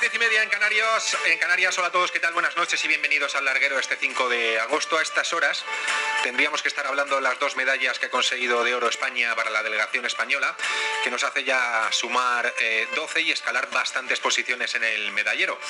diez 0.00 0.14
y 0.14 0.18
media 0.18 0.42
en 0.42 0.50
Canarias. 0.50 1.16
En 1.24 1.38
Canarias, 1.38 1.78
hola 1.78 1.88
a 1.88 1.92
todos, 1.92 2.10
¿qué 2.10 2.20
tal? 2.20 2.34
Buenas 2.34 2.56
noches 2.56 2.84
y 2.84 2.88
bienvenidos 2.88 3.34
al 3.36 3.44
larguero 3.46 3.78
este 3.78 3.96
5 3.96 4.28
de 4.28 4.60
agosto. 4.60 4.98
A 4.98 5.02
estas 5.02 5.32
horas 5.32 5.64
tendríamos 6.24 6.62
que 6.62 6.68
estar 6.68 6.86
hablando 6.86 7.16
de 7.16 7.20
las 7.20 7.38
dos 7.38 7.54
medallas 7.54 7.98
que 7.98 8.06
ha 8.06 8.10
conseguido 8.10 8.64
de 8.64 8.74
oro 8.74 8.88
España 8.88 9.36
para 9.36 9.50
la 9.50 9.62
delegación 9.62 10.06
española, 10.06 10.56
que 11.02 11.10
nos 11.10 11.22
hace 11.22 11.44
ya 11.44 11.86
sumar 11.92 12.50
12 12.94 13.20
eh, 13.20 13.22
y 13.24 13.30
escalar 13.30 13.68
bastantes 13.70 14.20
posiciones 14.20 14.74
en 14.74 14.84
el 14.84 15.12
medallero. 15.12 15.60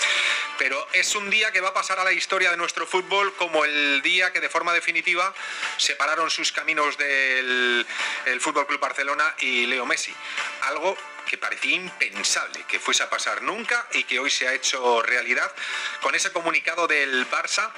Pero 0.57 0.87
es 0.93 1.17
un 1.17 1.29
día 1.29 1.51
que 1.51 1.61
va 1.61 1.71
a 1.71 1.75
pasar 1.75 1.99
a 1.99 2.05
la 2.05 2.13
historia 2.13 2.53
de 2.53 2.57
nuestro 2.57 2.87
fútbol 2.87 3.35
como 3.35 3.65
el 3.65 4.01
día 4.03 4.33
que 4.33 4.39
de 4.39 4.49
forma 4.49 4.73
definitiva 4.73 5.35
separaron 5.77 6.31
sus 6.31 6.53
caminos 6.53 6.97
del 6.99 7.85
el 8.27 8.41
Fútbol 8.41 8.69
Club 8.69 8.79
Barcelona 8.79 9.35
y 9.41 9.67
Leo 9.67 9.87
Messi. 9.87 10.15
Algo 10.63 10.97
que 11.27 11.37
parecía 11.37 11.75
impensable 11.75 12.65
que 12.69 12.79
fuese 12.79 13.03
a 13.03 13.11
pasar 13.11 13.43
nunca 13.43 13.89
y 13.93 14.05
que 14.05 14.21
hoy 14.21 14.31
se 14.31 14.47
ha 14.47 14.55
hecho 14.55 15.03
realidad 15.03 15.53
con 16.01 16.15
ese 16.15 16.31
comunicado 16.31 16.87
del 16.87 17.29
Barça 17.29 17.73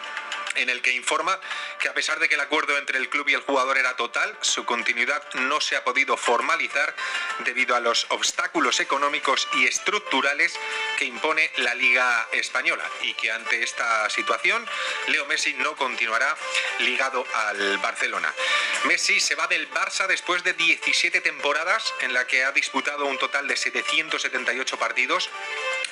en 0.57 0.70
el 0.70 0.82
que 0.82 0.93
informa 0.93 1.39
que 1.80 1.89
a 1.89 1.95
pesar 1.95 2.18
de 2.18 2.28
que 2.28 2.34
el 2.34 2.41
acuerdo 2.41 2.76
entre 2.78 2.99
el 2.99 3.09
club 3.09 3.28
y 3.28 3.34
el 3.34 3.41
jugador 3.41 3.78
era 3.78 3.97
total, 3.97 4.37
su 4.41 4.64
continuidad 4.64 5.22
no 5.34 5.61
se 5.61 5.76
ha 5.76 5.84
podido 5.84 6.16
formalizar 6.16 6.95
debido 7.41 7.76
a 7.76 7.80
los 7.80 8.07
obstáculos 8.11 8.80
económicos 8.80 9.49
y 9.55 9.66
estructurales 9.66 10.59
que 10.99 11.05
impone 11.05 11.51
la 11.57 11.74
Liga 11.74 12.26
Española 12.32 12.84
y 13.03 13.14
que 13.14 13.30
ante 13.30 13.62
esta 13.62 14.09
situación 14.11 14.66
Leo 15.09 15.26
Messi 15.26 15.55
no 15.55 15.76
continuará 15.76 16.37
ligado 16.80 17.26
al 17.34 17.78
Barcelona. 17.78 18.32
Messi 18.84 19.20
se 19.20 19.34
va 19.34 19.47
del 19.47 19.70
Barça 19.70 20.07
después 20.07 20.43
de 20.45 20.55
17 20.55 21.20
temporadas 21.20 21.95
en 22.01 22.14
la 22.14 22.26
que 22.26 22.45
ha 22.45 22.53
disputado 22.53 23.07
un 23.07 23.18
total 23.18 23.47
de 23.49 23.57
778 23.57 24.78
partidos 24.78 25.30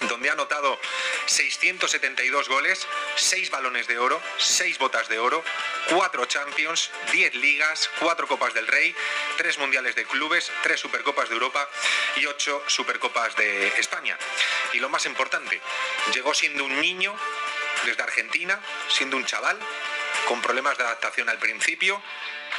donde 0.08 0.30
ha 0.30 0.32
anotado 0.32 0.78
672 1.26 2.48
goles, 2.48 2.86
6 3.16 3.50
balones 3.50 3.86
de 3.86 3.98
oro, 3.98 4.20
6 4.38 4.78
botas 4.78 5.08
de 5.08 5.18
oro, 5.18 5.42
4 5.90 6.26
Champions, 6.26 6.90
10 7.12 7.34
ligas, 7.36 7.90
4 8.00 8.26
Copas 8.26 8.54
del 8.54 8.66
Rey, 8.66 8.94
3 9.36 9.58
Mundiales 9.58 9.94
de 9.94 10.04
Clubes, 10.04 10.50
3 10.62 10.78
Supercopas 10.80 11.28
de 11.28 11.34
Europa 11.34 11.68
y 12.16 12.26
8 12.26 12.64
Supercopas 12.66 13.36
de 13.36 13.68
España. 13.78 14.18
Y 14.72 14.78
lo 14.78 14.88
más 14.88 15.06
importante, 15.06 15.60
llegó 16.12 16.34
siendo 16.34 16.64
un 16.64 16.80
niño 16.80 17.14
desde 17.84 18.02
Argentina, 18.02 18.60
siendo 18.88 19.16
un 19.16 19.24
chaval, 19.24 19.58
con 20.26 20.40
problemas 20.40 20.78
de 20.78 20.84
adaptación 20.84 21.28
al 21.28 21.38
principio 21.38 22.02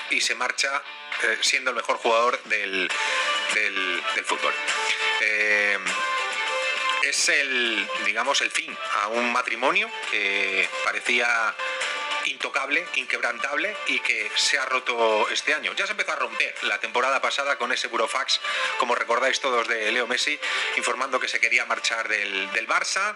y 0.10 0.22
se 0.22 0.36
marcha 0.36 0.84
eh, 1.24 1.38
siendo 1.42 1.72
el 1.72 1.76
mejor 1.76 1.98
jugador 1.98 2.42
del, 2.44 2.92
fútbol. 4.26 4.54
Eh, 5.22 5.78
es 7.04 7.30
el, 7.30 7.88
digamos, 8.06 8.42
el 8.42 8.52
fin 8.52 8.76
a 9.04 9.08
un 9.10 9.32
matrimonio 9.32 9.90
que 10.12 10.68
parecía 10.84 11.28
intocable, 12.28 12.86
inquebrantable 12.96 13.76
y 13.88 14.00
que 14.00 14.32
se 14.36 14.58
ha 14.58 14.66
roto 14.66 15.28
este 15.30 15.54
año. 15.54 15.74
Ya 15.74 15.86
se 15.86 15.92
empezó 15.92 16.14
a 16.14 16.16
romper 16.16 16.64
la 16.64 16.80
temporada 16.80 17.22
pasada 17.22 17.58
con 17.58 17.72
ese 17.72 17.88
burofax, 17.88 18.40
como 18.78 18.96
recordáis 18.96 19.40
todos, 19.40 19.68
de 19.68 19.92
Leo 19.92 20.08
Messi, 20.08 20.40
informando 20.78 21.20
que 21.20 21.28
se 21.28 21.40
quería 21.40 21.66
marchar 21.66 22.08
del, 22.08 22.52
del 22.52 22.68
Barça. 22.68 23.16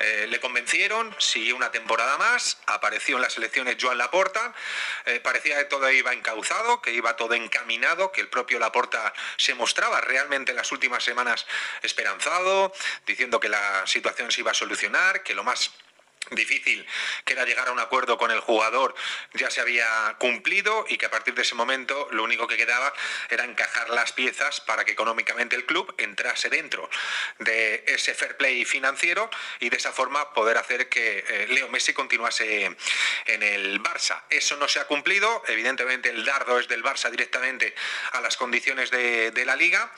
Eh, 0.00 0.26
le 0.28 0.40
convencieron, 0.40 1.14
siguió 1.18 1.56
una 1.56 1.70
temporada 1.70 2.16
más, 2.18 2.58
apareció 2.66 3.16
en 3.16 3.22
las 3.22 3.36
elecciones 3.36 3.76
Joan 3.80 3.98
Laporta, 3.98 4.54
eh, 5.06 5.20
parecía 5.20 5.58
que 5.58 5.64
todo 5.64 5.90
iba 5.90 6.12
encauzado, 6.12 6.80
que 6.80 6.92
iba 6.92 7.16
todo 7.16 7.34
encaminado, 7.34 8.12
que 8.12 8.20
el 8.20 8.28
propio 8.28 8.58
Laporta 8.58 9.12
se 9.36 9.54
mostraba 9.54 10.00
realmente 10.00 10.52
en 10.52 10.56
las 10.56 10.70
últimas 10.72 11.04
semanas 11.04 11.46
esperanzado, 11.82 12.72
diciendo 13.06 13.40
que 13.40 13.48
la 13.48 13.86
situación 13.86 14.30
se 14.30 14.40
iba 14.40 14.52
a 14.52 14.54
solucionar, 14.54 15.22
que 15.22 15.34
lo 15.34 15.44
más 15.44 15.72
difícil 16.30 16.86
que 17.24 17.32
era 17.32 17.44
llegar 17.44 17.68
a 17.68 17.72
un 17.72 17.80
acuerdo 17.80 18.18
con 18.18 18.30
el 18.30 18.40
jugador 18.40 18.94
ya 19.34 19.50
se 19.50 19.60
había 19.60 20.16
cumplido 20.18 20.84
y 20.88 20.98
que 20.98 21.06
a 21.06 21.10
partir 21.10 21.34
de 21.34 21.42
ese 21.42 21.54
momento 21.54 22.08
lo 22.10 22.24
único 22.24 22.46
que 22.46 22.56
quedaba 22.56 22.92
era 23.30 23.44
encajar 23.44 23.90
las 23.90 24.12
piezas 24.12 24.60
para 24.60 24.84
que 24.84 24.92
económicamente 24.92 25.56
el 25.56 25.64
club 25.66 25.94
entrase 25.98 26.48
dentro 26.50 26.88
de 27.38 27.84
ese 27.86 28.14
fair 28.14 28.36
play 28.36 28.64
financiero 28.64 29.30
y 29.60 29.70
de 29.70 29.76
esa 29.76 29.92
forma 29.92 30.32
poder 30.32 30.58
hacer 30.58 30.88
que 30.88 31.24
eh, 31.26 31.46
Leo 31.50 31.68
Messi 31.68 31.92
continuase 31.92 32.76
en 33.26 33.42
el 33.42 33.82
Barça. 33.82 34.22
Eso 34.30 34.56
no 34.56 34.68
se 34.68 34.80
ha 34.80 34.86
cumplido, 34.86 35.42
evidentemente 35.46 36.10
el 36.10 36.24
dardo 36.24 36.58
es 36.58 36.68
del 36.68 36.82
Barça 36.82 37.10
directamente 37.10 37.74
a 38.12 38.20
las 38.20 38.36
condiciones 38.36 38.90
de, 38.90 39.30
de 39.30 39.44
la 39.44 39.56
liga 39.56 39.92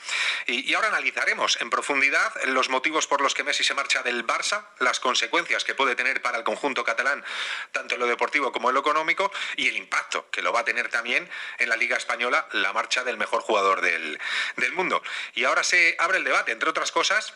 y, 0.47 0.69
y 0.69 0.73
ahora 0.73 0.89
analizaremos 0.89 1.59
en 1.61 1.69
profundidad 1.69 2.33
los 2.45 2.69
motivos 2.69 3.07
por 3.07 3.21
los 3.21 3.33
que 3.33 3.43
Messi 3.43 3.63
se 3.63 3.73
marcha 3.73 4.03
del 4.03 4.25
Barça, 4.25 4.65
las 4.79 4.99
consecuencias 4.99 5.63
que 5.63 5.75
puede 5.75 5.95
tener 5.95 6.20
para 6.21 6.37
el 6.37 6.43
conjunto 6.43 6.83
catalán, 6.83 7.23
tanto 7.71 7.95
en 7.95 8.01
lo 8.01 8.07
deportivo 8.07 8.51
como 8.51 8.69
en 8.69 8.75
lo 8.75 8.81
económico, 8.81 9.31
y 9.57 9.67
el 9.67 9.77
impacto 9.77 10.29
que 10.31 10.41
lo 10.41 10.53
va 10.53 10.61
a 10.61 10.65
tener 10.65 10.89
también 10.89 11.29
en 11.57 11.69
la 11.69 11.75
Liga 11.75 11.97
Española 11.97 12.47
la 12.53 12.73
marcha 12.73 13.03
del 13.03 13.17
mejor 13.17 13.41
jugador 13.41 13.81
del, 13.81 14.19
del 14.57 14.71
mundo. 14.73 15.01
Y 15.33 15.43
ahora 15.43 15.63
se 15.63 15.95
abre 15.99 16.17
el 16.17 16.23
debate, 16.23 16.51
entre 16.51 16.69
otras 16.69 16.91
cosas, 16.91 17.33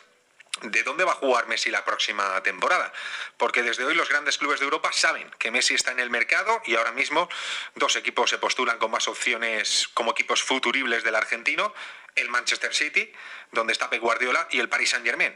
de 0.61 0.83
dónde 0.83 1.03
va 1.03 1.11
a 1.11 1.15
jugar 1.15 1.47
Messi 1.47 1.69
la 1.69 1.83
próxima 1.83 2.41
temporada. 2.43 2.91
Porque 3.37 3.61
desde 3.61 3.83
hoy 3.83 3.93
los 3.93 4.09
grandes 4.09 4.37
clubes 4.37 4.59
de 4.59 4.65
Europa 4.65 4.91
saben 4.93 5.29
que 5.37 5.51
Messi 5.51 5.73
está 5.73 5.91
en 5.91 5.99
el 5.99 6.09
mercado 6.09 6.61
y 6.65 6.75
ahora 6.75 6.91
mismo 6.91 7.29
dos 7.75 7.95
equipos 7.95 8.29
se 8.29 8.37
postulan 8.37 8.77
con 8.77 8.91
más 8.91 9.07
opciones 9.07 9.89
como 9.93 10.11
equipos 10.11 10.43
futuribles 10.43 11.03
del 11.03 11.15
argentino. 11.15 11.73
El 12.15 12.29
Manchester 12.29 12.73
City, 12.73 13.11
donde 13.55 13.73
está 13.73 13.89
Pep 13.89 14.01
Guardiola, 14.01 14.47
y 14.51 14.59
el 14.59 14.69
Paris 14.69 14.91
Saint 14.91 15.05
Germain, 15.05 15.35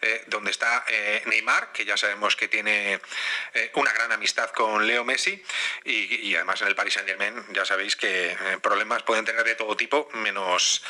eh, 0.00 0.22
donde 0.28 0.52
está 0.52 0.84
eh, 0.86 1.22
Neymar, 1.26 1.72
que 1.72 1.84
ya 1.84 1.96
sabemos 1.96 2.36
que 2.36 2.46
tiene 2.46 3.00
eh, 3.54 3.70
una 3.74 3.92
gran 3.92 4.12
amistad 4.12 4.50
con 4.50 4.86
Leo 4.86 5.04
Messi, 5.04 5.42
y, 5.84 6.28
y, 6.28 6.36
además 6.36 6.62
en 6.62 6.68
el 6.68 6.76
Paris 6.76 6.94
Saint 6.94 7.08
Germain 7.08 7.44
ya 7.50 7.64
sabéis 7.64 7.96
que 7.96 8.36
problemas 8.62 9.02
pueden 9.02 9.24
tener 9.24 9.44
de 9.44 9.54
todo 9.54 9.76
tipo, 9.76 10.08
menos 10.12 10.84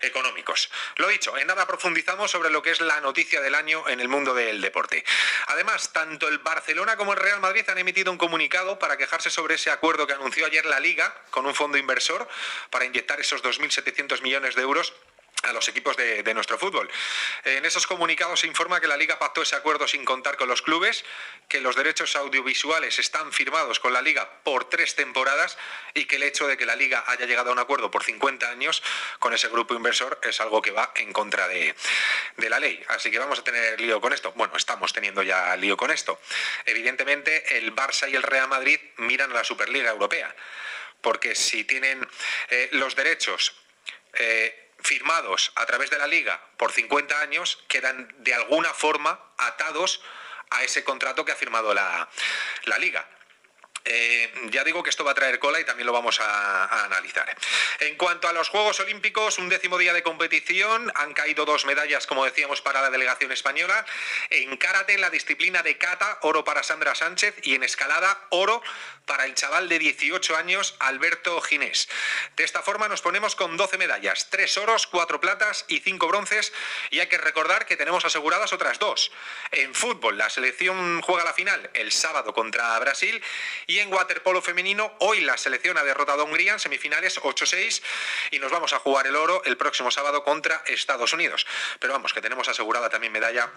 económicos. 0.00 0.70
Lo 0.96 1.08
dicho, 1.08 1.36
en 1.36 1.46
nada 1.46 1.66
profundizamos 1.66 2.30
sobre 2.30 2.50
lo 2.50 2.62
que 2.62 2.70
es 2.70 2.80
la 2.80 3.00
noticia 3.00 3.40
del 3.40 3.54
año 3.54 3.88
en 3.88 4.00
el 4.00 4.08
mundo 4.08 4.34
del 4.34 4.60
deporte. 4.60 5.04
Además, 5.46 5.92
tanto 5.92 6.28
el 6.28 6.38
Barcelona 6.38 6.96
como 6.96 7.14
el 7.14 7.18
Real 7.18 7.40
Madrid 7.40 7.68
han 7.68 7.78
emitido 7.78 8.12
un 8.12 8.18
comunicado 8.18 8.78
para 8.78 8.96
quejarse 8.96 9.30
sobre 9.30 9.54
ese 9.54 9.70
acuerdo 9.70 10.06
que 10.06 10.12
anunció 10.12 10.46
ayer 10.46 10.66
la 10.66 10.80
Liga 10.80 11.14
con 11.30 11.46
un 11.46 11.54
fondo 11.54 11.78
inversor 11.78 12.28
para 12.70 12.84
inyectar 12.84 13.20
esos 13.20 13.42
2.700 13.42 14.22
millones 14.22 14.54
de 14.54 14.62
euros 14.62 14.92
a 15.42 15.52
los 15.52 15.68
equipos 15.68 15.96
de, 15.96 16.34
nuestro 16.34 16.58
fútbol. 16.58 16.90
En 17.44 17.64
esos 17.64 17.86
comunicados 17.86 18.40
se 18.40 18.46
informa 18.46 18.80
que 18.80 18.86
la 18.86 18.96
Liga 18.96 19.18
pactó 19.18 19.42
ese 19.42 19.56
acuerdo 19.56 19.86
sin 19.86 20.04
contar 20.04 20.36
con 20.36 20.48
los 20.48 20.62
clubes, 20.62 21.04
que 21.48 21.60
los 21.60 21.76
derechos 21.76 22.16
audiovisuales 22.16 22.98
están 22.98 23.32
firmados 23.32 23.80
con 23.80 23.92
la 23.92 24.02
Liga 24.02 24.28
por 24.42 24.68
tres 24.68 24.94
temporadas 24.94 25.56
y 25.94 26.06
que 26.06 26.16
el 26.16 26.24
hecho 26.24 26.46
de 26.46 26.56
que 26.56 26.66
la 26.66 26.76
Liga 26.76 27.04
haya 27.06 27.26
llegado 27.26 27.50
a 27.50 27.52
un 27.52 27.58
acuerdo 27.58 27.90
por 27.90 28.04
50 28.04 28.48
años 28.48 28.82
con 29.18 29.32
ese 29.32 29.48
grupo 29.48 29.74
inversor 29.74 30.18
es 30.22 30.40
algo 30.40 30.60
que 30.60 30.70
va 30.70 30.92
en 30.96 31.12
contra 31.12 31.48
de, 31.48 31.74
de 32.36 32.50
la 32.50 32.58
ley. 32.58 32.82
Así 32.88 33.10
que 33.10 33.18
vamos 33.18 33.38
a 33.38 33.44
tener 33.44 33.80
lío 33.80 34.00
con 34.00 34.12
esto. 34.12 34.32
Bueno, 34.32 34.56
estamos 34.56 34.92
teniendo 34.92 35.22
ya 35.22 35.54
lío 35.56 35.76
con 35.76 35.90
esto. 35.90 36.20
Evidentemente, 36.66 37.58
el 37.58 37.74
Barça 37.74 38.10
y 38.10 38.16
el 38.16 38.22
Real 38.22 38.48
Madrid 38.48 38.78
miran 38.96 39.30
a 39.30 39.34
la 39.34 39.44
Superliga 39.44 39.90
Europea, 39.90 40.34
porque 41.00 41.34
si 41.34 41.64
tienen 41.64 42.06
eh, 42.50 42.68
los 42.72 42.96
derechos... 42.96 43.54
Eh, 44.14 44.64
firmados 44.80 45.52
a 45.56 45.66
través 45.66 45.90
de 45.90 45.98
la 45.98 46.06
liga 46.06 46.40
por 46.56 46.72
50 46.72 47.20
años 47.20 47.58
quedan 47.68 48.14
de 48.18 48.34
alguna 48.34 48.72
forma 48.72 49.20
atados 49.36 50.00
a 50.50 50.62
ese 50.64 50.84
contrato 50.84 51.24
que 51.24 51.32
ha 51.32 51.36
firmado 51.36 51.74
la, 51.74 52.08
la 52.64 52.78
liga. 52.78 53.08
Eh, 53.84 54.32
ya 54.50 54.64
digo 54.64 54.82
que 54.82 54.90
esto 54.90 55.04
va 55.04 55.12
a 55.12 55.14
traer 55.14 55.38
cola 55.38 55.60
y 55.60 55.64
también 55.64 55.86
lo 55.86 55.92
vamos 55.92 56.20
a, 56.20 56.84
analizar. 56.84 57.34
En 57.80 57.96
cuanto 57.96 58.28
a 58.28 58.32
los 58.32 58.48
Juegos 58.48 58.80
Olímpicos, 58.80 59.38
un 59.38 59.48
décimo 59.48 59.78
día 59.78 59.92
de 59.92 60.02
competición, 60.02 60.92
han 60.94 61.14
caído 61.14 61.44
dos 61.44 61.64
medallas, 61.64 62.06
como 62.06 62.24
decíamos, 62.24 62.60
para 62.60 62.82
la 62.82 62.90
delegación 62.90 63.32
española. 63.32 63.84
En 64.30 64.56
karate, 64.56 64.94
en 64.94 65.00
la 65.00 65.10
disciplina 65.10 65.62
de 65.62 65.78
kata, 65.78 66.18
oro 66.22 66.44
para 66.44 66.62
Sandra 66.62 66.94
Sánchez 66.94 67.34
y 67.42 67.54
en 67.54 67.62
escalada, 67.62 68.26
oro 68.30 68.62
para 69.08 69.24
el 69.24 69.34
chaval 69.34 69.68
de 69.68 69.78
18 69.78 70.36
años, 70.36 70.76
Alberto 70.78 71.40
Ginés. 71.40 71.88
De 72.36 72.44
esta 72.44 72.62
forma 72.62 72.88
nos 72.88 73.00
ponemos 73.00 73.34
con 73.34 73.56
12 73.56 73.78
medallas, 73.78 74.28
3 74.30 74.58
oros, 74.58 74.86
4 74.86 75.20
platas 75.20 75.64
y 75.66 75.80
5 75.80 76.06
bronces. 76.06 76.52
Y 76.90 77.00
hay 77.00 77.08
que 77.08 77.18
recordar 77.18 77.66
que 77.66 77.76
tenemos 77.76 78.04
aseguradas 78.04 78.52
otras 78.52 78.78
dos. 78.78 79.10
En 79.50 79.74
fútbol, 79.74 80.18
la 80.18 80.28
selección 80.28 81.00
juega 81.00 81.24
la 81.24 81.32
final 81.32 81.70
el 81.72 81.90
sábado 81.90 82.34
contra 82.34 82.78
Brasil 82.78 83.22
y 83.68 83.80
en 83.80 83.92
waterpolo 83.92 84.40
femenino, 84.40 84.94
hoy 85.00 85.20
la 85.20 85.36
selección 85.36 85.76
ha 85.76 85.84
derrotado 85.84 86.22
a 86.22 86.24
Hungría 86.24 86.54
en 86.54 86.58
semifinales 86.58 87.20
8-6 87.20 87.82
y 88.30 88.38
nos 88.38 88.50
vamos 88.50 88.72
a 88.72 88.78
jugar 88.78 89.06
el 89.06 89.14
oro 89.14 89.42
el 89.44 89.58
próximo 89.58 89.90
sábado 89.90 90.24
contra 90.24 90.62
Estados 90.66 91.12
Unidos. 91.12 91.46
Pero 91.78 91.92
vamos, 91.92 92.14
que 92.14 92.22
tenemos 92.22 92.48
asegurada 92.48 92.88
también 92.88 93.12
medalla 93.12 93.52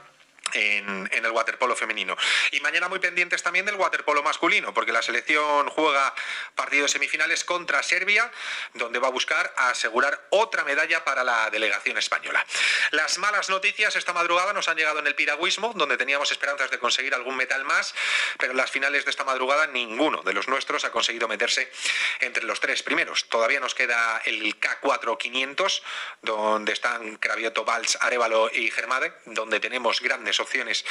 en, 0.54 1.10
el 1.12 1.32
waterpolo 1.32 1.76
femenino. 1.76 2.18
Y 2.52 2.60
mañana 2.62 2.88
muy 2.88 3.00
pendientes 3.00 3.44
también 3.44 3.66
del 3.66 3.76
waterpolo 3.76 4.24
masculino, 4.24 4.74
porque 4.74 4.92
la 4.92 5.02
selección 5.02 5.70
juega 5.70 6.14
partidos 6.56 6.92
semifinales 6.92 7.44
contra 7.44 7.84
Serbia, 7.84 8.32
donde 8.74 9.00
va 9.00 9.08
a 9.08 9.12
buscar 9.12 9.54
asegurar 9.56 10.28
otra 10.30 10.64
medalla 10.64 11.04
para 11.04 11.24
la 11.24 11.50
delegación 11.50 11.98
española. 11.98 12.46
Las 12.92 13.18
malas 13.18 13.50
noticias 13.50 13.96
esta 13.96 14.14
madrugada 14.14 14.54
nos 14.54 14.68
han 14.68 14.78
llegado 14.78 15.00
en 15.00 15.08
el 15.08 15.16
piragüismo, 15.16 15.74
donde 15.76 15.98
teníamos 15.98 16.32
esperanzas 16.32 16.72
de 16.72 16.80
conseguir 16.80 17.14
algún 17.14 17.38
metal 17.38 17.64
más, 17.66 17.94
pero 18.38 18.52
en 18.52 18.58
las 18.58 18.72
finales 18.72 19.06
de 19.06 19.12
esta 19.12 19.24
madrugada 19.24 19.68
ninguno 19.68 20.22
de 20.24 20.34
los 20.34 20.48
nuestros 20.48 20.84
ha 20.86 20.92
conseguido 20.92 21.28
meterse 21.28 21.72
entre 22.20 22.44
los 22.44 22.60
tres 22.60 22.84
primeros. 22.84 23.28
Todavía 23.30 23.60
nos 23.60 23.76
queda 23.76 24.22
el 24.26 24.60
K4 24.60 25.18
500, 25.18 25.84
donde 26.22 26.74
están 26.74 27.18
Cravioto, 27.18 27.66
Valls, 27.66 27.98
Arevalo 28.02 28.50
y 28.52 28.70
Germade, 28.72 29.14
donde 29.26 29.60
tenemos 29.60 30.02
grandes 30.02 30.40
opciones 30.42 30.86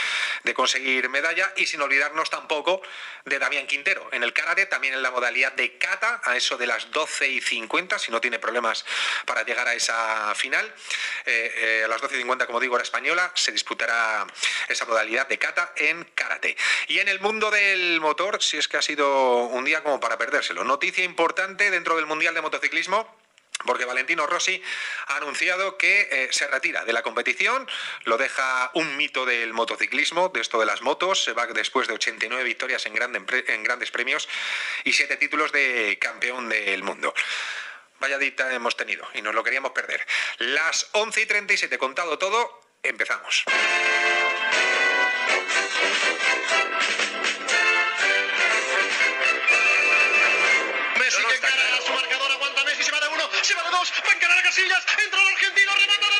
de 0.44 0.54
conseguir 0.54 1.08
medalla 1.08 1.52
y 1.56 1.66
sin 1.66 1.82
olvidarnos 1.82 2.30
tampoco 2.30 2.80
de 3.24 3.38
Damián 3.38 3.66
Quintero. 3.66 4.08
En 4.12 4.22
el 4.22 4.32
karate, 4.32 4.66
también 4.66 4.94
en 4.94 5.02
la 5.02 5.10
modalidad 5.10 5.52
de 5.52 5.76
kata, 5.76 6.20
a 6.24 6.36
eso 6.36 6.56
de 6.56 6.66
las 6.66 6.90
12 6.90 7.28
y 7.28 7.40
50, 7.40 7.98
si 7.98 8.10
no 8.10 8.20
tiene 8.20 8.38
problemas 8.38 8.84
para 9.26 9.42
llegar 9.42 9.68
a 9.68 9.74
esa 9.74 10.34
final. 10.34 10.66
Eh, 11.26 11.52
eh, 11.56 11.82
a 11.84 11.88
las 11.88 12.00
12 12.00 12.16
y 12.16 12.18
50, 12.18 12.46
como 12.46 12.60
digo, 12.60 12.74
hora 12.74 12.82
española, 12.82 13.30
se 13.34 13.52
disputará 13.52 14.26
esa 14.68 14.84
modalidad 14.86 15.28
de 15.28 15.38
kata 15.38 15.72
en 15.76 16.04
karate. 16.14 16.56
Y 16.88 16.98
en 17.00 17.08
el 17.08 17.20
mundo 17.20 17.50
del 17.50 18.00
motor, 18.00 18.42
si 18.42 18.58
es 18.58 18.68
que 18.68 18.76
ha 18.76 18.82
sido 18.82 19.44
un 19.44 19.64
día 19.64 19.82
como 19.82 20.00
para 20.00 20.16
perdérselo. 20.16 20.64
Noticia 20.64 21.04
importante 21.04 21.70
dentro 21.70 21.96
del 21.96 22.06
Mundial 22.06 22.34
de 22.34 22.40
Motociclismo 22.40 23.19
porque 23.64 23.84
Valentino 23.84 24.26
Rossi 24.26 24.62
ha 25.06 25.16
anunciado 25.16 25.76
que 25.76 26.08
eh, 26.10 26.28
se 26.30 26.46
retira 26.46 26.84
de 26.84 26.92
la 26.92 27.02
competición, 27.02 27.68
lo 28.04 28.18
deja 28.18 28.70
un 28.74 28.96
mito 28.96 29.26
del 29.26 29.52
motociclismo, 29.52 30.28
de 30.30 30.40
esto 30.40 30.58
de 30.60 30.66
las 30.66 30.82
motos, 30.82 31.24
se 31.24 31.32
va 31.32 31.46
después 31.46 31.88
de 31.88 31.94
89 31.94 32.44
victorias 32.44 32.86
en, 32.86 32.94
grande, 32.94 33.22
en 33.48 33.62
grandes 33.62 33.90
premios 33.90 34.28
y 34.84 34.92
7 34.92 35.16
títulos 35.16 35.52
de 35.52 35.98
campeón 36.00 36.48
del 36.48 36.82
mundo. 36.82 37.14
Vaya 37.98 38.16
dita 38.16 38.52
hemos 38.54 38.76
tenido 38.76 39.06
y 39.14 39.22
nos 39.22 39.34
lo 39.34 39.44
queríamos 39.44 39.72
perder. 39.72 40.06
Las 40.38 40.88
11 40.92 41.20
y 41.20 41.26
37, 41.26 41.76
contado 41.76 42.18
todo, 42.18 42.62
empezamos. 42.82 43.44
Van 53.80 54.14
a 54.14 54.20
ganar 54.20 54.38
a 54.38 54.42
Casillas, 54.42 54.84
entra 55.02 55.22
el 55.22 55.28
argentino, 55.28 55.72
remata 55.74 56.19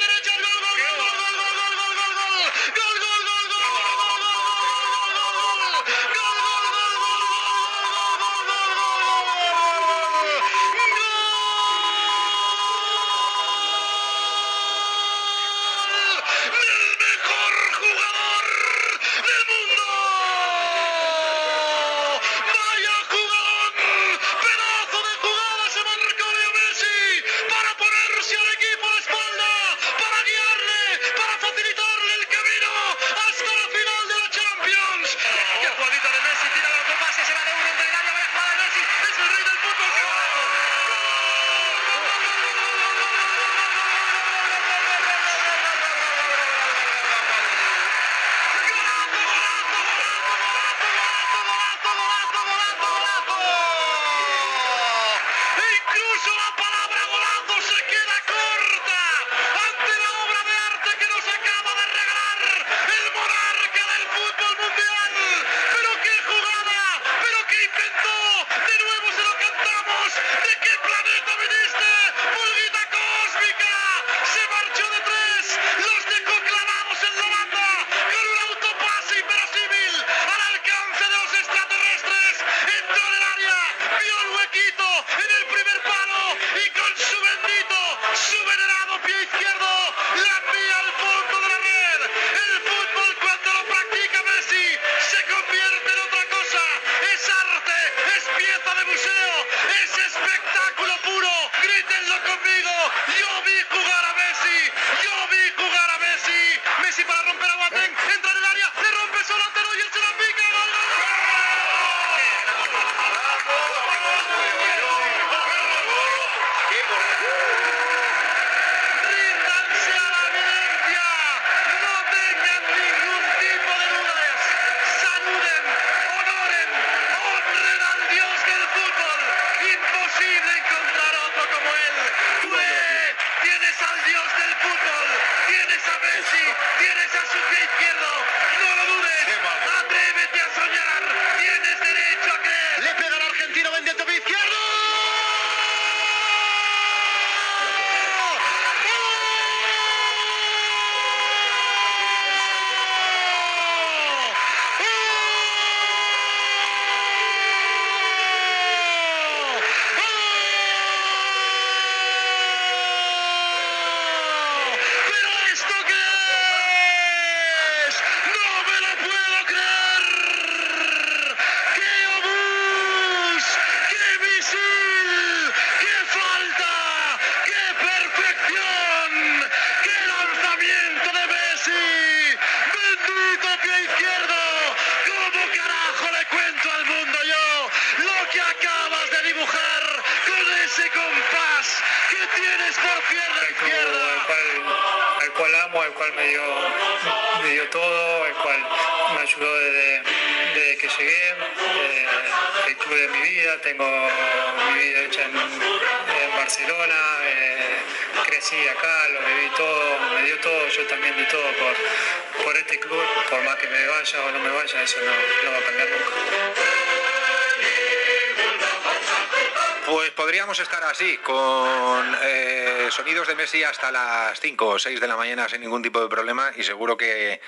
hasta 223.70 223.92
las 223.92 224.40
5 224.40 224.66
o 224.66 224.78
6 224.78 225.00
de 225.00 225.06
la 225.06 225.16
mañana 225.16 225.48
sin 225.48 225.60
ningún 225.60 225.82
tipo 225.82 226.00
de 226.00 226.08
problema 226.08 226.52
y 226.56 226.64
seguro 226.64 226.96
que 226.96 227.40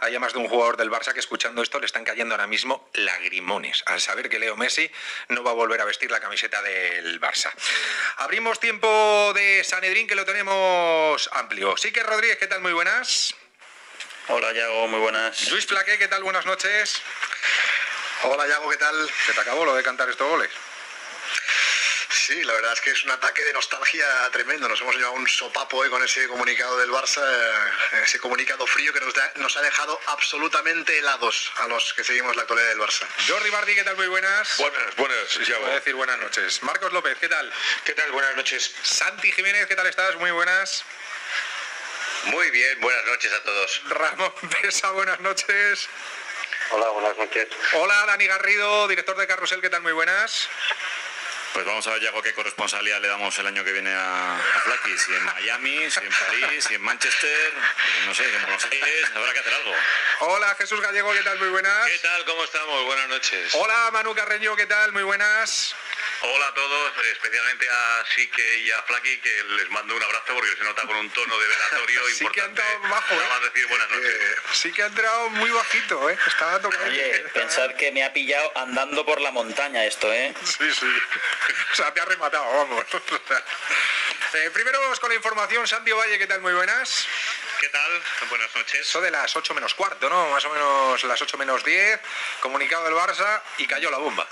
haya 0.00 0.18
más 0.18 0.32
de 0.32 0.40
un 0.40 0.48
jugador 0.48 0.76
del 0.76 0.90
Barça 0.90 1.12
que 1.12 1.20
escuchando 1.20 1.62
esto 1.62 1.78
le 1.78 1.86
están 1.86 2.02
cayendo 2.02 2.34
ahora 2.34 2.48
mismo 2.48 2.90
lagrimones 2.94 3.84
al 3.86 4.00
saber 4.00 4.28
que 4.28 4.40
Leo 4.40 4.56
Messi 4.56 4.90
no 5.28 5.44
va 5.44 5.52
a 5.52 5.54
volver 5.54 5.80
a 5.80 5.84
vestir 5.84 6.10
la 6.10 6.18
camiseta 6.18 6.60
del 6.60 7.20
Barça. 7.20 7.52
Abrimos 8.16 8.58
tiempo 8.58 9.32
de 9.34 9.62
Sanedrín 9.62 10.08
que 10.08 10.16
lo 10.16 10.24
tenemos 10.24 11.30
amplio. 11.32 11.76
Sí 11.76 11.92
que 11.92 12.02
Rodríguez, 12.02 12.36
¿qué 12.38 12.48
tal? 12.48 12.60
Muy 12.60 12.72
buenas. 12.72 13.34
Hola, 14.28 14.52
Yago, 14.52 14.88
muy 14.88 14.98
buenas. 14.98 15.50
Luis 15.52 15.66
Flaque, 15.66 15.98
¿qué 15.98 16.08
tal? 16.08 16.24
Buenas 16.24 16.46
noches. 16.46 17.00
Hola, 18.24 18.48
Yago, 18.48 18.68
¿qué 18.70 18.76
tal? 18.78 19.08
¿Se 19.26 19.32
te 19.32 19.40
acabó 19.40 19.64
lo 19.64 19.76
de 19.76 19.84
cantar 19.84 20.08
estos 20.08 20.28
goles? 20.28 20.50
Sí, 22.26 22.42
la 22.42 22.54
verdad 22.54 22.72
es 22.72 22.80
que 22.80 22.90
es 22.90 23.04
un 23.04 23.10
ataque 23.10 23.42
de 23.44 23.52
nostalgia 23.52 24.06
tremendo. 24.32 24.66
Nos 24.66 24.80
hemos 24.80 24.94
llevado 24.96 25.12
un 25.12 25.28
sopapo 25.28 25.84
eh, 25.84 25.90
con 25.90 26.02
ese 26.02 26.26
comunicado 26.26 26.78
del 26.78 26.90
Barça, 26.90 27.20
eh, 27.22 28.02
ese 28.04 28.18
comunicado 28.18 28.66
frío 28.66 28.94
que 28.94 29.00
nos, 29.00 29.12
da- 29.12 29.32
nos 29.36 29.54
ha 29.58 29.60
dejado 29.60 30.00
absolutamente 30.06 30.96
helados 30.98 31.52
a 31.58 31.68
los 31.68 31.92
que 31.92 32.02
seguimos 32.02 32.34
la 32.34 32.42
actualidad 32.42 32.68
del 32.70 32.78
Barça. 32.78 33.06
Jordi 33.28 33.50
Martí, 33.50 33.74
¿qué 33.74 33.84
tal? 33.84 33.96
Muy 33.96 34.06
buenas. 34.06 34.56
Buenas, 34.56 34.96
buenas, 34.96 35.38
Voy 35.60 35.70
a 35.70 35.74
decir 35.74 35.94
buenas 35.94 36.18
noches. 36.18 36.62
Marcos 36.62 36.92
López, 36.94 37.18
¿qué 37.20 37.28
tal? 37.28 37.52
¿Qué 37.84 37.92
tal? 37.92 38.10
Buenas 38.12 38.34
noches. 38.36 38.74
Santi 38.82 39.30
Jiménez, 39.30 39.66
¿qué 39.66 39.76
tal 39.76 39.86
estás? 39.86 40.16
Muy 40.16 40.30
buenas. 40.30 40.82
Muy 42.24 42.50
bien, 42.52 42.80
buenas 42.80 43.04
noches 43.04 43.32
a 43.34 43.42
todos. 43.42 43.82
Ramón 43.90 44.32
Pesa, 44.62 44.90
buenas 44.92 45.20
noches. 45.20 45.88
Hola, 46.70 46.88
buenas 46.88 47.18
noches. 47.18 47.48
Hola, 47.74 48.06
Dani 48.06 48.26
Garrido, 48.26 48.88
director 48.88 49.14
de 49.18 49.26
Carrusel, 49.26 49.60
¿qué 49.60 49.68
tal? 49.68 49.82
Muy 49.82 49.92
buenas. 49.92 50.48
Pues 51.54 51.64
vamos 51.66 51.86
a 51.86 51.92
ver, 51.92 52.02
Yago, 52.02 52.20
qué 52.20 52.34
corresponsalidad 52.34 53.00
le 53.00 53.06
damos 53.06 53.38
el 53.38 53.46
año 53.46 53.62
que 53.62 53.70
viene 53.70 53.94
a, 53.94 54.36
a 54.36 54.60
Flaky. 54.64 54.98
Si 54.98 55.14
en 55.14 55.24
Miami, 55.24 55.88
si 55.88 56.00
en 56.00 56.10
París, 56.10 56.64
si 56.64 56.74
en 56.74 56.82
Manchester, 56.82 57.52
no 58.06 58.12
sé, 58.12 58.24
en 58.24 58.42
Buenos 58.42 58.64
Aires, 58.64 59.10
habrá 59.14 59.32
que 59.32 59.38
hacer 59.38 59.54
algo. 59.54 59.72
Hola, 60.18 60.56
Jesús 60.58 60.80
Gallego, 60.80 61.12
¿qué 61.12 61.22
tal? 61.22 61.38
Muy 61.38 61.50
buenas. 61.50 61.86
¿Qué 61.86 61.98
tal? 62.00 62.24
¿Cómo 62.24 62.42
estamos? 62.42 62.84
Buenas 62.86 63.08
noches. 63.08 63.54
Hola, 63.54 63.88
Manu 63.92 64.16
Carreño, 64.16 64.56
¿qué 64.56 64.66
tal? 64.66 64.90
Muy 64.90 65.04
buenas. 65.04 65.76
Hola 66.22 66.48
a 66.48 66.54
todos, 66.54 66.92
especialmente 67.12 67.68
a 67.68 68.04
Sique 68.14 68.58
y 68.60 68.70
a 68.70 68.82
Flaky, 68.82 69.18
que 69.18 69.44
les 69.44 69.70
mando 69.70 69.94
un 69.94 70.02
abrazo 70.02 70.34
porque 70.34 70.56
se 70.56 70.64
nota 70.64 70.82
con 70.82 70.96
un 70.96 71.10
tono 71.10 71.38
de 71.38 71.48
velatorio 71.48 72.00
Sí 72.14 72.26
que 72.28 72.40
ha 72.40 72.44
importante. 72.46 72.62
entrado 72.72 72.94
bajo, 72.94 73.14
Nada 73.14 73.26
¿eh? 73.26 73.28
más 73.30 73.42
decir 73.42 73.66
buenas 73.66 73.90
noches. 73.90 74.36
Sí 74.52 74.72
que 74.72 74.82
ha 74.82 74.86
entrado 74.86 75.30
muy 75.30 75.50
bajito, 75.50 76.10
¿eh? 76.10 76.18
Estaba 76.26 76.60
tocando. 76.60 76.86
Oye, 76.86 77.24
pensar 77.34 77.76
que 77.76 77.92
me 77.92 78.04
ha 78.04 78.12
pillado 78.12 78.52
andando 78.56 79.04
por 79.04 79.20
la 79.20 79.30
montaña 79.30 79.84
esto, 79.84 80.12
¿eh? 80.12 80.34
Sí, 80.44 80.72
sí. 80.72 80.86
O 81.72 81.76
sea, 81.76 81.92
te 81.92 82.00
ha 82.00 82.04
rematado, 82.04 82.44
vamos. 82.44 82.84
Eh, 84.34 84.50
primero 84.50 84.80
vamos 84.80 84.98
con 84.98 85.10
la 85.10 85.14
información. 85.14 85.64
Santi 85.68 85.92
Valle, 85.92 86.18
¿qué 86.18 86.26
tal? 86.26 86.40
Muy 86.40 86.52
buenas. 86.52 87.06
¿Qué 87.60 87.68
tal? 87.68 88.02
Buenas 88.28 88.52
noches. 88.56 88.80
Eso 88.80 89.00
de 89.00 89.12
las 89.12 89.36
8 89.36 89.54
menos 89.54 89.74
cuarto, 89.74 90.10
¿no? 90.10 90.28
Más 90.30 90.44
o 90.44 90.50
menos 90.50 91.04
las 91.04 91.22
8 91.22 91.38
menos 91.38 91.62
10. 91.62 92.00
Comunicado 92.40 92.82
del 92.84 92.94
Barça 92.94 93.40
y 93.58 93.66
cayó 93.68 93.92
la 93.92 93.98
bomba. 93.98 94.26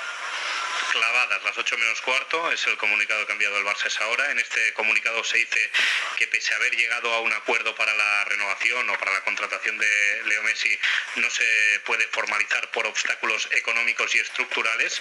Clavadas 0.93 1.43
las 1.43 1.57
8 1.57 1.79
menos 1.79 2.01
cuarto, 2.03 2.53
es 2.53 2.67
el 2.67 2.77
comunicado 2.77 3.25
que 3.25 3.33
ha 3.33 3.35
enviado 3.35 3.57
el 3.57 3.65
Barça 3.65 3.87
esa 3.87 4.07
hora. 4.09 4.31
En 4.31 4.39
este 4.39 4.75
comunicado 4.75 5.25
se 5.25 5.39
dice 5.39 5.71
que 6.19 6.27
pese 6.29 6.53
a 6.53 6.59
haber 6.59 6.77
llegado 6.77 7.11
a 7.15 7.21
un 7.21 7.33
acuerdo 7.33 7.75
para 7.75 7.95
la 7.95 8.25
renovación 8.27 8.89
o 8.91 8.99
para 8.99 9.13
la 9.13 9.23
contratación 9.23 9.79
de 9.79 10.23
Leo 10.27 10.43
Messi, 10.43 10.79
no 11.17 11.31
se 11.31 11.81
puede 11.87 12.07
formalizar 12.09 12.71
por 12.73 12.87
obstáculos 12.87 13.49
económicos 13.53 14.15
y 14.15 14.19
estructurales 14.19 15.01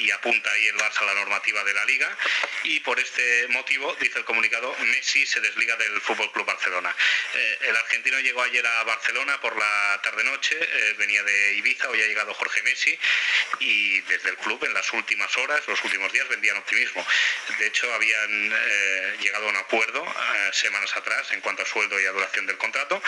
y 0.00 0.10
apunta 0.10 0.50
ahí 0.50 0.66
el 0.66 0.76
Barça 0.76 1.02
a 1.02 1.04
la 1.04 1.14
normativa 1.14 1.62
de 1.62 1.74
la 1.74 1.84
liga 1.84 2.16
y 2.64 2.80
por 2.80 2.98
este 2.98 3.46
motivo, 3.48 3.94
dice 4.00 4.18
el 4.18 4.24
comunicado, 4.24 4.74
Messi 4.80 5.24
se 5.24 5.40
desliga 5.40 5.76
del 5.76 6.00
Fútbol 6.00 6.32
Club 6.32 6.46
Barcelona. 6.46 6.94
Eh, 7.34 7.58
el 7.68 7.76
argentino 7.76 8.18
llegó 8.18 8.42
ayer 8.42 8.66
a 8.66 8.82
Barcelona 8.82 9.40
por 9.40 9.56
la 9.56 10.00
tarde-noche, 10.02 10.56
eh, 10.60 10.94
venía 10.98 11.22
de 11.22 11.54
Ibiza, 11.54 11.88
hoy 11.90 12.02
ha 12.02 12.06
llegado 12.06 12.34
Jorge 12.34 12.62
Messi 12.62 12.98
y 13.60 14.00
desde 14.02 14.30
el 14.30 14.36
club 14.38 14.64
en 14.64 14.74
las 14.74 14.92
últimas 14.92 15.27
horas, 15.36 15.66
los 15.66 15.82
últimos 15.84 16.12
días 16.12 16.28
vendían 16.28 16.56
optimismo. 16.56 17.04
De 17.58 17.66
hecho, 17.66 17.92
habían 17.92 18.52
eh, 18.52 19.16
llegado 19.20 19.46
a 19.46 19.50
un 19.50 19.56
acuerdo 19.56 20.04
eh, 20.04 20.50
semanas 20.52 20.94
atrás 20.96 21.30
en 21.32 21.40
cuanto 21.40 21.62
a 21.62 21.66
sueldo 21.66 22.00
y 22.00 22.06
a 22.06 22.12
duración 22.12 22.46
del 22.46 22.56
contrato, 22.56 23.02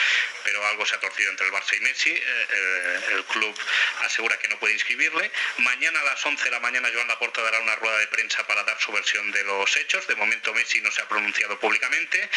pero 0.44 0.66
algo 0.66 0.84
se 0.86 0.97
ha 0.97 1.01
torcido 1.01 1.30
entre 1.30 1.47
el 1.47 1.52
Barça 1.52 1.76
y 1.76 1.80
Messi. 1.80 2.10
Eh, 2.10 3.01
el 3.12 3.24
club 3.24 3.56
asegura 4.05 4.38
que 4.38 4.48
no 4.48 4.59
puede 4.59 4.74
inscribirle. 4.74 5.30
Mañana 5.59 6.01
a 6.01 6.05
las 6.05 6.24
11 6.24 6.44
de 6.44 6.51
la 6.51 6.60
mañana 6.60 6.90
Joan 6.92 7.09
Laporta 7.09 7.42
dará 7.42 7.60
una 7.60 7.76
rueda 7.76 7.98
de 7.98 8.06
prensa 8.09 8.47
para 8.47 8.62
dar 8.64 8.78
su 8.80 8.92
versión 8.92 9.30
de 9.32 9.44
los 9.44 9.76
hechos. 9.76 10.06
De 10.06 10.16
momento 10.16 10.52
Messi 10.55 10.80
no 10.80 10.90
se 10.90 11.02
ha 11.02 11.09
pronunciado 11.09 11.59
públicamente. 11.59 12.28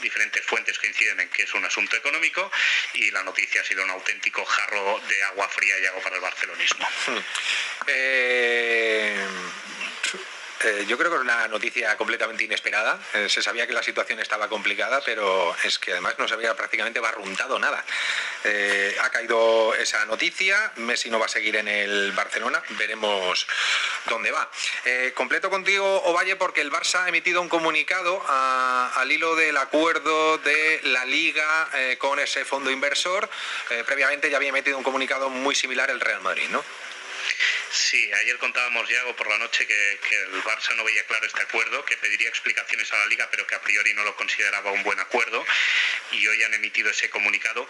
Diferentes 0.00 0.44
fuentes 0.44 0.78
coinciden 0.78 1.20
en 1.20 1.28
que 1.28 1.42
es 1.42 1.54
un 1.54 1.64
asunto 1.64 1.96
económico 1.96 2.50
y 2.94 3.10
la 3.10 3.22
noticia 3.22 3.60
ha 3.60 3.64
sido 3.64 3.82
un 3.82 3.90
auténtico 3.90 4.44
jarro 4.44 5.00
de 5.08 5.22
agua 5.24 5.48
fría 5.48 5.78
y 5.78 5.86
agua 5.86 6.02
para 6.02 6.16
el 6.16 6.22
barcelonismo. 6.22 6.88
Eh, 7.86 9.27
eh, 10.64 10.86
yo 10.88 10.98
creo 10.98 11.10
que 11.10 11.16
es 11.16 11.22
una 11.22 11.46
noticia 11.46 11.96
completamente 11.96 12.42
inesperada. 12.42 12.98
Eh, 13.14 13.28
se 13.28 13.42
sabía 13.42 13.66
que 13.66 13.72
la 13.72 13.82
situación 13.82 14.18
estaba 14.18 14.48
complicada, 14.48 15.00
pero 15.04 15.54
es 15.62 15.78
que 15.78 15.92
además 15.92 16.16
no 16.18 16.26
se 16.26 16.34
había 16.34 16.54
prácticamente 16.56 16.98
barruntado 16.98 17.58
nada. 17.60 17.84
Eh, 18.42 18.96
ha 19.00 19.10
caído 19.10 19.74
esa 19.74 20.04
noticia, 20.06 20.72
Messi 20.76 21.10
no 21.10 21.20
va 21.20 21.26
a 21.26 21.28
seguir 21.28 21.56
en 21.56 21.68
el 21.68 22.10
Barcelona, 22.12 22.60
veremos 22.70 23.46
dónde 24.06 24.30
va. 24.32 24.48
Completo 25.14 25.50
contigo, 25.50 26.02
Ovalle, 26.04 26.36
porque 26.36 26.60
el 26.60 26.72
Barça 26.72 27.04
ha 27.04 27.08
emitido 27.08 27.40
un 27.40 27.48
comunicado 27.48 28.22
al 28.28 29.10
hilo 29.10 29.36
del 29.36 29.56
acuerdo 29.56 30.38
de 30.38 30.80
la 30.84 31.04
Liga 31.04 31.68
con 31.98 32.18
ese 32.18 32.44
fondo 32.44 32.70
inversor. 32.70 33.28
Previamente 33.86 34.30
ya 34.30 34.36
había 34.36 34.48
emitido 34.50 34.78
un 34.78 34.84
comunicado 34.84 35.28
muy 35.28 35.54
similar 35.54 35.90
el 35.90 36.00
Real 36.00 36.20
Madrid, 36.20 36.48
¿no? 36.50 36.64
Sí, 37.70 38.10
ayer 38.22 38.38
contábamos, 38.38 38.88
Yago, 38.88 39.14
por 39.14 39.28
la 39.28 39.38
noche 39.38 39.66
que, 39.66 40.00
que 40.08 40.16
el 40.16 40.42
Barça 40.42 40.74
no 40.76 40.84
veía 40.84 41.04
claro 41.04 41.26
este 41.26 41.42
acuerdo, 41.42 41.84
que 41.84 41.96
pediría 41.98 42.28
explicaciones 42.28 42.90
a 42.92 42.98
la 42.98 43.06
Liga, 43.06 43.28
pero 43.30 43.46
que 43.46 43.54
a 43.54 43.60
priori 43.60 43.92
no 43.92 44.04
lo 44.04 44.16
consideraba 44.16 44.72
un 44.72 44.82
buen 44.82 44.98
acuerdo. 45.00 45.44
Y 46.12 46.26
hoy 46.26 46.42
han 46.42 46.54
emitido 46.54 46.90
ese 46.90 47.10
comunicado. 47.10 47.68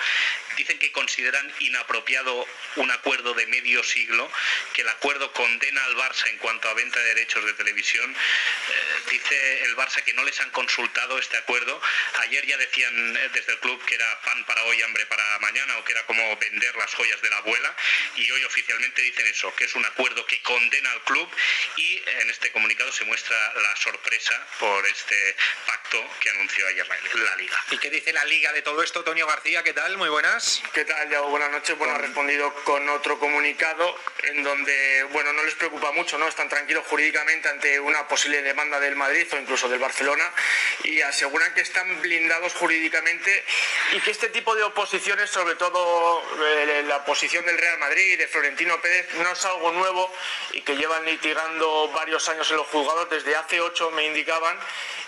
Dicen 0.56 0.78
que 0.78 0.92
consideran 0.92 1.52
inapropiado 1.58 2.46
un 2.76 2.90
acuerdo 2.90 3.34
de 3.34 3.46
medio 3.46 3.82
siglo, 3.82 4.30
que 4.72 4.82
el 4.82 4.88
acuerdo 4.88 5.32
condena 5.32 5.84
al 5.84 5.96
Barça 5.96 6.28
en 6.28 6.38
cuanto 6.38 6.68
a 6.68 6.74
venta 6.74 7.00
de 7.00 7.14
derechos 7.14 7.44
de 7.44 7.52
televisión. 7.54 8.14
Eh, 8.14 9.10
dice 9.10 9.64
el 9.64 9.76
Barça 9.76 10.02
que 10.04 10.14
no 10.14 10.22
les 10.22 10.40
han 10.40 10.50
consultado 10.50 11.18
este 11.18 11.36
acuerdo. 11.36 11.80
Ayer 12.20 12.46
ya 12.46 12.56
decían 12.56 13.16
eh, 13.16 13.30
desde 13.32 13.52
el 13.52 13.58
club 13.58 13.84
que 13.84 13.96
era 13.96 14.20
pan 14.22 14.44
para 14.46 14.62
hoy, 14.64 14.80
hambre 14.82 15.06
para 15.06 15.38
mañana, 15.40 15.76
o 15.78 15.84
que 15.84 15.92
era 15.92 16.06
como 16.06 16.36
vender 16.36 16.76
las 16.76 16.94
joyas 16.94 17.20
de 17.20 17.30
la 17.30 17.38
abuela. 17.38 17.74
Y 18.16 18.30
hoy 18.30 18.44
oficialmente 18.44 19.02
dicen 19.02 19.26
eso, 19.26 19.54
que 19.56 19.64
es 19.64 19.74
un 19.74 19.87
acuerdo 19.88 20.24
que 20.26 20.40
condena 20.42 20.90
al 20.92 21.02
club 21.02 21.28
y 21.76 22.02
en 22.20 22.30
este 22.30 22.52
comunicado 22.52 22.92
se 22.92 23.04
muestra 23.04 23.36
la 23.54 23.76
sorpresa 23.76 24.46
por 24.60 24.86
este 24.86 25.36
pacto 25.66 25.98
que 26.20 26.30
anunció 26.30 26.66
ayer 26.68 26.86
la, 26.86 26.96
la 26.96 27.36
Liga. 27.36 27.56
¿Y 27.70 27.78
qué 27.78 27.90
dice 27.90 28.12
la 28.12 28.24
Liga 28.24 28.52
de 28.52 28.62
todo 28.62 28.82
esto? 28.82 29.02
Toño 29.02 29.26
García, 29.26 29.62
¿qué 29.62 29.72
tal? 29.72 29.96
Muy 29.96 30.08
buenas. 30.08 30.62
¿Qué 30.72 30.84
tal, 30.84 31.10
Yago? 31.10 31.28
Buenas 31.28 31.50
noches. 31.50 31.76
Bueno, 31.78 31.94
ha 31.94 31.98
respondido 31.98 32.54
con 32.64 32.88
otro 32.90 33.18
comunicado 33.18 33.98
en 34.24 34.42
donde, 34.42 35.04
bueno, 35.10 35.32
no 35.32 35.42
les 35.44 35.54
preocupa 35.54 35.90
mucho, 35.92 36.18
¿no? 36.18 36.28
Están 36.28 36.48
tranquilos 36.48 36.86
jurídicamente 36.86 37.48
ante 37.48 37.80
una 37.80 38.06
posible 38.06 38.42
demanda 38.42 38.78
del 38.80 38.96
Madrid 38.96 39.26
o 39.32 39.36
incluso 39.36 39.68
del 39.68 39.78
Barcelona 39.78 40.32
y 40.84 41.00
aseguran 41.00 41.52
que 41.54 41.62
están 41.62 42.00
blindados 42.00 42.52
jurídicamente 42.54 43.44
y 43.92 44.00
que 44.00 44.10
este 44.10 44.28
tipo 44.28 44.54
de 44.54 44.62
oposiciones, 44.62 45.30
sobre 45.30 45.54
todo 45.56 46.22
eh, 46.44 46.84
la 46.86 47.04
posición 47.04 47.44
del 47.46 47.58
Real 47.58 47.78
Madrid 47.78 48.12
y 48.12 48.16
de 48.16 48.28
Florentino 48.28 48.80
Pérez, 48.80 49.08
no 49.14 49.32
es 49.32 49.44
algo 49.44 49.72
nuevo 49.72 49.77
y 50.52 50.62
que 50.62 50.76
llevan 50.76 51.04
litigando 51.04 51.90
varios 51.94 52.28
años 52.28 52.50
en 52.50 52.56
los 52.56 52.66
juzgados, 52.68 53.10
desde 53.10 53.36
hace 53.36 53.60
ocho 53.60 53.90
me 53.90 54.06
indicaban, 54.06 54.58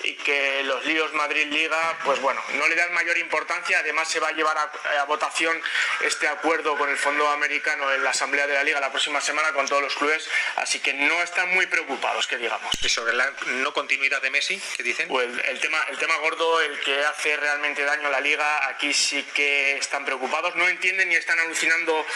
y 0.03 0.15
que 0.15 0.63
los 0.65 0.85
líos 0.87 1.13
Madrid-Liga, 1.13 1.99
pues 2.05 2.21
bueno, 2.21 2.43
no 2.55 2.67
le 2.69 2.75
dan 2.75 2.93
mayor 2.95 3.19
importancia, 3.19 3.79
además 3.81 4.09
se 4.09 4.19
va 4.21 4.29
a 4.29 4.33
llevar 4.33 4.57
a, 4.57 5.05
votación 5.05 5.61
este 6.03 6.29
acuerdo 6.29 6.77
con 6.79 6.89
el 6.89 6.97
Fondo 6.97 7.29
Americano 7.29 7.93
en 7.93 8.05
la 8.05 8.11
Asamblea 8.11 8.47
de 8.47 8.55
la 8.55 8.63
Liga 8.63 8.81
la 8.81 8.91
próxima 8.91 9.21
semana 9.21 9.53
con 9.53 9.67
todos 9.67 9.83
los 9.83 9.95
clubes, 9.97 10.29
así 10.57 10.79
que 10.79 10.95
no 10.95 11.23
están 11.23 11.53
muy 11.53 11.67
preocupados, 11.67 12.27
que 12.27 12.37
digamos. 12.37 12.73
¿Y 12.81 12.89
sobre 12.89 13.13
la 13.13 13.31
no 13.47 13.73
continuidad 13.75 14.23
de 14.23 14.31
Messi, 14.31 14.61
qué 14.77 14.83
dicen? 14.83 15.09
Pues 15.09 15.29
el 15.45 15.61
tema, 15.61 15.85
el 15.91 15.99
tema 15.99 16.17
gordo, 16.19 16.61
el 16.61 16.79
que 16.81 17.05
hace 17.05 17.37
realmente 17.37 17.85
daño 17.85 18.09
a 18.09 18.11
la 18.11 18.21
Liga, 18.21 18.69
aquí 18.69 18.95
sí 18.95 19.23
que 19.35 19.77
están 19.77 20.05
preocupados, 20.05 20.55
no 20.57 20.69
entienden 20.69 21.09
ni 21.09 21.17
están 21.17 21.39
alucinando 21.41 22.07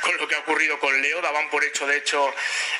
con 0.00 0.16
lo 0.16 0.28
que 0.28 0.34
ha 0.34 0.40
ocurrido 0.40 0.78
con 0.78 1.00
Leo, 1.02 1.20
daban 1.20 1.48
por 1.50 1.64
hecho 1.64 1.86
de 1.86 1.95
hecho 1.96 2.34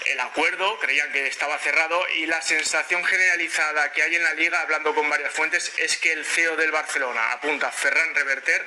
el 0.06 0.20
acuerdo, 0.20 0.78
creían 0.78 1.10
que 1.12 1.26
estaba 1.26 1.59
cerrado 1.59 2.06
y 2.10 2.26
la 2.26 2.40
sensación 2.43 3.05
generalizada 3.05 3.93
que 3.93 4.02
hay 4.02 4.14
en 4.14 4.22
la 4.22 4.34
liga, 4.34 4.60
hablando 4.60 4.94
con 4.94 5.09
varias 5.09 5.32
fuentes, 5.32 5.72
es 5.76 5.97
que 5.98 6.12
el 6.12 6.24
CEO 6.24 6.56
del 6.56 6.70
Barcelona, 6.70 7.32
apunta 7.32 7.70
Ferran 7.72 8.14
Reverter, 8.14 8.64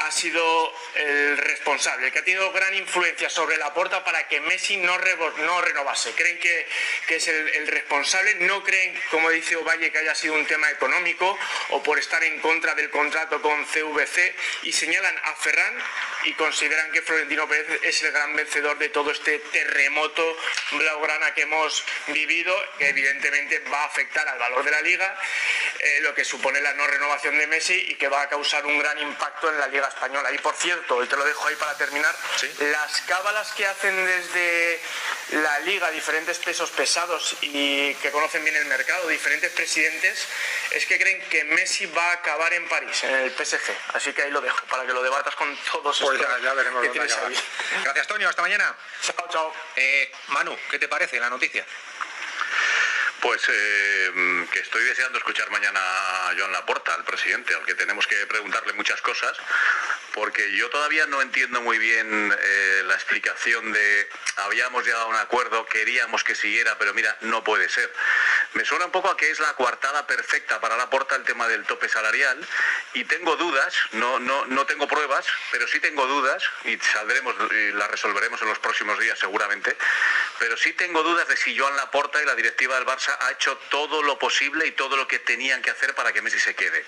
ha 0.00 0.10
sido 0.10 0.74
el 0.94 1.36
responsable, 1.36 2.10
que 2.10 2.20
ha 2.20 2.24
tenido 2.24 2.50
gran 2.52 2.74
influencia 2.74 3.28
sobre 3.28 3.58
la 3.58 3.74
porta 3.74 4.02
para 4.02 4.26
que 4.28 4.40
Messi 4.40 4.78
no, 4.78 4.96
no 4.96 5.60
renovase. 5.60 6.12
Creen 6.12 6.38
que, 6.38 6.66
es 7.08 7.28
el, 7.28 7.66
responsable, 7.66 8.34
no 8.36 8.62
creen, 8.64 8.98
como 9.10 9.30
dice 9.30 9.56
Ovalle, 9.56 9.92
que 9.92 9.98
haya 9.98 10.14
sido 10.14 10.34
un 10.34 10.46
tema 10.46 10.70
económico 10.70 11.38
o 11.70 11.82
por 11.82 11.98
estar 11.98 12.22
en 12.24 12.40
contra 12.40 12.74
del 12.74 12.90
contrato 12.90 13.42
con 13.42 13.64
CVC 13.66 14.34
y 14.62 14.72
señalan 14.72 15.16
a 15.24 15.34
Ferran 15.34 15.74
y 16.24 16.32
consideran 16.34 16.90
que 16.92 17.02
Florentino 17.02 17.46
Pérez 17.48 17.80
es 17.82 18.02
el 18.02 18.12
gran 18.12 18.34
vencedor 18.34 18.78
de 18.78 18.88
todo 18.88 19.10
este 19.10 19.38
terremoto 19.64 20.36
blaugrana 20.72 21.34
que 21.34 21.42
hemos 21.42 21.84
vivido, 22.08 22.54
que 22.78 22.88
evidentemente 22.88 23.58
va 23.72 23.82
a 23.82 23.86
afectar 23.86 24.26
al 24.28 24.38
valor 24.38 24.64
de 24.64 24.70
la 24.70 24.80
liga, 24.80 25.16
eh, 25.78 25.98
lo 26.02 26.14
que 26.14 26.24
supone 26.24 26.60
la 26.60 26.72
no 26.74 26.86
renovación 26.86 27.38
de 27.38 27.46
Messi 27.46 27.74
y 27.88 27.94
que 27.96 28.08
va 28.08 28.22
a 28.22 28.28
causar 28.28 28.64
un 28.66 28.78
gran 28.78 28.98
impacto 28.98 29.50
en 29.50 29.58
la 29.58 29.66
liga 29.68 29.88
española. 29.88 30.32
Y 30.32 30.38
por 30.38 30.54
cierto, 30.54 31.02
y 31.02 31.06
te 31.06 31.16
lo 31.16 31.24
dejo 31.24 31.46
ahí 31.46 31.56
para 31.56 31.76
terminar, 31.76 32.14
las 32.58 33.00
cábalas 33.02 33.52
que 33.52 33.66
hacen 33.66 34.06
desde 34.06 34.80
la 35.32 35.58
liga 35.60 35.90
diferentes 35.90 36.38
pesos 36.38 36.70
pesados 36.70 37.36
y 37.42 37.94
que 37.94 38.10
conocen 38.10 38.42
bien 38.42 38.56
el 38.56 38.66
mercado, 38.66 39.08
diferentes 39.08 39.50
presidentes, 39.52 40.26
es 40.70 40.86
que 40.86 40.98
creen 40.98 41.20
que 41.28 41.44
Messi 41.44 41.86
va 41.86 42.10
a 42.10 42.12
acabar 42.14 42.52
en 42.54 42.68
París, 42.68 43.04
en 43.04 43.14
el 43.14 43.30
PSG. 43.30 43.70
Así 43.94 44.12
que 44.12 44.22
ahí 44.22 44.30
lo 44.30 44.40
dejo, 44.40 44.64
para 44.66 44.86
que 44.86 44.92
lo 44.92 45.02
debatas 45.02 45.34
con 45.34 45.56
todos 45.72 46.00
pues 46.00 46.20
ya, 46.20 46.54
veremos 46.54 46.82
Gracias, 47.82 48.06
Toño. 48.06 48.28
Hasta 48.28 48.42
mañana. 48.42 48.74
Chao, 49.02 49.28
chao. 49.30 49.49
Eh, 49.76 50.10
Manu, 50.28 50.56
¿qué 50.70 50.78
te 50.78 50.88
parece 50.88 51.18
la 51.18 51.30
noticia? 51.30 51.64
Pues 53.20 53.42
eh, 53.48 54.46
que 54.50 54.60
estoy 54.60 54.82
deseando 54.84 55.18
escuchar 55.18 55.50
mañana 55.50 55.78
a 55.80 56.34
Joan 56.38 56.52
Laporta, 56.52 56.94
al 56.94 57.04
presidente, 57.04 57.54
al 57.54 57.66
que 57.66 57.74
tenemos 57.74 58.06
que 58.06 58.16
preguntarle 58.26 58.72
muchas 58.72 59.02
cosas, 59.02 59.36
porque 60.14 60.56
yo 60.56 60.70
todavía 60.70 61.06
no 61.06 61.20
entiendo 61.20 61.60
muy 61.60 61.78
bien 61.78 62.34
eh, 62.38 62.82
la 62.86 62.94
explicación 62.94 63.72
de 63.72 64.08
habíamos 64.36 64.84
llegado 64.86 65.04
a 65.04 65.08
un 65.08 65.16
acuerdo, 65.16 65.66
queríamos 65.66 66.24
que 66.24 66.34
siguiera, 66.34 66.78
pero 66.78 66.94
mira, 66.94 67.16
no 67.20 67.44
puede 67.44 67.68
ser. 67.68 67.92
Me 68.54 68.64
suena 68.64 68.86
un 68.86 68.90
poco 68.90 69.10
a 69.10 69.16
que 69.16 69.30
es 69.30 69.38
la 69.38 69.52
coartada 69.54 70.06
perfecta 70.06 70.60
para 70.60 70.78
Laporta 70.78 71.14
el 71.14 71.24
tema 71.24 71.46
del 71.46 71.64
tope 71.64 71.88
salarial 71.88 72.38
y 72.94 73.04
tengo 73.04 73.36
dudas, 73.36 73.74
no, 73.92 74.18
no, 74.18 74.46
no 74.46 74.66
tengo 74.66 74.88
pruebas, 74.88 75.26
pero 75.52 75.68
sí 75.68 75.78
tengo 75.80 76.06
dudas 76.06 76.42
y 76.64 76.78
saldremos 76.78 77.34
y 77.50 77.72
las 77.72 77.90
resolveremos 77.90 78.40
en 78.40 78.48
los 78.48 78.58
próximos 78.58 78.98
días 78.98 79.18
seguramente, 79.18 79.76
pero 80.38 80.56
sí 80.56 80.72
tengo 80.72 81.02
dudas 81.02 81.28
de 81.28 81.36
si 81.36 81.56
Joan 81.56 81.76
Laporta 81.76 82.22
y 82.22 82.26
la 82.26 82.34
directiva 82.34 82.76
del 82.76 82.86
Barça 82.86 83.09
ha 83.20 83.32
hecho 83.32 83.56
todo 83.70 84.02
lo 84.02 84.18
posible 84.18 84.66
y 84.66 84.72
todo 84.72 84.96
lo 84.96 85.06
que 85.08 85.18
tenían 85.18 85.62
que 85.62 85.70
hacer 85.70 85.94
para 85.94 86.12
que 86.12 86.22
Messi 86.22 86.38
se 86.38 86.54
quede. 86.54 86.84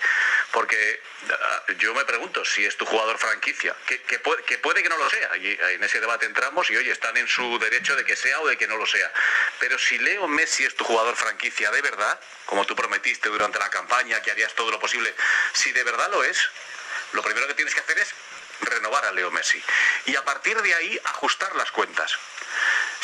Porque 0.51 1.01
ah, 1.29 1.63
yo 1.77 1.93
me 1.93 2.05
pregunto 2.05 2.45
si 2.45 2.65
es 2.65 2.77
tu 2.77 2.85
jugador 2.85 3.17
franquicia, 3.17 3.75
que, 3.85 4.19
puede, 4.19 4.43
que 4.43 4.89
no 4.89 4.97
lo 4.97 5.09
sea, 5.09 5.37
y 5.37 5.57
en 5.59 5.83
ese 5.83 5.99
debate 5.99 6.25
entramos 6.25 6.69
y 6.69 6.77
oye, 6.77 6.91
están 6.91 7.17
en 7.17 7.27
su 7.27 7.57
derecho 7.59 7.95
de 7.95 8.05
que 8.05 8.15
sea 8.15 8.39
o 8.41 8.47
de 8.47 8.57
que 8.57 8.67
no 8.67 8.77
lo 8.77 8.85
sea. 8.85 9.11
Pero 9.59 9.77
si 9.77 9.97
Leo 9.97 10.27
Messi 10.27 10.65
es 10.65 10.75
tu 10.75 10.83
jugador 10.83 11.15
franquicia 11.15 11.71
de 11.71 11.81
verdad, 11.81 12.19
como 12.45 12.65
tú 12.65 12.75
prometiste 12.75 13.29
durante 13.29 13.59
la 13.59 13.69
campaña 13.69 14.21
que 14.21 14.31
harías 14.31 14.53
todo 14.53 14.71
lo 14.71 14.79
posible, 14.79 15.13
si 15.53 15.71
de 15.71 15.83
verdad 15.83 16.09
lo 16.11 16.23
es, 16.23 16.49
lo 17.13 17.21
primero 17.21 17.47
que 17.47 17.53
tienes 17.53 17.73
que 17.73 17.81
hacer 17.81 17.97
es 17.99 18.13
renovar 18.61 19.05
a 19.05 19.11
Leo 19.11 19.31
Messi. 19.31 19.61
Y 20.05 20.15
a 20.15 20.23
partir 20.23 20.61
de 20.61 20.73
ahí 20.73 20.99
ajustar 21.03 21.55
las 21.55 21.71
cuentas. 21.71 22.17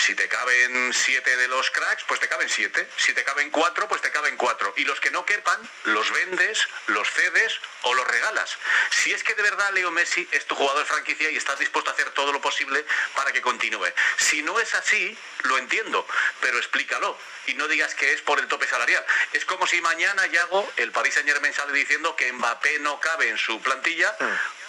Si 0.09 0.15
te 0.15 0.27
caben 0.27 0.91
siete 0.91 1.37
de 1.37 1.47
los 1.49 1.69
cracks, 1.69 2.03
pues 2.07 2.19
te 2.19 2.27
caben 2.27 2.49
siete. 2.49 2.89
Si 2.97 3.13
te 3.13 3.23
caben 3.23 3.51
cuatro, 3.51 3.87
pues 3.87 4.01
te 4.01 4.09
caben 4.09 4.37
cuatro. 4.37 4.73
Y 4.75 4.83
los 4.83 4.99
que 4.99 5.11
no 5.11 5.23
quepan, 5.23 5.61
los 5.83 6.11
vendes, 6.11 6.67
los 6.87 7.07
cedes 7.11 7.53
o 7.83 7.93
los 7.93 8.07
regalas. 8.07 8.57
Si 8.89 9.13
es 9.13 9.23
que 9.23 9.35
de 9.35 9.43
verdad 9.43 9.71
Leo 9.71 9.91
Messi 9.91 10.27
es 10.31 10.47
tu 10.47 10.55
jugador 10.55 10.79
de 10.79 10.85
franquicia 10.85 11.29
y 11.29 11.37
estás 11.37 11.59
dispuesto 11.59 11.91
a 11.91 11.93
hacer 11.93 12.09
todo 12.09 12.33
lo 12.33 12.41
posible 12.41 12.83
para 13.15 13.31
que 13.31 13.43
continúe. 13.43 13.85
Si 14.17 14.41
no 14.41 14.59
es 14.59 14.73
así, 14.73 15.15
lo 15.43 15.59
entiendo, 15.59 16.07
pero 16.41 16.57
explícalo 16.57 17.15
y 17.45 17.53
no 17.53 17.67
digas 17.67 17.93
que 17.95 18.13
es 18.13 18.21
por 18.21 18.39
el 18.39 18.47
tope 18.47 18.67
salarial. 18.67 19.05
Es 19.33 19.45
como 19.45 19.65
si 19.67 19.81
mañana 19.81 20.25
Yago, 20.27 20.71
el 20.77 20.91
Paris 20.91 21.15
Saint 21.15 21.29
Germain 21.29 21.53
sale 21.53 21.73
diciendo 21.73 22.15
que 22.15 22.31
Mbappé 22.31 22.79
no 22.79 22.99
cabe 22.99 23.29
en 23.29 23.37
su 23.37 23.61
plantilla 23.61 24.15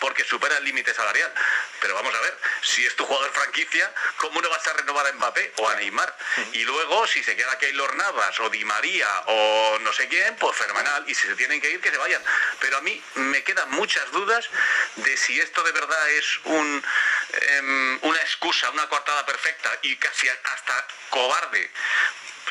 porque 0.01 0.25
supera 0.25 0.57
el 0.59 0.65
límite 0.65 0.95
salarial. 0.95 1.33
Pero 1.81 1.95
vamos 1.95 2.15
a 2.15 2.21
ver, 2.21 2.39
si 2.63 2.85
es 2.87 2.97
tu 2.97 3.05
jugador 3.05 3.31
franquicia, 3.33 3.93
¿cómo 4.17 4.41
no 4.41 4.49
vas 4.49 4.67
a 4.67 4.73
renovar 4.75 5.07
a 5.07 5.13
Mbappé 5.13 5.30
o 5.57 5.69
a 5.69 5.77
Neymar? 5.77 6.17
Y 6.53 6.65
luego, 6.65 7.07
si 7.07 7.23
se 7.23 7.37
queda 7.37 7.59
Keylor 7.59 7.95
Navas 7.97 8.39
o 8.41 8.51
Di 8.51 8.65
María 8.65 9.09
o 9.27 9.79
no 9.81 9.93
sé 9.93 10.09
quién, 10.09 10.37
pues 10.37 10.57
fenomenal. 10.57 11.05
Y 11.09 11.15
si 11.15 11.27
se 11.27 11.35
tienen 11.37 11.61
que 11.61 11.71
ir, 11.71 11.81
que 11.81 11.91
se 11.91 11.97
vayan. 11.97 12.23
Pero 12.61 12.79
a 12.79 12.81
mí 12.81 13.03
me 13.15 13.43
quedan 13.43 13.71
muchas 13.71 14.11
dudas 14.13 14.49
de 14.97 15.17
si 15.17 15.41
esto 15.41 15.63
de 15.63 15.73
verdad 15.73 16.11
es 16.11 16.27
un, 16.45 16.85
em, 17.33 17.99
una 18.03 18.21
excusa, 18.21 18.71
una 18.71 18.89
coartada 18.89 19.25
perfecta 19.27 19.71
y 19.83 19.97
casi 19.97 20.29
hasta 20.29 20.87
cobarde 21.11 21.71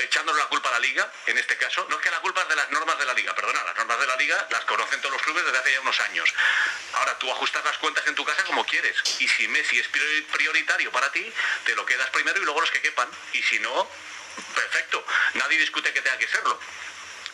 echándonos 0.04 0.40
la 0.40 0.48
culpa 0.48 0.70
a 0.70 0.74
la 0.74 0.80
liga, 0.80 1.12
en 1.28 1.38
este 1.38 1.58
caso, 1.58 1.86
no 1.90 1.96
es 1.96 2.02
que 2.02 2.12
la 2.12 2.20
culpa 2.20 2.42
es 2.42 2.50
de 2.50 2.56
las 2.56 2.70
normas 2.72 2.98
de 2.98 3.06
la 3.06 3.14
liga, 3.14 3.36
perdona, 3.36 3.64
las 3.64 3.76
normas 3.76 4.00
de 4.00 4.08
la 4.08 4.16
liga 4.16 4.48
las 4.52 4.66
conocen 4.66 5.00
todos 5.02 5.14
los 5.14 5.22
clubes 5.22 5.46
desde 5.46 5.58
hace 5.58 5.74
ya 5.74 5.82
unos 5.82 6.00
años. 6.02 6.34
Ahora 6.94 7.18
tú 7.20 7.32
ajustas 7.32 7.64
las 7.64 7.78
cuentas 7.78 8.06
en 8.08 8.16
tu 8.16 8.26
casa 8.26 8.44
como 8.44 8.66
quieres, 8.66 8.96
y 9.20 9.28
si 9.28 9.48
Messi 9.48 9.80
es 9.80 9.88
prioritario 9.88 10.92
para 10.92 11.12
ti, 11.12 11.32
te 11.66 11.76
lo 11.76 11.86
quedas 11.86 12.10
primero 12.10 12.42
y 12.42 12.46
luego 12.46 12.62
los 12.62 12.72
que 12.72 12.82
quepan, 12.82 13.10
y 13.34 13.44
si 13.44 13.60
no, 13.60 13.90
perfecto, 14.56 15.06
nadie 15.34 15.60
discute 15.60 15.94
que 15.94 16.02
tenga 16.02 16.18
que 16.18 16.28
serlo 16.28 16.60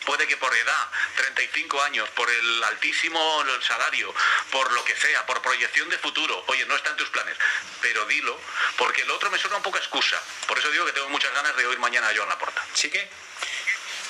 puede 0.06 0.28
que 0.28 0.38
por 0.38 0.56
edad, 0.56 0.92
35 1.18 1.82
años, 1.82 2.10
por 2.10 2.30
el 2.30 2.64
altísimo 2.64 3.44
salario, 3.62 4.14
por 4.52 4.72
lo 4.72 4.84
que 4.86 4.96
sea, 4.96 5.26
por 5.26 5.42
proyección 5.42 5.90
de 5.90 5.98
futuro, 5.98 6.44
oye, 6.48 6.66
no 6.66 6.76
está 6.76 6.92
en 6.92 6.98
tus 6.98 7.10
planes, 7.10 7.36
pero 7.82 8.06
dilo, 8.06 8.40
porque 8.78 9.02
el 9.02 9.12
otro 9.12 9.30
me 9.32 9.38
suena 9.38 9.58
un 9.58 9.64
poco 9.64 9.78
excusa. 9.78 10.22
Por 10.48 10.58
eso 10.58 10.70
digo 10.72 10.86
que 10.86 10.94
tengo 10.94 11.10
muchas 11.10 11.34
ganas 11.34 11.56
de 11.58 11.66
oír 11.66 11.80
mañana 11.80 12.10
a 12.10 12.16
Joan 12.16 12.30
Laporta. 12.30 12.64
¿Sí 12.74 12.90
que? 12.90 13.10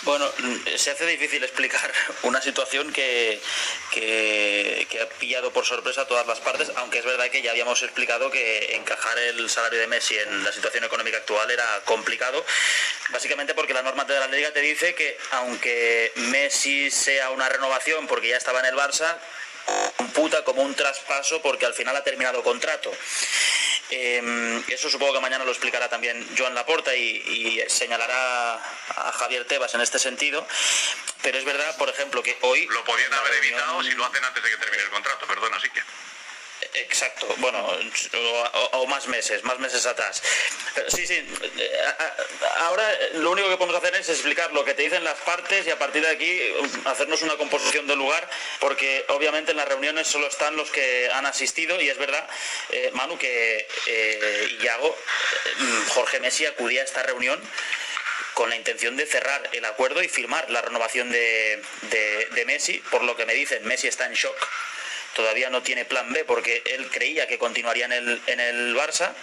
Bueno, 0.04 0.32
se 0.76 0.92
hace 0.92 1.06
difícil 1.06 1.44
explicar 1.44 1.92
una 2.24 2.42
situación 2.42 2.92
que, 2.92 3.40
que, 3.92 5.00
ha 5.02 5.10
pillado 5.20 5.52
por 5.52 5.66
sorpresa 5.66 6.02
a 6.02 6.08
todas 6.08 6.28
las 6.28 6.40
partes, 6.40 6.72
aunque 6.76 7.00
es 7.00 7.06
verdad 7.06 7.30
que 7.30 7.42
ya 7.42 7.52
habíamos 7.52 7.82
explicado 7.82 8.30
que 8.32 8.76
encajar 8.76 9.18
el 9.20 9.50
salario 9.50 9.80
de 9.80 9.88
Messi 9.88 10.18
en 10.18 10.44
la 10.44 10.52
situación 10.52 10.84
económica 10.84 11.18
actual 11.18 11.50
era 11.50 11.82
complicado, 11.86 12.46
básicamente 13.10 13.54
porque 13.54 13.74
la 13.74 13.82
norma 13.82 14.06
de 14.06 14.20
la 14.20 14.28
liga 14.28 14.52
te 14.52 14.62
dice 14.62 14.96
que 14.96 15.18
aunque 15.32 16.12
Messi 16.16 16.92
sea 16.92 17.32
una 17.32 17.50
renovación 17.50 18.08
porque 18.08 18.30
ya 18.30 18.38
estaba 18.38 18.60
en 18.60 18.66
el 18.68 18.76
Barça, 18.76 19.18
computa 19.98 20.44
como 20.44 20.62
un 20.62 20.76
traspaso 20.76 21.42
porque 21.42 21.66
al 21.66 21.74
final 21.74 21.96
ha 21.96 22.04
terminado 22.04 22.44
contrato. 22.44 22.92
Em, 23.90 24.64
eso 24.68 24.90
supongo 24.90 25.14
que 25.14 25.20
mañana 25.20 25.46
lo 25.46 25.52
explicará 25.52 25.90
también 25.90 26.28
Joan 26.38 26.56
Laporta 26.56 26.96
y, 26.96 27.64
señalará 27.68 28.56
a 28.56 29.12
Javier 29.12 29.46
Tebas 29.46 29.74
en 29.76 29.82
este 29.82 30.00
sentido. 30.00 30.46
Pero 31.22 31.38
es 31.38 31.46
verdad, 31.46 31.78
por 31.78 31.90
ejemplo, 31.90 32.22
que 32.24 32.38
hoy... 32.42 32.68
Lo 32.68 32.84
podían 32.84 33.14
haber 33.14 33.34
evitado 33.36 33.84
si 33.84 33.92
lo 33.92 34.06
hacen 34.06 34.24
antes 34.24 34.44
de 34.44 34.50
que 34.50 34.58
termine 34.58 34.84
el 34.84 34.90
contrato, 34.90 35.26
perdona, 35.28 35.58
así 35.58 35.70
que... 35.70 35.82
Exacto, 36.74 37.28
bueno, 37.38 37.68
o, 38.72 38.88
más 38.88 39.08
meses, 39.08 39.44
más 39.44 39.60
meses 39.60 39.86
atrás. 39.86 40.22
sí, 40.88 41.06
sí, 41.06 41.26
ahora 42.58 42.86
lo 43.14 43.32
único 43.32 43.50
que 43.50 43.58
podemos 43.58 43.76
hacer 43.76 43.96
es 43.96 44.10
explicar 44.10 44.52
lo 44.54 44.66
que 44.66 44.74
te 44.74 44.84
dicen 44.84 45.04
las 45.04 45.20
partes 45.20 45.66
y 45.68 45.70
a 45.70 45.80
partir 45.80 46.02
de 46.02 46.10
aquí 46.10 46.42
hacernos 46.86 47.22
una 47.22 47.38
composición 47.38 47.88
del 47.88 48.00
lugar, 48.00 48.30
porque 48.60 49.06
obviamente 49.10 49.52
en 49.52 49.58
las 49.58 49.68
reuniones 49.68 50.08
solo 50.08 50.28
están 50.28 50.56
los 50.56 50.70
que 50.72 51.10
han 51.12 51.26
asistido 51.26 51.80
y 51.82 51.90
es 51.90 51.98
verdad, 51.98 52.28
eh, 52.70 52.92
Manu, 52.94 53.18
que 53.18 53.68
eh, 53.88 54.58
Iago, 54.62 54.98
mm, 55.58 55.88
Jorge 55.90 56.20
Messi 56.20 56.46
acudía 56.46 56.82
a 56.82 56.86
esta 56.86 57.04
reunión 57.04 57.42
con 58.34 58.50
la 58.50 58.58
intención 58.58 58.98
de 58.98 59.06
cerrar 59.06 59.50
el 59.54 59.64
acuerdo 59.64 60.04
y 60.04 60.10
firmar 60.10 60.50
la 60.52 60.62
renovación 60.62 61.10
de 61.10 61.62
Messi, 62.46 62.80
por 62.92 63.02
lo 63.04 63.16
que 63.16 63.26
me 63.26 63.34
dicen, 63.34 63.66
Messi 63.66 63.88
está 63.88 64.06
en 64.06 64.14
shock 64.14 64.36
todavía 65.16 65.50
no 65.50 65.64
tiene 65.64 65.86
plan 65.86 66.12
B 66.14 66.26
porque 66.26 66.62
él 66.66 66.90
creía 66.92 67.26
que 67.28 67.40
continuaría 67.40 67.86
en 67.86 67.94
el, 67.94 68.22
en 68.28 68.40
el 68.40 68.76
Barça 68.76 69.14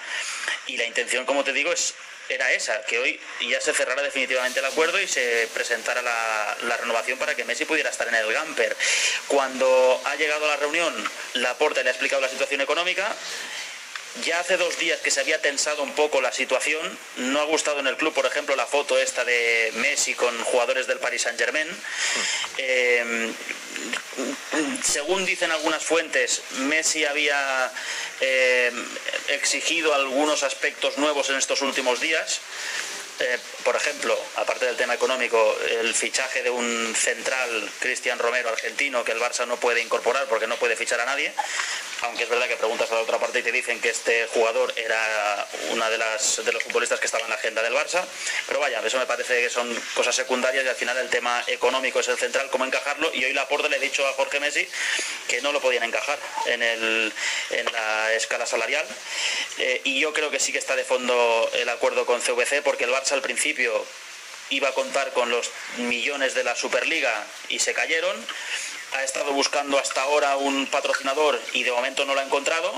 y 0.66 0.77
la 0.77 0.86
intención, 0.86 1.24
como 1.27 1.44
te 1.44 1.52
digo, 1.52 1.73
es 1.73 1.94
era 2.28 2.51
esa, 2.52 2.81
que 2.86 2.98
hoy 2.98 3.20
ya 3.43 3.60
se 3.60 3.74
cerrara 3.74 4.01
definitivamente 4.01 4.60
el 4.60 4.64
acuerdo 4.64 4.98
y 5.01 5.06
se 5.06 5.48
presentara 5.52 6.01
la, 6.01 6.56
la, 6.62 6.77
renovación 6.78 7.19
para 7.19 7.35
que 7.35 7.44
Messi 7.44 7.64
pudiera 7.64 7.90
estar 7.90 8.09
en 8.09 8.14
el 8.14 8.32
Gamper. 8.32 8.74
Cuando 9.28 10.01
ha 10.05 10.14
llegado 10.16 10.47
a 10.47 10.48
la 10.48 10.56
reunión, 10.56 10.94
Laporta 11.35 11.82
le 11.82 11.90
ha 11.90 11.93
explicado 11.93 12.23
la 12.23 12.28
situación 12.28 12.60
económica 12.60 13.14
ya 14.25 14.41
hace 14.41 14.57
dos 14.57 14.79
días 14.79 15.01
que 15.01 15.11
se 15.11 15.21
había 15.21 15.41
tensado 15.41 15.83
un 15.83 15.93
poco 15.93 16.21
la 16.21 16.33
situación, 16.33 16.99
no 17.17 17.41
ha 17.41 17.45
gustado 17.45 17.81
en 17.81 17.87
el 17.87 17.97
club, 17.97 18.13
por 18.13 18.27
ejemplo, 18.27 18.55
la 18.57 18.67
foto 18.67 18.99
esta 18.99 19.25
de 19.25 19.73
Messi 19.77 20.15
con 20.15 20.37
jugadores 20.45 20.87
del 20.87 20.99
Paris 20.99 21.23
Saint 21.23 21.39
Germain. 21.39 21.69
Eh, 22.59 23.33
según 24.85 25.25
dicen 25.25 25.51
algunas 25.51 25.83
fuentes, 25.83 26.43
Messi 26.59 27.05
había 27.05 27.71
eh, 28.21 28.71
exigido 29.29 29.95
algunos 29.95 30.43
aspectos 30.43 30.99
nuevos 30.99 31.31
en 31.31 31.37
estos 31.37 31.63
últimos 31.63 32.01
días. 32.01 32.41
Eh, 33.21 33.39
por 33.65 33.77
ejemplo, 33.77 34.19
aparte 34.37 34.67
del 34.67 34.77
tema 34.77 34.95
económico, 34.95 35.57
el 35.69 35.95
fichaje 35.95 36.43
de 36.43 36.51
un 36.51 36.95
central, 36.97 37.71
Cristian 37.79 38.19
Romero, 38.19 38.49
argentino, 38.49 39.05
que 39.05 39.13
el 39.13 39.21
Barça 39.21 39.47
no 39.47 39.59
puede 39.59 39.81
incorporar 39.81 40.27
porque 40.27 40.47
no 40.47 40.57
puede 40.57 40.77
fichar 40.77 41.01
a 41.01 41.05
nadie, 41.05 41.33
aunque 42.03 42.25
es 42.25 42.29
verdad 42.29 42.49
que 42.49 42.57
preguntas 42.57 42.91
a 42.91 42.95
la 42.95 43.01
otra 43.01 43.19
parte 43.19 43.39
y 43.39 43.43
te 43.43 43.53
dicen 43.53 43.81
que 43.81 43.91
este 43.91 44.27
jugador 44.29 44.73
era 44.77 45.47
una 45.71 45.89
de 45.89 45.99
de 45.99 46.53
los 46.53 46.63
futbolistas 46.65 46.99
que 46.99 47.07
estaba 47.07 47.23
en 47.23 47.31
la 47.31 47.37
agenda 47.37 47.63
del 47.63 47.75
Barça, 47.75 48.05
pero 48.49 48.59
vaya, 48.59 48.81
eso 48.85 48.99
me 48.99 49.07
parece 49.07 49.41
que 49.41 49.51
son 49.51 49.73
cosas 49.95 50.15
secundarias 50.15 50.65
y 50.65 50.69
al 50.69 50.75
final 50.75 50.97
el 50.99 51.09
tema 51.11 51.45
económico 51.47 52.01
es 52.01 52.09
el 52.09 52.19
central, 52.19 52.49
cómo 52.51 52.65
encajarlo, 52.65 53.11
y 53.15 53.25
hoy 53.25 53.33
Laporte 53.33 53.69
le 53.69 53.77
he 53.77 53.81
dicho 53.81 54.07
a 54.07 54.13
Jorge 54.15 54.41
Messi 54.41 54.67
que 55.29 55.41
no 55.43 55.53
lo 55.53 55.61
podían 55.61 55.85
encajar 55.85 56.19
en, 56.47 56.63
el, 56.63 57.13
en 57.51 57.73
la 57.73 58.13
escala 58.15 58.47
salarial, 58.47 58.87
eh, 59.59 59.81
y 59.85 60.01
yo 60.01 60.13
creo 60.13 60.31
que 60.31 60.41
sí 60.41 60.51
que 60.51 60.59
está 60.59 60.75
de 60.75 60.85
fondo 60.85 61.51
el 61.55 61.69
acuerdo 61.69 62.05
con 62.05 62.21
CVC, 62.21 62.63
porque 62.63 62.85
el 62.85 62.91
Barça 62.91 63.12
al 63.13 63.23
principio 63.23 63.73
iba 64.51 64.69
a 64.69 64.75
contar 64.75 65.13
con 65.13 65.31
los 65.31 65.51
millones 65.79 66.35
de 66.35 66.45
la 66.45 66.55
Superliga 66.55 67.27
y 67.49 67.59
se 67.59 67.73
cayeron 67.73 68.17
ha 68.95 69.05
estado 69.05 69.33
buscando 69.33 69.79
hasta 69.79 70.03
ahora 70.03 70.37
un 70.37 70.67
patrocinador 70.67 71.41
y 71.55 71.63
de 71.63 71.73
momento 71.73 72.05
no 72.05 72.15
lo 72.15 72.21
ha 72.21 72.25
encontrado. 72.25 72.73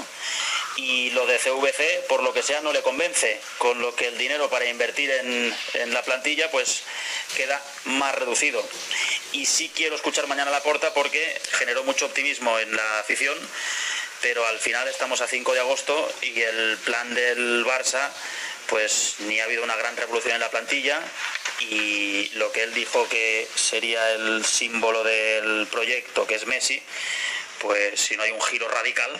Y 0.76 1.10
lo 1.10 1.24
de 1.26 1.38
CVC, 1.38 2.06
por 2.08 2.22
lo 2.22 2.32
que 2.32 2.42
sea, 2.42 2.60
no 2.60 2.72
le 2.72 2.82
convence, 2.82 3.40
con 3.58 3.80
lo 3.80 3.94
que 3.94 4.08
el 4.08 4.18
dinero 4.18 4.50
para 4.50 4.66
invertir 4.66 5.08
en, 5.10 5.54
la 5.92 6.02
plantilla 6.02 6.50
pues 6.50 6.82
queda 7.36 7.62
más 7.84 8.14
reducido. 8.14 8.64
Y 9.32 9.46
sí 9.46 9.70
quiero 9.74 9.94
escuchar 9.94 10.26
mañana 10.26 10.50
la 10.50 10.62
porta 10.62 10.92
porque 10.92 11.40
generó 11.52 11.84
mucho 11.84 12.06
optimismo 12.06 12.58
en 12.58 12.74
la 12.74 12.98
afición, 12.98 13.36
pero 14.20 14.44
al 14.46 14.58
final 14.58 14.88
estamos 14.88 15.20
a 15.20 15.28
5 15.28 15.54
de 15.54 15.60
agosto 15.60 16.12
y 16.22 16.40
el 16.40 16.78
plan 16.78 17.14
del 17.14 17.64
Barça 17.64 18.10
pues 18.68 19.16
ni 19.20 19.40
ha 19.40 19.44
habido 19.44 19.62
una 19.62 19.76
gran 19.76 19.96
revolución 19.96 20.34
en 20.34 20.40
la 20.40 20.50
plantilla 20.50 21.00
y 21.60 22.30
lo 22.34 22.50
que 22.52 22.62
él 22.62 22.74
dijo 22.74 23.08
que 23.08 23.48
sería 23.54 24.12
el 24.12 24.44
símbolo 24.44 25.04
del 25.04 25.66
proyecto, 25.70 26.26
que 26.26 26.34
es 26.34 26.46
Messi, 26.46 26.82
pues 27.60 28.00
si 28.00 28.16
no 28.16 28.22
hay 28.22 28.32
un 28.32 28.42
giro 28.42 28.68
radical, 28.68 29.10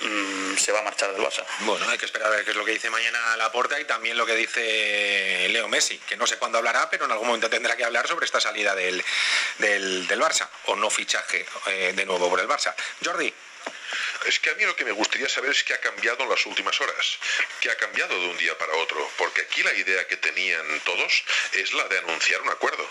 mmm, 0.00 0.56
se 0.56 0.72
va 0.72 0.80
a 0.80 0.82
marchar 0.82 1.12
del 1.12 1.22
Barça. 1.22 1.44
Bueno, 1.60 1.88
hay 1.88 1.98
que 1.98 2.06
esperar 2.06 2.28
a 2.28 2.36
ver 2.36 2.44
qué 2.44 2.50
es 2.50 2.56
lo 2.56 2.64
que 2.64 2.72
dice 2.72 2.90
mañana 2.90 3.36
Laporta 3.36 3.80
y 3.80 3.84
también 3.84 4.16
lo 4.16 4.26
que 4.26 4.34
dice 4.34 5.48
Leo 5.50 5.68
Messi, 5.68 5.98
que 5.98 6.16
no 6.16 6.26
sé 6.26 6.36
cuándo 6.36 6.58
hablará, 6.58 6.90
pero 6.90 7.06
en 7.06 7.12
algún 7.12 7.28
momento 7.28 7.48
tendrá 7.48 7.76
que 7.76 7.84
hablar 7.84 8.06
sobre 8.06 8.26
esta 8.26 8.40
salida 8.40 8.74
del, 8.74 9.02
del, 9.58 10.06
del 10.06 10.20
Barça, 10.20 10.48
o 10.66 10.76
no 10.76 10.90
fichaje 10.90 11.46
eh, 11.66 11.92
de 11.94 12.04
nuevo 12.04 12.28
por 12.28 12.40
el 12.40 12.48
Barça. 12.48 12.74
Jordi. 13.04 13.32
Es 14.26 14.38
que 14.38 14.50
a 14.50 14.54
mí 14.54 14.64
lo 14.64 14.76
que 14.76 14.84
me 14.84 14.92
gustaría 14.92 15.28
saber 15.28 15.50
es 15.50 15.64
qué 15.64 15.72
ha 15.72 15.80
cambiado 15.80 16.22
en 16.22 16.30
las 16.30 16.44
últimas 16.46 16.78
horas, 16.80 17.18
qué 17.60 17.70
ha 17.70 17.76
cambiado 17.76 18.18
de 18.20 18.26
un 18.28 18.36
día 18.36 18.56
para 18.58 18.74
otro, 18.74 19.10
porque 19.16 19.40
aquí 19.42 19.62
la 19.62 19.72
idea 19.74 20.06
que 20.06 20.16
tenían 20.18 20.80
todos 20.80 21.24
es 21.52 21.72
la 21.72 21.84
de 21.88 21.98
anunciar 21.98 22.42
un 22.42 22.50
acuerdo, 22.50 22.86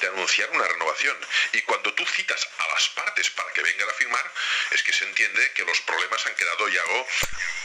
de 0.00 0.06
anunciar 0.08 0.50
una 0.50 0.66
renovación. 0.66 1.16
Y 1.52 1.62
cuando 1.62 1.94
tú 1.94 2.04
citas 2.06 2.48
a 2.58 2.68
las 2.72 2.88
partes 2.88 3.30
para 3.30 3.52
que 3.52 3.62
vengan 3.62 3.88
a 3.88 3.92
firmar, 3.94 4.32
es 4.72 4.82
que 4.82 4.92
se 4.92 5.04
entiende 5.04 5.52
que 5.52 5.64
los 5.64 5.80
problemas 5.82 6.26
han 6.26 6.34
quedado 6.34 6.68
ya 6.68 6.82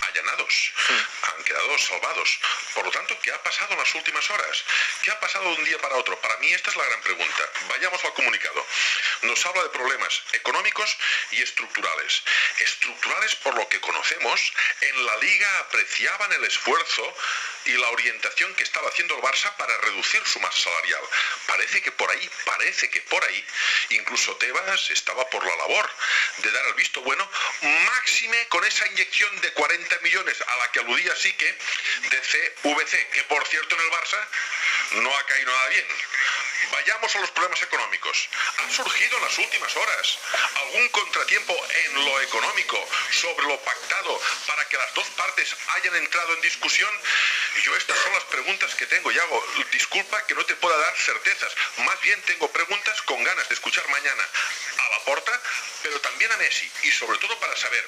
allanados, 0.07 0.73
han 1.23 1.44
quedado 1.44 1.77
salvados. 1.77 2.40
Por 2.73 2.86
lo 2.86 2.91
tanto, 2.91 3.18
¿qué 3.22 3.31
ha 3.31 3.44
pasado 3.44 3.73
en 3.73 3.80
las 3.80 3.95
últimas 3.95 4.30
horas? 4.30 4.64
¿Qué 5.02 5.11
ha 5.11 5.19
pasado 5.19 5.49
de 5.49 5.56
un 5.56 5.65
día 5.65 5.77
para 5.80 5.95
otro? 5.95 6.19
Para 6.22 6.38
mí 6.38 6.52
esta 6.53 6.69
es 6.72 6.76
la 6.76 6.86
gran 6.86 7.02
pregunta. 7.02 7.49
Vayamos 7.69 8.03
al 8.03 8.14
comunicado. 8.14 8.65
Nos 9.23 9.45
habla 9.45 9.64
de 9.64 9.69
problemas 9.69 10.23
económicos 10.34 10.98
y 11.31 11.41
estructurales. 11.41 12.23
Por 13.43 13.55
lo 13.55 13.67
que 13.69 13.80
conocemos, 13.80 14.53
en 14.81 15.05
la 15.05 15.17
liga 15.17 15.59
apreciaban 15.59 16.31
el 16.34 16.43
esfuerzo 16.43 17.17
y 17.65 17.71
la 17.73 17.89
orientación 17.89 18.53
que 18.55 18.63
estaba 18.63 18.89
haciendo 18.89 19.15
el 19.15 19.21
Barça 19.21 19.55
para 19.57 19.77
reducir 19.77 20.21
su 20.26 20.39
masa 20.39 20.59
salarial. 20.59 21.01
Parece 21.47 21.81
que 21.81 21.91
por 21.91 22.09
ahí, 22.11 22.30
parece 22.45 22.89
que 22.89 23.01
por 23.01 23.23
ahí, 23.23 23.45
incluso 23.89 24.35
Tebas 24.38 24.91
estaba 24.91 25.30
por 25.30 25.45
la 25.45 25.55
labor 25.55 25.89
de 26.38 26.51
dar 26.51 26.65
el 26.67 26.73
visto 26.73 27.01
bueno, 27.01 27.30
máxime 27.61 28.47
con 28.49 28.65
esa 28.65 28.88
inyección 28.88 29.41
de 29.41 29.53
40 29.53 29.99
millones 29.99 30.41
a 30.41 30.57
la 30.57 30.71
que 30.71 30.80
aludía 30.80 31.15
sí 31.15 31.31
que 31.34 31.57
de 32.09 32.21
CVC, 32.21 33.09
que 33.09 33.23
por 33.23 33.45
cierto 33.47 33.76
en 33.76 33.81
el 33.81 33.91
Barça 33.91 34.27
no 34.91 35.17
ha 35.17 35.26
caído 35.26 35.51
nada 35.51 35.67
bien. 35.69 35.88
Vayamos 36.71 37.15
a 37.15 37.19
los 37.19 37.31
problemas 37.31 37.61
económicos. 37.61 38.29
Ha 38.57 38.71
surgido 38.71 39.17
en 39.17 39.23
las 39.23 39.37
últimas 39.37 39.75
horas 39.75 40.17
algún 40.55 40.89
contratiempo 40.89 41.55
en 41.85 42.05
lo 42.05 42.21
económico 42.21 42.87
sobre 43.11 43.47
lo 43.47 43.59
pactado 43.61 44.21
para 44.47 44.67
que 44.67 44.77
las 44.77 44.93
dos 44.93 45.07
partes 45.09 45.55
hayan 45.75 45.95
entrado 45.95 46.33
en 46.33 46.41
discusión. 46.41 46.89
Yo 47.63 47.75
estas 47.75 47.97
son 47.97 48.13
las 48.13 48.23
preguntas 48.25 48.75
que 48.75 48.85
tengo, 48.85 49.11
Yago. 49.11 49.45
Disculpa 49.71 50.25
que 50.25 50.35
no 50.35 50.45
te 50.45 50.55
pueda 50.55 50.77
dar 50.77 50.97
certezas. 50.97 51.53
Más 51.77 51.99
bien 52.01 52.21
tengo 52.23 52.51
preguntas 52.51 53.01
con 53.03 53.23
ganas 53.23 53.47
de 53.49 53.55
escuchar 53.55 53.87
mañana 53.89 54.27
a 54.89 54.97
la 54.97 55.03
porta, 55.05 55.41
pero 55.83 55.99
también 56.01 56.31
a 56.31 56.37
Messi. 56.37 56.69
Y 56.83 56.91
sobre 56.91 57.17
todo 57.19 57.39
para 57.39 57.55
saber, 57.55 57.85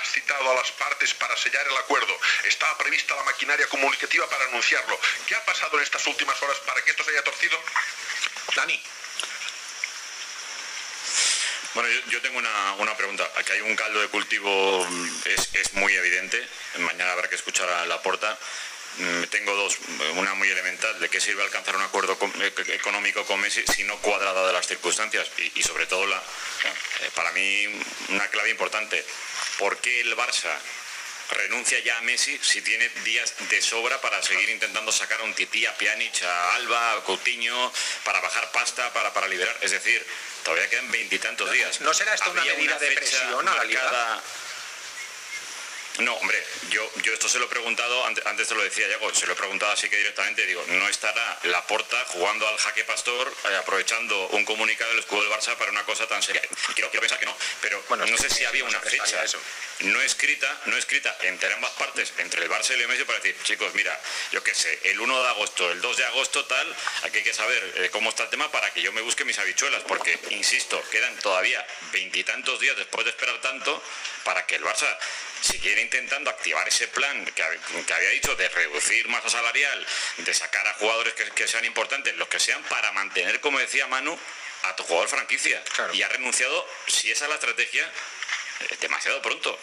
has 0.00 0.12
citado 0.12 0.50
a 0.50 0.54
las 0.54 0.70
partes 0.72 1.14
para 1.14 1.36
sellar 1.36 1.66
el 1.66 1.76
acuerdo. 1.76 2.18
Estaba 2.44 2.78
prevista 2.78 3.16
la 3.16 3.24
maquinaria 3.24 3.66
comunicativa 3.68 4.28
para 4.28 4.44
anunciarlo. 4.46 4.98
¿Qué 5.26 5.34
ha 5.34 5.44
pasado 5.44 5.76
en 5.78 5.84
estas 5.84 6.06
últimas 6.06 6.40
horas 6.42 6.58
para 6.60 6.82
que 6.82 6.90
esto 6.90 7.04
se 7.04 7.10
haya 7.10 7.24
torcido? 7.24 7.62
Dani. 8.54 8.82
Bueno, 11.72 11.88
yo, 12.08 12.20
tengo 12.20 12.38
una, 12.38 12.72
una, 12.78 12.96
pregunta. 12.96 13.30
Aquí 13.36 13.52
hay 13.52 13.60
un 13.60 13.76
caldo 13.76 14.00
de 14.00 14.08
cultivo, 14.08 14.86
es, 15.24 15.54
es 15.54 15.72
muy 15.74 15.94
evidente. 15.94 16.46
Mañana 16.78 17.12
habrá 17.12 17.28
que 17.28 17.36
escuchar 17.36 17.68
a 17.68 17.86
la 17.86 18.02
porta. 18.02 18.36
Tengo 19.30 19.54
dos, 19.54 19.78
una 20.16 20.34
muy 20.34 20.48
elemental, 20.48 20.98
de 21.00 21.08
qué 21.08 21.20
sirve 21.20 21.42
alcanzar 21.42 21.76
un 21.76 21.82
acuerdo 21.82 22.18
económico 22.68 23.24
con 23.24 23.40
Messi 23.40 23.64
si 23.74 23.84
no 23.84 23.96
cuadrada 23.98 24.46
de 24.46 24.52
las 24.52 24.66
circunstancias 24.66 25.28
y, 25.38 25.60
y 25.60 25.62
sobre 25.62 25.86
todo 25.86 26.06
la, 26.06 26.16
eh, 26.16 27.10
para 27.14 27.32
mí 27.32 27.66
una 28.08 28.28
clave 28.28 28.50
importante, 28.50 29.04
¿por 29.58 29.78
qué 29.78 30.00
el 30.00 30.16
Barça 30.16 30.54
renuncia 31.30 31.78
ya 31.78 31.96
a 31.96 32.02
Messi 32.02 32.38
si 32.42 32.60
tiene 32.60 32.88
días 33.04 33.34
de 33.48 33.62
sobra 33.62 34.00
para 34.00 34.22
seguir 34.22 34.50
intentando 34.50 34.90
sacar 34.92 35.20
a 35.20 35.24
un 35.24 35.32
tití, 35.34 35.64
a 35.64 35.76
Pjanic, 35.76 36.22
a 36.24 36.54
Alba, 36.56 36.92
a 36.92 37.04
Coutinho, 37.04 37.72
para 38.04 38.20
bajar 38.20 38.50
pasta, 38.52 38.92
para, 38.92 39.12
para 39.12 39.28
liberar. 39.28 39.56
Es 39.62 39.70
decir, 39.70 40.04
todavía 40.44 40.68
quedan 40.68 40.90
veintitantos 40.90 41.50
días. 41.52 41.80
¿No 41.80 41.94
será 41.94 42.14
esto 42.14 42.30
una 42.30 42.44
medida 42.44 42.78
de 42.78 42.90
presión 42.92 43.48
a 43.48 43.54
la 43.54 43.64
liga? 43.64 44.22
No, 46.00 46.14
hombre, 46.14 46.42
yo, 46.70 46.90
yo 47.02 47.12
esto 47.12 47.28
se 47.28 47.38
lo 47.38 47.44
he 47.44 47.48
preguntado, 47.48 48.06
antes, 48.06 48.24
antes 48.24 48.48
te 48.48 48.54
lo 48.54 48.62
decía 48.62 48.88
Yago, 48.88 49.14
se 49.14 49.26
lo 49.26 49.34
he 49.34 49.36
preguntado 49.36 49.72
así 49.72 49.88
que 49.88 49.96
directamente, 49.96 50.46
digo, 50.46 50.64
no 50.68 50.88
estará 50.88 51.38
la 51.44 51.66
porta 51.66 52.02
jugando 52.06 52.48
al 52.48 52.56
jaque 52.56 52.84
pastor, 52.84 53.32
eh, 53.50 53.56
aprovechando 53.56 54.28
un 54.28 54.44
comunicado 54.44 54.90
del 54.90 55.00
escudo 55.00 55.22
del 55.22 55.30
Barça 55.30 55.56
para 55.56 55.70
una 55.70 55.84
cosa 55.84 56.06
tan 56.06 56.22
seria. 56.22 56.40
Quiero, 56.74 56.90
quiero 56.90 57.00
pensar 57.00 57.18
que 57.18 57.26
no, 57.26 57.36
pero 57.60 57.82
bueno, 57.88 58.06
no 58.06 58.16
sé 58.16 58.30
si 58.30 58.44
había 58.44 58.64
una 58.64 58.80
fecha 58.80 59.22
eso. 59.22 59.38
no 59.80 60.00
escrita, 60.00 60.60
no 60.66 60.76
escrita 60.76 61.16
entre 61.22 61.52
ambas 61.52 61.72
partes, 61.72 62.12
entre 62.18 62.44
el 62.44 62.50
Barça 62.50 62.70
y 62.70 62.80
el 62.80 62.88
Messi, 62.88 63.04
para 63.04 63.18
decir, 63.18 63.36
chicos, 63.42 63.74
mira, 63.74 63.98
yo 64.32 64.42
qué 64.42 64.54
sé, 64.54 64.78
el 64.84 65.00
1 65.00 65.22
de 65.22 65.28
agosto, 65.28 65.70
el 65.70 65.80
2 65.80 65.96
de 65.96 66.04
agosto, 66.06 66.44
tal, 66.46 66.76
aquí 67.02 67.18
hay 67.18 67.24
que 67.24 67.34
saber 67.34 67.74
eh, 67.76 67.90
cómo 67.90 68.08
está 68.08 68.24
el 68.24 68.30
tema 68.30 68.50
para 68.50 68.70
que 68.72 68.80
yo 68.80 68.92
me 68.92 69.02
busque 69.02 69.24
mis 69.24 69.38
habichuelas, 69.38 69.82
porque, 69.86 70.18
insisto, 70.30 70.82
quedan 70.90 71.16
todavía 71.18 71.66
veintitantos 71.92 72.58
días 72.60 72.76
después 72.76 73.04
de 73.04 73.10
esperar 73.10 73.38
tanto 73.40 73.82
para 74.24 74.46
que 74.46 74.56
el 74.56 74.64
Barça 74.64 74.98
siguiera 75.40 75.80
intentando 75.80 76.30
activar 76.30 76.66
ese 76.68 76.88
plan 76.88 77.24
que, 77.24 77.42
que, 77.86 77.94
había 77.94 78.10
dicho 78.10 78.34
de 78.36 78.48
reducir 78.48 79.08
masa 79.08 79.30
salarial, 79.30 79.86
de 80.18 80.34
sacar 80.34 80.66
a 80.66 80.74
jugadores 80.74 81.14
que, 81.14 81.24
que, 81.30 81.48
sean 81.48 81.64
importantes, 81.64 82.14
los 82.16 82.28
que 82.28 82.38
sean, 82.38 82.62
para 82.64 82.92
mantener, 82.92 83.40
como 83.40 83.58
decía 83.58 83.86
Manu, 83.86 84.18
a 84.64 84.76
tu 84.76 84.82
jugador 84.84 85.08
franquicia. 85.08 85.62
Claro. 85.74 85.94
Y 85.94 86.02
ha 86.02 86.08
renunciado, 86.08 86.66
si 86.86 87.10
esa 87.10 87.24
es 87.24 87.28
la 87.28 87.36
estrategia, 87.36 87.90
demasiado 88.80 89.22
pronto. 89.22 89.58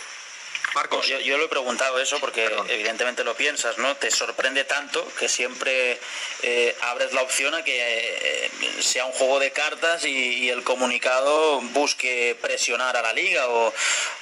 Marcos. 0.75 1.07
Yo, 1.07 1.19
yo 1.19 1.37
lo 1.37 1.45
he 1.45 1.47
preguntado 1.47 1.99
eso 1.99 2.19
porque 2.19 2.45
evidentemente 2.69 3.23
lo 3.23 3.35
piensas, 3.35 3.77
¿no? 3.77 3.95
Te 3.97 4.11
sorprende 4.11 4.63
tanto 4.63 5.05
que 5.17 5.27
siempre 5.27 5.97
eh, 6.43 6.75
abres 6.81 7.13
la 7.13 7.21
opción 7.23 7.55
a 7.55 7.63
que 7.63 7.73
eh, 7.75 8.51
sea 8.81 9.05
un 9.05 9.11
juego 9.13 9.39
de 9.39 9.51
cartas 9.51 10.05
y, 10.05 10.09
y 10.45 10.49
el 10.49 10.63
comunicado 10.63 11.61
busque 11.61 12.37
presionar 12.41 12.95
a 12.95 13.01
la 13.01 13.13
liga 13.13 13.47
o, 13.47 13.73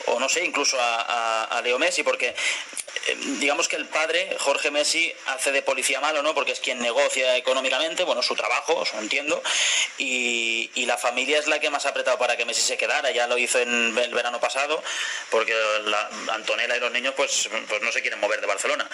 o 0.07 0.19
no 0.19 0.29
sé, 0.29 0.45
incluso 0.45 0.79
a, 0.79 1.01
a- 1.01 1.43
a 1.57 1.61
Leo 1.61 1.77
Messi, 1.77 2.03
porque 2.03 2.33
digamos 3.39 3.67
que 3.67 3.75
el 3.75 3.85
padre, 3.85 4.35
Jorge 4.39 4.71
Messi, 4.71 5.13
hace 5.27 5.51
de 5.51 5.61
policía 5.61 5.99
malo, 5.99 6.23
¿no? 6.23 6.33
Porque 6.33 6.51
es 6.51 6.59
quien 6.59 6.79
negocia 6.79 7.37
económicamente, 7.37 8.03
bueno, 8.03 8.21
su 8.21 8.35
trabajo, 8.35 8.83
eso 8.83 8.99
entiendo, 8.99 9.41
y, 9.97 10.71
la 10.85 10.97
familia 10.99 11.39
es 11.39 11.47
la 11.47 11.59
que 11.59 11.71
más 11.71 11.87
ha 11.87 11.89
apretado 11.89 12.19
para 12.19 12.37
que 12.37 12.45
Messi 12.45 12.61
se 12.61 12.77
quedara, 12.77 13.09
ya 13.09 13.25
lo 13.25 13.39
hizo 13.39 13.57
en 13.57 13.97
el 13.97 14.13
verano 14.13 14.39
pasado, 14.39 14.83
porque 15.31 15.51
la, 15.85 16.09
Antonella 16.31 16.77
y 16.77 16.79
los 16.79 16.91
niños 16.91 17.15
pues, 17.17 17.49
pues 17.67 17.81
no 17.81 17.91
se 17.91 18.01
quieren 18.01 18.19
mover 18.19 18.39
de 18.39 18.45
Barcelona. 18.45 18.87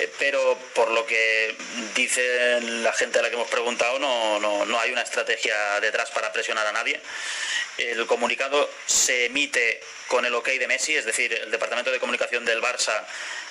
Eh, 0.00 0.10
Pero 0.18 0.56
por 0.74 0.90
lo 0.90 1.04
que 1.06 1.54
dice 1.94 2.60
la 2.60 2.92
gente 2.92 3.18
a 3.18 3.22
la 3.22 3.28
que 3.28 3.34
hemos 3.34 3.48
preguntado, 3.48 3.98
no, 3.98 4.40
no, 4.40 4.64
no 4.64 4.80
hay 4.80 4.90
una 4.92 5.02
estrategia 5.02 5.54
detrás 5.80 6.10
para 6.10 6.32
presionar 6.32 6.66
a 6.66 6.72
nadie. 6.72 7.00
El 7.76 8.06
comunicado 8.06 8.68
se 8.86 9.26
emite 9.26 9.80
con 10.08 10.24
el 10.24 10.34
ok 10.34 10.48
de 10.48 10.66
Messi, 10.66 10.96
es 10.96 11.04
decir, 11.04 11.32
el 11.32 11.50
departamento 11.50 11.90
de 11.90 12.00
comunicación 12.00 12.44
del 12.44 12.60
Barça 12.60 13.04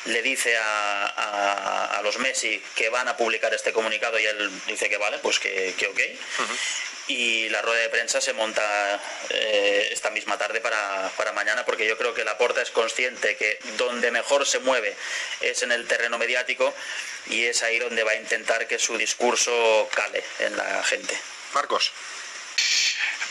le 0.06 0.22
dice 0.22 0.56
a, 0.58 1.06
a- 1.06 1.98
a 1.98 2.02
los 2.02 2.18
Messi 2.20 2.62
que 2.76 2.90
van 2.90 3.08
a 3.08 3.18
publicar 3.18 3.54
este 3.54 3.74
comunicado 3.74 4.18
y 4.20 4.26
él 4.26 4.52
dice 4.68 4.90
que 4.90 4.98
vale, 4.98 5.18
pues 5.20 5.40
que, 5.40 5.74
que 5.78 5.88
ok. 5.88 6.00
Y 7.08 7.50
la 7.50 7.62
rueda 7.64 7.82
de 7.82 7.90
prensa 7.90 8.22
se 8.22 8.34
monta 8.34 9.02
eh, 9.32 9.90
esta 9.92 10.12
misma 10.12 10.38
tarde 10.38 10.62
para, 10.62 11.10
para 11.18 11.34
mañana, 11.34 11.66
porque 11.66 11.88
yo 11.88 11.98
creo 11.98 12.14
que 12.14 12.24
Laporta 12.24 12.62
es 12.62 12.70
consciente 12.70 13.36
que 13.36 13.58
donde 13.78 14.12
mejor 14.12 14.46
se 14.46 14.60
mueve 14.60 14.96
es 15.42 15.64
en 15.64 15.72
el 15.72 15.88
terreno 15.88 16.20
mediático 16.20 16.72
y 17.28 17.46
es 17.46 17.64
ahí 17.64 17.80
donde 17.80 18.04
va 18.04 18.12
a 18.12 18.16
intentar 18.16 18.68
que 18.68 18.78
su 18.78 18.96
discurso 18.98 19.90
cale 19.94 20.24
en 20.40 20.56
la 20.56 20.84
gente. 20.84 21.20
Marcos. 21.54 21.92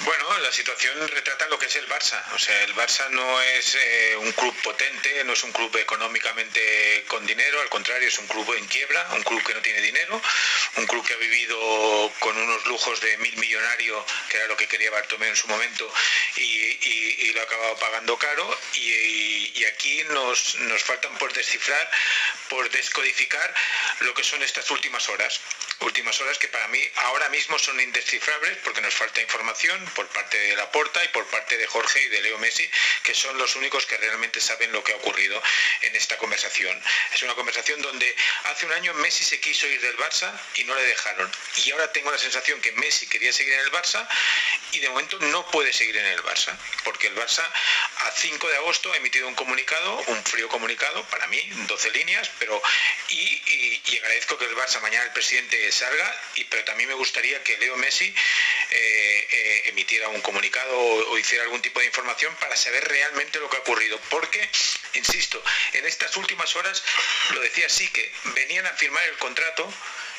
Bueno, 0.00 0.38
la 0.38 0.52
situación 0.52 1.08
retrata 1.08 1.48
lo 1.48 1.58
que 1.58 1.66
es 1.66 1.74
el 1.74 1.88
Barça. 1.88 2.22
O 2.32 2.38
sea, 2.38 2.62
el 2.62 2.74
Barça 2.76 3.08
no 3.10 3.42
es 3.42 3.74
eh, 3.74 4.16
un 4.18 4.30
club 4.30 4.54
potente, 4.62 5.24
no 5.24 5.32
es 5.32 5.42
un 5.42 5.50
club 5.50 5.76
económicamente 5.76 7.04
con 7.08 7.26
dinero, 7.26 7.60
al 7.60 7.68
contrario, 7.68 8.06
es 8.06 8.16
un 8.18 8.28
club 8.28 8.54
en 8.56 8.66
quiebra, 8.68 9.08
un 9.14 9.24
club 9.24 9.42
que 9.44 9.54
no 9.54 9.60
tiene 9.60 9.80
dinero, 9.80 10.22
un 10.76 10.86
club 10.86 11.04
que 11.04 11.14
ha 11.14 11.16
vivido 11.16 12.12
con 12.20 12.36
unos 12.36 12.64
lujos 12.66 13.00
de 13.00 13.16
mil 13.18 13.36
millonarios, 13.38 14.04
que 14.28 14.36
era 14.36 14.46
lo 14.46 14.56
que 14.56 14.68
quería 14.68 14.92
Bartomeu 14.92 15.30
en 15.30 15.36
su 15.36 15.48
momento, 15.48 15.92
y, 16.36 17.32
lo 17.32 17.40
ha 17.40 17.44
acabado 17.44 17.76
pagando 17.76 18.16
caro. 18.16 18.58
Y 18.74 19.64
aquí 19.64 20.02
nos, 20.10 20.54
nos 20.56 20.82
faltan 20.82 21.16
por 21.18 21.32
descifrar, 21.32 21.90
por 22.48 22.70
descodificar 22.70 23.54
lo 24.00 24.14
que 24.14 24.22
son 24.22 24.42
estas 24.42 24.70
últimas 24.70 25.08
horas. 25.08 25.40
Últimas 25.80 26.20
horas 26.20 26.38
que 26.38 26.48
para 26.48 26.66
mí 26.68 26.80
ahora 26.96 27.28
mismo 27.28 27.56
son 27.58 27.80
indescifrables 27.80 28.58
porque 28.64 28.80
nos 28.80 28.94
falta 28.94 29.20
información 29.20 29.88
por 29.90 30.06
parte 30.09 30.39
de 30.39 30.56
Laporta 30.56 31.05
y 31.05 31.09
por 31.09 31.27
parte 31.27 31.56
de 31.56 31.66
Jorge 31.66 32.02
y 32.02 32.09
de 32.09 32.23
Leo 32.23 32.39
Messi, 32.39 32.69
que 33.02 33.15
son 33.15 33.36
los 33.39 33.56
únicos 33.56 33.86
que 33.86 33.97
realmente 33.97 34.40
saben 34.40 34.73
lo 34.73 34.82
que 34.82 34.93
ha 34.93 34.97
ocurrido 34.97 35.43
en 35.82 35.97
esta 35.97 36.16
conversación. 36.19 36.81
Es 37.15 37.23
una 37.23 37.35
conversación 37.35 37.81
donde 37.82 38.15
hace 38.44 38.66
un 38.66 38.73
año 38.73 38.94
Messi 38.94 39.24
se 39.24 39.40
quiso 39.40 39.66
ir 39.66 39.81
del 39.81 39.97
Barça 39.97 40.32
y 40.55 40.65
no 40.65 40.74
le 40.74 40.82
dejaron. 40.82 41.31
Y 41.65 41.70
ahora 41.73 41.93
tengo 41.93 42.10
la 42.10 42.19
sensación 42.19 42.60
que 42.60 42.73
Messi 42.73 43.06
quería 43.06 43.32
seguir 43.32 43.55
en 43.55 43.60
el 43.60 43.73
Barça 43.73 44.06
y 44.73 44.81
de 44.81 44.89
momento 44.89 45.19
no 45.20 45.51
puede 45.51 45.73
seguir 45.73 45.97
en 45.97 46.06
el 46.06 46.23
Barça, 46.23 46.56
porque 46.85 47.06
el 47.06 47.16
Barça 47.16 47.44
a 47.98 48.10
5 48.10 48.48
de 48.48 48.56
agosto 48.56 48.93
ha 48.93 48.97
emitido 48.97 49.28
un 49.28 49.35
comunicado, 49.35 49.98
un 50.09 50.24
frío 50.24 50.48
comunicado, 50.48 51.05
para 51.09 51.27
mí, 51.28 51.40
12 51.66 51.90
líneas, 51.90 52.31
pero 52.39 52.60
y, 53.09 53.98
agradezco 53.98 54.39
que 54.39 54.44
el 54.44 54.56
Barça 54.56 54.81
mañana 54.81 55.05
el 55.05 55.12
presidente 55.12 55.70
salga, 55.73 56.23
y, 56.35 56.44
pero 56.44 56.65
también 56.65 56.89
me 56.89 56.94
gustaría 56.94 57.43
que 57.43 57.56
Leo 57.59 57.77
Messi 57.77 58.15
eh, 58.70 59.28
eh, 59.31 59.62
emitiera 59.78 60.09
un 60.09 60.20
comunicado 60.22 60.76
o, 60.76 61.16
hiciera 61.18 61.44
algún 61.44 61.62
tipo 61.62 61.78
de 61.78 61.86
información 61.86 62.34
para 62.40 62.56
saber 62.56 62.82
realmente 62.88 63.38
lo 63.38 63.48
que 63.48 63.59
ha 63.59 63.60
ocurrido, 63.60 63.96
porque, 64.10 64.50
insisto, 64.94 65.40
en 65.72 65.86
estas 65.86 66.16
últimas 66.16 66.56
horas, 66.56 66.82
lo 67.30 67.40
decía 67.40 67.68
sí, 67.68 67.86
que 67.88 68.12
venían 68.34 68.66
a 68.66 68.70
firmar 68.70 69.05
el 69.05 69.16
contrato 69.18 69.72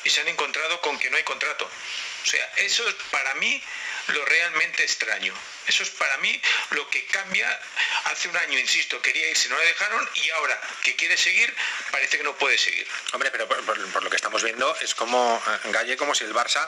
y 0.04 0.08
se 0.08 0.22
han 0.22 0.28
encontrado 0.28 0.80
con 0.80 0.98
que 0.98 1.10
no 1.10 1.18
hay 1.18 1.24
contrato. 1.24 1.66
O 1.66 2.26
sea, 2.26 2.44
eso 2.56 2.88
es 2.88 2.94
para 3.10 3.34
mí 3.34 3.62
lo 4.08 4.24
realmente 4.24 4.82
extraño. 4.82 5.34
Eso 5.66 5.82
es 5.82 5.90
para 5.90 6.16
mí 6.18 6.40
lo 6.70 6.88
que 6.88 7.04
cambia. 7.06 7.60
Hace 8.04 8.28
un 8.28 8.36
año, 8.38 8.58
insisto, 8.58 9.00
quería 9.02 9.28
irse, 9.28 9.50
no 9.50 9.58
le 9.58 9.66
dejaron 9.66 10.08
y 10.14 10.30
ahora 10.30 10.58
que 10.82 10.96
quiere 10.96 11.18
seguir, 11.18 11.54
parece 11.90 12.16
que 12.16 12.24
no 12.24 12.34
puede 12.36 12.56
seguir. 12.56 12.86
Hombre, 13.12 13.30
pero 13.30 13.46
por, 13.46 13.62
por- 13.66 13.92
por 13.92 14.02
lo 14.02 14.08
que 14.08 14.16
estamos 14.16 14.42
viendo 14.42 14.74
es 14.80 14.94
como 14.94 15.42
eh, 15.46 15.68
Galle 15.70 15.98
como 15.98 16.14
si 16.14 16.24
el 16.24 16.32
Barça 16.34 16.66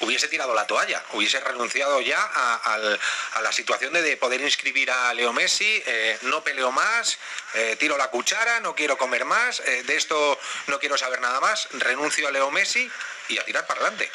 hubiese 0.00 0.28
tirado 0.28 0.54
la 0.54 0.66
toalla, 0.66 1.02
hubiese 1.12 1.40
renunciado 1.40 2.00
ya 2.00 2.20
a, 2.22 2.78
la 3.42 3.52
situación 3.52 3.92
de, 3.92 4.02
de 4.02 4.16
poder 4.16 4.40
inscribir 4.40 4.90
a 4.90 5.12
Leo 5.14 5.32
Messi, 5.32 5.82
eh, 5.86 6.18
no 6.22 6.42
peleo 6.42 6.72
más, 6.72 7.18
eh, 7.54 7.76
tiro 7.78 7.96
la 7.96 8.08
cuchara, 8.08 8.60
no 8.60 8.74
quiero 8.74 8.96
comer 8.96 9.24
más, 9.24 9.60
eh, 9.60 9.82
de 9.84 9.96
esto 9.96 10.38
no 10.66 10.78
quiero 10.78 10.96
saber 10.96 11.20
nada 11.20 11.40
más, 11.40 11.68
renuncio 11.72 12.28
a 12.28 12.30
Leo 12.30 12.50
Messi 12.50 12.90
y 13.28 13.38
a 13.38 13.44
tirar 13.44 13.66
para 13.66 13.80
adelante. 13.80 14.10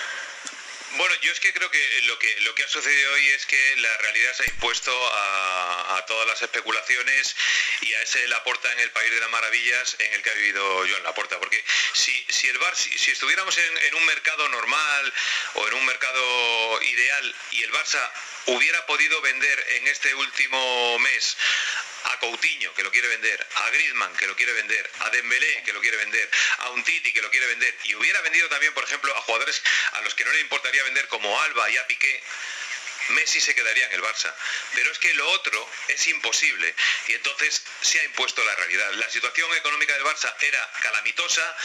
Bueno, 0.98 1.14
yo 1.22 1.32
es 1.32 1.40
que 1.40 1.54
creo 1.54 1.70
que 1.70 2.02
lo 2.04 2.18
que 2.18 2.42
lo 2.42 2.56
que 2.56 2.64
ha 2.64 2.68
sucedido 2.68 3.14
hoy 3.14 3.28
es 3.30 3.46
que 3.46 3.76
la 3.78 3.98
realidad 3.98 4.34
se 4.34 4.44
ha 4.44 4.48
impuesto 4.48 4.92
a, 5.14 6.04
todas 6.08 6.28
las 6.28 6.42
especulaciones 6.42 7.36
y 7.82 7.94
a 7.94 8.02
ese 8.02 8.28
Laporta 8.30 8.72
en 8.72 8.80
el 8.80 8.92
país 8.92 9.12
de 9.12 9.20
las 9.20 9.30
maravillas 9.30 9.96
en 10.00 10.14
el 10.14 10.24
que 10.24 10.30
ha 10.30 10.34
vivido 10.34 10.78
Joan 10.88 11.04
Laporta. 11.04 11.38
Porque 11.38 11.64
si, 11.94 12.26
si 12.30 12.48
el 12.48 12.58
Bar, 12.58 12.76
si, 12.76 12.98
si 12.98 13.12
estuviéramos 13.12 13.56
en, 13.58 13.78
en 13.78 13.96
un 13.96 14.06
mercado 14.06 14.48
normal 14.50 15.14
o 15.56 15.68
en 15.68 15.74
un 15.76 15.86
mercado 15.86 16.82
ideal 16.82 17.36
y 17.52 17.64
el 17.64 17.72
Barça 17.74 18.12
hubiera 18.48 18.86
podido 18.86 19.22
vender 19.22 19.66
en 19.78 19.88
este 19.88 20.14
último 20.16 21.00
mes 21.00 21.38
a 22.06 22.20
Coutinho, 22.20 22.74
que 22.74 22.84
lo 22.84 22.92
quiere 22.92 23.08
vender, 23.10 23.46
a 23.56 23.70
Griezmann, 23.70 24.16
que 24.16 24.28
lo 24.28 24.36
quiere 24.36 24.54
vender, 24.54 24.90
a 25.00 25.10
Dembélé, 25.10 25.64
que 25.64 25.74
lo 25.74 25.82
quiere 25.82 25.98
vender, 25.98 26.30
a 26.60 26.70
Untiti, 26.70 27.12
que 27.12 27.22
lo 27.22 27.30
quiere 27.30 27.48
vender, 27.48 27.76
y 27.84 27.96
hubiera 27.96 28.22
vendido 28.22 28.48
también, 28.50 28.74
por 28.74 28.84
ejemplo, 28.84 29.16
a 29.16 29.22
jugadores 29.22 29.62
a 29.94 30.02
los 30.02 30.16
que 30.16 30.24
no 30.24 30.32
le 30.32 30.40
importaría 30.42 30.84
vender 30.84 31.08
como 31.08 31.42
Alba 31.42 31.70
y 31.70 31.78
a 31.78 31.88
Piqué, 31.88 32.24
Messi 33.10 33.40
se 33.42 33.56
quedaría 33.56 33.86
en 33.86 33.94
el 33.94 34.02
Barça. 34.02 34.34
Pero 34.74 34.92
es 34.92 35.00
que 35.00 35.14
lo 35.14 35.30
otro 35.32 35.70
es 35.88 36.08
imposible. 36.08 36.74
Y 37.08 37.14
entonces 37.14 37.64
se 37.82 38.00
ha 38.00 38.04
impuesto 38.04 38.44
la 38.44 38.56
realidad. 38.56 38.92
La 38.94 39.10
situación 39.10 39.54
económica 39.56 39.94
del 39.94 40.04
Barça 40.04 40.34
era 40.42 40.72
calamitosa 40.82 41.56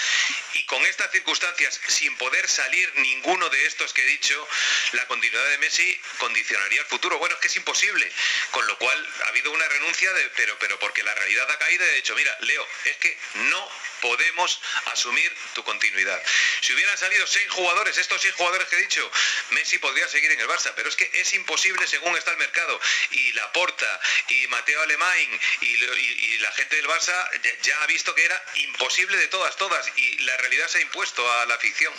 y 0.54 0.64
con 0.64 0.84
estas 0.86 1.10
circunstancias, 1.10 1.80
sin 1.88 2.16
poder 2.16 2.48
salir 2.48 2.92
ninguno 2.96 3.48
de 3.48 3.66
estos 3.66 3.92
que 3.92 4.02
he 4.02 4.06
dicho, 4.06 4.48
la 4.92 5.06
continuidad 5.06 5.48
de 5.50 5.58
Messi 5.58 6.00
condicionaría 6.18 6.80
el 6.80 6.86
futuro. 6.86 7.18
Bueno, 7.18 7.34
es 7.34 7.40
que 7.40 7.48
es 7.48 7.56
imposible. 7.56 8.10
Con 8.50 8.66
lo 8.66 8.78
cual 8.78 9.08
ha 9.24 9.28
habido 9.28 9.50
una 9.50 9.68
renuncia, 9.68 10.12
de, 10.12 10.28
pero, 10.30 10.58
pero 10.58 10.78
porque 10.78 11.02
la 11.02 11.14
realidad 11.14 11.50
ha 11.50 11.58
caído 11.58 11.84
y 11.84 11.88
ha 11.88 11.92
dicho, 11.92 12.14
mira, 12.14 12.36
Leo, 12.40 12.66
es 12.84 12.96
que 12.96 13.18
no 13.34 13.92
podemos 14.02 14.60
asumir 14.86 15.32
tu 15.54 15.62
continuidad. 15.64 16.20
Si 16.60 16.74
hubieran 16.74 16.98
salido 16.98 17.26
seis 17.26 17.48
jugadores, 17.50 17.96
estos 17.96 18.20
seis 18.20 18.34
jugadores 18.34 18.68
que 18.68 18.76
he 18.76 18.80
dicho, 18.80 19.10
Messi 19.50 19.78
podría 19.78 20.08
seguir 20.08 20.32
en 20.32 20.40
el 20.40 20.48
Barça, 20.48 20.72
pero 20.74 20.88
es 20.88 20.96
que 20.96 21.08
es 21.14 21.31
imposible 21.34 21.86
según 21.86 22.16
está 22.16 22.30
el 22.32 22.36
mercado. 22.38 22.80
Y 23.10 23.32
Laporta, 23.32 24.00
y 24.28 24.46
Mateo 24.48 24.80
Alemán, 24.82 25.40
y, 25.60 25.66
y- 25.66 26.34
y 26.34 26.38
la 26.38 26.52
gente 26.52 26.76
del 26.76 26.86
Barça 26.88 27.30
ya, 27.62 27.82
ha 27.82 27.86
visto 27.86 28.14
que 28.14 28.24
era 28.24 28.44
imposible 28.54 29.16
de 29.16 29.28
todas, 29.28 29.56
todas, 29.56 29.86
y 29.96 30.18
la 30.18 30.36
realidad 30.38 30.68
se 30.68 30.78
ha 30.78 30.82
impuesto 30.82 31.30
a 31.32 31.46
la 31.46 31.58
ficción. 31.58 31.92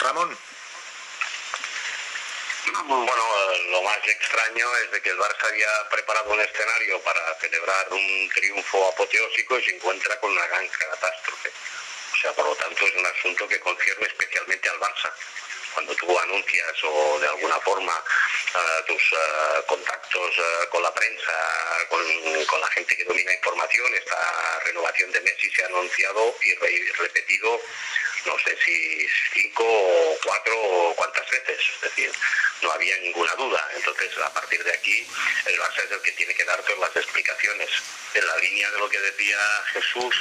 Ramón. 0.00 0.38
Bueno, 2.70 3.54
lo 3.70 3.82
más 3.82 3.98
extraño 4.06 4.76
es 4.76 4.90
de 4.90 5.00
que 5.00 5.08
el 5.10 5.18
Barça 5.18 5.46
había 5.48 5.88
preparado 5.88 6.30
un 6.30 6.40
escenario 6.40 7.00
para 7.02 7.34
celebrar 7.40 7.88
un 7.92 8.30
triunfo 8.34 8.88
apoteósico 8.88 9.58
y 9.58 9.64
se 9.64 9.76
encuentra 9.76 10.20
con 10.20 10.30
una 10.32 10.46
gran 10.48 10.68
catástrofe. 10.68 11.50
O 12.12 12.16
sea, 12.20 12.32
por 12.34 12.44
lo 12.46 12.54
tanto 12.56 12.86
es 12.86 12.94
un 12.94 13.06
asunto 13.06 13.48
que 13.48 13.60
concierne 13.60 14.06
especialmente 14.06 14.68
al 14.68 14.78
Barça. 14.80 15.12
Cuando 15.78 15.94
tú 15.94 16.18
anuncias 16.18 16.74
o 16.82 17.20
de 17.20 17.28
alguna 17.28 17.54
forma 17.60 17.92
eh, 18.52 18.82
tus 18.88 19.00
eh, 19.00 19.62
contactos 19.68 20.34
eh, 20.36 20.66
con 20.70 20.82
la 20.82 20.92
prensa, 20.92 21.86
con, 21.88 22.02
con 22.46 22.60
la 22.60 22.66
gente 22.70 22.96
que 22.96 23.04
domina 23.04 23.32
información, 23.32 23.94
esta 23.94 24.60
renovación 24.64 25.12
de 25.12 25.20
Messi 25.20 25.48
se 25.52 25.62
ha 25.62 25.66
anunciado 25.66 26.34
y 26.42 26.52
re- 26.56 26.92
repetido 26.98 27.60
no 28.26 28.36
sé 28.40 28.58
si 28.64 29.06
cinco 29.34 29.62
o 29.64 30.18
cuatro 30.24 30.52
o 30.60 30.94
cuántas 30.96 31.30
veces, 31.30 31.60
es 31.76 31.80
decir, 31.80 32.10
no 32.60 32.72
había 32.72 32.98
ninguna 32.98 33.32
duda. 33.36 33.70
Entonces, 33.76 34.10
a 34.18 34.34
partir 34.34 34.62
de 34.64 34.72
aquí, 34.72 35.06
el 35.46 35.58
Barça 35.60 35.84
es 35.84 35.92
el 35.92 36.02
que 36.02 36.10
tiene 36.12 36.34
que 36.34 36.44
dar 36.44 36.60
todas 36.64 36.80
las 36.80 36.96
explicaciones. 36.96 37.70
En 38.14 38.26
la 38.26 38.36
línea 38.38 38.68
de 38.72 38.78
lo 38.78 38.88
que 38.88 38.98
decía 38.98 39.38
Jesús 39.72 40.16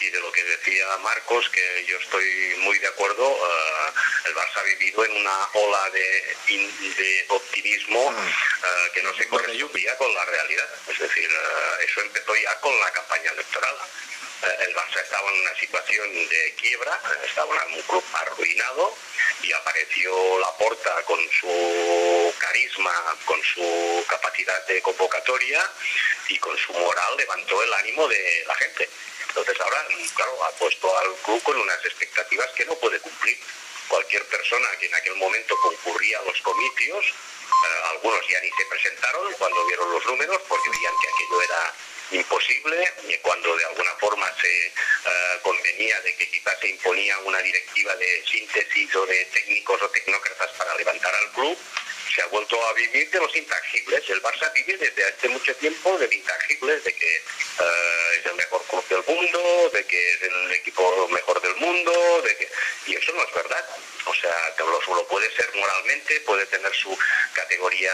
y 0.00 0.08
de 0.10 0.20
lo 0.20 0.32
que 0.32 0.42
decía 0.44 0.86
Marcos, 0.98 1.48
que 1.50 1.84
yo 1.86 1.98
estoy 1.98 2.54
muy 2.60 2.78
de 2.78 2.88
acuerdo, 2.88 3.28
eh, 3.30 3.92
el 4.24 4.34
Barça 4.34 4.56
ha 4.56 4.62
en 4.94 5.16
una 5.16 5.48
ola 5.54 5.90
de, 5.90 7.24
optimismo 7.28 8.12
eh, 8.12 8.90
que 8.94 9.02
no 9.02 9.14
se 9.14 9.26
correspondía 9.28 9.96
con 9.96 10.14
la 10.14 10.24
realidad. 10.24 10.68
Es 10.88 10.98
decir, 10.98 11.28
eh, 11.30 11.84
eso 11.84 12.00
empezó 12.02 12.34
ya 12.36 12.58
con 12.60 12.78
la 12.80 12.90
campaña 12.92 13.30
electoral. 13.32 13.74
Eh, 14.42 14.64
el 14.66 14.74
Barça 14.74 15.02
estaba 15.02 15.30
en 15.30 15.40
una 15.40 15.54
situación 15.58 16.28
de 16.28 16.54
quiebra, 16.54 17.00
estaba 17.26 17.54
en 17.64 17.74
un 17.74 17.82
club 17.82 18.04
arruinado 18.12 18.96
y 19.42 19.52
apareció 19.52 20.38
Laporta 20.38 21.02
con 21.02 21.18
su 21.40 22.34
carisma, 22.38 23.16
con 23.24 23.42
su 23.42 24.04
capacidad 24.08 24.66
de 24.66 24.80
convocatoria 24.82 25.60
y 26.28 26.38
con 26.38 26.56
su 26.58 26.72
moral 26.72 27.16
levantó 27.16 27.62
el 27.62 27.72
ánimo 27.74 28.06
de 28.08 28.44
la 28.46 28.54
gente. 28.54 28.88
Entonces 29.28 29.60
ahora, 29.60 29.86
claro, 30.14 30.44
ha 30.44 30.50
puesto 30.52 30.98
al 30.98 31.14
club 31.24 31.42
con 31.42 31.60
unas 31.60 31.84
expectativas 31.84 32.48
que 32.52 32.64
no 32.64 32.74
puede 32.76 32.98
cumplir. 33.00 33.38
Cualquier 33.88 34.24
persona 34.26 34.68
que 34.78 34.86
en 34.86 34.94
aquel 34.94 35.14
momento 35.16 35.56
concurría 35.62 36.18
a 36.18 36.22
los 36.22 36.40
comicios, 36.42 37.06
eh, 37.06 37.88
algunos 37.90 38.20
ya 38.28 38.40
ni 38.40 38.50
se 38.50 38.64
presentaron 38.66 39.32
cuando 39.34 39.66
vieron 39.66 39.90
los 39.90 40.04
números 40.06 40.40
porque 40.48 40.70
veían 40.70 40.94
que 41.00 41.08
aquello 41.08 41.42
era 41.42 41.74
imposible 42.10 42.92
cuando 43.22 43.56
de 43.56 43.64
alguna 43.64 43.92
forma 43.94 44.26
se 44.40 44.66
eh, 44.66 44.72
convenía 45.42 46.00
de 46.02 46.14
que 46.16 46.28
quizás 46.30 46.58
se 46.60 46.68
imponía 46.68 47.18
una 47.20 47.38
directiva 47.40 47.94
de 47.96 48.24
síntesis 48.24 48.94
o 48.94 49.06
de 49.06 49.24
técnicos 49.26 49.80
o 49.82 49.88
tecnócratas 49.90 50.50
para 50.52 50.74
levantar 50.76 51.14
al 51.14 51.32
club, 51.32 51.58
se 52.14 52.22
ha 52.22 52.26
vuelto 52.26 52.62
a 52.66 52.72
vivir 52.74 53.10
de 53.10 53.18
los 53.18 53.34
intangibles. 53.36 54.08
El 54.08 54.22
Barça 54.22 54.52
vive 54.52 54.76
desde 54.76 55.04
hace 55.04 55.28
mucho 55.28 55.54
tiempo 55.56 55.98
de 55.98 56.14
intangibles, 56.14 56.84
de 56.84 56.92
que 56.92 57.16
eh, 57.16 58.18
es 58.18 58.26
el 58.26 58.34
mejor 58.34 58.62
club 58.64 58.86
del 58.88 59.04
mundo, 59.14 59.70
de 59.72 59.84
que 59.84 60.10
es 60.12 60.22
el 60.22 60.52
equipo 60.52 61.08
mejor 61.08 61.40
del 61.40 61.56
mundo, 61.56 62.22
de 62.22 62.36
que... 62.36 62.48
y 62.86 62.94
eso 62.94 63.12
no 63.12 63.22
es 63.24 63.34
verdad. 63.34 63.64
O 64.06 64.14
sea, 64.14 64.54
que 64.56 64.62
lo, 64.62 65.08
puede 65.08 65.34
ser 65.34 65.50
moralmente, 65.54 66.20
puede 66.20 66.46
tener 66.46 66.72
su 66.74 66.96
categoría 67.32 67.92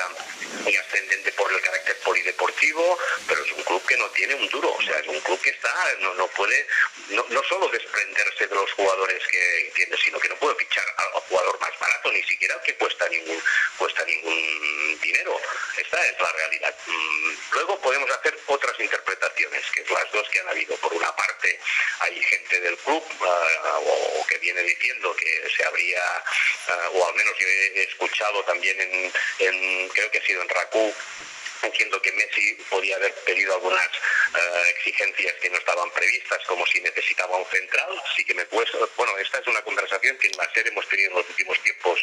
muy 0.63 0.77
ascendente 0.77 1.33
por 1.33 1.51
el 1.51 1.61
carácter 1.63 1.97
polideportivo, 2.01 2.99
pero 3.27 3.43
es 3.43 3.53
un 3.53 3.63
club 3.63 3.85
que 3.87 3.97
no 3.97 4.11
tiene 4.11 4.35
un 4.35 4.49
duro. 4.49 4.75
O 4.75 4.83
sea, 4.83 4.99
es 4.99 5.09
un 5.09 5.21
club 5.21 5.41
que 5.41 5.51
está, 5.51 5.75
no, 6.01 6.13
no 6.15 6.27
puede, 6.29 6.67
no, 7.09 7.25
no 7.31 7.43
solo 7.45 7.69
desprenderse 7.69 8.47
de 8.47 8.55
los 8.55 8.71
jugadores 8.73 9.27
que 9.27 9.73
tiene, 9.75 9.97
sino 9.97 10.21
que 10.21 10.29
no 10.29 10.37
puede 10.37 10.55
fichar 10.57 10.85
al 10.99 11.21
jugador 11.23 11.59
más 11.61 11.79
barato, 11.81 12.13
ni 12.13 12.23
siquiera 12.25 12.55
al 12.57 12.63
que 12.63 12.75
cuesta 12.75 13.09
ningún, 13.09 13.43
cuesta 13.79 14.02
ningún 14.05 14.99
dinero. 15.01 15.39
Esta 15.77 16.07
es 16.09 16.21
la 16.21 16.33
realidad. 16.33 16.75
Mm, 16.87 17.33
Luego 17.53 17.79
podemos 17.81 18.11
hacer 18.11 18.39
otras 18.47 18.79
interpretaciones, 18.81 19.63
que 19.73 19.81
es 19.83 19.91
las 19.91 20.11
dos 20.13 20.29
que 20.31 20.41
han 20.41 20.49
habido. 20.49 20.75
Por 20.77 20.93
una 20.95 21.15
parte, 21.15 21.59
hay 22.01 22.23
gente 22.23 22.61
del 22.61 22.77
club 22.79 23.05
ah, 23.27 23.79
o, 23.85 24.27
que 24.27 24.39
viene 24.39 24.63
diciendo 24.63 25.15
que 25.17 25.49
se 25.57 25.65
habría, 25.65 26.03
ah, 26.69 26.89
o 26.95 27.09
al 27.09 27.15
menos 27.15 27.35
yo 27.39 27.47
he 27.47 27.83
escuchado 27.83 28.43
también 28.45 28.81
en, 28.81 29.13
en- 29.39 29.89
creo 29.91 30.11
que 30.11 30.19
ha 30.19 30.27
sido 30.27 30.43
en 30.43 30.49
RACU, 30.49 30.95
Entiendo 31.63 32.03
que 32.03 32.13
Messi 32.13 32.55
podía 32.69 32.97
haber 32.97 33.15
pedido 33.25 33.55
algunas 33.55 33.87
eh, 33.87 34.71
exigencias 34.77 35.35
que 35.35 35.51
no 35.51 35.59
estaban 35.59 35.91
previstas, 35.91 36.41
como 36.47 36.67
si 36.67 36.81
necesitaba 36.81 37.37
un 37.37 37.47
central. 37.47 38.03
Sí 38.17 38.25
que 38.25 38.35
me 38.35 38.45
puesto. 38.47 38.91
Bueno, 38.97 39.17
esta 39.19 39.39
es 39.39 39.47
una 39.47 39.63
conversación 39.63 40.19
que 40.19 40.29
en 40.29 40.37
la 40.37 40.53
serie 40.53 40.73
hemos 40.73 40.89
tenido 40.89 41.11
en 41.11 41.17
los 41.19 41.29
últimos 41.29 41.59
tiempos 41.61 42.01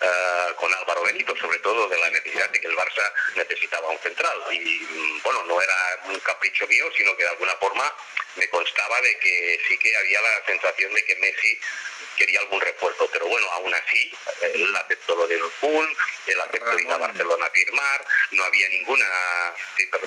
eh, 0.00 0.54
con 0.56 0.72
Álvaro 0.72 1.02
Benito, 1.02 1.36
sobre 1.36 1.58
todo 1.58 1.88
de 1.88 1.98
la 1.98 2.10
necesidad 2.10 2.48
de 2.50 2.60
que 2.60 2.66
el 2.66 2.76
Barça 2.76 3.12
necesitaba 3.34 3.88
un 3.88 3.98
central. 3.98 4.42
Y 4.52 4.58
mm, 4.58 5.22
bueno, 5.22 5.44
no 5.44 5.60
era 5.60 6.00
un 6.06 6.18
capricho 6.20 6.66
mío, 6.66 6.86
sino 6.96 7.16
que 7.16 7.24
de 7.24 7.30
alguna 7.30 7.54
forma 7.56 7.94
me 8.36 8.48
constaba 8.50 9.00
de 9.00 9.18
que 9.18 9.60
sí 9.68 9.78
que 9.78 9.96
había 9.96 10.20
la 10.20 10.44
sensación 10.46 10.92
de 10.94 11.04
que 11.04 11.16
Messi 11.16 11.58
quería 12.16 12.40
algún 12.40 12.60
refuerzo. 12.60 13.08
Pero 13.12 13.26
bueno, 13.26 13.46
aún 13.52 13.72
así, 13.74 14.12
él 14.42 14.76
aceptó 14.76 15.16
lo 15.16 15.26
del 15.26 15.38
Liverpool, 15.38 15.96
él 16.26 16.40
aceptó 16.40 16.78
ir 16.78 16.90
a 16.90 16.98
Barcelona 16.98 17.46
a 17.46 17.50
firmar, 17.50 18.06
no 18.32 18.44
había 18.44 18.68
ninguna... 18.86 19.04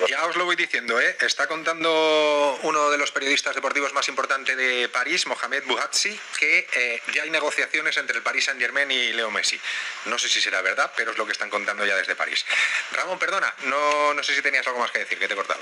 Ya 0.08 0.24
os 0.26 0.36
lo 0.36 0.44
voy 0.44 0.56
diciendo, 0.56 1.00
¿eh? 1.00 1.16
Está 1.20 1.46
contando 1.46 2.58
uno 2.62 2.90
de 2.90 2.98
los 2.98 3.10
periodistas 3.12 3.54
deportivos 3.54 3.92
más 3.92 4.08
importantes 4.08 4.56
de 4.56 4.88
París, 4.88 5.26
Mohamed 5.26 5.64
Bouhatsi, 5.66 6.18
que 6.38 6.66
eh, 6.72 7.02
ya 7.12 7.22
hay 7.22 7.30
negociaciones 7.30 7.96
entre 7.96 8.16
el 8.16 8.22
Paris 8.22 8.46
Saint 8.46 8.60
Germain 8.60 8.90
y 8.90 9.12
Leo 9.12 9.30
Messi. 9.30 9.60
No 10.06 10.18
sé 10.18 10.28
si 10.28 10.40
será 10.40 10.62
verdad, 10.62 10.92
pero 10.96 11.12
es 11.12 11.18
lo 11.18 11.26
que 11.26 11.32
están 11.32 11.50
contando 11.50 11.84
ya 11.84 11.96
desde 11.96 12.16
París. 12.16 12.44
Ramón, 12.92 13.18
perdona, 13.18 13.54
no, 13.64 14.14
no 14.14 14.22
sé 14.22 14.34
si 14.34 14.42
tenías 14.42 14.66
algo 14.66 14.80
más 14.80 14.90
que 14.90 15.00
decir, 15.00 15.18
que 15.18 15.28
te 15.28 15.34
he 15.34 15.36
cortado. 15.36 15.60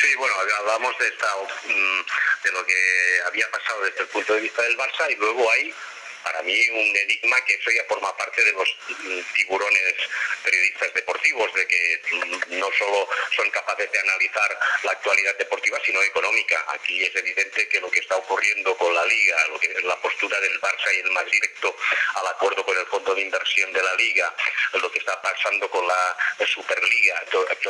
Sí, 0.00 0.14
bueno, 0.16 0.34
hablamos 0.58 0.96
de 0.98 1.08
esta 1.08 1.26
mm, 1.36 2.04
de 2.44 2.52
lo 2.52 2.64
que 2.64 3.20
había 3.26 3.50
pasado 3.50 3.82
desde 3.82 4.02
el 4.02 4.08
punto 4.08 4.34
de 4.34 4.40
vista 4.40 4.62
del 4.62 4.76
Barça 4.76 5.10
y 5.10 5.16
luego 5.16 5.50
hay 5.52 5.74
para 6.22 6.42
mí 6.42 6.68
un 6.70 6.96
enigma 6.96 7.44
que 7.44 7.54
eso 7.54 7.70
ya 7.70 7.84
forma 7.84 8.16
parte 8.16 8.44
de 8.44 8.52
los 8.52 8.68
mm, 8.88 9.20
tiburones 9.34 9.94
periodistas 10.42 10.94
deportivos, 10.94 11.52
de 11.54 11.66
que 11.66 12.02
mm, 12.12 12.58
no 12.58 12.68
solo 12.78 13.08
son 13.36 13.50
capaces 13.50 13.90
de 13.90 13.98
analizar 13.98 14.58
la 14.84 14.92
actualidad 14.92 15.36
deportiva, 15.36 15.78
sino 15.84 16.02
económica. 16.02 16.64
Aquí 16.68 17.02
es 17.02 17.14
evidente 17.14 17.68
que 17.68 17.80
lo 17.80 17.90
que 17.90 18.00
está 18.00 18.16
ocurriendo 18.16 18.76
con 18.76 18.94
la 18.94 19.04
Liga, 19.06 19.48
lo 19.48 19.58
que 19.58 19.68
es 19.72 19.84
la 19.84 19.96
postura 20.00 20.38
del 20.40 20.60
Barça 20.60 20.94
y 20.94 21.00
el 21.00 21.10
más 21.10 21.30
directo 21.30 21.76
al 22.14 22.26
acuerdo 22.28 22.64
con 22.64 22.76
el 22.76 22.86
Fondo 22.86 23.14
de 23.14 23.22
Inversión 23.22 23.72
de 23.72 23.82
la 23.82 23.94
Liga, 23.94 24.34
lo 24.74 24.90
que 24.90 24.98
está 24.98 25.20
pasando 25.20 25.70
con 25.70 25.86
la 25.86 26.16
Superliga, 26.46 27.22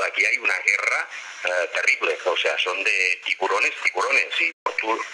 aquí 0.07 0.25
hay 0.25 0.39
una 0.39 0.59
guerra 0.59 1.09
eh, 1.45 1.71
terrible, 1.73 2.19
o 2.25 2.37
sea, 2.37 2.57
son 2.59 2.83
de 2.85 3.21
tiburones, 3.25 3.73
tiburones, 3.83 4.41
y 4.41 4.53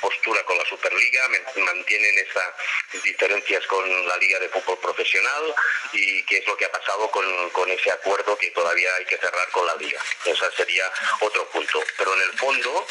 postura 0.00 0.42
con 0.44 0.58
la 0.58 0.64
Superliga, 0.64 1.28
mantienen 1.56 2.18
esas 2.18 3.02
diferencias 3.04 3.64
con 3.66 4.08
la 4.08 4.16
Liga 4.18 4.38
de 4.40 4.48
Fútbol 4.48 4.78
Profesional 4.78 5.54
y 5.92 6.22
qué 6.24 6.38
es 6.38 6.46
lo 6.46 6.56
que 6.56 6.64
ha 6.64 6.72
pasado 6.72 7.10
con, 7.10 7.50
con 7.50 7.70
ese 7.70 7.90
acuerdo 7.90 8.36
que 8.36 8.50
todavía 8.50 8.94
hay 8.96 9.04
que 9.04 9.16
cerrar 9.18 9.48
con 9.50 9.66
la 9.66 9.74
Liga. 9.76 10.00
Ese 10.24 10.44
sería 10.56 10.90
otro 11.20 11.46
punto. 11.50 11.82
Pero 11.96 12.14
en 12.14 12.22
el 12.22 12.32
fondo, 12.38 12.86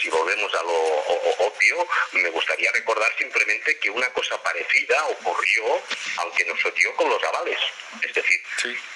si 0.00 0.08
volvemos 0.10 0.52
a 0.54 0.62
lo 0.62 0.72
obvio, 0.72 1.86
me 2.12 2.28
gustaría 2.30 2.70
recordar 2.72 3.10
simplemente 3.18 3.78
que 3.78 3.90
una 3.90 4.08
cosa 4.12 4.40
parecida 4.42 5.04
ocurrió, 5.06 5.80
aunque 6.18 6.44
no 6.44 6.56
se 6.58 6.70
dio 6.72 6.94
con 6.96 7.08
los 7.08 7.22
avales. 7.24 7.58
Es 8.02 8.12
decir, 8.12 8.40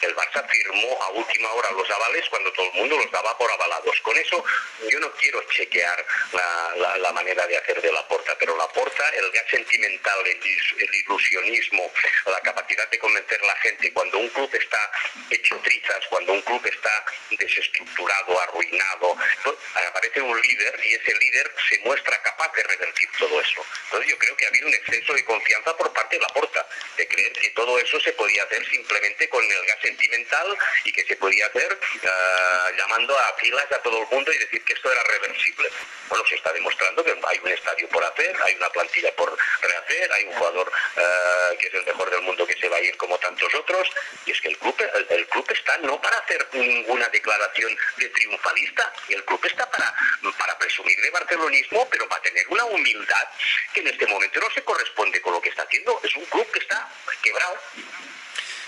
el 0.03 0.15
Barça 0.17 0.47
firmó 0.49 1.03
a 1.03 1.09
última 1.11 1.51
hora 1.53 1.71
los 1.73 1.89
avales 1.91 2.29
cuando 2.29 2.53
todo 2.53 2.67
el 2.67 2.73
mundo 2.75 2.97
los 2.97 3.11
daba 3.11 3.37
por 3.39 3.51
avalados. 3.51 3.99
Con 4.03 4.17
eso 4.17 4.45
yo 4.89 5.01
no 5.01 5.11
quiero 5.13 5.43
chequear 5.51 6.05
la, 6.33 6.75
la- 6.77 6.98
la 7.01 7.13
manera 7.13 7.47
de 7.47 7.57
hacer 7.57 7.81
de 7.81 7.93
la 7.93 8.07
porta, 8.09 8.37
pero 8.39 8.57
la 8.57 8.69
porta, 8.69 9.09
el 9.11 9.31
gas 9.31 9.45
sentimental, 9.51 10.27
el, 10.27 10.37
is- 10.47 10.75
el 10.79 10.95
ilusionismo, 10.95 11.93
la 12.27 12.41
capacidad 12.41 12.89
de 12.91 12.99
convencer 12.99 13.41
a 13.43 13.47
la 13.47 13.57
gente, 13.57 13.93
cuando 13.93 14.19
un 14.19 14.29
club 14.31 14.51
está 14.55 14.91
hecho 15.31 15.57
trizas, 15.63 16.07
cuando 16.09 16.33
un 16.33 16.43
club 16.43 16.65
está 16.67 17.05
desestructurado, 17.31 18.41
arruinado, 18.41 19.17
pues, 19.43 19.57
aparece 19.89 20.21
un 20.21 20.41
líder 20.41 20.81
y 20.85 20.95
ese 20.95 21.15
líder 21.17 21.53
se 21.69 21.79
muestra 21.81 22.21
capaz 22.23 22.53
de 22.55 22.63
revertir 22.65 23.09
todo 23.19 23.41
eso. 23.41 23.65
Entonces 23.85 24.11
yo 24.11 24.19
creo 24.19 24.37
que 24.37 24.45
ha 24.45 24.49
habido 24.49 24.69
un 24.69 24.75
exceso 24.75 25.13
de 25.15 25.25
confianza 25.25 25.77
por 25.77 25.93
parte 25.93 26.17
de 26.17 26.23
la 26.23 26.29
porta, 26.29 26.67
de 26.97 27.09
creer 27.09 27.33
que 27.33 27.51
todo 27.51 27.79
eso 27.79 28.01
se 28.01 28.13
podía 28.13 28.43
hacer 28.45 28.65
simplemente 28.69 29.29
con 29.29 29.45
el 29.45 29.67
gas 29.67 29.79
sentimental 29.83 30.57
y 30.85 30.93
que 30.93 31.05
se 31.05 31.17
podía 31.17 31.47
hacer 31.47 31.79
ah, 32.07 32.71
llamando 32.77 33.19
a 33.19 33.35
filas 33.39 33.71
a 33.73 33.79
todo 33.83 34.03
el 34.03 34.09
mundo 34.09 34.33
y 34.33 34.39
decir 34.39 34.63
que 34.65 34.73
esto 34.73 34.91
era 34.93 35.03
reversible. 35.05 35.69
Bueno, 36.09 36.25
se 36.27 36.37
está 36.37 36.53
demostrando 36.53 36.88
que 36.97 37.15
hay 37.27 37.39
un 37.43 37.49
estadio 37.51 37.89
por 37.89 38.05
hacer, 38.05 38.37
hay 38.45 38.55
una 38.55 38.69
plantilla 38.71 39.13
por 39.13 39.37
rehacer, 39.61 40.13
hay 40.13 40.25
un 40.25 40.33
jugador 40.35 40.73
ah, 40.97 41.51
que 41.59 41.67
es 41.69 41.75
el 41.75 41.85
mejor 41.85 42.11
del 42.11 42.23
mundo 42.23 42.47
que 42.47 42.55
se 42.55 42.69
va 42.69 42.77
a 42.77 42.81
ir 42.81 42.97
como 42.97 43.19
tantos 43.19 43.55
otros, 43.55 43.89
y 44.27 44.33
es 44.33 44.41
que 44.41 44.49
el 44.49 44.59
club, 44.59 44.75
el, 44.95 45.07
el 45.11 45.27
club 45.29 45.47
está 45.51 45.77
no 45.79 46.01
para 46.01 46.19
hacer 46.19 46.47
ninguna 46.53 47.09
declaración 47.09 47.77
de 47.97 48.09
triunfalista, 48.09 48.93
el 49.09 49.25
club 49.25 49.45
está 49.45 49.71
para, 49.71 49.95
para 50.39 50.59
presumir 50.59 51.01
de 51.01 51.11
barcelonismo, 51.11 51.89
pero 51.91 52.09
para 52.09 52.23
tener 52.23 52.47
una 52.49 52.65
humildad 52.65 53.29
que 53.73 53.81
en 53.81 53.89
este 53.89 54.07
momento 54.07 54.41
no 54.41 54.51
se 54.51 54.63
corresponde 54.63 55.21
con 55.21 55.33
lo 55.33 55.41
que 55.41 55.51
está 55.51 55.63
haciendo. 55.63 56.01
Es 56.03 56.15
un 56.17 56.25
club 56.27 56.51
que 56.51 56.61
está 56.61 56.89
quebrado. 57.23 57.59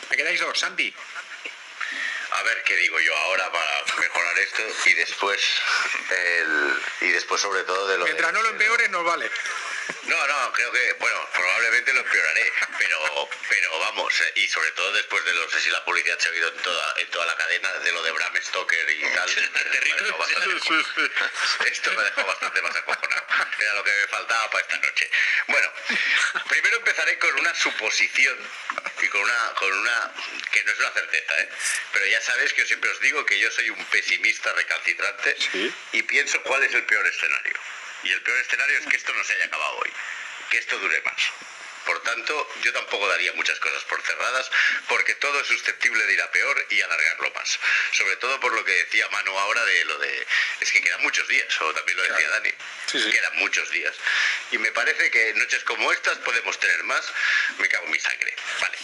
Me 0.09 0.17
quedáis 0.17 0.41
dos, 0.41 0.59
Santi. 0.59 0.93
A 2.33 2.43
ver 2.45 2.63
qué 2.65 2.77
digo 2.77 2.99
yo 3.01 3.17
ahora 3.17 3.51
para 3.51 3.85
mejorar 3.99 4.39
esto 4.39 4.63
y 4.87 4.95
después 4.95 5.41
el, 6.11 6.83
y 7.01 7.11
después 7.11 7.41
sobre 7.41 7.65
todo 7.65 7.87
de 7.89 7.99
lo 7.99 8.05
de- 8.05 8.13
Mientras 8.13 8.33
no 8.33 8.43
lo 8.43 8.51
empeores, 8.51 8.89
nos 8.91 9.05
vale. 9.05 9.31
No, 10.05 10.27
no, 10.27 10.53
creo 10.53 10.73
que, 10.73 10.93
bueno, 10.95 11.29
probablemente 11.33 11.93
lo 11.93 12.01
empeoraré, 12.01 12.53
pero, 12.79 13.29
pero 13.49 13.79
vamos, 13.81 14.15
y 14.35 14.49
sobre 14.49 14.71
todo 14.73 14.93
después 14.93 15.25
de, 15.25 15.35
no 15.35 15.49
sé 15.49 15.61
si 15.61 15.71
la 15.71 15.85
publicidad 15.85 16.19
se 16.19 16.29
ha 16.29 16.33
oído 16.33 16.49
en 16.49 16.63
toda, 16.63 16.95
en 16.99 17.09
toda 17.09 17.27
la 17.27 17.37
cadena 17.37 17.73
de 17.79 17.93
lo 17.93 18.03
de 18.03 18.11
Bram 18.13 18.37
Stoker 18.37 18.91
y 18.91 19.01
tal. 19.15 19.31
esto 21.67 21.93
me 21.93 22.03
dejado 22.05 22.27
bastante 22.27 22.63
más 22.63 22.77
acojonado. 22.77 23.27
Era 23.59 23.75
lo 23.75 23.85
que 23.85 23.93
me 23.93 24.07
faltaba 24.09 24.51
para 24.51 24.63
esta 24.63 24.79
noche. 24.79 25.11
Bueno, 25.49 25.73
primero 26.49 26.77
empezaré 26.77 27.19
con 27.19 27.39
una 27.39 27.55
suposición 27.55 28.39
y 29.03 29.09
con 29.09 29.21
una, 29.21 29.55
con 29.55 29.73
una, 29.73 30.13
que 30.53 30.65
no 30.65 30.73
es 30.73 30.79
una 30.79 30.91
certeza, 30.93 31.41
¿eh? 31.41 31.49
pero 31.93 32.07
ya 32.07 32.21
sabéis 32.21 32.53
que 32.53 32.63
yo 32.63 32.67
siempre 32.67 32.91
os 32.91 33.01
digo 33.01 33.25
que 33.25 33.39
yo 33.39 33.51
soy 33.51 33.71
un 33.71 33.85
pesimista 33.87 34.53
recalcitrante 34.53 35.37
y 35.93 36.03
pienso 36.03 36.43
cuál 36.43 36.63
es 36.63 36.75
el 36.75 36.85
peor 36.85 37.07
escenario. 37.07 37.55
Y 38.03 38.13
el 38.13 38.23
peor 38.23 38.39
escenario 38.39 38.79
es 38.79 38.87
que 38.87 38.97
esto 38.97 39.13
no 39.13 39.25
se 39.25 39.35
haya 39.35 39.45
acabado 39.47 39.77
hoy, 39.79 39.93
que 40.51 40.59
esto 40.59 40.79
dure 40.79 41.01
más. 41.03 41.21
Por 41.85 42.03
tanto, 42.03 42.49
yo 42.63 42.73
tampoco 42.73 43.09
daría 43.09 43.33
muchas 43.33 43.59
cosas 43.59 43.83
por 43.85 44.03
cerradas, 44.03 44.51
porque 44.89 45.15
todo 45.15 45.41
es 45.41 45.47
susceptible 45.47 46.05
de 46.05 46.13
ir 46.13 46.23
a 46.23 46.31
peor 46.31 46.67
y 46.71 46.81
alargarlo 46.81 47.31
más. 47.33 47.59
Sobre 47.93 48.17
todo 48.17 48.39
por 48.39 48.53
lo 48.53 48.65
que 48.65 48.73
decía 48.73 49.09
Manu 49.09 49.37
ahora 49.39 49.65
de 49.65 49.85
lo 49.87 49.99
de... 49.99 50.27
Es 50.61 50.71
que 50.73 50.83
quedan 50.83 51.03
muchos 51.03 51.27
días, 51.29 51.61
o 51.61 51.73
también 51.75 51.97
lo 51.97 52.03
decía 52.05 52.29
Dani. 52.29 52.53
Quedan 52.93 53.37
muchos 53.37 53.71
días. 53.71 53.95
Y 54.51 54.59
me 54.59 54.71
parece 54.73 55.11
que 55.11 55.33
noches 55.35 55.65
como 55.65 55.91
estas 55.93 56.19
podemos 56.19 56.59
tener 56.61 56.85
más. 56.85 57.05
Me 57.59 57.69
cago 57.69 57.87
en 57.87 57.93
mi 57.93 58.01
sangre. 58.01 58.37
Vale. 58.61 58.79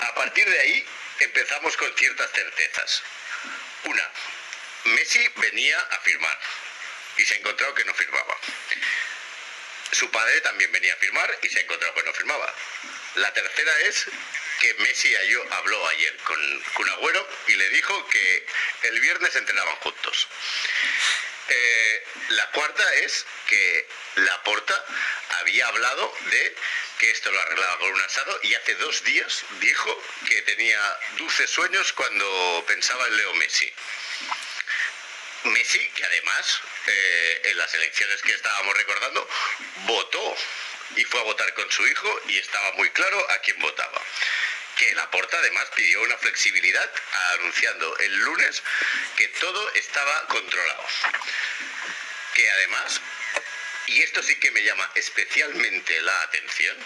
A 0.00 0.14
partir 0.14 0.48
de 0.48 0.58
ahí 0.58 0.86
empezamos 1.20 1.76
con 1.76 1.94
ciertas 1.96 2.30
certezas. 2.32 3.02
Una, 3.84 4.10
Messi 4.84 5.26
venía 5.36 5.78
a 5.78 5.98
firmar 6.00 6.38
y 7.16 7.24
se 7.24 7.34
ha 7.34 7.36
encontrado 7.38 7.74
que 7.74 7.84
no 7.84 7.94
firmaba. 7.94 8.36
Su 9.92 10.10
padre 10.10 10.40
también 10.40 10.72
venía 10.72 10.94
a 10.94 10.96
firmar 10.96 11.38
y 11.42 11.48
se 11.48 11.58
ha 11.58 11.62
encontrado 11.62 11.94
que 11.94 12.02
no 12.02 12.12
firmaba. 12.14 12.54
La 13.16 13.32
tercera 13.34 13.78
es 13.80 14.06
que 14.60 14.74
Messi 14.74 15.14
habló 15.50 15.88
ayer 15.88 16.16
con 16.18 16.62
Kun 16.74 16.88
Agüero 16.88 17.28
y 17.48 17.56
le 17.56 17.68
dijo 17.70 18.08
que 18.08 18.46
el 18.84 19.00
viernes 19.00 19.36
entrenaban 19.36 19.76
juntos. 19.76 20.28
Eh, 21.48 22.04
la 22.30 22.50
cuarta 22.52 22.94
es 22.94 23.26
que 23.48 23.88
Laporta 24.16 24.84
había 25.40 25.66
hablado 25.66 26.14
de 26.30 26.56
que 26.98 27.10
esto 27.10 27.30
lo 27.30 27.40
arreglaba 27.40 27.78
con 27.78 27.92
un 27.92 28.02
asado 28.02 28.40
y 28.44 28.54
hace 28.54 28.74
dos 28.76 29.02
días 29.04 29.42
dijo 29.60 30.02
que 30.28 30.40
tenía 30.42 30.98
dulces 31.18 31.50
sueños 31.50 31.92
cuando 31.92 32.64
pensaba 32.66 33.06
en 33.08 33.16
Leo 33.16 33.34
Messi. 33.34 33.70
Messi, 35.44 35.88
que 35.90 36.04
además 36.04 36.60
eh, 36.86 37.40
en 37.44 37.58
las 37.58 37.72
elecciones 37.74 38.22
que 38.22 38.32
estábamos 38.32 38.76
recordando, 38.76 39.28
votó 39.86 40.36
y 40.96 41.04
fue 41.04 41.20
a 41.20 41.24
votar 41.24 41.52
con 41.54 41.70
su 41.70 41.86
hijo 41.86 42.20
y 42.28 42.38
estaba 42.38 42.72
muy 42.72 42.90
claro 42.90 43.30
a 43.30 43.38
quién 43.38 43.58
votaba. 43.60 44.02
Que 44.76 44.94
Laporta 44.94 45.38
además 45.38 45.68
pidió 45.74 46.02
una 46.02 46.16
flexibilidad 46.18 46.90
anunciando 47.34 47.96
el 47.98 48.16
lunes 48.16 48.62
que 49.16 49.28
todo 49.28 49.72
estaba 49.74 50.26
controlado. 50.28 50.86
Que 52.34 52.50
además, 52.50 53.00
y 53.86 54.02
esto 54.02 54.22
sí 54.22 54.36
que 54.36 54.50
me 54.50 54.64
llama 54.64 54.90
especialmente 54.94 56.00
la 56.00 56.22
atención, 56.22 56.76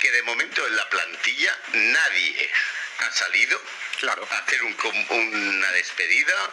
que 0.00 0.10
de 0.10 0.22
momento 0.22 0.66
en 0.66 0.76
la 0.76 0.88
plantilla 0.90 1.58
nadie 1.72 2.50
ha 2.98 3.12
salido 3.12 3.60
claro. 3.98 4.26
a 4.30 4.38
hacer 4.38 4.62
una 4.62 5.72
despedida, 5.72 6.52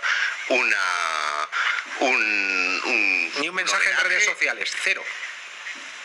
una 0.49 1.47
un, 2.01 3.31
ni 3.39 3.49
un 3.49 3.55
mensaje 3.55 3.89
en 3.89 3.97
redes 3.97 4.25
sociales, 4.25 4.71
cero. 4.83 5.03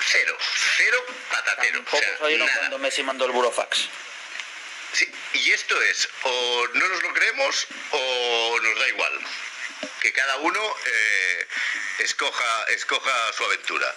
Cero, 0.07 0.37
cero 0.77 0.99
patatero. 1.31 1.83
Tampoco 1.83 2.05
o 2.21 2.59
cuando 2.59 2.79
Messi 2.79 3.03
mandó 3.03 3.25
el 3.25 3.33
burofax. 3.33 3.89
Sí, 4.93 5.11
y 5.33 5.51
esto 5.51 5.81
es, 5.83 6.09
o 6.23 6.69
no 6.75 6.89
nos 6.89 7.03
lo 7.03 7.13
creemos 7.15 7.67
o 7.91 8.59
nos 8.61 8.79
da 8.79 8.89
igual. 8.89 9.13
Que 10.01 10.13
cada 10.13 10.37
uno 10.37 10.61
eh, 10.87 11.47
escoja, 12.01 12.65
escoja 12.65 13.33
su 13.33 13.45
aventura 13.45 13.95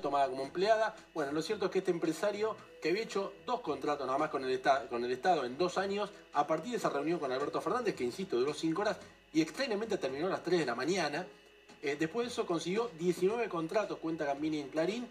tomada 0.00 0.28
como 0.28 0.44
empleada. 0.44 0.94
Bueno, 1.12 1.32
lo 1.32 1.42
cierto 1.42 1.66
es 1.66 1.70
que 1.70 1.78
este 1.78 1.90
empresario 1.90 2.56
que 2.82 2.90
había 2.90 3.02
hecho 3.02 3.34
dos 3.46 3.60
contratos 3.60 4.06
nada 4.06 4.18
más 4.18 4.30
con 4.30 4.44
el, 4.44 4.60
con 4.88 5.04
el 5.04 5.12
Estado 5.12 5.44
en 5.44 5.56
dos 5.56 5.78
años, 5.78 6.10
a 6.32 6.46
partir 6.46 6.72
de 6.72 6.78
esa 6.78 6.90
reunión 6.90 7.18
con 7.18 7.32
Alberto 7.32 7.60
Fernández, 7.60 7.94
que 7.94 8.04
insisto, 8.04 8.36
duró 8.36 8.54
cinco 8.54 8.82
horas 8.82 8.96
y 9.34 9.42
extrañamente 9.42 9.98
terminó 9.98 10.28
a 10.28 10.30
las 10.30 10.44
3 10.44 10.60
de 10.60 10.66
la 10.66 10.76
mañana, 10.76 11.26
eh, 11.82 11.96
después 11.98 12.26
de 12.26 12.32
eso 12.32 12.46
consiguió 12.46 12.90
19 12.98 13.48
contratos, 13.48 13.98
cuenta 13.98 14.24
Gambini 14.24 14.60
en 14.60 14.68
Clarín, 14.68 15.08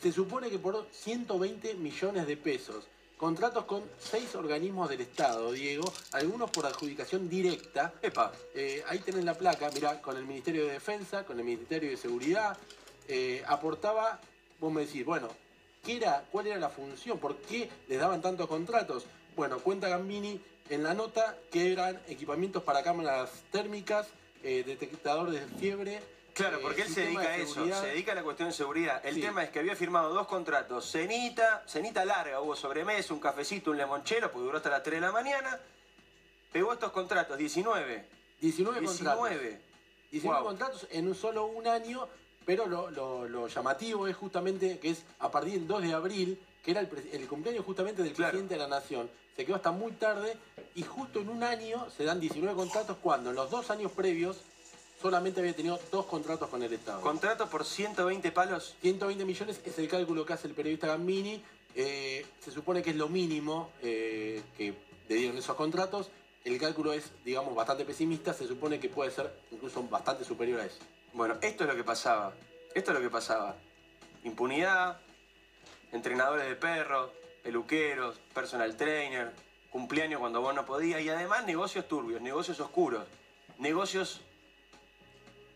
se 0.00 0.12
supone 0.12 0.48
que 0.48 0.58
por 0.58 0.86
120 0.92 1.74
millones 1.74 2.26
de 2.26 2.36
pesos. 2.36 2.86
Contratos 3.16 3.64
con 3.64 3.82
seis 3.98 4.34
organismos 4.34 4.88
del 4.88 5.00
Estado, 5.00 5.50
Diego, 5.50 5.90
algunos 6.12 6.50
por 6.50 6.66
adjudicación 6.66 7.28
directa. 7.28 7.94
Epa, 8.02 8.30
eh, 8.54 8.84
ahí 8.86 8.98
tienen 8.98 9.24
la 9.24 9.34
placa, 9.34 9.70
mirá, 9.74 10.00
con 10.00 10.16
el 10.16 10.26
Ministerio 10.26 10.66
de 10.66 10.72
Defensa, 10.72 11.24
con 11.24 11.38
el 11.38 11.44
Ministerio 11.44 11.90
de 11.90 11.96
Seguridad, 11.96 12.56
eh, 13.08 13.42
aportaba, 13.46 14.20
vos 14.60 14.72
me 14.72 14.82
decís, 14.82 15.04
bueno, 15.04 15.28
¿qué 15.82 15.96
era, 15.96 16.24
¿cuál 16.30 16.46
era 16.46 16.58
la 16.58 16.68
función? 16.68 17.18
¿Por 17.18 17.36
qué 17.38 17.70
les 17.88 17.98
daban 17.98 18.20
tantos 18.20 18.46
contratos? 18.46 19.06
Bueno, 19.34 19.58
cuenta 19.60 19.88
Gambini 19.88 20.38
en 20.70 20.82
la 20.82 20.94
nota 20.94 21.36
que 21.50 21.72
eran 21.72 22.00
equipamientos 22.08 22.62
para 22.62 22.82
cámaras 22.82 23.30
térmicas, 23.50 24.08
eh, 24.42 24.62
detectadores 24.66 25.40
de 25.40 25.58
fiebre. 25.58 26.00
Claro, 26.34 26.60
porque 26.60 26.82
él 26.82 26.88
se 26.88 27.02
dedica 27.02 27.22
a 27.22 27.36
eso, 27.36 27.64
se 27.64 27.86
dedica 27.86 28.12
a 28.12 28.14
la 28.14 28.22
cuestión 28.22 28.48
de 28.48 28.54
seguridad. 28.54 29.04
El 29.04 29.20
tema 29.20 29.42
es 29.42 29.50
que 29.50 29.58
había 29.58 29.74
firmado 29.74 30.12
dos 30.12 30.26
contratos, 30.26 30.90
cenita, 30.90 31.64
cenita 31.66 32.04
larga, 32.04 32.40
hubo 32.42 32.54
sobremesa, 32.54 33.14
un 33.14 33.20
cafecito, 33.20 33.70
un 33.70 33.78
limonchero, 33.78 34.30
porque 34.30 34.44
duró 34.44 34.58
hasta 34.58 34.68
las 34.68 34.82
3 34.82 35.00
de 35.00 35.06
la 35.06 35.12
mañana. 35.12 35.58
Pegó 36.52 36.74
estos 36.74 36.92
contratos, 36.92 37.38
19. 37.38 38.16
19, 38.38 38.80
19 38.80 39.60
19 40.10 40.44
contratos 40.44 40.86
en 40.90 41.08
un 41.08 41.14
solo 41.14 41.46
un 41.46 41.66
año 41.66 42.06
pero 42.46 42.66
lo, 42.68 43.48
llamativo 43.48 44.06
es 44.06 44.16
justamente 44.16 44.78
que 44.78 44.90
es 44.90 45.02
a 45.18 45.30
partir 45.30 45.54
del 45.54 45.66
2 45.66 45.82
de 45.82 45.92
abril, 45.92 46.40
que 46.66 46.72
era 46.72 46.80
el, 46.80 47.28
cumpleaños 47.28 47.64
justamente 47.64 48.02
del 48.02 48.12
presidente 48.12 48.54
de 48.54 48.60
la 48.60 48.66
Nación. 48.66 49.08
Se 49.36 49.46
quedó 49.46 49.54
hasta 49.54 49.70
muy 49.70 49.92
tarde 49.92 50.36
y 50.74 50.82
justo 50.82 51.20
en 51.20 51.28
un 51.28 51.44
año 51.44 51.88
se 51.96 52.02
dan 52.02 52.18
19 52.18 52.56
contratos 52.56 52.96
cuando 53.00 53.30
en 53.30 53.36
los 53.36 53.48
dos 53.52 53.70
años 53.70 53.92
previos 53.92 54.38
solamente 55.00 55.38
había 55.38 55.54
tenido 55.54 55.78
dos 55.92 56.06
contratos 56.06 56.48
con 56.48 56.64
el 56.64 56.72
Estado. 56.72 57.00
¿Contratos 57.02 57.48
por 57.48 57.64
120 57.64 58.32
palos? 58.32 58.74
120 58.80 59.24
millones 59.24 59.60
es 59.64 59.78
el 59.78 59.86
cálculo 59.86 60.26
que 60.26 60.32
hace 60.32 60.48
el 60.48 60.54
periodista 60.54 60.88
Gambini. 60.88 61.40
Eh, 61.76 62.26
se 62.40 62.50
supone 62.50 62.82
que 62.82 62.90
es 62.90 62.96
lo 62.96 63.08
mínimo 63.08 63.70
eh, 63.80 64.42
que 64.56 64.74
le 65.08 65.14
dieron 65.14 65.38
esos 65.38 65.54
contratos. 65.54 66.10
El 66.42 66.58
cálculo 66.58 66.92
es, 66.92 67.12
digamos, 67.24 67.54
bastante 67.54 67.84
pesimista. 67.84 68.34
Se 68.34 68.48
supone 68.48 68.80
que 68.80 68.88
puede 68.88 69.12
ser 69.12 69.32
incluso 69.52 69.84
bastante 69.84 70.24
superior 70.24 70.58
a 70.60 70.66
eso. 70.66 70.78
Bueno, 71.12 71.36
esto 71.42 71.62
es 71.62 71.70
lo 71.70 71.76
que 71.76 71.84
pasaba. 71.84 72.32
Esto 72.74 72.90
es 72.90 72.96
lo 72.96 73.02
que 73.02 73.10
pasaba. 73.10 73.54
Impunidad, 74.24 74.98
entrenadores 75.92 76.48
de 76.48 76.56
perros, 76.56 77.10
peluqueros, 77.42 78.18
personal 78.34 78.76
trainer, 78.76 79.32
cumpleaños 79.70 80.20
cuando 80.20 80.40
vos 80.40 80.54
no 80.54 80.66
podías 80.66 81.00
y 81.00 81.08
además 81.08 81.44
negocios 81.44 81.86
turbios, 81.86 82.20
negocios 82.20 82.60
oscuros, 82.60 83.04
negocios 83.58 84.20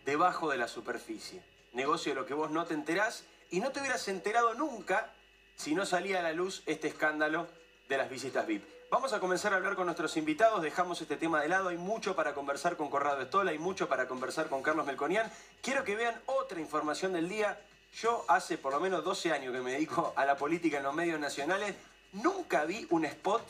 debajo 0.05 0.51
de 0.51 0.59
la 0.59 0.69
superficie, 0.69 1.43
negocio 1.73 2.13
de 2.13 2.21
lo 2.21 2.27
que 2.27 2.35
vos 2.35 2.51
no 2.51 2.65
te 2.67 2.75
enterás 2.75 3.25
y 3.51 3.61
no 3.61 3.71
te 3.71 3.81
hubieras 3.81 4.07
enterado 4.09 4.55
nunca 4.55 5.13
si 5.57 5.75
no 5.75 5.85
salía 5.85 6.21
a 6.21 6.23
la 6.23 6.33
luz 6.33 6.63
este 6.67 6.89
escándalo 6.89 7.47
de 7.89 7.99
las 7.99 8.09
visitas 8.09 8.47
VIP. 8.47 8.65
Vamos 8.91 9.13
a 9.13 9.21
comenzar 9.21 9.53
a 9.53 9.57
hablar 9.57 9.77
con 9.77 9.87
nuestros 9.87 10.17
invitados, 10.17 10.63
dejamos 10.63 11.01
este 11.01 11.17
tema 11.17 11.41
de 11.41 11.49
lado, 11.49 11.69
hay 11.69 11.77
mucho 11.77 12.17
para 12.17 12.35
conversar 12.35 12.77
con 12.77 12.91
Corrado 12.91 13.23
Estola, 13.23 13.53
hay 13.53 13.59
mucho 13.59 13.89
para 13.89 14.09
conversar 14.09 14.49
con 14.49 14.63
Carlos 14.63 14.85
Melconian. 14.85 15.31
Quiero 15.63 15.85
que 15.85 15.95
vean 15.95 16.21
otra 16.27 16.61
información 16.61 17.13
del 17.13 17.29
día. 17.29 17.61
Yo 17.93 18.25
hace 18.29 18.59
por 18.59 18.73
lo 18.73 18.81
menos 18.81 19.05
12 19.05 19.33
años 19.33 19.53
que 19.53 19.61
me 19.61 19.73
dedico 19.73 20.13
a 20.17 20.25
la 20.25 20.37
política 20.37 20.79
en 20.79 20.85
los 20.85 20.95
medios 20.95 21.21
nacionales, 21.21 21.75
nunca 22.13 22.65
vi 22.65 22.87
un 22.91 23.05
spot 23.05 23.43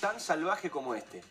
tan 0.00 0.20
salvaje 0.20 0.70
como 0.70 0.94
este. 0.94 1.22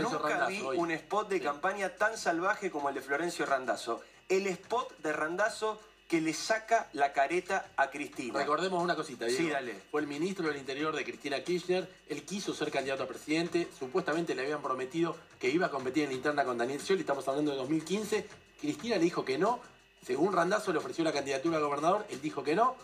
Nunca 0.00 0.46
vi 0.46 0.60
un 0.60 0.90
spot 0.90 1.28
de 1.28 1.40
campaña 1.40 1.90
tan 1.90 2.16
salvaje 2.16 2.70
como 2.70 2.88
el 2.88 2.94
de 2.94 3.00
Florencio 3.00 3.46
Randazzo. 3.46 4.00
El 4.28 4.46
spot 4.46 4.98
de 4.98 5.12
Randazzo 5.12 5.80
que 6.08 6.20
le 6.22 6.32
saca 6.32 6.88
la 6.94 7.12
careta 7.12 7.66
a 7.76 7.90
Cristina. 7.90 8.38
Recordemos 8.38 8.82
una 8.82 8.96
cosita, 8.96 9.26
Diego. 9.26 9.42
Sí, 9.42 9.50
dale. 9.50 9.74
Fue 9.90 10.00
el 10.00 10.06
ministro 10.06 10.48
del 10.48 10.56
Interior 10.56 10.96
de 10.96 11.04
Cristina 11.04 11.44
Kirchner. 11.44 11.86
Él 12.08 12.22
quiso 12.24 12.54
ser 12.54 12.70
candidato 12.70 13.02
a 13.02 13.06
presidente. 13.06 13.68
Supuestamente 13.78 14.34
le 14.34 14.42
habían 14.42 14.62
prometido 14.62 15.16
que 15.38 15.50
iba 15.50 15.66
a 15.66 15.70
competir 15.70 16.04
en 16.04 16.10
la 16.10 16.16
interna 16.16 16.44
con 16.44 16.56
Daniel 16.56 16.80
Scioli. 16.80 17.02
Estamos 17.02 17.28
hablando 17.28 17.50
de 17.50 17.58
2015. 17.58 18.26
Cristina 18.58 18.96
le 18.96 19.02
dijo 19.02 19.24
que 19.24 19.36
no. 19.36 19.60
Según 20.04 20.32
Randazo 20.32 20.72
le 20.72 20.78
ofreció 20.78 21.04
la 21.04 21.12
candidatura 21.12 21.58
a 21.58 21.60
gobernador. 21.60 22.06
Él 22.10 22.20
dijo 22.20 22.42
que 22.42 22.54
no. 22.54 22.76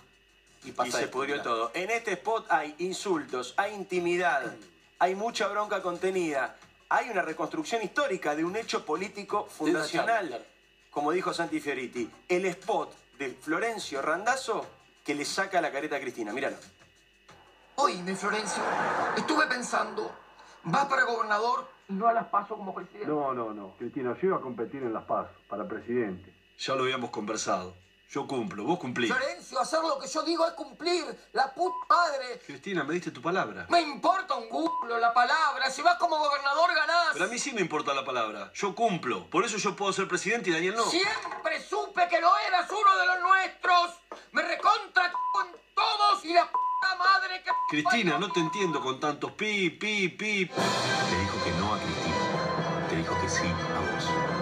Y, 0.64 0.72
pasa 0.72 0.98
y 0.98 1.04
se 1.04 1.08
pudrió 1.08 1.42
todo. 1.42 1.70
En 1.74 1.90
este 1.90 2.12
spot 2.12 2.46
hay 2.50 2.74
insultos, 2.78 3.54
hay 3.56 3.74
intimidad, 3.74 4.54
hay 4.98 5.14
mucha 5.14 5.48
bronca 5.48 5.82
contenida. 5.82 6.56
Hay 6.88 7.10
una 7.10 7.22
reconstrucción 7.22 7.82
histórica 7.82 8.34
de 8.34 8.44
un 8.44 8.56
hecho 8.56 8.84
político 8.84 9.46
fundacional. 9.46 10.44
Como 10.90 11.10
dijo 11.12 11.34
Santi 11.34 11.60
Fioriti, 11.60 12.08
el 12.28 12.46
spot 12.46 12.94
de 13.18 13.30
Florencio 13.30 14.00
Randazzo 14.00 14.66
que 15.04 15.14
le 15.14 15.24
saca 15.24 15.60
la 15.60 15.70
careta 15.70 15.96
a 15.96 16.00
Cristina. 16.00 16.32
Míralo. 16.32 16.56
Oíme, 17.76 18.14
Florencio, 18.14 18.62
estuve 19.16 19.46
pensando, 19.46 20.10
vas 20.62 20.86
para 20.86 21.04
gobernador 21.04 21.68
y 21.88 21.92
no 21.92 22.06
a 22.06 22.12
las 22.12 22.26
paso 22.26 22.56
como 22.56 22.74
presidente. 22.74 23.06
No, 23.06 23.34
no, 23.34 23.52
no. 23.52 23.74
Cristina, 23.78 24.16
yo 24.20 24.28
iba 24.28 24.36
a 24.36 24.40
competir 24.40 24.82
en 24.82 24.92
las 24.92 25.04
PAS 25.04 25.26
para 25.48 25.66
presidente. 25.66 26.32
Ya 26.58 26.74
lo 26.74 26.84
habíamos 26.84 27.10
conversado. 27.10 27.74
Yo 28.14 28.28
cumplo, 28.28 28.62
vos 28.62 28.78
cumplís. 28.78 29.12
Florencio, 29.12 29.58
hacer 29.58 29.80
lo 29.80 29.98
que 29.98 30.06
yo 30.06 30.22
digo 30.22 30.46
es 30.46 30.52
cumplir. 30.52 31.04
La 31.32 31.52
puta 31.52 31.76
madre. 31.88 32.40
Cristina, 32.46 32.84
me 32.84 32.94
diste 32.94 33.10
tu 33.10 33.20
palabra. 33.20 33.66
Me 33.68 33.80
importa 33.80 34.36
un 34.36 34.48
culo 34.48 34.98
la 35.00 35.12
palabra. 35.12 35.68
Si 35.68 35.82
vas 35.82 35.98
como 35.98 36.16
gobernador 36.16 36.72
ganás. 36.76 37.08
Pero 37.12 37.24
a 37.24 37.28
mí 37.28 37.40
sí 37.40 37.52
me 37.52 37.60
importa 37.60 37.92
la 37.92 38.04
palabra. 38.04 38.52
Yo 38.54 38.72
cumplo. 38.72 39.28
Por 39.30 39.44
eso 39.44 39.56
yo 39.56 39.74
puedo 39.74 39.92
ser 39.92 40.06
presidente 40.06 40.50
y 40.50 40.52
Daniel 40.52 40.76
no. 40.76 40.84
Siempre 40.84 41.60
supe 41.68 42.06
que 42.08 42.20
lo 42.20 42.30
eras 42.46 42.70
uno 42.70 42.96
de 43.00 43.06
los 43.06 43.20
nuestros. 43.20 43.90
Me 44.30 44.42
recontra 44.42 45.12
con 45.32 45.48
todos 45.74 46.24
y 46.24 46.34
la 46.34 46.44
puta 46.44 46.96
madre 46.96 47.42
que... 47.42 47.50
Cristina, 47.68 48.16
no 48.18 48.30
te 48.30 48.38
entiendo 48.38 48.80
con 48.80 49.00
tantos 49.00 49.32
pi, 49.32 49.70
pi, 49.70 50.08
pi. 50.08 50.46
Te 50.46 51.18
dijo 51.18 51.44
que 51.44 51.50
no 51.58 51.74
a 51.74 51.78
Cristina. 51.78 52.86
Te 52.88 52.96
dijo 52.96 53.20
que 53.20 53.28
sí 53.28 53.42
a 53.42 53.92
vos. 53.92 54.33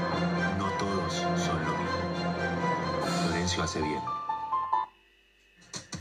Hace 3.61 3.83
bien. 3.83 4.01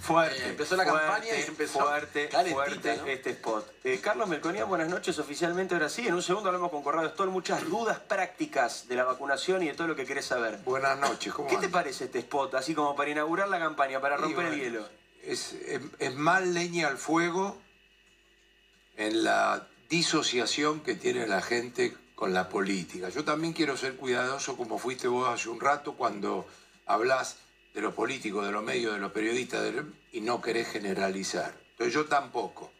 Fuerte. 0.01 0.37
Eh, 0.37 0.49
empezó 0.49 0.75
la 0.75 0.85
fuerte, 0.85 1.07
campaña 1.07 1.37
y 1.37 1.41
empezó 1.41 1.79
fuerte, 1.79 2.29
fuerte 2.49 2.97
¿no? 2.97 3.05
este 3.05 3.29
spot. 3.31 3.71
Eh, 3.83 3.99
Carlos 4.01 4.27
Melconian, 4.29 4.67
buenas 4.67 4.89
noches 4.89 5.19
oficialmente. 5.19 5.75
Ahora 5.75 5.89
sí, 5.89 6.07
en 6.07 6.13
un 6.13 6.23
segundo 6.23 6.49
hablamos 6.49 6.71
con 6.71 6.81
Corrado 6.81 7.09
Stoll. 7.09 7.29
Muchas 7.29 7.67
dudas 7.69 7.99
prácticas 7.99 8.87
de 8.87 8.95
la 8.95 9.03
vacunación 9.03 9.61
y 9.63 9.67
de 9.67 9.73
todo 9.73 9.87
lo 9.87 9.95
que 9.95 10.05
querés 10.05 10.25
saber. 10.25 10.57
Buenas 10.63 10.97
noches, 10.97 11.33
¿cómo 11.33 11.49
¿Qué 11.49 11.57
te 11.57 11.69
parece 11.69 12.05
este 12.05 12.19
spot? 12.19 12.55
Así 12.55 12.73
como 12.73 12.95
para 12.95 13.11
inaugurar 13.11 13.49
la 13.49 13.59
campaña, 13.59 13.99
para 13.99 14.17
romper 14.17 14.47
el 14.47 14.59
hielo. 14.59 14.89
Es, 15.21 15.53
es, 15.53 15.81
es 15.99 16.15
más 16.15 16.41
leña 16.47 16.87
al 16.87 16.97
fuego 16.97 17.61
en 18.95 19.23
la 19.23 19.67
disociación 19.89 20.79
que 20.79 20.95
tiene 20.95 21.27
la 21.27 21.41
gente 21.41 21.95
con 22.15 22.33
la 22.33 22.49
política. 22.49 23.09
Yo 23.09 23.23
también 23.23 23.53
quiero 23.53 23.77
ser 23.77 23.97
cuidadoso 23.97 24.57
como 24.57 24.79
fuiste 24.79 25.07
vos 25.07 25.27
hace 25.29 25.49
un 25.49 25.59
rato 25.59 25.93
cuando 25.93 26.47
hablas 26.85 27.37
de 27.73 27.81
los 27.81 27.93
políticos, 27.93 28.45
de 28.45 28.51
los 28.51 28.63
medios, 28.63 28.93
de 28.93 28.99
los 28.99 29.11
periodistas 29.11 29.63
de 29.63 29.83
y 30.11 30.21
no 30.21 30.41
querés 30.41 30.67
generalizar. 30.67 31.53
Entonces 31.71 31.93
yo 31.93 32.05
tampoco. 32.05 32.71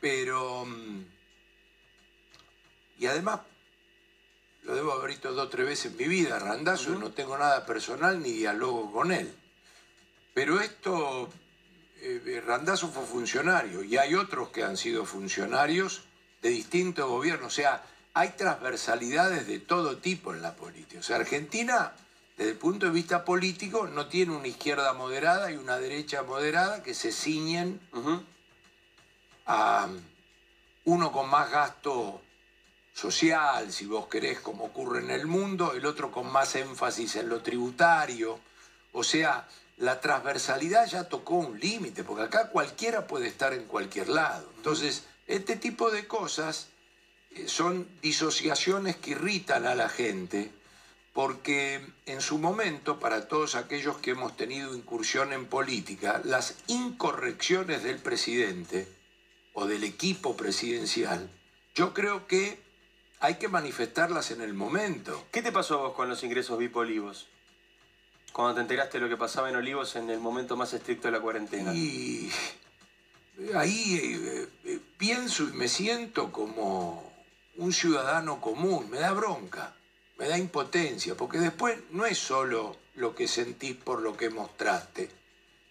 Pero... 0.00 0.64
mm, 0.64 1.04
Y 2.98 3.06
además, 3.06 3.40
lo 4.62 4.74
debo 4.74 4.92
haber 4.92 5.10
visto 5.10 5.32
dos 5.32 5.46
o 5.46 5.48
tres 5.48 5.66
veces 5.66 5.92
en 5.92 5.96
mi 5.96 6.06
vida, 6.06 6.38
Randazo, 6.38 6.90
no 6.90 7.10
tengo 7.12 7.36
nada 7.36 7.66
personal 7.66 8.22
ni 8.22 8.30
diálogo 8.30 8.92
con 8.92 9.10
él. 9.10 9.32
Pero 10.34 10.60
esto, 10.60 11.28
eh, 12.00 12.42
Randazzo 12.44 12.88
fue 12.88 13.04
funcionario 13.04 13.82
y 13.82 13.96
hay 13.96 14.14
otros 14.14 14.48
que 14.48 14.64
han 14.64 14.76
sido 14.76 15.04
funcionarios 15.04 16.02
de 16.40 16.50
distintos 16.50 17.08
gobiernos. 17.08 17.52
O 17.52 17.54
sea, 17.54 17.84
hay 18.14 18.30
transversalidades 18.30 19.46
de 19.46 19.58
todo 19.58 19.98
tipo 19.98 20.32
en 20.32 20.42
la 20.42 20.54
política. 20.54 21.00
O 21.00 21.02
sea, 21.02 21.16
Argentina, 21.16 21.92
desde 22.36 22.52
el 22.52 22.56
punto 22.56 22.86
de 22.86 22.92
vista 22.92 23.24
político, 23.24 23.86
no 23.86 24.06
tiene 24.06 24.34
una 24.34 24.48
izquierda 24.48 24.92
moderada 24.94 25.50
y 25.50 25.56
una 25.56 25.78
derecha 25.78 26.22
moderada 26.22 26.82
que 26.82 26.94
se 26.94 27.12
ciñen 27.12 27.80
a 29.46 29.88
uno 30.84 31.12
con 31.12 31.28
más 31.28 31.50
gasto 31.50 32.20
social, 32.94 33.72
si 33.72 33.86
vos 33.86 34.06
querés, 34.06 34.40
como 34.40 34.64
ocurre 34.64 35.00
en 35.00 35.10
el 35.10 35.26
mundo, 35.26 35.72
el 35.72 35.86
otro 35.86 36.10
con 36.10 36.30
más 36.30 36.54
énfasis 36.56 37.16
en 37.16 37.28
lo 37.28 37.42
tributario. 37.42 38.38
O 38.92 39.04
sea, 39.04 39.48
la 39.78 40.00
transversalidad 40.00 40.86
ya 40.86 41.08
tocó 41.08 41.36
un 41.36 41.58
límite, 41.58 42.04
porque 42.04 42.24
acá 42.24 42.48
cualquiera 42.50 43.06
puede 43.06 43.28
estar 43.28 43.52
en 43.52 43.64
cualquier 43.64 44.08
lado. 44.08 44.50
Entonces, 44.56 45.04
este 45.26 45.56
tipo 45.56 45.90
de 45.90 46.06
cosas 46.06 46.68
eh, 47.30 47.48
son 47.48 47.88
disociaciones 48.02 48.96
que 48.96 49.12
irritan 49.12 49.66
a 49.66 49.74
la 49.74 49.88
gente, 49.88 50.52
porque 51.12 51.86
en 52.06 52.20
su 52.20 52.38
momento, 52.38 52.98
para 52.98 53.28
todos 53.28 53.54
aquellos 53.54 53.98
que 53.98 54.12
hemos 54.12 54.36
tenido 54.36 54.74
incursión 54.74 55.32
en 55.32 55.46
política, 55.46 56.22
las 56.24 56.56
incorrecciones 56.68 57.82
del 57.82 57.98
presidente 57.98 58.88
o 59.52 59.66
del 59.66 59.84
equipo 59.84 60.36
presidencial, 60.36 61.30
yo 61.74 61.92
creo 61.92 62.26
que 62.26 62.58
hay 63.20 63.36
que 63.36 63.48
manifestarlas 63.48 64.30
en 64.30 64.40
el 64.40 64.54
momento. 64.54 65.26
¿Qué 65.30 65.42
te 65.42 65.52
pasó 65.52 65.74
a 65.74 65.82
vos 65.82 65.94
con 65.94 66.08
los 66.08 66.24
ingresos 66.24 66.58
VIP 66.58 66.76
Olivos? 66.76 67.28
Cuando 68.32 68.54
te 68.54 68.60
enteraste 68.62 68.98
de 68.98 69.04
lo 69.04 69.10
que 69.10 69.18
pasaba 69.18 69.50
en 69.50 69.56
Olivos 69.56 69.94
en 69.96 70.08
el 70.08 70.18
momento 70.18 70.56
más 70.56 70.72
estricto 70.72 71.08
de 71.08 71.12
la 71.12 71.20
cuarentena. 71.20 71.74
Y 71.74 72.32
ahí 73.54 74.20
eh, 74.24 74.48
eh, 74.64 74.80
pienso 74.96 75.44
y 75.44 75.52
me 75.52 75.68
siento 75.68 76.32
como 76.32 77.12
un 77.56 77.72
ciudadano 77.72 78.40
común, 78.40 78.88
me 78.90 78.98
da 78.98 79.12
bronca, 79.12 79.74
me 80.22 80.28
da 80.28 80.38
impotencia, 80.38 81.16
porque 81.16 81.38
después 81.38 81.76
no 81.90 82.06
es 82.06 82.16
solo 82.16 82.76
lo 82.94 83.12
que 83.12 83.26
sentís 83.26 83.74
por 83.74 84.00
lo 84.00 84.16
que 84.16 84.30
mostraste, 84.30 85.10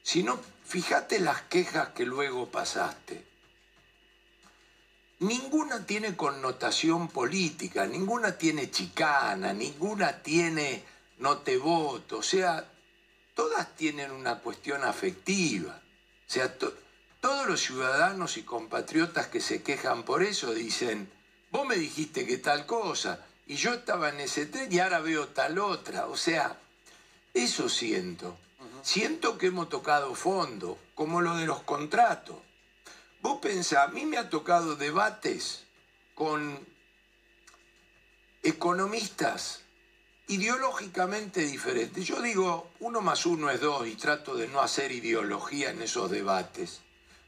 sino 0.04 0.38
fíjate 0.66 1.20
las 1.22 1.44
quejas 1.44 1.92
que 1.96 2.04
luego 2.06 2.48
pasaste. 2.52 3.24
Ninguna 5.20 5.86
tiene 5.86 6.18
connotación 6.18 7.08
política, 7.08 7.86
ninguna 7.86 8.38
tiene 8.38 8.70
chicana, 8.70 9.54
ninguna 9.54 10.22
tiene 10.22 10.84
no 11.20 11.38
te 11.38 11.56
voto, 11.56 12.18
o 12.18 12.24
sea, 12.24 12.70
todas 13.34 13.74
tienen 13.78 14.12
una 14.12 14.40
cuestión 14.40 14.84
afectiva. 14.84 15.80
O 16.28 16.30
sea, 16.30 16.58
to- 16.58 16.74
todos 17.22 17.48
los 17.48 17.62
ciudadanos 17.62 18.36
y 18.36 18.44
compatriotas 18.44 19.28
que 19.28 19.40
se 19.40 19.64
quejan 19.64 20.04
por 20.04 20.24
eso 20.24 20.54
dicen, 20.54 21.10
vos 21.52 21.66
me 21.66 21.78
dijiste 21.78 22.26
que 22.26 22.38
tal 22.38 22.66
cosa, 22.66 23.26
y 23.52 23.58
yo 23.58 23.74
estaba 23.74 24.08
en 24.08 24.22
ese 24.22 24.46
tren 24.46 24.72
y 24.72 24.80
ahora 24.80 25.02
veo 25.02 25.28
tal 25.28 25.60
otra. 25.60 26.06
O 26.06 26.16
sea, 26.16 26.58
eso 27.34 27.68
siento. 27.68 28.38
Siento 28.82 29.38
que 29.38 29.48
hemos 29.48 29.68
tocado 29.68 30.16
fondo, 30.16 30.80
como 30.96 31.20
lo 31.20 31.36
de 31.36 31.46
los 31.46 31.62
contratos. 31.64 32.38
Vos 33.20 33.40
pensás, 33.42 33.90
a 33.90 33.92
mí 33.92 34.06
me 34.06 34.18
ha 34.18 34.30
tocado 34.30 34.78
debates 34.78 35.66
con 36.16 36.66
economistas 38.42 39.64
ideológicamente 40.30 41.42
diferentes. 41.42 42.06
Yo 42.06 42.22
digo, 42.22 42.72
uno 42.80 43.02
más 43.02 43.26
uno 43.26 43.50
es 43.50 43.60
dos 43.60 43.86
y 43.86 43.96
trato 43.96 44.34
de 44.34 44.48
no 44.48 44.62
hacer 44.62 44.94
ideología 44.94 45.72
en 45.72 45.82
esos 45.82 46.10
debates. 46.10 46.80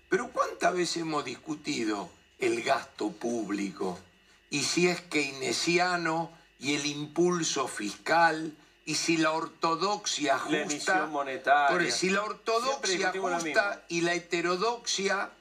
Pero 0.08 0.32
¿cuántas 0.32 0.74
veces 0.74 1.02
hemos 1.02 1.26
discutido 1.26 2.10
el 2.40 2.64
gasto 2.64 3.12
público? 3.12 4.00
Y 4.54 4.62
si 4.62 4.88
es 4.88 5.02
keynesiano 5.02 6.32
y 6.60 6.76
el 6.76 6.86
impulso 6.86 7.68
fiscal, 7.68 8.56
y 8.86 8.94
si 8.94 9.18
la 9.18 9.32
ortodoxia 9.32 10.34
La 10.48 10.66
justa... 10.66 11.06
monetaria. 11.08 11.70
Por 11.76 11.92
si 11.92 12.12
la 12.12 12.22
ortodoxia 12.22 13.12
justa 13.20 13.84
y 13.88 14.02
la 14.02 14.14
heterodoxia 14.14 15.32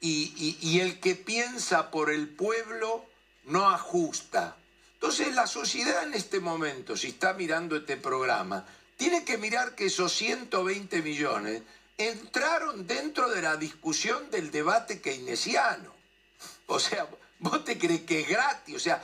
y, 0.00 0.32
y- 0.36 0.58
y 0.60 0.80
el 0.80 0.98
que 0.98 1.14
piensa 1.14 1.92
por 1.92 2.10
el 2.10 2.28
pueblo 2.28 3.04
no 3.44 3.68
ajusta. 3.70 4.56
Entonces 4.94 5.32
la 5.36 5.46
sociedad 5.46 6.02
en 6.02 6.14
este 6.14 6.40
momento, 6.40 6.96
si 6.96 7.08
está 7.10 7.34
mirando 7.34 7.76
este 7.76 7.96
programa, 7.96 8.66
tiene 8.96 9.24
que 9.24 9.38
mirar 9.38 9.76
que 9.76 9.86
esos 9.86 10.12
120 10.14 11.00
millones 11.02 11.62
entraron 11.96 12.88
dentro 12.88 13.28
de 13.30 13.40
la 13.40 13.56
discusión 13.56 14.30
del 14.32 14.50
debate 14.50 15.00
keynesiano. 15.00 15.92
O 16.66 16.80
sea, 16.80 17.06
vos 17.40 17.64
te 17.64 17.78
crees 17.78 18.02
que 18.02 18.20
es 18.20 18.28
gratis. 18.28 18.76
O 18.76 18.80
sea, 18.80 19.02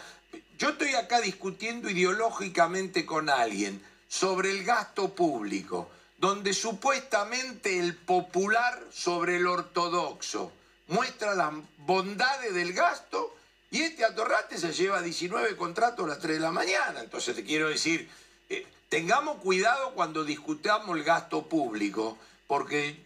yo 0.59 0.71
estoy 0.71 0.95
acá 0.95 1.21
discutiendo 1.21 1.91
ideológicamente 1.91 3.05
con 3.05 3.29
alguien 3.29 3.83
sobre 4.09 4.51
el 4.51 4.65
gasto 4.65 5.15
público, 5.15 5.91
donde 6.19 6.55
supuestamente 6.55 7.79
el 7.79 7.97
popular 7.97 8.81
sobre 8.93 9.37
el 9.37 9.47
ortodoxo 9.47 10.53
muestra 10.89 11.35
las 11.35 11.53
bondades 11.79 12.55
del 12.55 12.73
gasto 12.73 13.37
y 13.71 13.83
este 13.83 14.05
atorrante 14.05 14.59
se 14.59 14.73
lleva 14.73 15.03
19 15.03 15.57
contratos 15.57 16.05
a 16.05 16.09
las 16.09 16.21
3 16.21 16.37
de 16.37 16.41
la 16.41 16.53
mañana. 16.53 17.01
Entonces 17.01 17.35
te 17.35 17.43
quiero 17.43 17.69
decir, 17.69 18.09
eh, 18.49 18.65
tengamos 18.89 19.39
cuidado 19.39 19.95
cuando 19.95 20.25
discutamos 20.25 20.97
el 20.97 21.03
gasto 21.03 21.49
público, 21.49 22.17
porque 22.47 23.03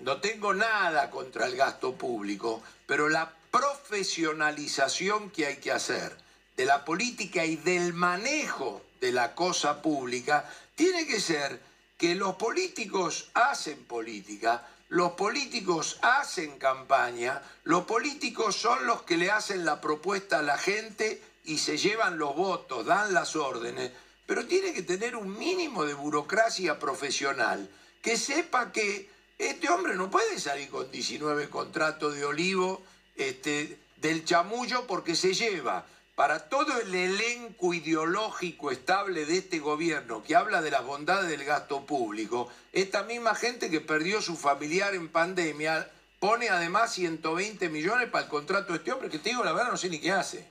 no 0.00 0.20
tengo 0.20 0.52
nada 0.52 1.08
contra 1.10 1.46
el 1.46 1.56
gasto 1.56 1.94
público, 1.94 2.62
pero 2.86 3.08
la 3.08 3.32
profesionalización 3.50 5.30
que 5.30 5.46
hay 5.46 5.56
que 5.56 5.72
hacer 5.72 6.16
de 6.56 6.66
la 6.66 6.84
política 6.84 7.44
y 7.44 7.56
del 7.56 7.92
manejo 7.92 8.82
de 9.00 9.12
la 9.12 9.34
cosa 9.34 9.82
pública 9.82 10.48
tiene 10.74 11.06
que 11.06 11.20
ser 11.20 11.60
que 11.96 12.14
los 12.14 12.36
políticos 12.36 13.30
hacen 13.34 13.84
política, 13.84 14.66
los 14.88 15.12
políticos 15.12 15.98
hacen 16.02 16.58
campaña, 16.58 17.42
los 17.64 17.84
políticos 17.84 18.56
son 18.56 18.86
los 18.86 19.02
que 19.02 19.16
le 19.16 19.30
hacen 19.30 19.64
la 19.64 19.80
propuesta 19.80 20.38
a 20.38 20.42
la 20.42 20.56
gente 20.56 21.22
y 21.44 21.58
se 21.58 21.76
llevan 21.76 22.18
los 22.18 22.34
votos, 22.34 22.86
dan 22.86 23.12
las 23.12 23.36
órdenes, 23.36 23.92
pero 24.26 24.46
tiene 24.46 24.72
que 24.72 24.82
tener 24.82 25.16
un 25.16 25.36
mínimo 25.38 25.84
de 25.84 25.94
burocracia 25.94 26.78
profesional, 26.78 27.68
que 28.02 28.16
sepa 28.16 28.72
que 28.72 29.10
este 29.38 29.68
hombre 29.68 29.94
no 29.94 30.10
puede 30.10 30.38
salir 30.38 30.70
con 30.70 30.90
19 30.90 31.48
contratos 31.50 32.14
de 32.14 32.24
olivo 32.24 32.82
este, 33.16 33.78
del 33.96 34.24
chamullo 34.24 34.86
porque 34.86 35.14
se 35.14 35.34
lleva 35.34 35.86
para 36.14 36.48
todo 36.50 36.78
el 36.78 36.94
elenco 36.94 37.72
ideológico 37.72 38.70
estable 38.70 39.24
de 39.24 39.38
este 39.38 39.58
gobierno 39.58 40.22
que 40.22 40.36
habla 40.36 40.60
de 40.60 40.70
las 40.70 40.84
bondades 40.84 41.30
del 41.30 41.44
gasto 41.44 41.86
público, 41.86 42.50
esta 42.72 43.04
misma 43.04 43.34
gente 43.34 43.70
que 43.70 43.80
perdió 43.80 44.20
su 44.20 44.36
familiar 44.36 44.94
en 44.94 45.08
pandemia 45.08 45.90
pone 46.18 46.50
además 46.50 46.92
120 46.92 47.70
millones 47.70 48.10
para 48.10 48.24
el 48.24 48.30
contrato 48.30 48.72
de 48.72 48.78
este 48.80 48.92
hombre, 48.92 49.08
que 49.08 49.18
te 49.18 49.30
digo 49.30 49.42
la 49.42 49.52
verdad 49.52 49.70
no 49.70 49.78
sé 49.78 49.88
ni 49.88 49.98
qué 49.98 50.12
hace. 50.12 50.46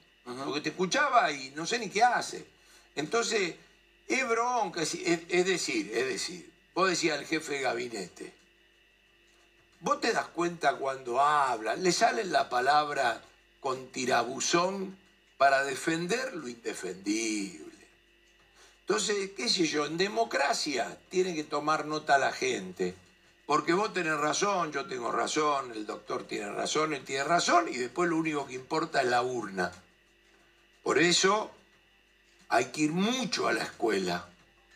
Porque 0.45 0.61
te 0.61 0.69
escuchaba 0.69 1.31
y 1.31 1.51
no 1.55 1.65
sé 1.65 1.79
ni 1.79 1.89
qué 1.89 2.03
hace. 2.03 2.45
Entonces, 2.95 3.55
es 4.07 4.27
bronca, 4.27 4.81
es, 4.81 4.95
es 4.95 5.45
decir, 5.45 5.91
es 5.93 6.07
decir, 6.07 6.51
vos 6.73 6.89
decías 6.89 7.17
al 7.17 7.25
jefe 7.25 7.53
de 7.53 7.61
gabinete, 7.61 8.33
vos 9.81 10.01
te 10.01 10.11
das 10.11 10.27
cuenta 10.27 10.75
cuando 10.75 11.21
habla, 11.21 11.75
le 11.75 11.91
sale 11.91 12.23
la 12.25 12.49
palabra 12.49 13.21
con 13.59 13.87
tirabuzón 13.91 14.97
para 15.37 15.63
defender 15.63 16.35
lo 16.35 16.47
indefendible. 16.47 17.69
Entonces, 18.81 19.31
qué 19.37 19.47
sé 19.47 19.67
yo, 19.67 19.85
en 19.85 19.97
democracia 19.97 20.97
tiene 21.09 21.35
que 21.35 21.43
tomar 21.43 21.85
nota 21.85 22.17
la 22.17 22.31
gente. 22.31 22.95
Porque 23.45 23.73
vos 23.73 23.93
tenés 23.93 24.17
razón, 24.17 24.71
yo 24.71 24.85
tengo 24.85 25.11
razón, 25.11 25.71
el 25.71 25.85
doctor 25.85 26.27
tiene 26.27 26.51
razón, 26.51 26.93
él 26.93 27.03
tiene 27.03 27.23
razón, 27.23 27.67
y 27.67 27.77
después 27.77 28.09
lo 28.09 28.17
único 28.17 28.45
que 28.45 28.53
importa 28.53 29.01
es 29.01 29.07
la 29.07 29.23
urna. 29.23 29.71
Por 30.83 30.99
eso 30.99 31.51
hay 32.49 32.65
que 32.65 32.81
ir 32.81 32.91
mucho 32.91 33.47
a 33.47 33.53
la 33.53 33.63
escuela, 33.63 34.27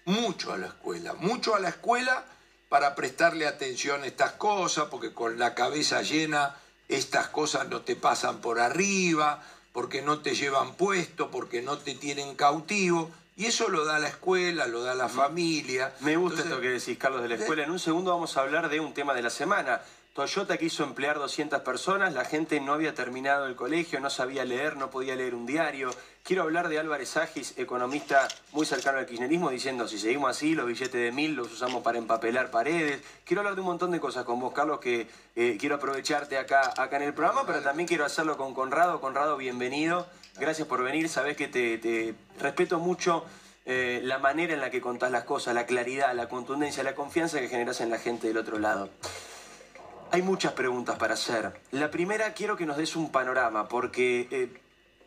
mucho 0.06 0.54
a 0.54 0.58
la 0.58 0.68
escuela, 0.68 1.14
mucho 1.14 1.56
a 1.56 1.60
la 1.60 1.70
escuela 1.70 2.26
para 2.74 2.96
prestarle 2.96 3.46
atención 3.46 4.02
a 4.02 4.08
estas 4.08 4.32
cosas, 4.32 4.86
porque 4.90 5.14
con 5.14 5.38
la 5.38 5.54
cabeza 5.54 6.02
llena 6.02 6.56
estas 6.88 7.28
cosas 7.28 7.70
no 7.70 7.82
te 7.82 7.96
pasan 7.96 8.42
por 8.42 8.60
arriba, 8.60 9.44
porque 9.74 10.02
no 10.02 10.22
te 10.22 10.34
llevan 10.34 10.74
puesto, 10.74 11.30
porque 11.30 11.62
no 11.62 11.78
te 11.78 11.94
tienen 11.94 12.34
cautivo. 12.34 13.12
Y 13.38 13.46
eso 13.46 13.70
lo 13.70 13.86
da 13.86 14.00
la 14.00 14.08
escuela, 14.08 14.66
lo 14.66 14.82
da 14.82 14.96
la 14.96 15.08
familia. 15.08 15.94
Me 16.00 16.18
gusta 16.18 16.42
esto 16.42 16.60
que 16.62 16.70
decís, 16.70 16.98
Carlos, 16.98 17.22
de 17.22 17.30
la 17.30 17.36
escuela. 17.36 17.64
En 17.64 17.70
un 17.70 17.78
segundo 17.78 18.10
vamos 18.10 18.38
a 18.38 18.42
hablar 18.42 18.70
de 18.70 18.80
un 18.80 18.96
tema 18.96 19.14
de 19.14 19.22
la 19.22 19.30
semana. 19.30 19.84
Toyota 20.16 20.58
quiso 20.58 20.84
emplear 20.84 21.20
200 21.20 21.62
personas, 21.62 22.16
la 22.16 22.26
gente 22.26 22.60
no 22.60 22.74
había 22.74 22.96
terminado 22.96 23.46
el 23.46 23.56
colegio, 23.56 24.00
no 24.00 24.10
sabía 24.10 24.46
leer, 24.46 24.78
no 24.78 24.90
podía 24.90 25.16
leer 25.16 25.36
un 25.36 25.46
diario. 25.46 25.92
Quiero 26.24 26.44
hablar 26.44 26.70
de 26.70 26.80
Álvarez 26.80 27.18
Agis, 27.18 27.54
economista 27.58 28.30
muy 28.54 28.66
cercano 28.66 28.98
al 28.98 29.06
kirchnerismo, 29.06 29.50
diciendo 29.50 29.90
si 29.90 30.00
seguimos 30.00 30.30
así, 30.30 30.56
los 30.56 30.66
billetes 30.66 30.94
de 30.94 31.12
mil 31.12 31.36
los 31.36 31.52
usamos 31.52 31.84
para 31.84 31.98
empapelar 31.98 32.50
paredes. 32.50 33.02
Quiero 33.26 33.42
hablar 33.42 33.56
de 33.56 33.60
un 33.60 33.68
montón 33.68 33.92
de 33.92 34.00
cosas 34.00 34.24
con 34.24 34.40
vos, 34.40 34.54
Carlos, 34.54 34.80
que 34.80 35.10
eh, 35.36 35.58
quiero 35.60 35.76
aprovecharte 35.76 36.38
acá, 36.38 36.74
acá 36.78 36.96
en 36.96 37.04
el 37.04 37.14
programa, 37.14 37.46
pero 37.46 37.60
también 37.60 37.90
quiero 37.90 38.06
hacerlo 38.06 38.38
con 38.38 38.54
Conrado. 38.54 39.02
Conrado, 39.02 39.36
bienvenido. 39.36 40.08
Gracias 40.40 40.66
por 40.66 40.82
venir. 40.82 41.10
Sabés 41.10 41.36
que 41.36 41.50
te, 41.50 42.16
respeto 42.40 42.80
mucho 42.80 43.26
eh, 43.66 44.00
la 44.02 44.18
manera 44.18 44.54
en 44.54 44.62
la 44.62 44.72
que 44.72 44.80
contás 44.80 45.12
las 45.12 45.26
cosas, 45.26 45.54
la 45.54 45.66
claridad, 45.66 46.16
la 46.16 46.30
contundencia, 46.30 46.84
la 46.84 46.96
confianza 46.96 47.42
que 47.42 47.50
generas 47.50 47.82
en 47.82 47.90
la 47.90 47.98
gente 47.98 48.28
del 48.30 48.38
otro 48.38 48.60
lado. 48.60 48.90
Hay 50.12 50.22
muchas 50.22 50.54
preguntas 50.54 50.98
para 50.98 51.16
hacer. 51.16 51.52
La 51.72 51.92
primera, 51.92 52.34
quiero 52.34 52.56
que 52.56 52.66
nos 52.66 52.78
des 52.78 52.96
un 52.96 53.12
panorama, 53.12 53.68
porque 53.68 54.30
eh, 54.32 54.63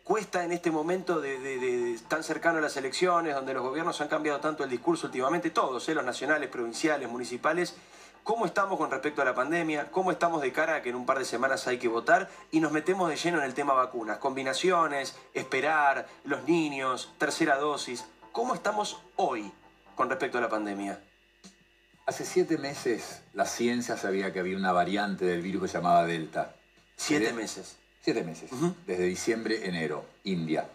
cuesta 0.07 0.45
en 0.45 0.53
este 0.53 0.71
momento 0.71 1.19
de, 1.19 1.99
tan 2.07 2.23
cercano 2.23 2.59
a 2.59 2.61
las 2.61 2.77
elecciones, 2.77 3.35
donde 3.35 3.53
los 3.53 3.61
gobiernos 3.61 3.99
han 3.99 4.07
cambiado 4.07 4.39
tanto 4.39 4.63
el 4.63 4.69
discurso 4.69 5.07
últimamente, 5.07 5.49
todos, 5.49 5.87
eh, 5.89 5.93
los 5.93 6.05
nacionales, 6.05 6.49
provinciales, 6.49 7.09
municipales, 7.09 7.75
cómo 8.23 8.45
estamos 8.45 8.77
con 8.77 8.89
respecto 8.89 9.21
a 9.21 9.25
la 9.25 9.35
pandemia, 9.35 9.91
cómo 9.91 10.11
estamos 10.11 10.41
de 10.41 10.53
cara 10.53 10.75
a 10.75 10.81
que 10.81 10.91
en 10.91 10.95
un 10.95 11.05
par 11.05 11.19
de 11.19 11.25
semanas 11.25 11.67
hay 11.67 11.77
que 11.77 11.89
votar 11.89 12.29
y 12.51 12.61
nos 12.61 12.71
metemos 12.71 13.09
de 13.09 13.17
lleno 13.17 13.39
en 13.39 13.43
el 13.43 13.53
tema 13.53 13.73
vacunas, 13.73 14.17
combinaciones, 14.17 15.17
esperar, 15.33 16.07
los 16.23 16.45
niños, 16.45 17.13
tercera 17.17 17.57
dosis. 17.57 18.05
¿Cómo 18.31 18.53
estamos 18.53 19.01
hoy 19.17 19.51
con 19.95 20.09
respecto 20.09 20.37
a 20.37 20.41
la 20.41 20.49
pandemia? 20.49 21.01
Hace 22.05 22.23
siete 22.23 22.57
meses 22.57 23.23
la 23.33 23.45
ciencia 23.45 23.97
sabía 23.97 24.31
que 24.31 24.39
había 24.39 24.55
una 24.55 24.71
variante 24.71 25.25
del 25.25 25.41
virus 25.41 25.63
que 25.63 25.67
se 25.67 25.77
llamaba 25.79 26.05
Delta. 26.05 26.55
¿Siete 26.95 27.33
meses? 27.33 27.75
Siete 28.07 28.23
meses. 28.23 28.49
Desde 28.85 29.03
diciembre, 29.03 29.67
enero, 29.67 30.05
India. 30.23 30.69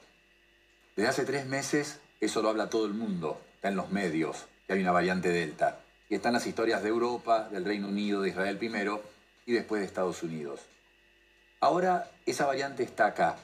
Desde 0.94 1.08
hace 1.08 1.24
tres 1.24 1.46
meses, 1.46 1.98
eso 2.20 2.42
lo 2.42 2.50
habla 2.50 2.68
todo 2.68 2.84
el 2.84 2.92
mundo. 2.92 3.40
Está 3.54 3.68
en 3.68 3.76
los 3.76 3.90
medios, 3.90 4.44
que 4.66 4.74
hay 4.74 4.82
una 4.82 4.92
variante 4.92 5.30
Delta. 5.30 5.80
Y 6.10 6.14
están 6.14 6.34
las 6.34 6.46
historias 6.46 6.82
de 6.82 6.90
Europa, 6.90 7.48
del 7.48 7.64
Reino 7.64 7.88
Unido, 7.88 8.20
de 8.20 8.28
Israel 8.28 8.58
primero 8.58 9.02
y 9.46 9.52
después 9.52 9.80
de 9.80 9.86
Estados 9.86 10.22
Unidos. 10.22 10.60
Ahora 11.60 12.10
esa 12.26 12.44
variante 12.44 12.82
está 12.82 13.06
acá. 13.06 13.38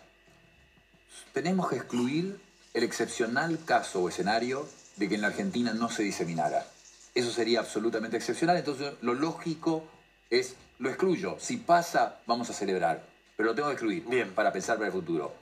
Tenemos 1.33 1.71
que 1.71 1.77
excluir 1.77 2.39
el 2.75 2.83
excepcional 2.83 3.59
caso 3.65 4.03
o 4.03 4.11
escenario 4.11 4.69
de 4.97 5.09
que 5.09 5.15
en 5.15 5.23
la 5.23 5.29
Argentina 5.29 5.73
no 5.73 5.89
se 5.89 6.03
diseminara. 6.03 6.67
Eso 7.15 7.31
sería 7.31 7.61
absolutamente 7.61 8.19
excepcional. 8.19 8.59
Entonces, 8.59 8.93
lo 9.01 9.15
lógico 9.15 9.83
es, 10.29 10.57
lo 10.79 10.91
excluyo. 10.91 11.39
Si 11.41 11.57
pasa, 11.57 12.21
vamos 12.27 12.51
a 12.51 12.53
celebrar. 12.53 13.17
Pero 13.39 13.51
lo 13.51 13.55
tengo 13.55 13.69
que 13.69 13.75
excluir. 13.75 14.05
Bien. 14.05 14.33
Para 14.33 14.53
pensar 14.53 14.79
para 14.79 14.89
el 14.89 14.93
futuro. 14.93 15.33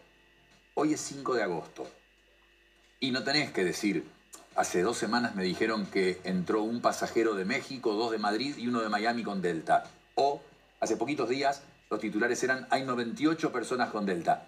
Hoy 0.75 0.93
es 0.93 1.01
5 1.01 1.35
de 1.35 1.43
agosto. 1.43 1.89
Y 3.01 3.11
no 3.11 3.25
tenés 3.25 3.53
que 3.53 3.65
decir, 3.65 4.05
hace 4.55 4.83
dos 4.83 4.99
semanas 4.99 5.35
me 5.35 5.45
dijeron 5.45 5.87
que 5.87 6.21
entró 6.25 6.63
un 6.63 6.83
pasajero 6.83 7.35
de 7.35 7.47
México, 7.47 7.95
dos 7.95 8.11
de 8.11 8.19
Madrid 8.19 8.55
y 8.59 8.69
uno 8.69 8.83
de 8.83 8.91
Miami 8.91 9.23
con 9.23 9.41
Delta. 9.41 9.85
O, 10.15 10.43
hace 10.79 10.99
poquitos 10.99 11.31
días, 11.31 11.63
los 11.89 11.99
titulares 11.99 12.43
eran, 12.43 12.67
hay 12.69 12.85
98 12.85 13.51
personas 13.51 13.89
con 13.89 14.05
Delta. 14.05 14.47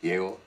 Diego, 0.00 0.38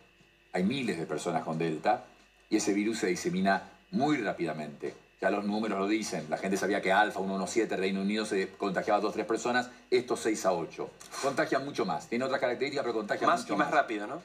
hay 0.54 0.64
miles 0.64 0.98
de 0.98 1.06
personas 1.06 1.44
con 1.44 1.58
Delta 1.58 2.06
y 2.50 2.56
ese 2.56 2.72
virus 2.72 3.00
se 3.00 3.08
disemina 3.08 3.64
muy 3.92 4.16
rápidamente. 4.16 4.94
Ya 5.22 5.30
los 5.30 5.46
números 5.46 5.78
lo 5.78 5.88
dicen. 5.88 6.26
La 6.30 6.38
gente 6.38 6.58
sabía 6.58 6.82
que 6.82 6.92
Alfa 6.92 7.20
117, 7.20 7.78
Reino 7.78 8.02
Unido, 8.02 8.26
se 8.26 8.50
contagiaba 8.54 8.98
a 8.98 9.02
dos 9.02 9.12
o 9.12 9.14
tres 9.14 9.28
personas. 9.28 9.70
Estos 9.92 10.20
6 10.22 10.46
a 10.48 10.54
8. 10.54 10.90
Contagian 11.22 11.64
mucho 11.64 11.86
más. 11.86 12.08
Tiene 12.08 12.26
otras 12.26 12.42
características, 12.42 12.84
pero 12.84 12.96
contagian 12.96 13.30
más 13.30 13.42
mucho 13.42 13.54
y 13.54 13.58
más. 13.58 13.70
rápido, 13.70 14.08
¿no? 14.08 14.24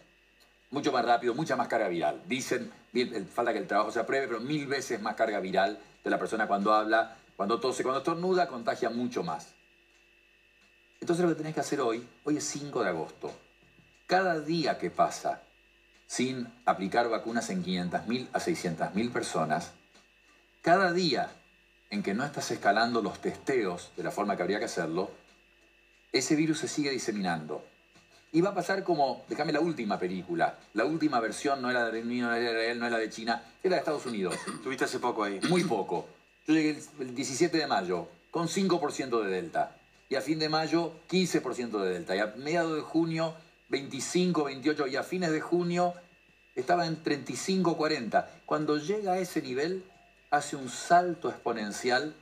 Mucho 0.70 0.92
más 0.92 1.04
rápido, 1.04 1.34
mucha 1.34 1.54
más 1.54 1.68
carga 1.68 1.88
viral. 1.88 2.22
Dicen, 2.26 2.72
falta 3.32 3.52
que 3.52 3.58
el 3.58 3.66
trabajo 3.66 3.92
se 3.92 4.00
apruebe, 4.00 4.26
pero 4.26 4.40
mil 4.40 4.66
veces 4.66 5.00
más 5.00 5.14
carga 5.14 5.38
viral 5.38 5.78
de 6.02 6.10
la 6.10 6.18
persona 6.18 6.48
cuando 6.48 6.72
habla, 6.72 7.16
cuando 7.36 7.60
tose, 7.60 7.82
cuando 7.82 7.98
estornuda, 7.98 8.48
contagia 8.48 8.88
mucho 8.88 9.22
más. 9.22 9.48
Entonces 11.00 11.24
lo 11.24 11.30
que 11.30 11.36
tenés 11.36 11.54
que 11.54 11.60
hacer 11.60 11.80
hoy, 11.82 12.08
hoy 12.24 12.38
es 12.38 12.44
5 12.44 12.82
de 12.82 12.88
agosto. 12.88 13.32
Cada 14.06 14.40
día 14.40 14.78
que 14.78 14.90
pasa 14.90 15.42
sin 16.06 16.50
aplicar 16.64 17.08
vacunas 17.10 17.50
en 17.50 17.62
500.000 17.62 18.28
a 18.32 18.40
600.000 18.40 19.12
personas, 19.12 19.72
cada 20.66 20.92
día 20.92 21.30
en 21.90 22.02
que 22.02 22.12
no 22.12 22.24
estás 22.24 22.50
escalando 22.50 23.00
los 23.00 23.20
testeos 23.20 23.92
de 23.96 24.02
la 24.02 24.10
forma 24.10 24.36
que 24.36 24.42
habría 24.42 24.58
que 24.58 24.64
hacerlo, 24.64 25.12
ese 26.10 26.34
virus 26.34 26.58
se 26.58 26.66
sigue 26.66 26.90
diseminando. 26.90 27.64
Y 28.32 28.40
va 28.40 28.50
a 28.50 28.54
pasar 28.54 28.82
como, 28.82 29.24
déjame 29.28 29.52
la 29.52 29.60
última 29.60 29.96
película, 29.96 30.58
la 30.74 30.84
última 30.84 31.20
versión 31.20 31.62
no 31.62 31.70
era 31.70 31.84
de 31.84 31.92
Reino 31.92 32.08
Unido, 32.08 32.26
no 32.26 32.34
era 32.34 32.42
de 32.42 32.50
Israel, 32.50 32.80
no 32.80 32.86
era 32.88 32.98
de 32.98 33.10
China, 33.10 33.44
era 33.62 33.76
de 33.76 33.78
Estados 33.78 34.06
Unidos. 34.06 34.34
Tuviste 34.64 34.86
hace 34.86 34.98
poco 34.98 35.22
ahí. 35.22 35.38
Muy 35.48 35.62
poco. 35.62 36.08
Yo 36.48 36.54
llegué 36.54 36.82
el 36.98 37.14
17 37.14 37.56
de 37.56 37.66
mayo 37.68 38.08
con 38.32 38.48
5% 38.48 39.22
de 39.22 39.30
Delta. 39.30 39.76
Y 40.08 40.16
a 40.16 40.20
fin 40.20 40.40
de 40.40 40.48
mayo, 40.48 40.94
15% 41.08 41.80
de 41.80 41.90
Delta. 41.90 42.16
Y 42.16 42.18
a 42.18 42.34
mediados 42.38 42.74
de 42.74 42.82
junio, 42.82 43.34
25, 43.68 44.42
28. 44.42 44.88
Y 44.88 44.96
a 44.96 45.04
fines 45.04 45.30
de 45.30 45.40
junio, 45.40 45.94
estaba 46.56 46.88
en 46.88 47.00
35, 47.04 47.76
40. 47.76 48.40
Cuando 48.44 48.78
llega 48.78 49.12
a 49.12 49.18
ese 49.20 49.40
nivel, 49.42 49.84
hace 50.36 50.56
un 50.56 50.68
salto 50.68 51.28
exponencial 51.28 52.14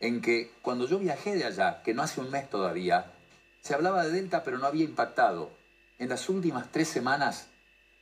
en 0.00 0.20
que 0.20 0.50
cuando 0.62 0.86
yo 0.86 0.98
viajé 0.98 1.34
de 1.34 1.44
allá, 1.44 1.82
que 1.82 1.94
no 1.94 2.02
hace 2.02 2.20
un 2.20 2.30
mes 2.30 2.48
todavía, 2.50 3.06
se 3.60 3.74
hablaba 3.74 4.04
de 4.04 4.10
Delta 4.10 4.42
pero 4.42 4.58
no 4.58 4.66
había 4.66 4.84
impactado. 4.84 5.50
En 5.98 6.08
las 6.08 6.28
últimas 6.28 6.70
tres 6.72 6.88
semanas, 6.88 7.46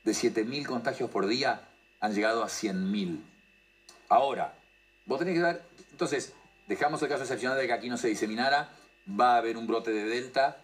de 0.04 0.12
7.000 0.12 0.66
contagios 0.66 1.10
por 1.10 1.26
día, 1.26 1.60
han 2.00 2.14
llegado 2.14 2.42
a 2.42 2.46
100.000. 2.46 3.20
Ahora, 4.08 4.54
vos 5.04 5.18
tenés 5.18 5.34
que 5.34 5.42
ver, 5.42 5.62
entonces, 5.90 6.32
dejamos 6.66 7.02
el 7.02 7.08
caso 7.08 7.22
excepcional 7.22 7.58
de 7.58 7.66
que 7.66 7.72
aquí 7.72 7.88
no 7.88 7.98
se 7.98 8.08
diseminara, 8.08 8.70
va 9.08 9.34
a 9.34 9.38
haber 9.38 9.56
un 9.56 9.66
brote 9.66 9.90
de 9.90 10.04
Delta. 10.04 10.56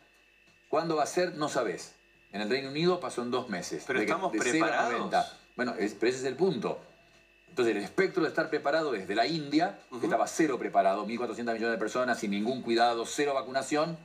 ¿Cuándo 0.69 0.97
va 0.97 1.03
a 1.03 1.07
ser? 1.07 1.35
No 1.35 1.49
sabés. 1.49 1.95
En 2.33 2.41
el 2.41 2.49
Reino 2.49 2.71
Unido 2.71 3.01
pasó 3.01 3.23
en 3.23 3.31
dos 3.31 3.49
meses. 3.49 3.85
Pero 3.87 4.01
estamos 4.01 4.33
preparados. 4.37 5.11
Bueno, 5.55 5.75
pero 5.77 6.11
ese 6.11 6.19
es 6.19 6.25
el 6.25 6.37
punto. 6.37 6.81
Entonces, 7.57 7.75
el 7.75 7.83
espectro 7.85 8.23
de 8.23 8.29
estar 8.29 8.51
preparado 8.51 8.93
desde 8.93 9.15
la 9.15 9.27
India, 9.27 9.79
que 9.99 10.05
estaba 10.05 10.27
cero 10.27 10.59
preparado, 10.59 11.07
1.400 11.07 11.55
millones 11.55 11.71
de 11.71 11.79
personas 11.79 12.19
sin 12.19 12.33
ningún 12.33 12.61
cuidado, 12.61 13.07
cero 13.07 13.33
vacunación, 13.33 13.97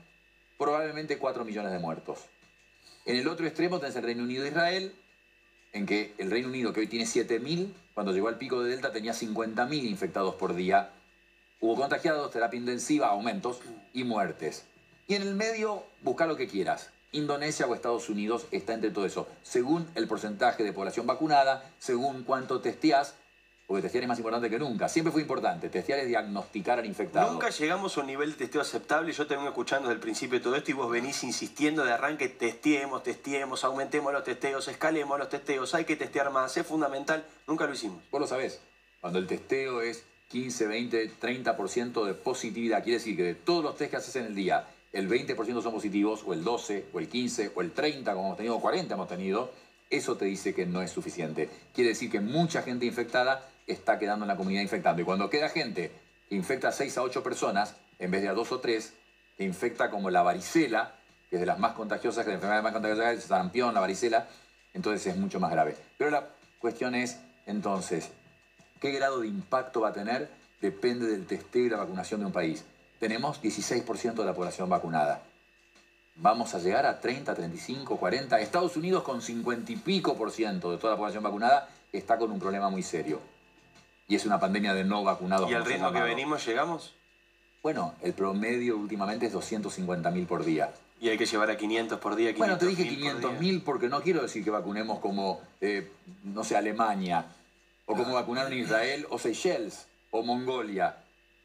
probablemente 0.58 1.18
4 1.18 1.44
millones 1.44 1.74
de 1.74 1.80
muertos. 1.80 2.20
En 3.04 3.18
el 3.18 3.28
otro 3.28 3.46
extremo 3.46 3.82
tenés 3.82 3.98
el 3.98 4.04
Reino 4.04 4.24
Unido 4.24 4.46
e 4.46 4.48
Israel, 4.48 4.96
en 5.74 5.86
que 5.86 6.14
el 6.18 6.32
Reino 6.32 6.48
Unido, 6.48 6.72
que 6.72 6.80
hoy 6.80 6.88
tiene 6.88 7.04
7.000, 7.04 7.74
cuando 7.94 8.14
llegó 8.14 8.30
al 8.30 8.38
pico 8.38 8.64
de 8.64 8.70
Delta 8.70 8.94
tenía 8.94 9.12
50.000 9.12 9.84
infectados 9.84 10.36
por 10.36 10.56
día. 10.56 10.92
Hubo 11.60 11.76
contagiados, 11.76 12.32
terapia 12.32 12.58
intensiva, 12.58 13.10
aumentos 13.10 13.60
y 13.92 14.06
muertes. 14.06 14.64
Y 15.10 15.16
en 15.16 15.24
el 15.24 15.36
medio, 15.36 15.84
busca 16.04 16.26
lo 16.26 16.38
que 16.38 16.48
quieras. 16.48 16.92
Indonesia 17.12 17.68
o 17.68 17.76
Estados 17.76 18.08
Unidos 18.08 18.46
está 18.52 18.74
entre 18.74 18.92
todo 18.92 19.06
eso, 19.06 19.28
según 19.44 19.86
el 19.96 20.08
porcentaje 20.08 20.64
de 20.64 20.72
población 20.72 21.06
vacunada, 21.06 21.70
según 21.80 22.24
cuánto 22.24 22.62
testeás, 22.62 23.16
porque 23.72 23.84
testear 23.84 24.04
es 24.04 24.10
más 24.10 24.18
importante 24.18 24.50
que 24.50 24.60
nunca. 24.60 24.90
Siempre 24.90 25.14
fue 25.14 25.22
importante, 25.22 25.70
testear 25.70 26.00
es 26.00 26.08
diagnosticar 26.10 26.80
al 26.80 26.86
infectado. 26.86 27.32
Nunca 27.32 27.52
llegamos 27.52 27.98
a 27.98 28.02
un 28.02 28.08
nivel 28.08 28.32
de 28.32 28.36
testeo 28.36 28.60
aceptable. 28.60 29.14
Yo 29.14 29.26
te 29.26 29.36
vengo 29.38 29.48
escuchando 29.48 29.88
desde 29.88 29.96
el 29.96 30.02
principio 30.02 30.40
de 30.40 30.44
todo 30.44 30.58
esto 30.58 30.72
y 30.72 30.74
vos 30.74 30.92
venís 30.92 31.24
insistiendo 31.24 31.86
de 31.86 31.94
arranque, 31.94 32.28
testeemos, 32.28 33.02
testeemos, 33.02 33.64
aumentemos 33.64 34.12
los 34.12 34.26
testeos, 34.26 34.68
escalemos 34.68 35.18
los 35.18 35.30
testeos, 35.30 35.74
hay 35.74 35.86
que 35.86 35.96
testear 35.96 36.32
más, 36.32 36.58
es 36.58 36.68
fundamental. 36.68 37.26
Nunca 37.48 37.66
lo 37.66 37.74
hicimos. 37.74 38.04
Vos 38.12 38.20
lo 38.20 38.28
sabés, 38.28 38.60
cuando 39.00 39.20
el 39.20 39.28
testeo 39.28 39.82
es 39.82 40.04
15, 40.32 40.68
20, 40.68 41.14
30% 41.22 42.06
de 42.06 42.14
positividad, 42.14 42.84
quiere 42.84 42.98
decir 42.98 43.16
que 43.16 43.24
de 43.24 43.36
todos 43.36 43.64
los 43.64 43.78
test 43.78 43.92
que 43.92 43.96
haces 43.96 44.18
en 44.18 44.26
el 44.26 44.36
día, 44.36 44.68
el 44.92 45.08
20% 45.08 45.62
son 45.62 45.72
positivos, 45.72 46.24
o 46.26 46.34
el 46.34 46.44
12, 46.44 46.88
o 46.92 47.00
el 47.00 47.08
15, 47.08 47.54
o 47.56 47.62
el 47.62 47.72
30, 47.72 48.14
como 48.14 48.26
hemos 48.26 48.38
tenido, 48.38 48.58
o 48.58 48.60
40 48.60 48.94
hemos 48.94 49.08
tenido, 49.08 49.50
eso 49.90 50.18
te 50.18 50.26
dice 50.26 50.54
que 50.54 50.66
no 50.66 50.82
es 50.82 50.92
suficiente. 50.92 51.50
Quiere 51.74 51.92
decir 51.92 52.12
que 52.12 52.20
mucha 52.20 52.62
gente 52.64 52.86
infectada 52.86 53.48
está 53.72 54.00
quedando 54.00 54.26
en 54.26 54.30
la 54.30 54.38
comunidad 54.38 54.62
infectando. 54.62 55.02
Y 55.02 55.06
cuando 55.06 55.30
queda 55.30 55.50
gente 55.50 55.92
que 56.30 56.36
infecta 56.36 56.70
a 56.70 56.72
6 56.72 56.98
a 56.98 57.02
8 57.04 57.24
personas, 57.24 57.76
en 58.00 58.12
vez 58.12 58.22
de 58.22 58.30
a 58.30 58.34
2 58.34 58.52
o 58.52 58.60
3, 58.60 58.94
que 59.38 59.44
infecta 59.44 59.90
como 59.90 60.10
la 60.10 60.22
varicela, 60.22 60.96
que 61.30 61.38
es 61.38 61.40
de 61.40 61.46
las 61.46 61.60
más 61.60 61.74
contagiosas, 61.74 62.24
que 62.24 62.30
la 62.30 62.36
enfermedad 62.36 62.64
más 62.64 62.74
contagiosa 62.74 63.12
es 63.12 63.18
el 63.18 63.24
sarampión, 63.24 63.74
la 63.74 63.80
varicela, 63.80 64.28
entonces 64.74 65.08
es 65.08 65.18
mucho 65.18 65.40
más 65.40 65.52
grave. 65.52 65.76
Pero 65.98 66.12
la 66.12 66.28
cuestión 66.60 66.96
es, 66.96 67.20
entonces, 67.46 68.10
¿qué 68.80 68.92
grado 68.92 69.22
de 69.22 69.28
impacto 69.28 69.82
va 69.82 69.90
a 69.90 69.94
tener? 69.94 70.30
Depende 70.62 71.08
del 71.08 71.26
testeo 71.26 71.66
y 71.66 71.70
la 71.70 71.78
vacunación 71.78 72.20
de 72.20 72.28
un 72.28 72.32
país 72.32 72.64
tenemos 73.02 73.42
16% 73.42 74.14
de 74.14 74.26
la 74.26 74.36
población 74.36 74.70
vacunada. 74.70 75.24
Vamos 76.18 76.54
a 76.54 76.60
llegar 76.60 76.86
a 76.86 77.00
30, 77.00 77.34
35, 77.34 77.98
40. 77.98 78.40
Estados 78.40 78.78
Unidos 78.78 79.02
con 79.02 79.24
50 79.24 79.72
y 79.72 79.76
pico 79.78 80.16
por 80.16 80.30
ciento 80.30 80.72
de 80.72 80.78
toda 80.78 80.94
la 80.94 80.98
población 80.98 81.24
vacunada 81.24 81.68
está 81.92 82.20
con 82.20 82.30
un 82.30 82.40
problema 82.40 82.70
muy 82.70 82.84
serio. 82.84 83.20
Y 84.12 84.16
es 84.16 84.26
una 84.26 84.42
pandemia 84.42 84.74
de 84.74 84.84
no 84.84 85.06
vacunados. 85.06 85.50
¿Y 85.50 85.54
al 85.54 85.64
ritmo 85.64 85.90
que 85.94 86.02
venimos 86.02 86.46
llegamos? 86.46 86.94
Bueno, 87.64 87.96
el 88.02 88.14
promedio 88.14 88.76
últimamente 88.76 89.28
es 89.28 89.34
250.000 89.34 90.28
por 90.28 90.44
día. 90.44 90.74
Y 91.00 91.08
hay 91.08 91.18
que 91.18 91.26
llevar 91.26 91.50
a 91.50 91.56
500 91.56 91.98
por 91.98 92.18
día. 92.18 92.34
bueno, 92.38 92.58
te 92.58 92.68
dije 92.68 92.84
500.000 92.84 93.64
porque 93.64 93.88
no 93.88 94.02
quiero 94.02 94.22
decir 94.22 94.44
que 94.44 94.50
vacunemos 94.50 95.00
como, 95.00 95.40
eh, 95.62 95.90
no 96.26 96.44
sé, 96.44 96.58
Alemania, 96.58 97.26
o 97.86 97.96
como 97.96 98.14
vacunaron 98.14 98.52
Israel, 98.52 99.08
o 99.10 99.18
Seychelles, 99.18 99.88
o 100.10 100.24
Mongolia. 100.24 100.98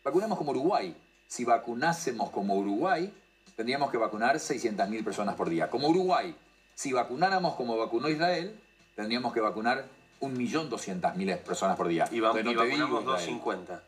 Vacunemos 0.03 0.37
como 0.37 0.51
Uruguay 0.51 0.93
si 1.29 1.45
vacunásemos 1.45 2.31
como 2.31 2.57
Uruguay, 2.57 3.13
tendríamos 3.55 3.93
que 3.93 3.97
vacunar 3.97 4.37
600.000 4.37 5.05
personas 5.05 5.37
por 5.37 5.49
día. 5.49 5.71
Como 5.71 5.89
Uruguay, 5.89 6.35
si 6.75 6.93
vacunáramos 6.93 7.55
como 7.55 7.77
vacunó 7.77 8.09
Israel, 8.09 8.59
tendríamos 8.97 9.33
que 9.33 9.41
vacunar 9.41 9.85
1.200.000 10.21 11.39
personas 11.39 11.77
por 11.77 11.89
día. 11.89 12.09
Y, 12.11 12.21
vamos, 12.21 12.43
no 12.45 12.51
y 12.51 12.55
vacunamos 12.55 13.05
250. 13.05 13.83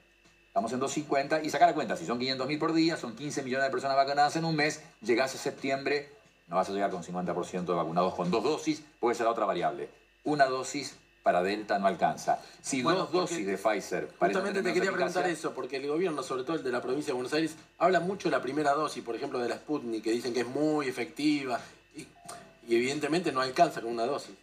Estamos 0.49 0.73
en 0.73 0.81
250 0.81 1.43
y 1.43 1.51
sacar 1.51 1.69
la 1.69 1.75
cuenta, 1.75 1.97
si 1.97 2.07
son 2.07 2.19
500.000 2.19 2.59
por 2.59 2.73
día, 2.73 2.97
son 2.97 3.15
15 3.15 3.43
millones 3.43 3.67
de 3.67 3.71
personas 3.71 3.97
vacunadas 3.97 4.35
en 4.37 4.45
un 4.45 4.57
mes, 4.57 4.83
llegás 5.03 5.35
a 5.35 5.39
septiembre, 5.39 6.11
no 6.49 6.57
vas 6.57 6.69
a 6.69 6.73
llegar 6.73 6.91
con 6.91 7.05
50% 7.05 7.65
de 7.65 7.75
vacunados 7.75 8.15
con 8.15 8.31
dos 8.31 8.43
dosis, 8.43 8.83
puede 8.99 9.15
ser 9.15 9.27
la 9.27 9.33
otra 9.33 9.45
variable. 9.45 9.89
Una 10.25 10.47
dosis 10.47 10.97
para 11.23 11.43
Delta 11.43 11.79
no 11.79 11.87
alcanza. 11.87 12.41
Si 12.63 12.81
dos 12.81 13.13
dosis 13.13 13.47
de 13.47 13.59
Pfizer... 13.59 14.09
Justamente 14.19 14.63
te 14.63 14.73
quería 14.73 14.91
preguntar 14.91 15.29
eso, 15.29 15.53
porque 15.53 15.77
el 15.77 15.87
gobierno, 15.87 16.23
sobre 16.23 16.43
todo 16.43 16.57
el 16.57 16.63
de 16.63 16.73
la 16.73 16.81
provincia 16.81 17.09
de 17.09 17.17
Buenos 17.17 17.35
Aires, 17.35 17.55
habla 17.77 18.01
mucho 18.01 18.31
de 18.31 18.37
la 18.37 18.43
primera 18.43 18.73
dosis, 18.73 19.05
por 19.05 19.15
ejemplo, 19.15 19.39
de 19.39 19.51
la 19.51 19.57
Sputnik, 19.57 20.03
que 20.03 20.11
dicen 20.11 20.33
que 20.33 20.41
es 20.41 20.47
muy 20.47 20.89
efectiva, 20.89 21.61
y, 21.95 22.07
evidentemente 22.75 23.31
no 23.31 23.43
alcanza 23.43 23.83
con 23.83 23.93
una 23.93 24.07
dosis. 24.07 24.35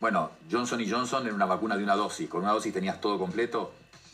Bueno, 0.00 0.30
Johnson 0.50 0.80
y 0.80 0.90
Johnson 0.90 1.24
era 1.24 1.34
una 1.34 1.46
vacuna 1.46 1.76
de 1.76 1.84
una 1.84 1.96
dosis. 1.96 2.28
Con 2.28 2.42
una 2.42 2.52
dosis 2.52 2.72
tenías 2.72 3.00
todo 3.00 3.18
completo. 3.18 3.72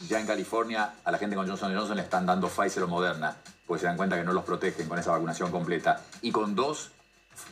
Ya 0.08 0.20
en 0.20 0.26
California 0.26 0.94
a 1.04 1.10
la 1.10 1.18
gente 1.18 1.36
con 1.36 1.46
Johnson 1.46 1.74
Johnson 1.74 1.96
le 1.96 2.02
están 2.02 2.24
dando 2.24 2.48
Pfizer 2.48 2.82
o 2.84 2.88
Moderna, 2.88 3.36
porque 3.66 3.80
se 3.80 3.86
dan 3.86 3.96
cuenta 3.96 4.16
que 4.16 4.24
no 4.24 4.32
los 4.32 4.44
protegen 4.44 4.88
con 4.88 4.98
esa 4.98 5.10
vacunación 5.10 5.50
completa. 5.50 6.00
Y 6.22 6.32
con 6.32 6.54
dos 6.54 6.90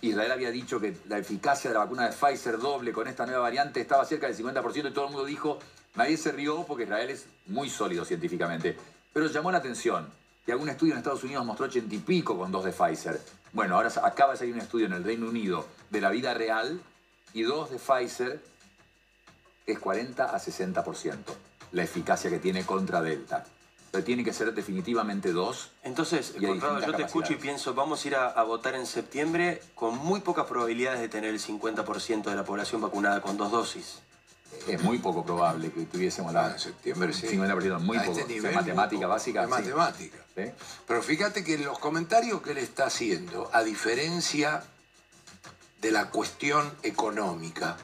Israel 0.01 0.33
había 0.33 0.51
dicho 0.51 0.81
que 0.81 0.97
la 1.09 1.19
eficacia 1.19 1.71
de 1.71 1.75
la 1.75 1.81
vacuna 1.81 2.09
de 2.09 2.13
Pfizer 2.13 2.59
doble 2.59 2.93
con 2.93 3.09
esta 3.09 3.27
nueva 3.27 3.43
variante 3.43 3.81
estaba 3.81 4.05
cerca 4.05 4.27
del 4.27 4.37
50% 4.37 4.91
y 4.91 4.93
todo 4.93 5.07
el 5.07 5.13
mundo 5.13 5.27
dijo, 5.27 5.59
nadie 5.95 6.17
se 6.17 6.33
rió 6.33 6.65
porque 6.67 6.85
Israel 6.85 7.11
es 7.11 7.27
muy 7.47 7.69
sólido 7.69 8.05
científicamente. 8.05 8.77
Pero 9.13 9.27
llamó 9.27 9.51
la 9.51 9.59
atención 9.59 10.07
que 10.45 10.53
algún 10.53 10.69
estudio 10.69 10.93
en 10.93 10.99
Estados 10.99 11.25
Unidos 11.25 11.45
mostró 11.45 11.67
80 11.67 11.95
y 11.95 11.99
pico 11.99 12.39
con 12.39 12.53
dos 12.53 12.65
de 12.65 12.73
Pfizer. 12.73 13.21
Bueno, 13.53 13.77
ahora 13.77 13.91
acaba 14.03 14.33
de 14.33 14.39
salir 14.39 14.55
un 14.55 14.61
estudio 14.61 14.87
en 14.87 14.93
el 14.93 15.05
Reino 15.05 15.29
Unido 15.29 15.67
de 15.91 16.01
la 16.01 16.11
vida 16.11 16.35
real 16.35 16.81
y 17.35 17.43
dos 17.43 17.71
de 17.71 17.79
Pfizer 17.79 18.43
es 19.67 19.79
40 19.79 20.25
a 20.25 20.39
60% 20.39 21.17
la 21.73 21.83
eficacia 21.83 22.31
que 22.31 22.39
tiene 22.39 22.65
contra 22.65 23.03
Delta 23.03 23.45
pero 23.91 24.05
tiene 24.05 24.25
que 24.25 24.33
ser 24.33 24.53
definitivamente 24.53 25.33
dos. 25.33 25.71
Entonces, 25.83 26.35
Conrado, 26.39 26.81
yo 26.85 26.95
te 26.95 27.03
escucho 27.05 27.33
y 27.33 27.37
pienso, 27.37 27.75
vamos 27.75 28.05
a 28.05 28.09
ir 28.09 28.17
a, 28.17 28.43
votar 28.43 28.75
en 28.75 28.87
septiembre 28.87 29.63
con 29.75 29.97
muy 29.97 30.21
pocas 30.21 30.47
probabilidades 30.47 31.01
de 31.01 31.09
tener 31.09 31.31
el 31.31 31.41
50% 31.41 32.25
de 32.25 32.35
la 32.35 32.45
población 32.45 32.81
vacunada 32.81 33.21
con 33.21 33.37
dos 33.37 33.51
dosis. 33.51 34.01
Es 34.67 34.83
muy 34.83 34.99
poco 34.99 35.25
probable 35.25 35.71
que 35.71 35.85
tuviésemos 35.85 36.33
la... 36.33 36.53
En 36.53 36.59
septiembre 36.59 37.13
sí. 37.13 37.27
50%, 37.29 37.81
muy 37.81 37.99
poco. 37.99 38.19
Este 38.19 38.51
matemática 38.51 39.07
básica. 39.07 39.45
Es 39.45 39.49
matemática. 39.49 40.19
Pero 40.87 41.03
fíjate 41.03 41.45
que 41.45 41.59
los 41.59 41.79
comentarios 41.79 42.43
que 42.43 42.53
él 42.53 42.59
está 42.59 42.87
haciendo, 42.87 43.51
a 43.53 43.63
diferencia 43.63 44.63
de 45.81 45.93
la 45.93 46.11
cuestión 46.11 46.73
económica, 46.83 47.77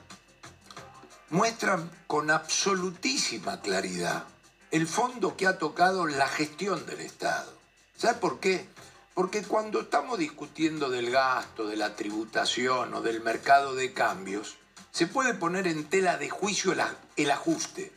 muestran 1.31 1.91
con 2.07 2.31
absolutísima 2.31 3.61
claridad 3.61 4.25
el 4.71 4.87
fondo 4.89 5.37
que 5.37 5.47
ha 5.47 5.59
tocado 5.59 6.07
la 6.07 6.29
gestión 6.29 6.85
del 6.87 7.01
Estado. 7.01 7.53
¿Sabe 7.97 8.19
por 8.19 8.41
qué? 8.41 8.67
Porque 9.15 9.43
cuando 9.43 9.83
estamos 9.83 10.19
discutiendo 10.19 10.91
del 10.91 11.13
gasto, 11.13 11.69
de 11.69 11.77
la 11.77 11.95
tributación 11.95 12.93
o 12.95 13.01
del 13.01 13.21
mercado 13.21 13.77
de 13.77 13.93
cambios, 13.93 14.57
se 14.91 15.07
puede 15.07 15.35
poner 15.35 15.69
en 15.69 15.85
tela 15.85 16.19
de 16.19 16.29
juicio 16.29 16.75
el, 17.17 17.31
ajuste. 17.31 17.93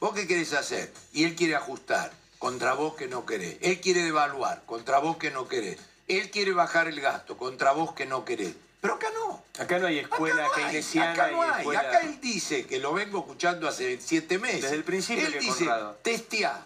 ¿Vos 0.00 0.14
qué 0.14 0.26
querés 0.26 0.52
hacer? 0.52 0.92
Y 1.12 1.24
él 1.24 1.36
quiere 1.36 1.54
ajustar 1.54 2.12
contra 2.40 2.74
vos 2.74 2.94
que 2.94 3.06
no 3.06 3.24
querés. 3.24 3.58
Él 3.60 3.80
quiere 3.80 4.02
devaluar 4.02 4.64
contra 4.66 4.98
vos 4.98 5.16
que 5.16 5.30
no 5.30 5.46
querés. 5.46 5.78
Él 6.08 6.30
quiere 6.30 6.52
bajar 6.52 6.88
el 6.88 7.00
gasto 7.00 7.36
contra 7.36 7.70
vos 7.70 7.92
que 7.92 8.06
no 8.06 8.24
querés. 8.24 8.54
Pero 8.86 8.94
acá 8.94 9.08
no. 9.14 9.42
Acá 9.58 9.78
no 9.78 9.86
hay 9.88 9.98
escuela 9.98 10.46
acá 10.46 10.60
no 10.60 10.64
keynesiana. 10.64 11.12
Acá 11.12 11.30
no 11.30 11.42
hay. 11.42 11.76
Acá 11.76 12.00
él 12.02 12.20
dice, 12.20 12.66
que 12.66 12.78
lo 12.78 12.92
vengo 12.92 13.18
escuchando 13.20 13.66
hace 13.68 13.98
siete 14.00 14.38
meses. 14.38 14.62
Desde 14.62 14.76
el 14.76 14.84
principio 14.84 15.26
él 15.26 15.32
que 15.32 15.40
dice, 15.40 15.68
testea. 16.02 16.64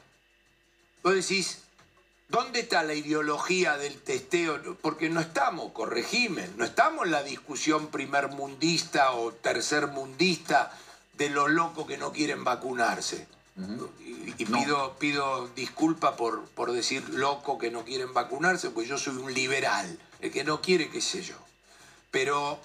Vos 1.03 1.15
decís, 1.15 1.63
¿dónde 2.29 2.61
está 2.61 2.83
la 2.83 2.93
ideología 2.93 3.79
del 3.79 3.99
testeo? 4.03 4.77
Porque 4.83 5.09
no 5.09 5.21
estamos 5.21 5.73
con 5.73 5.91
régimen, 5.91 6.53
no 6.59 6.65
estamos 6.67 7.07
en 7.07 7.13
la 7.13 7.23
discusión 7.23 7.87
primer 7.87 8.29
mundista 8.29 9.13
o 9.13 9.33
tercer 9.33 9.87
mundista 9.87 10.77
de 11.15 11.31
los 11.31 11.51
locos 11.51 11.87
que 11.87 11.97
no 11.97 12.13
quieren 12.13 12.45
vacunarse. 12.45 13.27
Y, 14.05 14.45
pido, 14.45 14.97
pido 14.99 15.49
disculpa 15.49 16.17
por, 16.17 16.45
por 16.51 16.73
decir 16.73 17.07
loco 17.11 17.59
que 17.59 17.71
no 17.71 17.85
quieren 17.85 18.13
vacunarse, 18.15 18.71
pues 18.71 18.89
yo 18.89 18.97
soy 18.97 19.17
un 19.17 19.35
liberal, 19.35 19.99
el 20.21 20.31
que 20.31 20.45
no 20.45 20.63
quiere, 20.63 20.89
qué 20.89 21.01
sé 21.01 21.23
yo. 21.23 21.37
Pero 22.11 22.61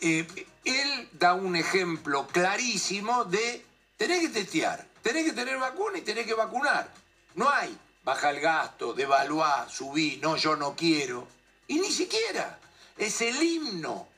eh, 0.00 0.26
él 0.64 1.08
da 1.12 1.34
un 1.34 1.56
ejemplo 1.56 2.26
clarísimo 2.26 3.24
de 3.24 3.64
tenés 3.96 4.20
que 4.20 4.28
testear, 4.28 4.86
tenés 5.02 5.24
que 5.24 5.32
tener 5.32 5.58
vacuna 5.58 5.98
y 5.98 6.02
tenés 6.02 6.26
que 6.26 6.34
vacunar. 6.34 6.92
No 7.34 7.48
hay 7.48 7.76
baja 8.02 8.30
el 8.30 8.40
gasto, 8.40 8.92
devaluar, 8.92 9.70
subir, 9.70 10.20
no, 10.22 10.36
yo 10.36 10.56
no 10.56 10.74
quiero. 10.74 11.26
Y 11.68 11.78
ni 11.78 11.90
siquiera. 11.90 12.58
Es 12.96 13.20
el 13.22 13.42
himno 13.42 14.08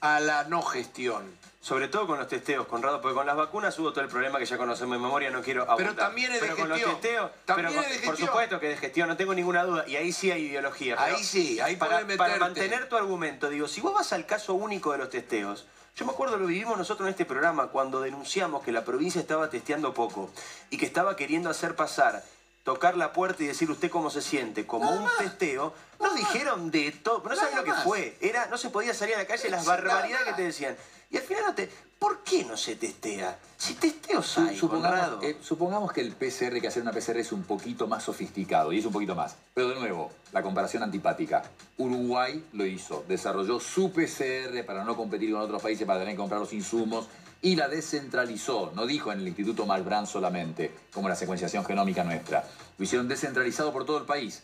a 0.00 0.20
la 0.20 0.44
no 0.44 0.62
gestión. 0.62 1.36
Sobre 1.64 1.88
todo 1.88 2.06
con 2.06 2.18
los 2.18 2.28
testeos, 2.28 2.66
Conrado, 2.66 3.00
porque 3.00 3.14
con 3.14 3.24
las 3.24 3.36
vacunas 3.36 3.78
hubo 3.78 3.90
todo 3.90 4.04
el 4.04 4.10
problema 4.10 4.38
que 4.38 4.44
ya 4.44 4.58
conocemos 4.58 4.96
en 4.96 5.00
memoria, 5.00 5.30
no 5.30 5.40
quiero 5.40 5.62
abundar. 5.62 5.78
Pero 5.78 5.94
también 5.94 6.30
es 6.30 6.42
de 6.42 6.48
pero 6.48 6.56
gestión. 6.56 6.68
con 6.68 6.78
los 6.78 7.00
testeos, 7.00 7.30
también 7.46 7.68
pero 7.70 7.80
es 7.80 8.02
de 8.02 8.06
por 8.06 8.18
supuesto 8.18 8.60
que 8.60 8.68
de 8.68 8.76
gestión, 8.76 9.08
no 9.08 9.16
tengo 9.16 9.34
ninguna 9.34 9.64
duda. 9.64 9.88
Y 9.88 9.96
ahí 9.96 10.12
sí 10.12 10.30
hay 10.30 10.42
ideología. 10.42 10.96
Ahí 10.98 11.24
sí, 11.24 11.60
ahí 11.60 11.76
para, 11.76 12.00
podés 12.00 12.18
para 12.18 12.36
mantener 12.36 12.86
tu 12.90 12.98
argumento, 12.98 13.48
digo, 13.48 13.66
si 13.66 13.80
vos 13.80 13.94
vas 13.94 14.12
al 14.12 14.26
caso 14.26 14.52
único 14.52 14.92
de 14.92 14.98
los 14.98 15.08
testeos, 15.08 15.64
yo 15.96 16.04
me 16.04 16.12
acuerdo, 16.12 16.36
lo 16.36 16.46
vivimos 16.46 16.76
nosotros 16.76 17.06
en 17.06 17.12
este 17.12 17.24
programa, 17.24 17.68
cuando 17.68 18.02
denunciamos 18.02 18.62
que 18.62 18.70
la 18.70 18.84
provincia 18.84 19.18
estaba 19.18 19.48
testeando 19.48 19.94
poco 19.94 20.30
y 20.68 20.76
que 20.76 20.84
estaba 20.84 21.16
queriendo 21.16 21.48
hacer 21.48 21.74
pasar 21.74 22.22
tocar 22.64 22.96
la 22.96 23.12
puerta 23.12 23.42
y 23.42 23.46
decir 23.46 23.70
usted 23.70 23.90
cómo 23.90 24.10
se 24.10 24.22
siente, 24.22 24.66
como 24.66 24.90
un 24.90 25.06
testeo, 25.18 25.74
nos 26.00 26.14
dijeron 26.14 26.70
de 26.70 26.92
todo, 26.92 27.22
no 27.28 27.36
saben 27.36 27.56
lo 27.56 27.64
que 27.64 27.74
fue. 27.74 28.16
Era, 28.20 28.46
no 28.46 28.56
se 28.56 28.70
podía 28.70 28.94
salir 28.94 29.14
a 29.14 29.18
la 29.18 29.26
calle 29.26 29.50
las 29.50 29.66
barbaridades 29.66 30.26
que 30.28 30.32
te 30.32 30.42
decían. 30.42 30.76
Y 31.10 31.16
al 31.16 31.22
final 31.22 31.44
no 31.46 31.54
te. 31.54 31.70
¿Por 31.98 32.22
qué 32.22 32.44
no 32.44 32.56
se 32.56 32.76
testea? 32.76 33.38
Si 33.56 33.74
testeos 33.74 34.36
hay, 34.36 34.56
supongamos, 34.56 35.24
eh, 35.24 35.38
supongamos 35.40 35.92
que 35.92 36.02
el 36.02 36.12
PCR, 36.12 36.60
que 36.60 36.68
hacer 36.68 36.82
una 36.82 36.92
PCR 36.92 37.18
es 37.18 37.32
un 37.32 37.44
poquito 37.44 37.86
más 37.86 38.02
sofisticado, 38.02 38.72
y 38.72 38.78
es 38.78 38.84
un 38.84 38.92
poquito 38.92 39.14
más. 39.14 39.36
Pero 39.54 39.70
de 39.70 39.76
nuevo, 39.76 40.10
la 40.32 40.42
comparación 40.42 40.82
antipática. 40.82 41.42
Uruguay 41.78 42.44
lo 42.52 42.66
hizo, 42.66 43.04
desarrolló 43.08 43.58
su 43.58 43.90
PCR 43.90 44.64
para 44.66 44.84
no 44.84 44.96
competir 44.96 45.32
con 45.32 45.40
otros 45.40 45.62
países, 45.62 45.86
para 45.86 46.00
tener 46.00 46.14
que 46.14 46.18
comprar 46.18 46.40
los 46.40 46.52
insumos, 46.52 47.08
y 47.40 47.56
la 47.56 47.68
descentralizó. 47.68 48.72
No 48.74 48.86
dijo 48.86 49.12
en 49.12 49.20
el 49.20 49.28
Instituto 49.28 49.64
Malbrán 49.64 50.06
solamente, 50.06 50.74
como 50.92 51.08
la 51.08 51.16
secuenciación 51.16 51.64
genómica 51.64 52.04
nuestra. 52.04 52.44
Lo 52.76 52.84
hicieron 52.84 53.08
descentralizado 53.08 53.72
por 53.72 53.84
todo 53.84 53.98
el 53.98 54.04
país. 54.04 54.42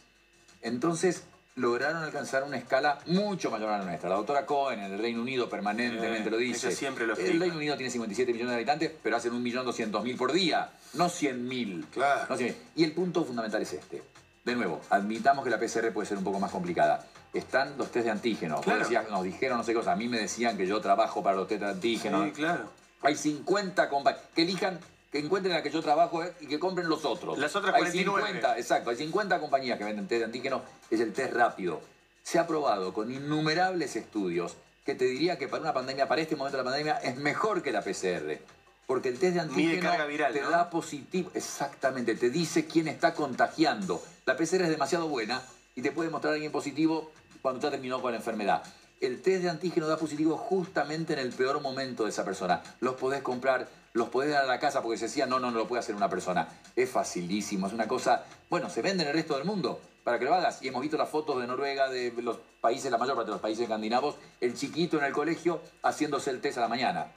Entonces, 0.63 1.25
lograron 1.57 2.03
alcanzar 2.03 2.45
una 2.45 2.57
escala 2.57 2.99
mucho 3.07 3.51
mayor 3.51 3.71
a 3.71 3.79
la 3.79 3.85
nuestra. 3.85 4.09
La 4.09 4.17
doctora 4.17 4.47
Cohen 4.47 4.81
en 4.81 4.93
el 4.93 4.99
Reino 4.99 5.21
Unido 5.21 5.49
permanentemente 5.49 6.29
Eh, 6.29 6.31
lo 6.31 6.37
dice. 6.39 6.69
ella 6.69 6.77
siempre 6.77 7.07
lo 7.07 7.15
el. 7.17 7.39
Reino 7.41 7.57
Unido 7.57 7.77
tiene 7.77 7.91
57 7.91 8.33
millones 8.33 8.51
de 8.51 8.57
habitantes, 8.57 8.93
pero 9.03 9.17
hacen 9.17 9.33
1.200.000 9.33 10.17
por 10.17 10.33
día, 10.33 10.71
no 10.95 11.07
100.000. 11.09 11.85
Claro. 11.93 12.27
No 12.29 12.37
100.000. 12.37 12.55
y 12.77 12.85
el 12.85 12.93
punto 12.93 13.25
fundamental 13.25 13.61
es 13.63 13.73
este. 13.73 14.03
De 14.45 14.57
nuevo, 14.57 14.81
admitamos 14.89 15.45
que 15.45 15.51
la 15.51 15.59
PCR 15.59 15.93
puede 15.93 16.09
ser 16.09 16.17
un 16.17 16.25
poco 16.25 16.41
más 16.41 16.51
complicada. 16.51 17.05
Están 17.35 17.77
los 17.77 17.91
test 17.93 18.07
de 18.07 18.11
antígeno. 18.11 18.61
Claro. 18.63 18.81
decías, 18.81 19.09
nos 19.11 19.23
dijeron 19.23 19.59
no 19.59 19.65
sé 19.65 19.73
qué 19.73 19.79
cosa. 19.79 19.93
A 19.93 19.97
mí 19.97 20.09
me 20.09 20.19
decían 20.19 20.57
que 20.57 20.67
yo 20.67 20.81
trabajo 20.81 21.23
para 21.23 21.37
los 21.37 21.47
test 21.47 21.61
de 21.63 21.69
antígeno. 21.69 22.25
Sí, 22.25 22.31
claro. 22.33 22.71
Hay 23.03 23.15
50 23.17 23.89
compañías. 23.89 24.25
Que 24.35 24.43
elijan, 24.43 24.79
que 25.11 25.19
encuentren 25.19 25.55
la 25.55 25.63
que 25.63 25.71
yo 25.71 25.83
trabajo 25.83 26.23
eh, 26.23 26.33
y 26.41 26.47
que 26.47 26.59
compren 26.59 26.89
los 26.89 27.05
otros. 27.05 27.39
Las 27.39 27.55
otras 27.57 27.75
Hay 27.75 27.83
49. 27.83 28.27
50, 28.29 28.59
exacto. 28.59 28.91
Hay 28.91 28.97
50 28.97 29.41
compañías 29.41 29.79
que 29.79 29.85
venden 29.85 30.07
test 30.07 30.21
de 30.21 30.25
antígeno. 30.27 30.63
Es 30.91 31.01
el 31.01 31.13
test 31.13 31.33
rápido. 31.33 31.81
Se 32.23 32.39
ha 32.39 32.47
probado 32.47 32.93
con 32.93 33.13
innumerables 33.13 33.97
estudios 33.97 34.57
que 34.85 34.95
te 34.95 35.05
diría 35.05 35.39
que 35.39 35.49
para 35.49 35.63
una 35.63 35.75
pandemia, 35.75 36.09
para 36.09 36.21
este 36.21 36.37
momento 36.37 36.57
de 36.57 36.65
la 36.65 36.71
pandemia, 36.71 36.99
es 36.99 37.17
mejor 37.17 37.63
que 37.63 37.73
la 37.73 37.83
PCR. 37.83 38.39
Porque 38.87 39.09
el 39.09 39.19
test 39.19 39.35
de 39.35 39.41
antígeno 39.41 40.07
viral, 40.07 40.33
te 40.33 40.41
¿no? 40.41 40.51
da 40.51 40.71
positivo. 40.71 41.31
Exactamente, 41.35 42.15
te 42.15 42.31
dice 42.31 42.67
quién 42.67 42.89
está 42.89 43.15
contagiando. 43.15 44.03
La 44.27 44.37
PCR 44.37 44.63
es 44.63 44.71
demasiado 44.71 45.09
buena 45.09 45.43
y 45.75 45.83
te 45.83 45.93
puede 45.93 46.11
mostrar 46.11 46.33
a 46.33 46.35
alguien 46.35 46.53
positivo 46.53 47.11
cuando 47.43 47.61
ya 47.61 47.71
terminó 47.71 48.01
con 48.01 48.13
la 48.13 48.19
enfermedad. 48.19 48.63
El 49.01 49.23
test 49.23 49.43
de 49.43 49.51
antígeno 49.51 49.87
da 49.87 49.97
positivo 49.97 50.37
justamente 50.37 51.15
en 51.15 51.21
el 51.21 51.33
peor 51.33 51.61
momento 51.61 52.05
de 52.05 52.11
esa 52.11 52.25
persona. 52.25 52.63
Los 52.81 52.97
podés 52.97 53.23
comprar, 53.23 53.69
los 53.93 54.09
podés 54.09 54.31
dar 54.31 54.45
a 54.45 54.47
la 54.47 54.61
casa 54.61 54.83
porque 54.83 54.99
se 54.99 55.07
decía, 55.07 55.27
no, 55.27 55.41
no, 55.41 55.51
no 55.51 55.59
lo 55.59 55.69
puede 55.69 55.81
hacer 55.81 55.95
una 55.95 56.09
persona. 56.09 56.49
Es 56.77 56.91
facilísimo, 56.91 57.67
es 57.67 57.73
una 57.73 57.89
cosa... 57.89 58.25
Bueno, 58.49 58.71
se 58.71 58.83
vende 58.83 59.03
en 59.03 59.09
el 59.09 59.15
resto 59.15 59.37
del 59.37 59.45
mundo 59.45 59.81
para 60.05 60.19
que 60.19 60.25
lo 60.25 60.35
hagas. 60.35 60.63
Y 60.63 60.69
hemos 60.69 60.81
visto 60.83 60.97
las 60.97 61.09
fotos 61.09 61.41
de 61.41 61.47
Noruega, 61.47 61.89
de 61.89 62.13
los 62.23 62.39
países, 62.61 62.91
la 62.91 62.99
mayor 62.99 63.17
parte 63.17 63.31
de 63.31 63.35
los 63.35 63.43
países 63.43 63.63
escandinavos, 63.65 64.17
el 64.41 64.55
chiquito 64.55 64.99
en 64.99 65.05
el 65.05 65.13
colegio 65.13 65.61
haciéndose 65.83 66.31
el 66.31 66.41
test 66.41 66.59
a 66.59 66.63
la 66.63 66.69
mañana. 66.69 67.13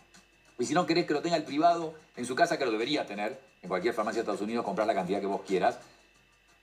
Y 0.59 0.65
si 0.65 0.73
no 0.73 0.85
querés 0.85 1.05
que 1.05 1.13
lo 1.13 1.21
tenga 1.21 1.35
el 1.35 1.43
privado 1.43 1.93
en 2.15 2.25
su 2.25 2.35
casa, 2.35 2.57
que 2.57 2.65
lo 2.65 2.71
debería 2.71 3.05
tener, 3.05 3.39
en 3.61 3.69
cualquier 3.69 3.93
farmacia 3.93 4.17
de 4.17 4.21
Estados 4.21 4.41
Unidos, 4.41 4.65
comprar 4.65 4.87
la 4.87 4.93
cantidad 4.93 5.19
que 5.19 5.25
vos 5.25 5.41
quieras. 5.47 5.77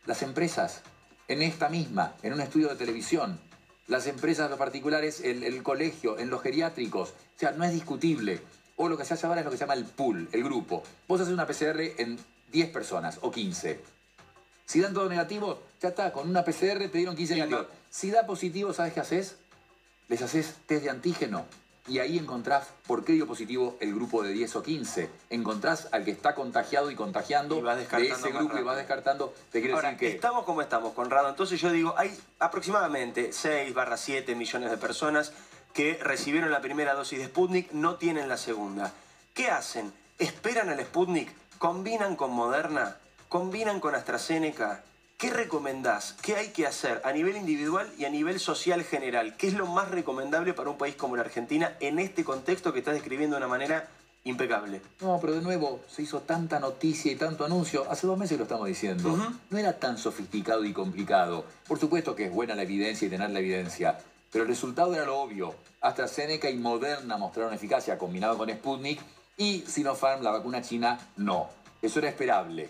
Las 0.07 0.23
empresas, 0.23 0.83
en 1.29 1.43
esta 1.43 1.69
misma, 1.69 2.15
en 2.23 2.33
un 2.33 2.41
estudio 2.41 2.69
de 2.69 2.77
televisión, 2.77 3.39
las 3.89 4.07
empresas, 4.07 4.49
los 4.49 4.59
particulares, 4.59 5.21
el, 5.21 5.43
el 5.43 5.63
colegio, 5.63 6.19
en 6.19 6.31
los 6.31 6.43
geriátricos. 6.43 7.11
O 7.11 7.39
sea, 7.39 7.51
no 7.53 7.65
es 7.65 7.73
discutible. 7.73 8.41
O 8.83 8.89
lo 8.89 8.97
que 8.97 9.05
se 9.05 9.13
hace 9.13 9.27
ahora 9.27 9.41
es 9.41 9.45
lo 9.45 9.51
que 9.51 9.59
se 9.59 9.65
llama 9.65 9.75
el 9.75 9.85
pool, 9.85 10.27
el 10.33 10.43
grupo. 10.43 10.83
Vos 11.07 11.21
haces 11.21 11.35
una 11.35 11.47
PCR 11.47 11.81
en 11.99 12.19
10 12.51 12.71
personas 12.71 13.19
o 13.21 13.31
15. 13.31 13.79
Si 14.65 14.81
dan 14.81 14.95
todo 14.95 15.07
negativo, 15.07 15.61
ya 15.83 15.91
está, 15.91 16.11
con 16.15 16.31
una 16.31 16.47
PCR 16.47 16.89
te 16.89 16.97
dieron 16.97 17.15
15 17.15 17.35
negativos. 17.35 17.67
Si 17.91 18.11
da 18.11 18.25
positivo, 18.25 18.73
¿sabes 18.73 18.95
qué 18.95 19.01
haces? 19.01 19.37
Les 20.09 20.23
haces 20.23 20.55
test 20.65 20.85
de 20.85 20.89
antígeno. 20.89 21.45
Y 21.89 21.99
ahí 21.99 22.17
encontrás 22.17 22.69
por 22.87 23.05
qué 23.05 23.13
dio 23.13 23.27
positivo 23.27 23.77
el 23.81 23.95
grupo 23.95 24.23
de 24.23 24.33
10 24.33 24.57
o 24.57 24.63
15. 24.63 25.11
Encontrás 25.29 25.89
al 25.93 26.07
que 26.07 26.13
está 26.13 26.35
contagiado 26.35 26.91
y 26.91 26.95
contagiando 26.95 27.59
Y 27.59 27.61
vas 27.61 27.77
de 27.77 28.09
ese 28.09 28.31
grupo 28.31 28.57
y 28.57 28.63
vas 28.63 28.79
descartando. 28.79 29.35
Te 29.53 29.61
quiero 29.61 29.77
Ahora, 29.77 29.91
decir 29.91 30.09
que... 30.09 30.15
estamos 30.15 30.47
como 30.47 30.63
estamos, 30.63 30.95
Conrado. 30.95 31.29
Entonces 31.29 31.61
yo 31.61 31.71
digo, 31.71 31.93
hay 31.99 32.17
aproximadamente 32.39 33.35
6 33.35 33.75
barra 33.75 33.99
7 33.99 34.35
millones 34.35 34.71
de 34.71 34.79
personas 34.79 35.35
que 35.75 35.99
recibieron 36.03 36.51
la 36.51 36.61
primera 36.61 36.95
dosis 36.95 37.19
de 37.19 37.27
Sputnik, 37.27 37.73
no 37.73 37.97
tienen 37.97 38.29
la 38.29 38.37
segunda. 38.37 38.93
¿Qué 39.35 39.49
hacen? 39.49 39.93
¿Esperan 40.19 40.69
al 40.69 40.81
Sputnik? 40.81 41.33
¿Combinan 41.59 42.17
con 42.17 42.33
Moderna? 42.33 42.97
¿Combinan 43.29 43.81
con 43.81 43.95
AstraZeneca? 43.95 44.83
¿Qué 45.17 45.31
recomendás? 45.31 46.15
¿Qué 46.23 46.37
hay 46.37 46.49
que 46.49 46.67
hacer 46.67 47.03
a 47.05 47.13
nivel 47.13 47.37
individual 47.37 47.87
y 47.99 48.07
a 48.07 48.11
nivel 48.11 48.41
social 48.41 48.83
general? 48.83 49.37
¿Qué 49.37 49.49
es 49.49 49.55
lo 49.55 49.67
más 49.67 49.91
recomendable 49.91 50.55
para 50.55 50.71
un 50.71 50.79
país 50.79 50.95
como 50.95 51.15
la 51.17 51.23
Argentina 51.23 51.77
en 51.81 51.99
este 51.99 52.25
contexto 52.25 52.73
que 52.73 52.79
estás 52.79 52.95
describiendo 52.95 53.37
de 53.37 53.43
una 53.43 53.49
manera 53.49 53.87
impecable? 54.25 54.81
No, 55.01 55.19
pero 55.21 55.35
de 55.35 55.43
nuevo, 55.43 55.83
se 55.89 56.03
hizo 56.03 56.21
tanta 56.21 56.59
noticia 56.59 57.13
y 57.13 57.17
tanto 57.17 57.45
anuncio. 57.45 57.87
Hace 57.91 58.07
dos 58.07 58.19
meses 58.19 58.39
lo 58.39 58.45
estamos 58.45 58.67
diciendo. 58.67 59.15
No 59.51 59.59
era 59.59 59.79
tan 59.79 59.99
sofisticado 59.99 60.65
y 60.65 60.73
complicado. 60.73 61.45
Por 61.69 61.79
supuesto 61.79 62.17
que 62.17 62.25
es 62.25 62.33
buena 62.33 62.55
la 62.55 62.63
evidencia 62.63 63.07
y 63.07 63.11
tener 63.11 63.29
la 63.29 63.41
evidencia. 63.41 63.99
Pero 64.31 64.45
el 64.45 64.49
resultado 64.49 64.95
era 64.95 65.05
lo 65.05 65.19
obvio. 65.19 65.55
AstraZeneca 65.81 66.49
y 66.51 66.57
Moderna 66.57 67.17
mostraron 67.17 67.55
eficacia 67.55 67.99
combinado 67.99 68.39
con 68.39 68.51
Sputnik 68.51 69.01
y 69.37 69.61
Sinopharm, 69.61 70.23
la 70.23 70.31
vacuna 70.31 70.63
china, 70.63 70.99
no. 71.17 71.49
Eso 71.83 71.99
era 71.99 72.09
esperable. 72.09 72.69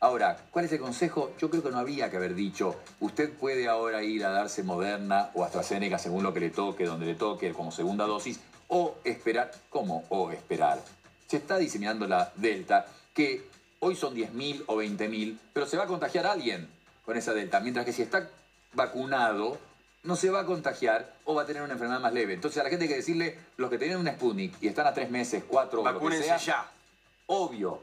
Ahora, 0.00 0.36
¿cuál 0.50 0.66
es 0.66 0.72
el 0.72 0.80
consejo? 0.80 1.32
Yo 1.38 1.48
creo 1.48 1.62
que 1.62 1.70
no 1.70 1.78
había 1.78 2.10
que 2.10 2.18
haber 2.18 2.34
dicho, 2.34 2.76
usted 3.00 3.32
puede 3.32 3.68
ahora 3.68 4.02
ir 4.02 4.24
a 4.26 4.30
darse 4.30 4.62
Moderna 4.62 5.30
o 5.34 5.44
AstraZeneca 5.44 5.98
según 5.98 6.22
lo 6.22 6.34
que 6.34 6.40
le 6.40 6.50
toque, 6.50 6.84
donde 6.84 7.06
le 7.06 7.14
toque, 7.14 7.54
como 7.54 7.72
segunda 7.72 8.04
dosis, 8.04 8.40
o 8.68 8.96
esperar. 9.04 9.50
¿Cómo? 9.70 10.04
O 10.10 10.30
esperar. 10.30 10.82
Se 11.26 11.38
está 11.38 11.56
diseminando 11.56 12.06
la 12.06 12.32
Delta, 12.36 12.86
que 13.14 13.48
hoy 13.80 13.96
son 13.96 14.14
10.000 14.14 14.64
o 14.66 14.76
20.000, 14.76 15.38
pero 15.54 15.66
se 15.66 15.78
va 15.78 15.84
a 15.84 15.86
contagiar 15.86 16.26
alguien 16.26 16.68
con 17.06 17.16
esa 17.16 17.32
Delta, 17.32 17.60
mientras 17.60 17.86
que 17.86 17.92
si 17.92 18.02
está 18.02 18.28
vacunado, 18.74 19.58
no 20.04 20.16
se 20.16 20.30
va 20.30 20.40
a 20.40 20.46
contagiar 20.46 21.14
o 21.24 21.34
va 21.34 21.42
a 21.42 21.46
tener 21.46 21.62
una 21.62 21.72
enfermedad 21.72 22.00
más 22.00 22.12
leve. 22.12 22.34
Entonces 22.34 22.60
a 22.60 22.64
la 22.64 22.70
gente 22.70 22.84
hay 22.84 22.90
que 22.90 22.96
decirle, 22.96 23.38
los 23.56 23.70
que 23.70 23.78
tienen 23.78 23.98
un 23.98 24.06
Sputnik 24.06 24.54
y 24.62 24.68
están 24.68 24.86
a 24.86 24.94
tres 24.94 25.10
meses, 25.10 25.42
cuatro, 25.46 25.80
o 25.80 25.84
lo 25.84 25.90
que 25.90 25.94
Vacúnense 25.94 26.24
sea, 26.24 26.36
ya. 26.36 26.70
Obvio. 27.26 27.80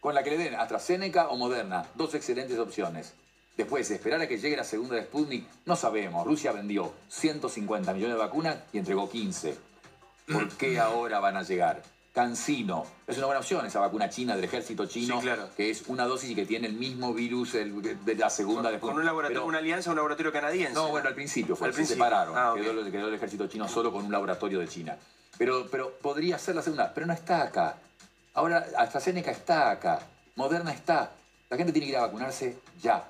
Con 0.00 0.14
la 0.14 0.22
que 0.22 0.30
le 0.30 0.38
den 0.38 0.54
AstraZeneca 0.54 1.28
o 1.28 1.36
Moderna. 1.36 1.86
Dos 1.94 2.14
excelentes 2.14 2.58
opciones. 2.58 3.12
Después, 3.56 3.90
esperar 3.90 4.20
a 4.20 4.28
que 4.28 4.38
llegue 4.38 4.56
la 4.56 4.64
segunda 4.64 4.94
de 4.94 5.02
Sputnik, 5.02 5.46
no 5.66 5.76
sabemos. 5.76 6.24
Rusia 6.24 6.52
vendió 6.52 6.92
150 7.08 7.92
millones 7.92 8.16
de 8.16 8.22
vacunas 8.22 8.56
y 8.72 8.78
entregó 8.78 9.10
15. 9.10 9.56
¿Por 10.32 10.48
qué 10.56 10.78
ahora 10.78 11.18
van 11.18 11.36
a 11.36 11.42
llegar? 11.42 11.82
Cancino. 12.12 12.84
Es 13.06 13.16
una 13.16 13.26
buena 13.26 13.40
opción 13.40 13.64
esa 13.66 13.80
vacuna 13.80 14.08
china 14.10 14.34
del 14.34 14.44
ejército 14.44 14.86
chino, 14.86 15.16
Sí, 15.16 15.22
claro. 15.26 15.48
que 15.56 15.70
es 15.70 15.84
una 15.88 16.04
dosis 16.04 16.30
y 16.30 16.34
que 16.34 16.46
tiene 16.46 16.66
el 16.66 16.72
mismo 16.74 17.14
virus 17.14 17.54
el- 17.54 18.04
de 18.04 18.14
la 18.16 18.28
segunda 18.30 18.70
Con 18.70 18.78
Sputnik. 18.78 18.98
un 18.98 19.04
laboratorio, 19.06 19.40
Pero- 19.40 19.46
una 19.48 19.58
alianza, 19.58 19.90
un 19.90 19.96
laboratorio 19.96 20.32
canadiense. 20.32 20.74
no, 20.74 20.88
bueno, 20.88 21.08
al 21.08 21.14
principio 21.14 21.54
fue, 21.54 21.68
Al 21.68 21.72
se 21.72 21.76
principio. 21.76 22.04
separaron. 22.04 22.36
Ah, 22.36 22.52
quedó, 22.56 22.90
quedó 22.90 23.08
el 23.08 23.14
ejército 23.14 23.46
chino 23.46 23.68
solo 23.68 23.92
con 23.92 24.04
un 24.06 24.10
laboratorio 24.12 24.58
de 24.58 24.68
China. 24.68 24.96
Pero, 25.36 25.68
pero 25.70 25.92
podría 26.02 26.38
ser 26.38 26.56
la 26.56 26.62
segunda, 26.62 26.92
pero 26.92 27.06
no 27.06 27.12
está 27.12 27.42
acá. 27.42 27.76
Ahora 28.34 28.66
AstraZeneca 28.76 29.30
está 29.30 29.70
acá, 29.70 30.00
Moderna 30.34 30.72
está. 30.72 31.12
La 31.50 31.56
gente 31.56 31.72
tiene 31.72 31.86
que 31.86 31.92
ir 31.92 31.98
a 31.98 32.02
vacunarse 32.02 32.58
ya. 32.82 33.04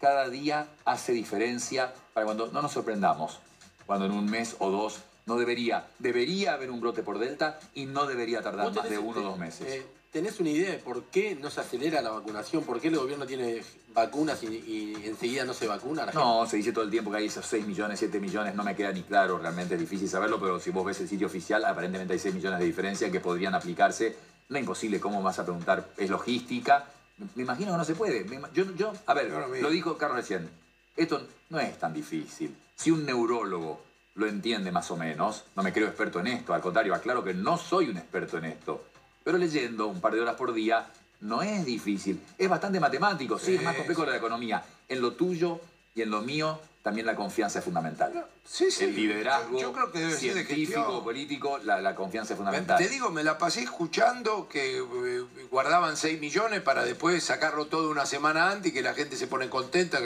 Cada 0.00 0.28
día 0.28 0.66
hace 0.84 1.12
diferencia 1.12 1.92
para 2.14 2.26
cuando 2.26 2.46
no 2.52 2.62
nos 2.62 2.72
sorprendamos. 2.72 3.38
Cuando 3.86 4.06
en 4.06 4.12
un 4.12 4.26
mes 4.26 4.56
o 4.60 4.70
dos 4.70 5.00
no 5.26 5.36
debería, 5.36 5.86
debería 5.98 6.54
haber 6.54 6.70
un 6.70 6.80
brote 6.80 7.02
por 7.02 7.18
Delta 7.18 7.58
y 7.74 7.86
no 7.86 8.06
debería 8.06 8.42
tardar 8.42 8.66
¿Vos 8.66 8.76
más 8.76 8.88
de 8.88 8.98
uno 8.98 9.18
o 9.18 9.20
eh, 9.20 9.24
dos 9.24 9.38
meses. 9.38 9.66
eh, 9.68 9.86
¿Tenés 10.12 10.40
una 10.40 10.48
idea 10.48 10.70
de 10.70 10.78
por 10.78 11.02
qué 11.06 11.34
no 11.34 11.50
se 11.50 11.60
acelera 11.60 12.00
la 12.00 12.10
vacunación? 12.10 12.64
¿Por 12.64 12.80
qué 12.80 12.88
el 12.88 12.96
gobierno 12.96 13.26
tiene 13.26 13.60
vacunas 13.92 14.42
y, 14.44 14.46
y 14.46 15.02
enseguida 15.04 15.44
no 15.44 15.52
se 15.52 15.66
vacuna 15.66 16.04
gente? 16.04 16.16
No, 16.18 16.46
se 16.46 16.56
dice 16.56 16.72
todo 16.72 16.84
el 16.84 16.90
tiempo 16.90 17.10
que 17.10 17.18
hay 17.18 17.26
esos 17.26 17.44
6 17.44 17.66
millones, 17.66 17.98
7 17.98 18.18
millones, 18.20 18.54
no 18.54 18.62
me 18.62 18.74
queda 18.74 18.92
ni 18.92 19.02
claro, 19.02 19.36
realmente 19.36 19.74
es 19.74 19.80
difícil 19.80 20.08
saberlo, 20.08 20.40
pero 20.40 20.58
si 20.58 20.70
vos 20.70 20.86
ves 20.86 21.00
el 21.00 21.08
sitio 21.08 21.26
oficial, 21.26 21.64
aparentemente 21.66 22.14
hay 22.14 22.18
6 22.18 22.34
millones 22.34 22.60
de 22.60 22.64
diferencia 22.64 23.10
que 23.10 23.20
podrían 23.20 23.54
aplicarse. 23.54 24.16
No 24.48 24.56
es 24.56 24.62
imposible, 24.62 25.00
¿cómo 25.00 25.22
vas 25.22 25.38
a 25.38 25.44
preguntar? 25.44 25.88
Es 25.98 26.08
logística. 26.08 26.86
Me 27.34 27.42
imagino 27.42 27.72
que 27.72 27.78
no 27.78 27.84
se 27.84 27.94
puede. 27.94 28.24
Yo, 28.54 28.74
yo, 28.76 28.92
a 29.06 29.12
ver, 29.12 29.30
lo 29.60 29.68
dijo 29.70 29.98
Carlos 29.98 30.18
recién, 30.18 30.48
esto 30.96 31.26
no 31.50 31.60
es 31.60 31.76
tan 31.78 31.92
difícil. 31.92 32.56
Si 32.74 32.90
un 32.90 33.04
neurólogo 33.04 33.82
lo 34.16 34.26
entiende 34.26 34.72
más 34.72 34.90
o 34.90 34.96
menos, 34.96 35.44
no 35.54 35.62
me 35.62 35.72
creo 35.72 35.86
experto 35.86 36.20
en 36.20 36.26
esto, 36.26 36.54
al 36.54 36.60
contrario, 36.60 36.94
aclaro 36.94 37.22
que 37.22 37.34
no 37.34 37.58
soy 37.58 37.90
un 37.90 37.98
experto 37.98 38.38
en 38.38 38.46
esto, 38.46 38.84
pero 39.22 39.38
leyendo 39.38 39.86
un 39.86 40.00
par 40.00 40.14
de 40.14 40.20
horas 40.20 40.36
por 40.36 40.52
día 40.52 40.86
no 41.20 41.42
es 41.42 41.64
difícil, 41.64 42.20
es 42.38 42.48
bastante 42.48 42.80
matemático, 42.80 43.38
sí, 43.38 43.56
es 43.56 43.62
más 43.62 43.76
complejo 43.76 44.02
de 44.02 44.12
la 44.12 44.16
economía. 44.16 44.64
En 44.88 45.00
lo 45.00 45.12
tuyo 45.12 45.60
Y 45.94 46.02
en 46.02 46.10
lo 46.10 46.20
mío 46.20 46.60
también 46.82 47.06
la 47.06 47.16
confianza 47.16 47.58
es 47.58 47.64
fundamental. 47.64 48.26
Sí, 48.44 48.70
sí. 48.70 48.84
El 48.84 48.94
liderazgo 48.94 49.58
Yo 49.58 49.72
creo 49.72 49.90
que 49.90 49.98
debe 49.98 50.12
ser 50.12 50.34
de 50.34 50.44
científico, 50.44 51.02
político, 51.02 51.58
la, 51.64 51.80
la 51.80 51.94
confianza 51.96 52.34
es 52.34 52.36
fundamental. 52.36 52.78
Te 52.78 52.88
digo, 52.88 53.10
me 53.10 53.24
la 53.24 53.38
pasé 53.38 53.62
escuchando 53.62 54.46
que 54.46 54.78
eh, 54.78 55.46
guardaban 55.50 55.96
6 55.96 56.20
millones 56.20 56.60
para 56.60 56.84
después 56.84 57.24
sacarlo 57.24 57.66
todo 57.66 57.90
una 57.90 58.06
semana 58.06 58.50
antes 58.50 58.70
y 58.70 58.74
que 58.74 58.82
la 58.82 58.94
gente 58.94 59.16
se 59.16 59.26
pone 59.26 59.48
contenta. 59.48 59.98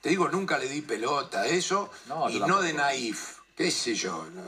Te 0.00 0.08
digo, 0.08 0.28
nunca 0.28 0.56
le 0.56 0.68
di 0.68 0.80
pelota 0.80 1.42
a 1.42 1.46
eso 1.46 1.90
No, 2.08 2.30
y 2.30 2.38
no 2.38 2.62
de 2.62 2.72
naif. 2.72 3.40
¿Qué 3.56 3.70
sé 3.70 3.94
yo? 3.94 4.26
no, 4.34 4.42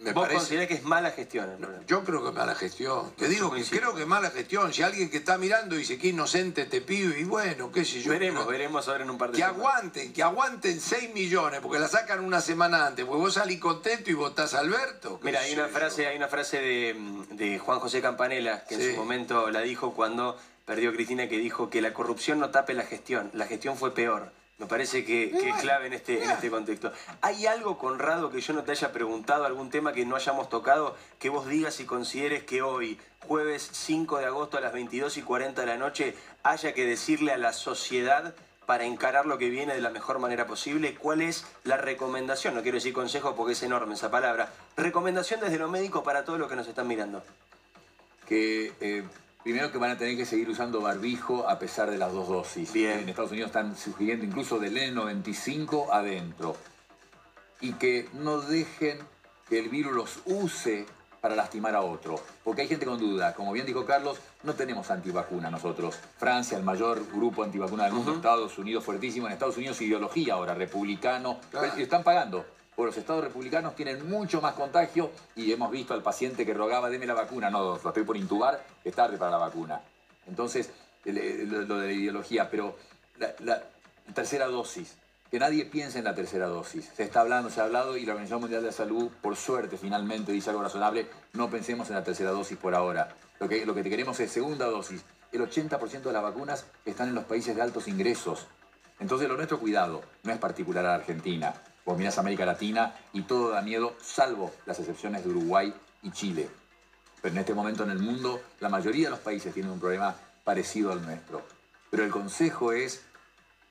Me 0.00 0.12
Vos 0.12 0.24
parece. 0.24 0.38
considerás 0.40 0.68
que 0.68 0.74
es 0.74 0.82
mala 0.82 1.10
gestión 1.12 1.48
el. 1.50 1.86
Yo 1.86 2.04
creo 2.04 2.22
que 2.22 2.28
es 2.28 2.34
mala 2.34 2.54
gestión. 2.54 3.12
Te 3.16 3.26
digo 3.26 3.46
que 3.48 3.56
coincido. 3.56 3.80
creo 3.80 3.94
que 3.94 4.02
es 4.02 4.06
mala 4.06 4.30
gestión. 4.30 4.70
Si 4.74 4.82
alguien 4.82 5.08
que 5.08 5.16
está 5.16 5.38
mirando 5.38 5.76
dice 5.76 5.96
que 5.96 6.08
inocente 6.08 6.62
este 6.62 6.82
pibe, 6.82 7.18
y 7.20 7.24
bueno, 7.24 7.72
qué 7.72 7.86
sé 7.86 8.02
yo. 8.02 8.10
veremos, 8.10 8.42
creo- 8.44 8.50
veremos 8.52 8.86
ahora 8.88 9.04
en 9.04 9.08
un 9.10 9.16
par 9.16 9.30
de 9.30 9.36
Que 9.38 9.44
semanas. 9.44 9.58
aguanten, 9.58 10.12
que 10.12 10.22
aguanten 10.22 10.78
6 10.80 11.14
millones, 11.14 11.60
porque 11.60 11.78
la 11.78 11.88
sacan 11.88 12.22
una 12.22 12.42
semana 12.42 12.86
antes, 12.86 13.06
porque 13.06 13.18
vos 13.22 13.32
salís 13.32 13.58
contento 13.60 14.10
y 14.10 14.14
votás 14.14 14.52
a 14.52 14.58
Alberto. 14.58 15.20
Mira, 15.22 15.40
hay 15.40 15.54
una 15.54 15.68
yo. 15.68 15.72
frase, 15.72 16.06
hay 16.06 16.16
una 16.18 16.28
frase 16.28 16.58
de, 16.60 17.24
de 17.30 17.58
Juan 17.58 17.80
José 17.80 18.02
Campanella 18.02 18.64
que 18.66 18.76
Sí. 18.76 18.82
en 18.82 18.90
su 18.90 18.96
momento 18.98 19.48
la 19.50 19.60
dijo 19.62 19.94
cuando 19.94 20.38
perdió 20.66 20.92
Cristina, 20.92 21.28
que 21.30 21.38
dijo 21.38 21.70
que 21.70 21.80
la 21.80 21.94
corrupción 21.94 22.40
no 22.40 22.50
tape 22.50 22.74
la 22.74 22.84
gestión, 22.84 23.30
la 23.32 23.46
gestión 23.46 23.78
fue 23.78 23.94
peor. 23.94 24.32
Me 24.58 24.66
parece 24.66 25.04
que, 25.04 25.30
que 25.32 25.48
es 25.48 25.56
clave 25.56 25.88
en 25.88 25.94
este, 25.94 26.22
en 26.22 26.30
este 26.30 26.48
contexto. 26.48 26.92
¿Hay 27.22 27.46
algo, 27.46 27.76
Conrado, 27.76 28.30
que 28.30 28.40
yo 28.40 28.52
no 28.52 28.62
te 28.62 28.70
haya 28.70 28.92
preguntado, 28.92 29.44
algún 29.44 29.68
tema 29.68 29.92
que 29.92 30.06
no 30.06 30.14
hayamos 30.14 30.48
tocado, 30.48 30.96
que 31.18 31.28
vos 31.28 31.48
digas 31.48 31.80
y 31.80 31.86
consideres 31.86 32.44
que 32.44 32.62
hoy, 32.62 33.00
jueves 33.26 33.68
5 33.72 34.18
de 34.18 34.26
agosto 34.26 34.56
a 34.56 34.60
las 34.60 34.72
22 34.72 35.16
y 35.16 35.22
40 35.22 35.60
de 35.60 35.66
la 35.66 35.76
noche, 35.76 36.14
haya 36.44 36.72
que 36.72 36.86
decirle 36.86 37.32
a 37.32 37.36
la 37.36 37.52
sociedad 37.52 38.34
para 38.66 38.84
encarar 38.84 39.26
lo 39.26 39.38
que 39.38 39.50
viene 39.50 39.74
de 39.74 39.80
la 39.80 39.90
mejor 39.90 40.18
manera 40.18 40.46
posible? 40.46 40.94
¿Cuál 40.94 41.20
es 41.20 41.44
la 41.64 41.76
recomendación? 41.76 42.54
No 42.54 42.62
quiero 42.62 42.76
decir 42.76 42.92
consejo 42.92 43.34
porque 43.34 43.52
es 43.52 43.62
enorme 43.62 43.94
esa 43.94 44.10
palabra. 44.10 44.52
Recomendación 44.76 45.40
desde 45.40 45.58
lo 45.58 45.68
médico 45.68 46.02
para 46.02 46.24
todos 46.24 46.38
los 46.38 46.48
que 46.48 46.56
nos 46.56 46.68
están 46.68 46.86
mirando. 46.86 47.22
que 48.28 48.72
eh, 48.80 49.04
primero 49.44 49.70
que 49.70 49.78
van 49.78 49.90
a 49.90 49.98
tener 49.98 50.16
que 50.16 50.24
seguir 50.24 50.48
usando 50.48 50.80
barbijo 50.80 51.48
a 51.48 51.58
pesar 51.58 51.90
de 51.90 51.98
las 51.98 52.12
dos 52.12 52.28
dosis. 52.28 52.72
Bien. 52.72 53.00
En 53.00 53.08
Estados 53.10 53.30
Unidos 53.30 53.48
están 53.48 53.76
sugiriendo 53.76 54.24
incluso 54.24 54.58
del 54.58 54.76
N95 54.76 55.90
adentro. 55.92 56.56
Y 57.60 57.74
que 57.74 58.08
no 58.14 58.40
dejen 58.40 58.98
que 59.48 59.58
el 59.58 59.68
virus 59.68 59.92
los 59.92 60.18
use 60.24 60.86
para 61.20 61.36
lastimar 61.36 61.74
a 61.74 61.82
otro. 61.82 62.18
Porque 62.42 62.62
hay 62.62 62.68
gente 62.68 62.86
con 62.86 62.98
duda. 62.98 63.34
Como 63.34 63.52
bien 63.52 63.66
dijo 63.66 63.84
Carlos, 63.84 64.18
no 64.42 64.54
tenemos 64.54 64.90
antivacuna 64.90 65.50
nosotros. 65.50 65.98
Francia, 66.18 66.56
el 66.56 66.64
mayor 66.64 67.06
grupo 67.12 67.44
antivacuna 67.44 67.84
del 67.84 67.92
mundo, 67.92 68.14
Estados 68.14 68.58
Unidos 68.58 68.82
fuertísimo. 68.82 69.26
En 69.26 69.34
Estados 69.34 69.58
Unidos 69.58 69.80
ideología 69.82 70.34
ahora, 70.34 70.54
republicano. 70.54 71.38
Claro. 71.50 71.72
Y 71.76 71.82
están 71.82 72.02
pagando. 72.02 72.46
Porque 72.74 72.88
los 72.88 72.96
estados 72.96 73.22
republicanos 73.22 73.76
tienen 73.76 74.08
mucho 74.08 74.40
más 74.40 74.54
contagio 74.54 75.10
y 75.36 75.52
hemos 75.52 75.70
visto 75.70 75.94
al 75.94 76.02
paciente 76.02 76.44
que 76.44 76.54
rogaba, 76.54 76.90
deme 76.90 77.06
la 77.06 77.14
vacuna, 77.14 77.50
no, 77.50 77.78
lo 77.82 77.88
estoy 77.88 78.04
por 78.04 78.16
intubar, 78.16 78.64
es 78.84 78.94
tarde 78.94 79.16
para 79.16 79.30
la 79.30 79.38
vacuna. 79.38 79.80
Entonces, 80.26 80.70
lo, 81.04 81.78
de 81.78 81.86
la 81.86 81.92
ideología, 81.92 82.50
pero 82.50 82.76
la, 83.18 83.34
la 83.40 83.62
tercera 84.12 84.46
dosis, 84.46 84.96
que 85.30 85.38
nadie 85.38 85.64
piense 85.64 85.98
en 85.98 86.04
la 86.04 86.14
tercera 86.14 86.46
dosis. 86.46 86.90
Se 86.96 87.02
está 87.02 87.20
hablando, 87.20 87.50
se 87.50 87.60
ha 87.60 87.64
hablado 87.64 87.96
y 87.96 88.06
la 88.06 88.12
Organización 88.12 88.40
Mundial 88.40 88.62
de 88.62 88.68
la 88.68 88.72
Salud, 88.72 89.10
por 89.20 89.36
suerte, 89.36 89.76
finalmente 89.76 90.32
dice 90.32 90.50
algo 90.50 90.62
razonable, 90.62 91.08
no 91.32 91.50
pensemos 91.50 91.88
en 91.88 91.96
la 91.96 92.04
tercera 92.04 92.30
dosis 92.30 92.56
por 92.56 92.74
ahora. 92.74 93.16
Lo 93.40 93.48
que, 93.48 93.66
lo 93.66 93.74
que 93.74 93.82
queremos 93.82 94.18
es 94.20 94.30
segunda 94.30 94.66
dosis. 94.66 95.04
El 95.32 95.40
80% 95.40 96.02
de 96.02 96.12
las 96.12 96.22
vacunas 96.22 96.66
están 96.84 97.08
en 97.08 97.16
los 97.16 97.24
países 97.24 97.56
de 97.56 97.62
altos 97.62 97.88
ingresos. 97.88 98.46
Entonces 99.00 99.28
lo 99.28 99.36
nuestro 99.36 99.58
cuidado 99.58 100.02
no 100.22 100.32
es 100.32 100.38
particular 100.38 100.86
a 100.86 100.94
Argentina. 100.94 101.52
Vos 101.84 101.98
mirás 101.98 102.16
América 102.18 102.46
Latina 102.46 102.94
y 103.12 103.22
todo 103.22 103.50
da 103.50 103.60
miedo, 103.60 103.94
salvo 104.02 104.52
las 104.64 104.78
excepciones 104.78 105.22
de 105.22 105.30
Uruguay 105.30 105.72
y 106.02 106.10
Chile. 106.12 106.48
Pero 107.20 107.34
en 107.34 107.40
este 107.40 107.54
momento 107.54 107.84
en 107.84 107.90
el 107.90 107.98
mundo, 107.98 108.40
la 108.60 108.68
mayoría 108.68 109.06
de 109.06 109.10
los 109.10 109.20
países 109.20 109.52
tienen 109.52 109.72
un 109.72 109.80
problema 109.80 110.14
parecido 110.44 110.92
al 110.92 111.02
nuestro. 111.02 111.42
Pero 111.90 112.04
el 112.04 112.10
consejo 112.10 112.72
es, 112.72 113.02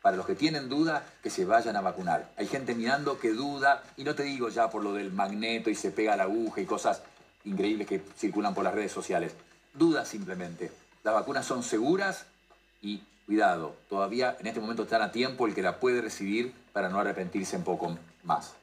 para 0.02 0.16
los 0.16 0.26
que 0.26 0.36
tienen 0.36 0.70
duda, 0.70 1.06
que 1.24 1.30
se 1.30 1.46
vayan 1.46 1.76
a 1.76 1.82
vacunar. 1.82 2.32
Hay 2.38 2.48
gente 2.48 2.76
mirando 2.76 3.20
que 3.20 3.32
duda, 3.32 3.84
y 3.98 4.04
no 4.04 4.14
te 4.14 4.24
digo 4.24 4.50
ya 4.50 4.70
por 4.70 4.84
lo 4.84 4.94
del 4.94 5.12
magneto 5.12 5.70
y 5.70 5.76
se 5.76 5.92
pega 5.92 6.16
la 6.16 6.24
aguja 6.24 6.62
y 6.62 6.66
cosas 6.66 7.02
increíbles 7.46 7.88
que 7.88 8.02
circulan 8.18 8.54
por 8.54 8.64
las 8.64 8.76
redes 8.76 8.92
sociales. 8.92 9.34
Duda 9.74 10.06
simplemente. 10.06 10.72
Las 11.04 11.16
vacunas 11.16 11.46
son 11.46 11.64
seguras 11.64 12.26
y 12.82 13.04
cuidado, 13.26 13.76
todavía 13.90 14.36
en 14.40 14.48
este 14.48 14.60
momento 14.60 14.84
están 14.84 15.02
a 15.02 15.12
tiempo 15.12 15.48
el 15.48 15.56
que 15.56 15.62
la 15.62 15.80
puede 15.80 16.02
recibir 16.02 16.54
para 16.74 16.90
no 16.90 17.00
arrepentirse 17.00 17.56
un 17.56 17.64
poco 17.64 17.98
más. 18.24 18.56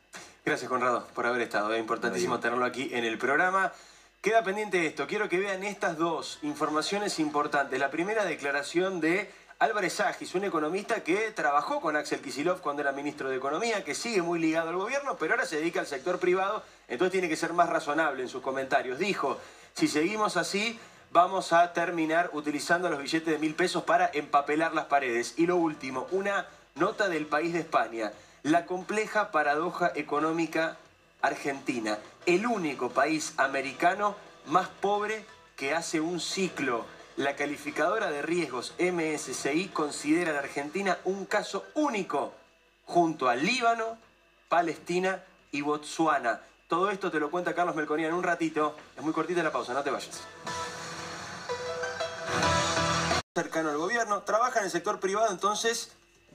Gracias, 0.44 0.68
Conrado, 0.68 1.06
por 1.14 1.26
haber 1.26 1.42
estado. 1.42 1.72
Es 1.72 1.80
importantísimo 1.80 2.40
tenerlo 2.40 2.64
aquí 2.64 2.90
en 2.92 3.04
el 3.04 3.16
programa. 3.18 3.72
Queda 4.20 4.42
pendiente 4.42 4.84
esto. 4.84 5.06
Quiero 5.06 5.28
que 5.28 5.38
vean 5.38 5.62
estas 5.62 5.96
dos 5.96 6.38
informaciones 6.42 7.18
importantes. 7.18 7.78
La 7.78 7.90
primera 7.90 8.24
declaración 8.24 9.00
de 9.00 9.30
Álvarez 9.60 10.00
Agis, 10.00 10.34
un 10.34 10.44
economista 10.44 11.04
que 11.04 11.30
trabajó 11.32 11.80
con 11.80 11.94
Axel 11.94 12.20
Kisilov 12.20 12.60
cuando 12.60 12.82
era 12.82 12.92
ministro 12.92 13.28
de 13.28 13.36
Economía, 13.36 13.84
que 13.84 13.94
sigue 13.94 14.22
muy 14.22 14.38
ligado 14.38 14.70
al 14.70 14.76
gobierno, 14.76 15.16
pero 15.18 15.34
ahora 15.34 15.46
se 15.46 15.56
dedica 15.56 15.80
al 15.80 15.86
sector 15.86 16.18
privado, 16.18 16.62
entonces 16.88 17.12
tiene 17.12 17.28
que 17.28 17.36
ser 17.36 17.52
más 17.52 17.68
razonable 17.68 18.22
en 18.22 18.28
sus 18.28 18.42
comentarios. 18.42 18.98
Dijo, 18.98 19.38
si 19.74 19.86
seguimos 19.86 20.36
así, 20.36 20.80
vamos 21.12 21.52
a 21.52 21.72
terminar 21.72 22.30
utilizando 22.32 22.88
los 22.88 23.00
billetes 23.00 23.34
de 23.34 23.38
mil 23.38 23.54
pesos 23.54 23.84
para 23.84 24.10
empapelar 24.14 24.74
las 24.74 24.86
paredes. 24.86 25.34
Y 25.36 25.46
lo 25.46 25.56
último, 25.56 26.06
una 26.10 26.46
nota 26.80 27.08
del 27.10 27.26
país 27.26 27.52
de 27.52 27.60
España. 27.60 28.10
La 28.42 28.64
compleja 28.64 29.30
paradoja 29.30 29.92
económica 29.94 30.78
argentina. 31.20 31.98
El 32.24 32.46
único 32.46 32.88
país 32.88 33.34
americano 33.36 34.16
más 34.46 34.68
pobre 34.68 35.24
que 35.56 35.74
hace 35.74 36.00
un 36.00 36.18
ciclo. 36.20 36.86
La 37.16 37.36
calificadora 37.36 38.10
de 38.10 38.22
riesgos 38.22 38.74
MSCI 38.78 39.68
considera 39.68 40.30
a 40.30 40.34
la 40.34 40.40
Argentina 40.40 40.96
un 41.04 41.26
caso 41.26 41.66
único 41.74 42.32
junto 42.86 43.28
a 43.28 43.36
Líbano, 43.36 43.98
Palestina 44.48 45.22
y 45.52 45.60
Botsuana. 45.60 46.40
Todo 46.66 46.90
esto 46.90 47.10
te 47.10 47.20
lo 47.20 47.30
cuenta 47.30 47.54
Carlos 47.54 47.76
Melconía 47.76 48.08
en 48.08 48.14
un 48.14 48.22
ratito. 48.22 48.74
Es 48.96 49.02
muy 49.02 49.12
cortita 49.12 49.42
la 49.42 49.52
pausa, 49.52 49.74
no 49.74 49.82
te 49.82 49.90
vayas. 49.90 50.22
cercano 53.34 53.70
al 53.70 53.76
gobierno, 53.76 54.22
trabaja 54.22 54.60
en 54.60 54.64
el 54.66 54.70
sector 54.70 54.98
privado, 54.98 55.30
entonces 55.30 55.92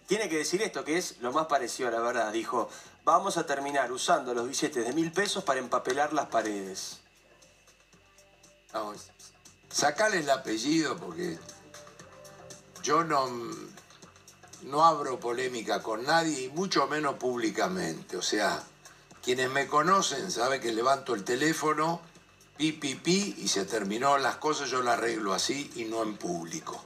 tiene 0.07 0.29
que 0.29 0.37
decir 0.37 0.61
esto, 0.61 0.83
que 0.83 0.97
es 0.97 1.19
lo 1.19 1.31
más 1.31 1.47
parecido 1.47 1.89
a 1.89 1.91
la 1.91 1.99
verdad. 1.99 2.31
Dijo, 2.31 2.69
vamos 3.03 3.37
a 3.37 3.45
terminar 3.45 3.91
usando 3.91 4.33
los 4.33 4.47
billetes 4.47 4.85
de 4.85 4.93
mil 4.93 5.11
pesos 5.11 5.43
para 5.43 5.59
empapelar 5.59 6.13
las 6.13 6.27
paredes. 6.27 6.99
Vamos, 8.73 9.09
sacale 9.69 10.19
el 10.19 10.29
apellido 10.29 10.97
porque 10.97 11.39
yo 12.83 13.03
no, 13.03 13.29
no 14.63 14.85
abro 14.85 15.19
polémica 15.19 15.81
con 15.81 16.03
nadie 16.03 16.41
y 16.41 16.49
mucho 16.49 16.87
menos 16.87 17.15
públicamente. 17.15 18.17
O 18.17 18.21
sea, 18.21 18.61
quienes 19.23 19.49
me 19.49 19.67
conocen 19.67 20.29
saben 20.29 20.61
que 20.61 20.71
levanto 20.71 21.15
el 21.15 21.23
teléfono, 21.23 22.01
pi, 22.57 22.73
pi, 22.73 23.35
y 23.39 23.47
se 23.47 23.65
terminó 23.65 24.17
las 24.17 24.35
cosas, 24.35 24.69
yo 24.69 24.81
las 24.81 24.97
arreglo 24.97 25.33
así 25.33 25.71
y 25.75 25.85
no 25.85 26.03
en 26.03 26.17
público. 26.17 26.83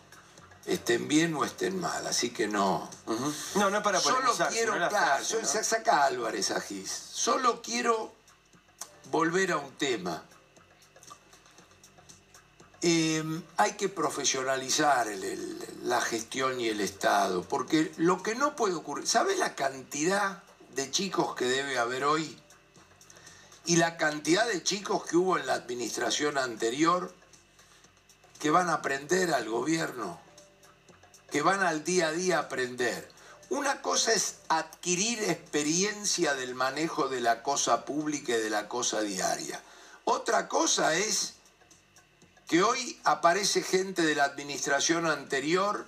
Estén 0.70 1.08
bien 1.08 1.34
o 1.36 1.44
estén 1.44 1.80
mal, 1.80 2.06
así 2.06 2.30
que 2.30 2.48
no. 2.48 2.88
No, 3.56 3.70
no 3.72 3.82
para 3.82 4.00
Solo 4.00 4.32
quiero, 4.50 4.74
claro, 4.74 4.90
frase, 4.91 5.41
¿no? 5.41 5.48
sa- 5.48 5.64
saca 5.64 6.04
a 6.04 6.06
Álvarez 6.06 6.52
Agis. 6.52 6.91
Solo 6.91 7.62
quiero 7.64 8.14
volver 9.12 9.52
a 9.54 9.58
un 9.58 9.72
tema. 9.78 10.24
Eh, 12.82 13.24
hay 13.58 13.72
que 13.74 13.90
profesionalizar 13.90 15.08
el- 15.08 15.24
el- 15.24 15.68
la 15.84 16.00
gestión 16.02 16.62
y 16.62 16.70
el 16.70 16.80
Estado, 16.82 17.41
porque 17.44 17.91
lo 17.98 18.22
que 18.24 18.36
no 18.36 18.56
puede 18.56 18.76
ocurrir, 18.76 19.08
¿sabes 19.08 19.38
la 19.40 19.56
cantidad 19.56 20.44
de 20.76 20.90
chicos 20.91 21.36
que 21.36 21.46
debe 21.46 21.78
haber 21.78 22.06
hoy? 22.06 22.40
Y 23.66 23.76
la 23.78 23.98
cantidad 23.98 24.48
de 24.48 24.64
chicos 24.64 25.04
que 25.06 25.18
hubo 25.18 25.38
en 25.38 25.46
la 25.48 25.56
administración 25.56 26.38
anterior 26.38 27.14
que 28.40 28.50
van 28.50 28.70
a 28.70 28.76
aprender 28.76 29.34
al 29.34 29.50
gobierno, 29.50 30.20
que 31.32 31.42
van 31.42 31.64
al 31.64 31.84
día 31.84 32.08
a 32.08 32.12
día 32.12 32.38
a 32.38 32.42
aprender. 32.42 33.10
Una 33.50 33.82
cosa 33.82 34.14
es 34.14 34.36
adquirir 34.48 35.24
experiencia 35.24 36.36
del 36.36 36.54
manejo 36.54 37.08
de 37.08 37.20
la 37.20 37.42
cosa 37.42 37.86
pública 37.86 38.38
y 38.38 38.42
de 38.42 38.50
la 38.50 38.68
cosa 38.68 39.02
diaria. 39.02 39.62
Otra 40.04 40.48
cosa 40.48 40.96
es 40.96 41.34
que 42.48 42.64
hoy 42.64 43.00
aparece 43.04 43.62
gente 43.64 44.04
de 44.04 44.16
la 44.16 44.26
administración 44.26 45.08
anterior 45.08 45.88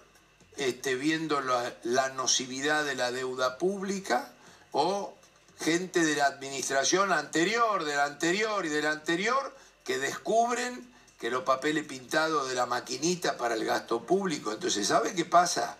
este, 0.57 0.95
viendo 0.95 1.41
la, 1.41 1.75
la 1.83 2.09
nocividad 2.09 2.83
de 2.83 2.95
la 2.95 3.11
deuda 3.11 3.57
pública 3.57 4.31
o 4.71 5.13
gente 5.59 6.03
de 6.03 6.15
la 6.15 6.25
administración 6.25 7.11
anterior, 7.11 7.83
de 7.83 7.95
la 7.95 8.05
anterior 8.05 8.65
y 8.65 8.69
de 8.69 8.81
la 8.81 8.91
anterior 8.91 9.55
que 9.83 9.97
descubren 9.99 10.91
que 11.21 11.29
los 11.29 11.43
papeles 11.43 11.85
pintados 11.85 12.49
de 12.49 12.55
la 12.55 12.65
maquinita 12.65 13.37
para 13.37 13.53
el 13.53 13.63
gasto 13.63 14.01
público. 14.01 14.51
Entonces, 14.51 14.87
¿sabe 14.87 15.13
qué 15.13 15.23
pasa? 15.23 15.77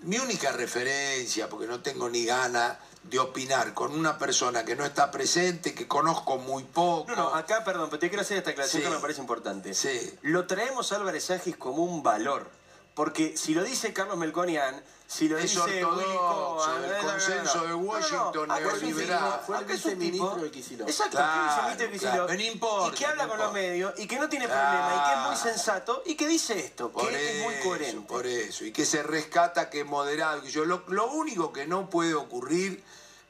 mi 0.00 0.18
única 0.18 0.50
referencia, 0.50 1.48
porque 1.48 1.68
no 1.68 1.78
tengo 1.78 2.08
ni 2.10 2.24
gana 2.24 2.76
de 3.04 3.20
opinar 3.20 3.72
con 3.72 3.94
una 3.96 4.18
persona 4.18 4.64
que 4.64 4.74
no 4.74 4.84
está 4.84 5.12
presente, 5.12 5.74
que 5.74 5.86
conozco 5.86 6.38
muy 6.38 6.64
poco. 6.64 7.08
No, 7.12 7.14
no, 7.14 7.34
acá, 7.36 7.62
perdón, 7.64 7.88
pero 7.88 8.00
te 8.00 8.08
quiero 8.08 8.22
hacer 8.22 8.38
esta 8.38 8.50
aclaración 8.50 8.82
Sí. 8.82 8.88
que 8.88 8.94
me 8.96 9.00
parece 9.00 9.20
importante. 9.20 9.74
Sí. 9.74 10.18
Lo 10.22 10.48
traemos 10.48 10.90
a 10.90 10.96
Álvarez 10.96 11.22
Sánchez 11.26 11.56
como 11.56 11.84
un 11.84 12.02
valor. 12.02 12.50
Porque 12.94 13.36
si 13.36 13.54
lo 13.54 13.64
dice 13.64 13.92
Carlos 13.92 14.18
Melconian, 14.18 14.82
si 15.06 15.28
lo 15.28 15.36
Es 15.38 15.44
dice 15.50 15.84
ortodoxo, 15.84 16.80
del 16.80 16.96
consenso 17.02 17.60
de 17.62 17.68
No, 17.68 17.76
no, 17.76 17.78
Washington, 17.78 18.48
neoliberal. 18.48 19.40
Fue 19.46 19.58
el 19.58 19.64
viceministro 19.64 20.36
de 20.36 20.50
Kicillof. 20.50 20.88
Exacto, 20.88 21.16
Claro, 21.18 21.68
el 21.68 21.72
viceministro 21.76 22.10
de 22.10 22.16
claro, 22.16 22.26
Kicillof, 22.28 22.54
importa, 22.54 22.88
Y 22.96 22.98
que 22.98 23.06
habla 23.06 23.22
no 23.24 23.28
con 23.30 23.38
los 23.38 23.52
medios 23.52 23.94
y 23.98 24.06
que 24.06 24.18
no 24.18 24.28
tiene 24.28 24.46
Claro. 24.46 24.60
problema 24.78 24.94
y 24.94 25.08
que 25.08 25.20
es 25.20 25.26
muy 25.28 25.52
sensato 25.52 26.02
y 26.06 26.14
que 26.16 26.28
dice 26.28 26.58
esto, 26.58 26.90
Por 26.90 27.08
que 27.08 27.38
es 27.38 27.44
muy 27.44 27.54
coherente. 27.62 28.08
Por 28.08 28.26
eso, 28.26 28.64
y 28.64 28.72
que 28.72 28.84
se 28.86 29.02
rescata, 29.02 29.68
que 29.70 29.80
es 29.80 29.86
moderado. 29.86 30.42
que 30.42 30.50
yo, 30.50 30.64
lo, 30.64 30.82
lo 30.88 31.10
único 31.12 31.52
que 31.52 31.66
no 31.66 31.88
puede 31.90 32.14
ocurrir 32.14 32.82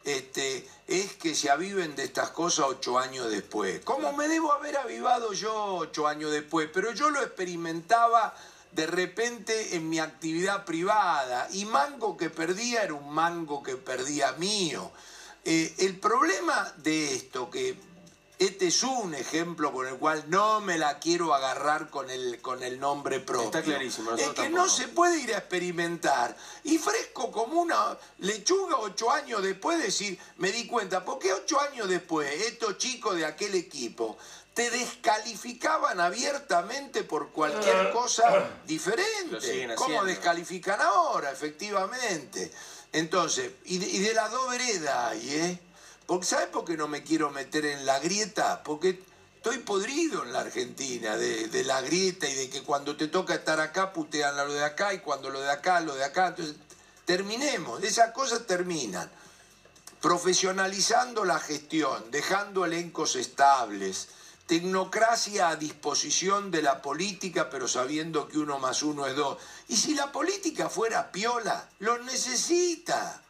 este, 0.04 0.68
es 0.88 1.14
que 1.14 1.34
se 1.34 1.50
aviven 1.50 1.94
de 1.94 2.04
estas 2.04 2.30
cosas 2.30 2.66
ocho 2.68 2.98
años 2.98 3.30
después. 3.30 3.80
Como 3.84 4.12
me 4.12 4.26
debo 4.28 4.52
haber 4.52 4.76
avivado 4.76 5.32
yo 5.32 5.52
ocho 5.76 6.06
años 6.08 6.30
después, 6.32 6.68
pero 6.72 6.92
yo 6.92 7.10
lo 7.10 7.22
experimentaba 7.22 8.34
de 8.72 8.86
repente 8.86 9.76
en 9.76 9.88
mi 9.88 9.98
actividad 9.98 10.64
privada 10.64 11.48
y 11.52 11.64
mango 11.64 12.16
que 12.16 12.30
perdía 12.30 12.82
era 12.82 12.94
un 12.94 13.12
mango 13.12 13.62
que 13.62 13.76
perdía 13.76 14.32
mío. 14.32 14.90
Eh, 15.44 15.74
el 15.78 15.98
problema 15.98 16.72
de 16.78 17.14
esto, 17.14 17.50
que 17.50 17.76
este 18.38 18.68
es 18.68 18.82
un 18.82 19.14
ejemplo 19.14 19.72
con 19.72 19.86
el 19.86 19.96
cual 19.98 20.24
no 20.28 20.60
me 20.60 20.76
la 20.76 20.98
quiero 20.98 21.32
agarrar 21.32 21.90
con 21.90 22.10
el, 22.10 22.40
con 22.40 22.62
el 22.62 22.80
nombre 22.80 23.20
propio. 23.20 23.46
Está 23.46 23.62
clarísimo, 23.62 24.12
Es 24.14 24.30
que 24.30 24.48
no 24.50 24.68
se 24.68 24.88
puede 24.88 25.20
ir 25.20 25.32
a 25.34 25.38
experimentar. 25.38 26.36
Y 26.64 26.78
fresco 26.78 27.30
como 27.30 27.60
una 27.60 27.96
lechuga 28.18 28.78
ocho 28.78 29.12
años 29.12 29.42
después 29.42 29.80
decir, 29.80 30.18
me 30.38 30.50
di 30.50 30.66
cuenta, 30.66 31.04
porque 31.04 31.32
ocho 31.32 31.60
años 31.60 31.88
después 31.88 32.28
estos 32.46 32.78
chicos 32.78 33.14
de 33.14 33.26
aquel 33.26 33.54
equipo 33.54 34.18
te 34.54 34.70
descalificaban 34.70 36.00
abiertamente 36.00 37.04
por 37.04 37.30
cualquier 37.30 37.90
cosa 37.92 38.50
diferente. 38.66 39.74
¿Cómo 39.76 40.04
descalifican 40.04 40.80
ahora, 40.80 41.30
efectivamente? 41.30 42.52
Entonces, 42.92 43.50
y 43.64 43.78
de, 43.78 43.86
y 43.88 43.98
de 44.00 44.12
las 44.14 44.30
dos 44.30 44.50
veredas 44.50 45.12
hay, 45.12 45.34
¿eh? 45.34 45.58
Porque, 46.06 46.26
¿Sabes 46.26 46.48
por 46.48 46.64
qué 46.66 46.76
no 46.76 46.88
me 46.88 47.02
quiero 47.02 47.30
meter 47.30 47.64
en 47.64 47.86
la 47.86 47.98
grieta? 48.00 48.62
Porque 48.62 49.02
estoy 49.36 49.58
podrido 49.58 50.22
en 50.22 50.32
la 50.32 50.40
Argentina 50.40 51.16
de, 51.16 51.48
de 51.48 51.64
la 51.64 51.80
grieta 51.80 52.28
y 52.28 52.34
de 52.34 52.50
que 52.50 52.62
cuando 52.62 52.96
te 52.96 53.08
toca 53.08 53.34
estar 53.34 53.58
acá 53.60 53.92
putean 53.94 54.38
a 54.38 54.44
lo 54.44 54.52
de 54.52 54.64
acá 54.64 54.92
y 54.92 54.98
cuando 54.98 55.30
lo 55.30 55.40
de 55.40 55.50
acá, 55.50 55.80
lo 55.80 55.94
de 55.94 56.04
acá. 56.04 56.28
Entonces, 56.28 56.56
terminemos, 57.06 57.82
esas 57.82 58.12
cosas 58.12 58.46
terminan. 58.46 59.10
Profesionalizando 60.02 61.24
la 61.24 61.38
gestión, 61.38 62.10
dejando 62.10 62.66
elencos 62.66 63.16
estables, 63.16 64.08
tecnocracia 64.46 65.48
a 65.48 65.56
disposición 65.56 66.50
de 66.50 66.62
la 66.62 66.82
política, 66.82 67.48
pero 67.50 67.68
sabiendo 67.68 68.28
que 68.28 68.38
uno 68.38 68.58
más 68.58 68.82
uno 68.82 69.06
es 69.06 69.16
dos. 69.16 69.38
Y 69.68 69.76
si 69.76 69.94
la 69.94 70.12
política 70.12 70.68
fuera 70.68 71.10
piola, 71.12 71.68
lo 71.78 71.98
necesita. 71.98 73.22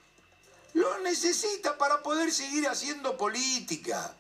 Lo 0.75 0.99
necesita 1.01 1.77
para 1.77 2.03
poder 2.03 2.33
seguir 2.33 2.67
haciendo 2.67 3.17
política, 3.17 4.15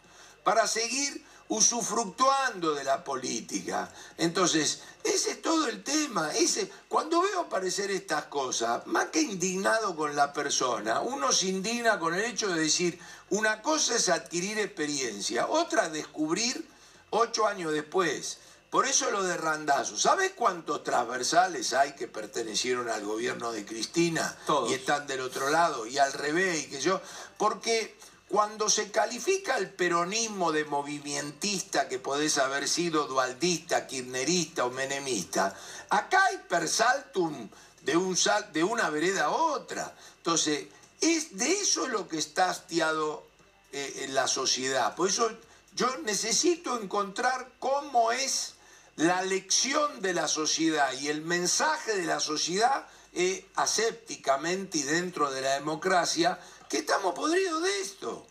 para 0.44 0.66
seguir 0.66 1.24
usufructuando 1.48 2.74
de 2.74 2.84
la 2.84 3.04
política. 3.04 3.92
Entonces, 4.16 4.80
ese 5.04 5.32
es 5.32 5.42
todo 5.42 5.68
el 5.68 5.82
tema. 5.82 6.32
Ese, 6.32 6.70
cuando 6.88 7.20
veo 7.20 7.40
aparecer 7.40 7.90
estas 7.90 8.24
cosas, 8.24 8.86
más 8.86 9.06
que 9.06 9.20
indignado 9.20 9.96
con 9.96 10.14
la 10.14 10.32
persona, 10.32 11.00
uno 11.00 11.32
se 11.32 11.48
indigna 11.48 11.98
con 11.98 12.14
el 12.14 12.24
hecho 12.24 12.48
de 12.48 12.60
decir, 12.60 12.98
una 13.30 13.60
cosa 13.60 13.96
es 13.96 14.08
adquirir 14.08 14.58
experiencia, 14.58 15.46
otra 15.46 15.88
descubrir 15.88 16.71
ocho 17.12 17.46
años 17.46 17.72
después. 17.72 18.38
Por 18.70 18.86
eso 18.86 19.10
lo 19.10 19.22
de 19.22 19.36
Randazo. 19.36 19.98
¿Sabes 19.98 20.32
cuántos 20.34 20.82
transversales 20.82 21.72
hay 21.74 21.92
que 21.92 22.08
pertenecieron 22.08 22.88
al 22.88 23.04
gobierno 23.04 23.52
de 23.52 23.64
Cristina 23.66 24.34
y 24.68 24.72
están 24.74 25.06
del 25.06 25.20
otro 25.20 25.50
lado? 25.50 25.86
Y 25.86 25.98
al 25.98 26.12
revés, 26.14 26.64
y 26.64 26.70
que 26.70 26.80
yo. 26.80 27.00
Porque 27.36 27.94
cuando 28.28 28.70
se 28.70 28.90
califica 28.90 29.58
el 29.58 29.68
peronismo 29.68 30.52
de 30.52 30.64
movimentista, 30.64 31.86
que 31.86 31.98
podés 31.98 32.38
haber 32.38 32.66
sido 32.66 33.06
dualdista, 33.06 33.86
kirchnerista 33.86 34.64
o 34.64 34.70
menemista, 34.70 35.54
acá 35.90 36.24
hay 36.24 36.38
persaltum 36.48 37.50
de, 37.82 37.96
un 37.98 38.16
sal- 38.16 38.50
de 38.54 38.64
una 38.64 38.88
vereda 38.88 39.24
a 39.24 39.30
otra. 39.30 39.94
Entonces, 40.16 40.66
es 41.02 41.36
de 41.36 41.52
eso 41.60 41.84
es 41.84 41.92
lo 41.92 42.08
que 42.08 42.16
está 42.16 42.48
hastiado 42.48 43.26
eh, 43.72 44.04
en 44.04 44.14
la 44.14 44.26
sociedad. 44.28 44.94
Por 44.94 45.10
eso 45.10 45.30
yo 45.74 45.96
necesito 45.98 46.80
encontrar 46.80 47.52
cómo 47.58 48.12
es 48.12 48.54
la 48.96 49.22
lección 49.22 50.02
de 50.02 50.12
la 50.12 50.28
sociedad 50.28 50.92
y 51.00 51.08
el 51.08 51.22
mensaje 51.22 51.96
de 51.96 52.04
la 52.04 52.20
sociedad 52.20 52.86
eh, 53.14 53.46
asépticamente 53.56 54.78
y 54.78 54.82
dentro 54.82 55.30
de 55.30 55.40
la 55.40 55.54
democracia 55.54 56.38
que 56.68 56.78
estamos 56.78 57.14
podridos 57.14 57.62
de 57.62 57.80
esto. 57.80 58.26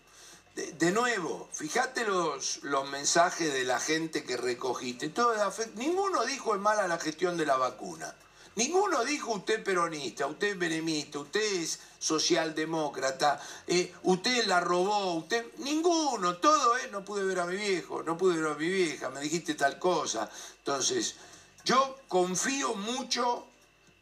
De, 0.55 0.91
nuevo, 0.91 1.49
fíjate 1.53 2.03
los, 2.03 2.59
los 2.63 2.88
mensajes 2.89 3.53
de 3.53 3.63
la 3.63 3.80
gente 3.80 4.23
que 4.23 4.35
recogiste. 4.35 5.09
Todo 5.09 5.34
ninguno 5.76 6.26
dijo 6.26 6.53
es 6.53 6.61
mala 6.61 6.88
la 6.88 6.99
gestión 6.99 7.38
de 7.38 7.45
la 7.45 7.55
vacuna. 7.55 8.13
Ninguno 8.55 9.05
dijo 9.05 9.31
usted 9.31 9.63
peronista, 9.63 10.27
usted 10.27 10.57
benemista, 10.57 11.19
usted 11.19 11.41
es 11.41 11.80
socialdemócrata, 12.02 13.40
eh, 13.68 13.94
usted 14.03 14.45
la 14.48 14.60
robó, 14.60 15.14
usted. 15.14 15.45
Ninguno, 15.60 16.38
todo 16.38 16.76
es 16.78 16.91
no 16.91 17.06
pude 17.06 17.23
ver 17.23 17.40
a 17.40 17.45
mi 17.45 17.56
viejo, 17.56 18.02
no 18.02 18.18
pude 18.18 18.41
ver 18.41 18.52
a 18.52 18.56
mi 18.56 18.68
vieja, 18.68 19.10
me 19.11 19.22
dijiste 19.22 19.53
tal 19.53 19.78
cosa. 19.78 20.30
Entonces, 20.57 21.15
yo 21.64 21.99
confío 22.07 22.73
mucho 22.73 23.45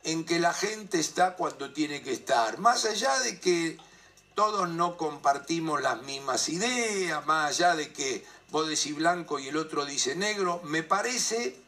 en 0.03 0.23
que 0.23 0.39
la 0.39 0.53
gente 0.53 0.97
está 0.97 1.35
cuando 1.35 1.73
tiene 1.73 2.01
que 2.01 2.13
estar. 2.13 2.57
Más 2.57 2.85
allá 2.85 3.19
de 3.19 3.37
que 3.37 3.77
todos 4.33 4.69
no 4.69 4.95
compartimos 4.95 5.81
las 5.81 6.01
mismas 6.03 6.47
ideas, 6.47 7.25
más 7.25 7.49
allá 7.49 7.75
de 7.75 7.91
que 7.91 8.25
vos 8.49 8.65
decís 8.65 8.95
blanco 8.95 9.39
y 9.39 9.49
el 9.49 9.57
otro 9.57 9.85
dice 9.85 10.15
negro, 10.15 10.61
me 10.63 10.83
parece 10.83 11.59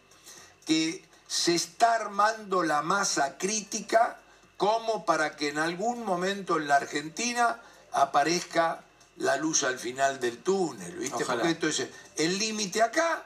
que 0.66 1.04
se 1.28 1.56
está 1.56 1.96
armando 1.96 2.64
la 2.64 2.82
masa 2.82 3.38
crítica 3.38 4.21
como 4.62 5.06
para 5.06 5.36
que 5.36 5.50
en 5.50 5.58
algún 5.58 6.06
momento 6.06 6.58
en 6.58 6.68
la 6.68 6.76
Argentina 6.76 7.60
aparezca 7.94 8.84
la 9.18 9.36
luz 9.38 9.64
al 9.64 9.80
final 9.80 10.20
del 10.20 10.38
túnel, 10.38 10.98
¿viste? 10.98 11.24
Ojalá. 11.24 11.42
Porque 11.42 11.54
entonces, 11.56 11.90
el 12.16 12.38
límite 12.38 12.84
acá, 12.84 13.26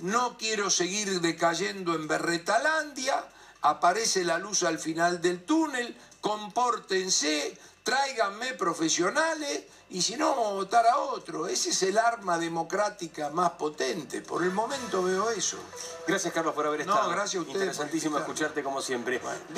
no 0.00 0.36
quiero 0.36 0.68
seguir 0.68 1.22
decayendo 1.22 1.94
en 1.94 2.06
Berretalandia, 2.06 3.24
aparece 3.62 4.24
la 4.24 4.36
luz 4.36 4.62
al 4.62 4.78
final 4.78 5.22
del 5.22 5.42
túnel, 5.42 5.96
compórtense, 6.20 7.56
tráiganme 7.82 8.52
profesionales 8.52 9.62
y 9.90 10.00
si 10.00 10.16
no 10.16 10.30
vamos 10.30 10.48
a 10.48 10.52
votar 10.54 10.86
a 10.86 10.98
otro. 10.98 11.46
Ese 11.46 11.70
es 11.70 11.82
el 11.82 11.98
arma 11.98 12.38
democrática 12.38 13.28
más 13.30 13.50
potente. 13.52 14.22
Por 14.22 14.42
el 14.42 14.50
momento 14.50 15.02
veo 15.02 15.30
eso. 15.30 15.58
Gracias, 16.06 16.32
Carlos, 16.32 16.54
por 16.54 16.66
haber 16.66 16.86
No, 16.86 16.94
estado. 16.94 17.10
gracias 17.10 17.36
a 17.36 17.40
ustedes 17.40 17.56
Interesantísimo 17.56 18.18
escucharte 18.18 18.62
como 18.62 18.80
siempre. 18.80 19.20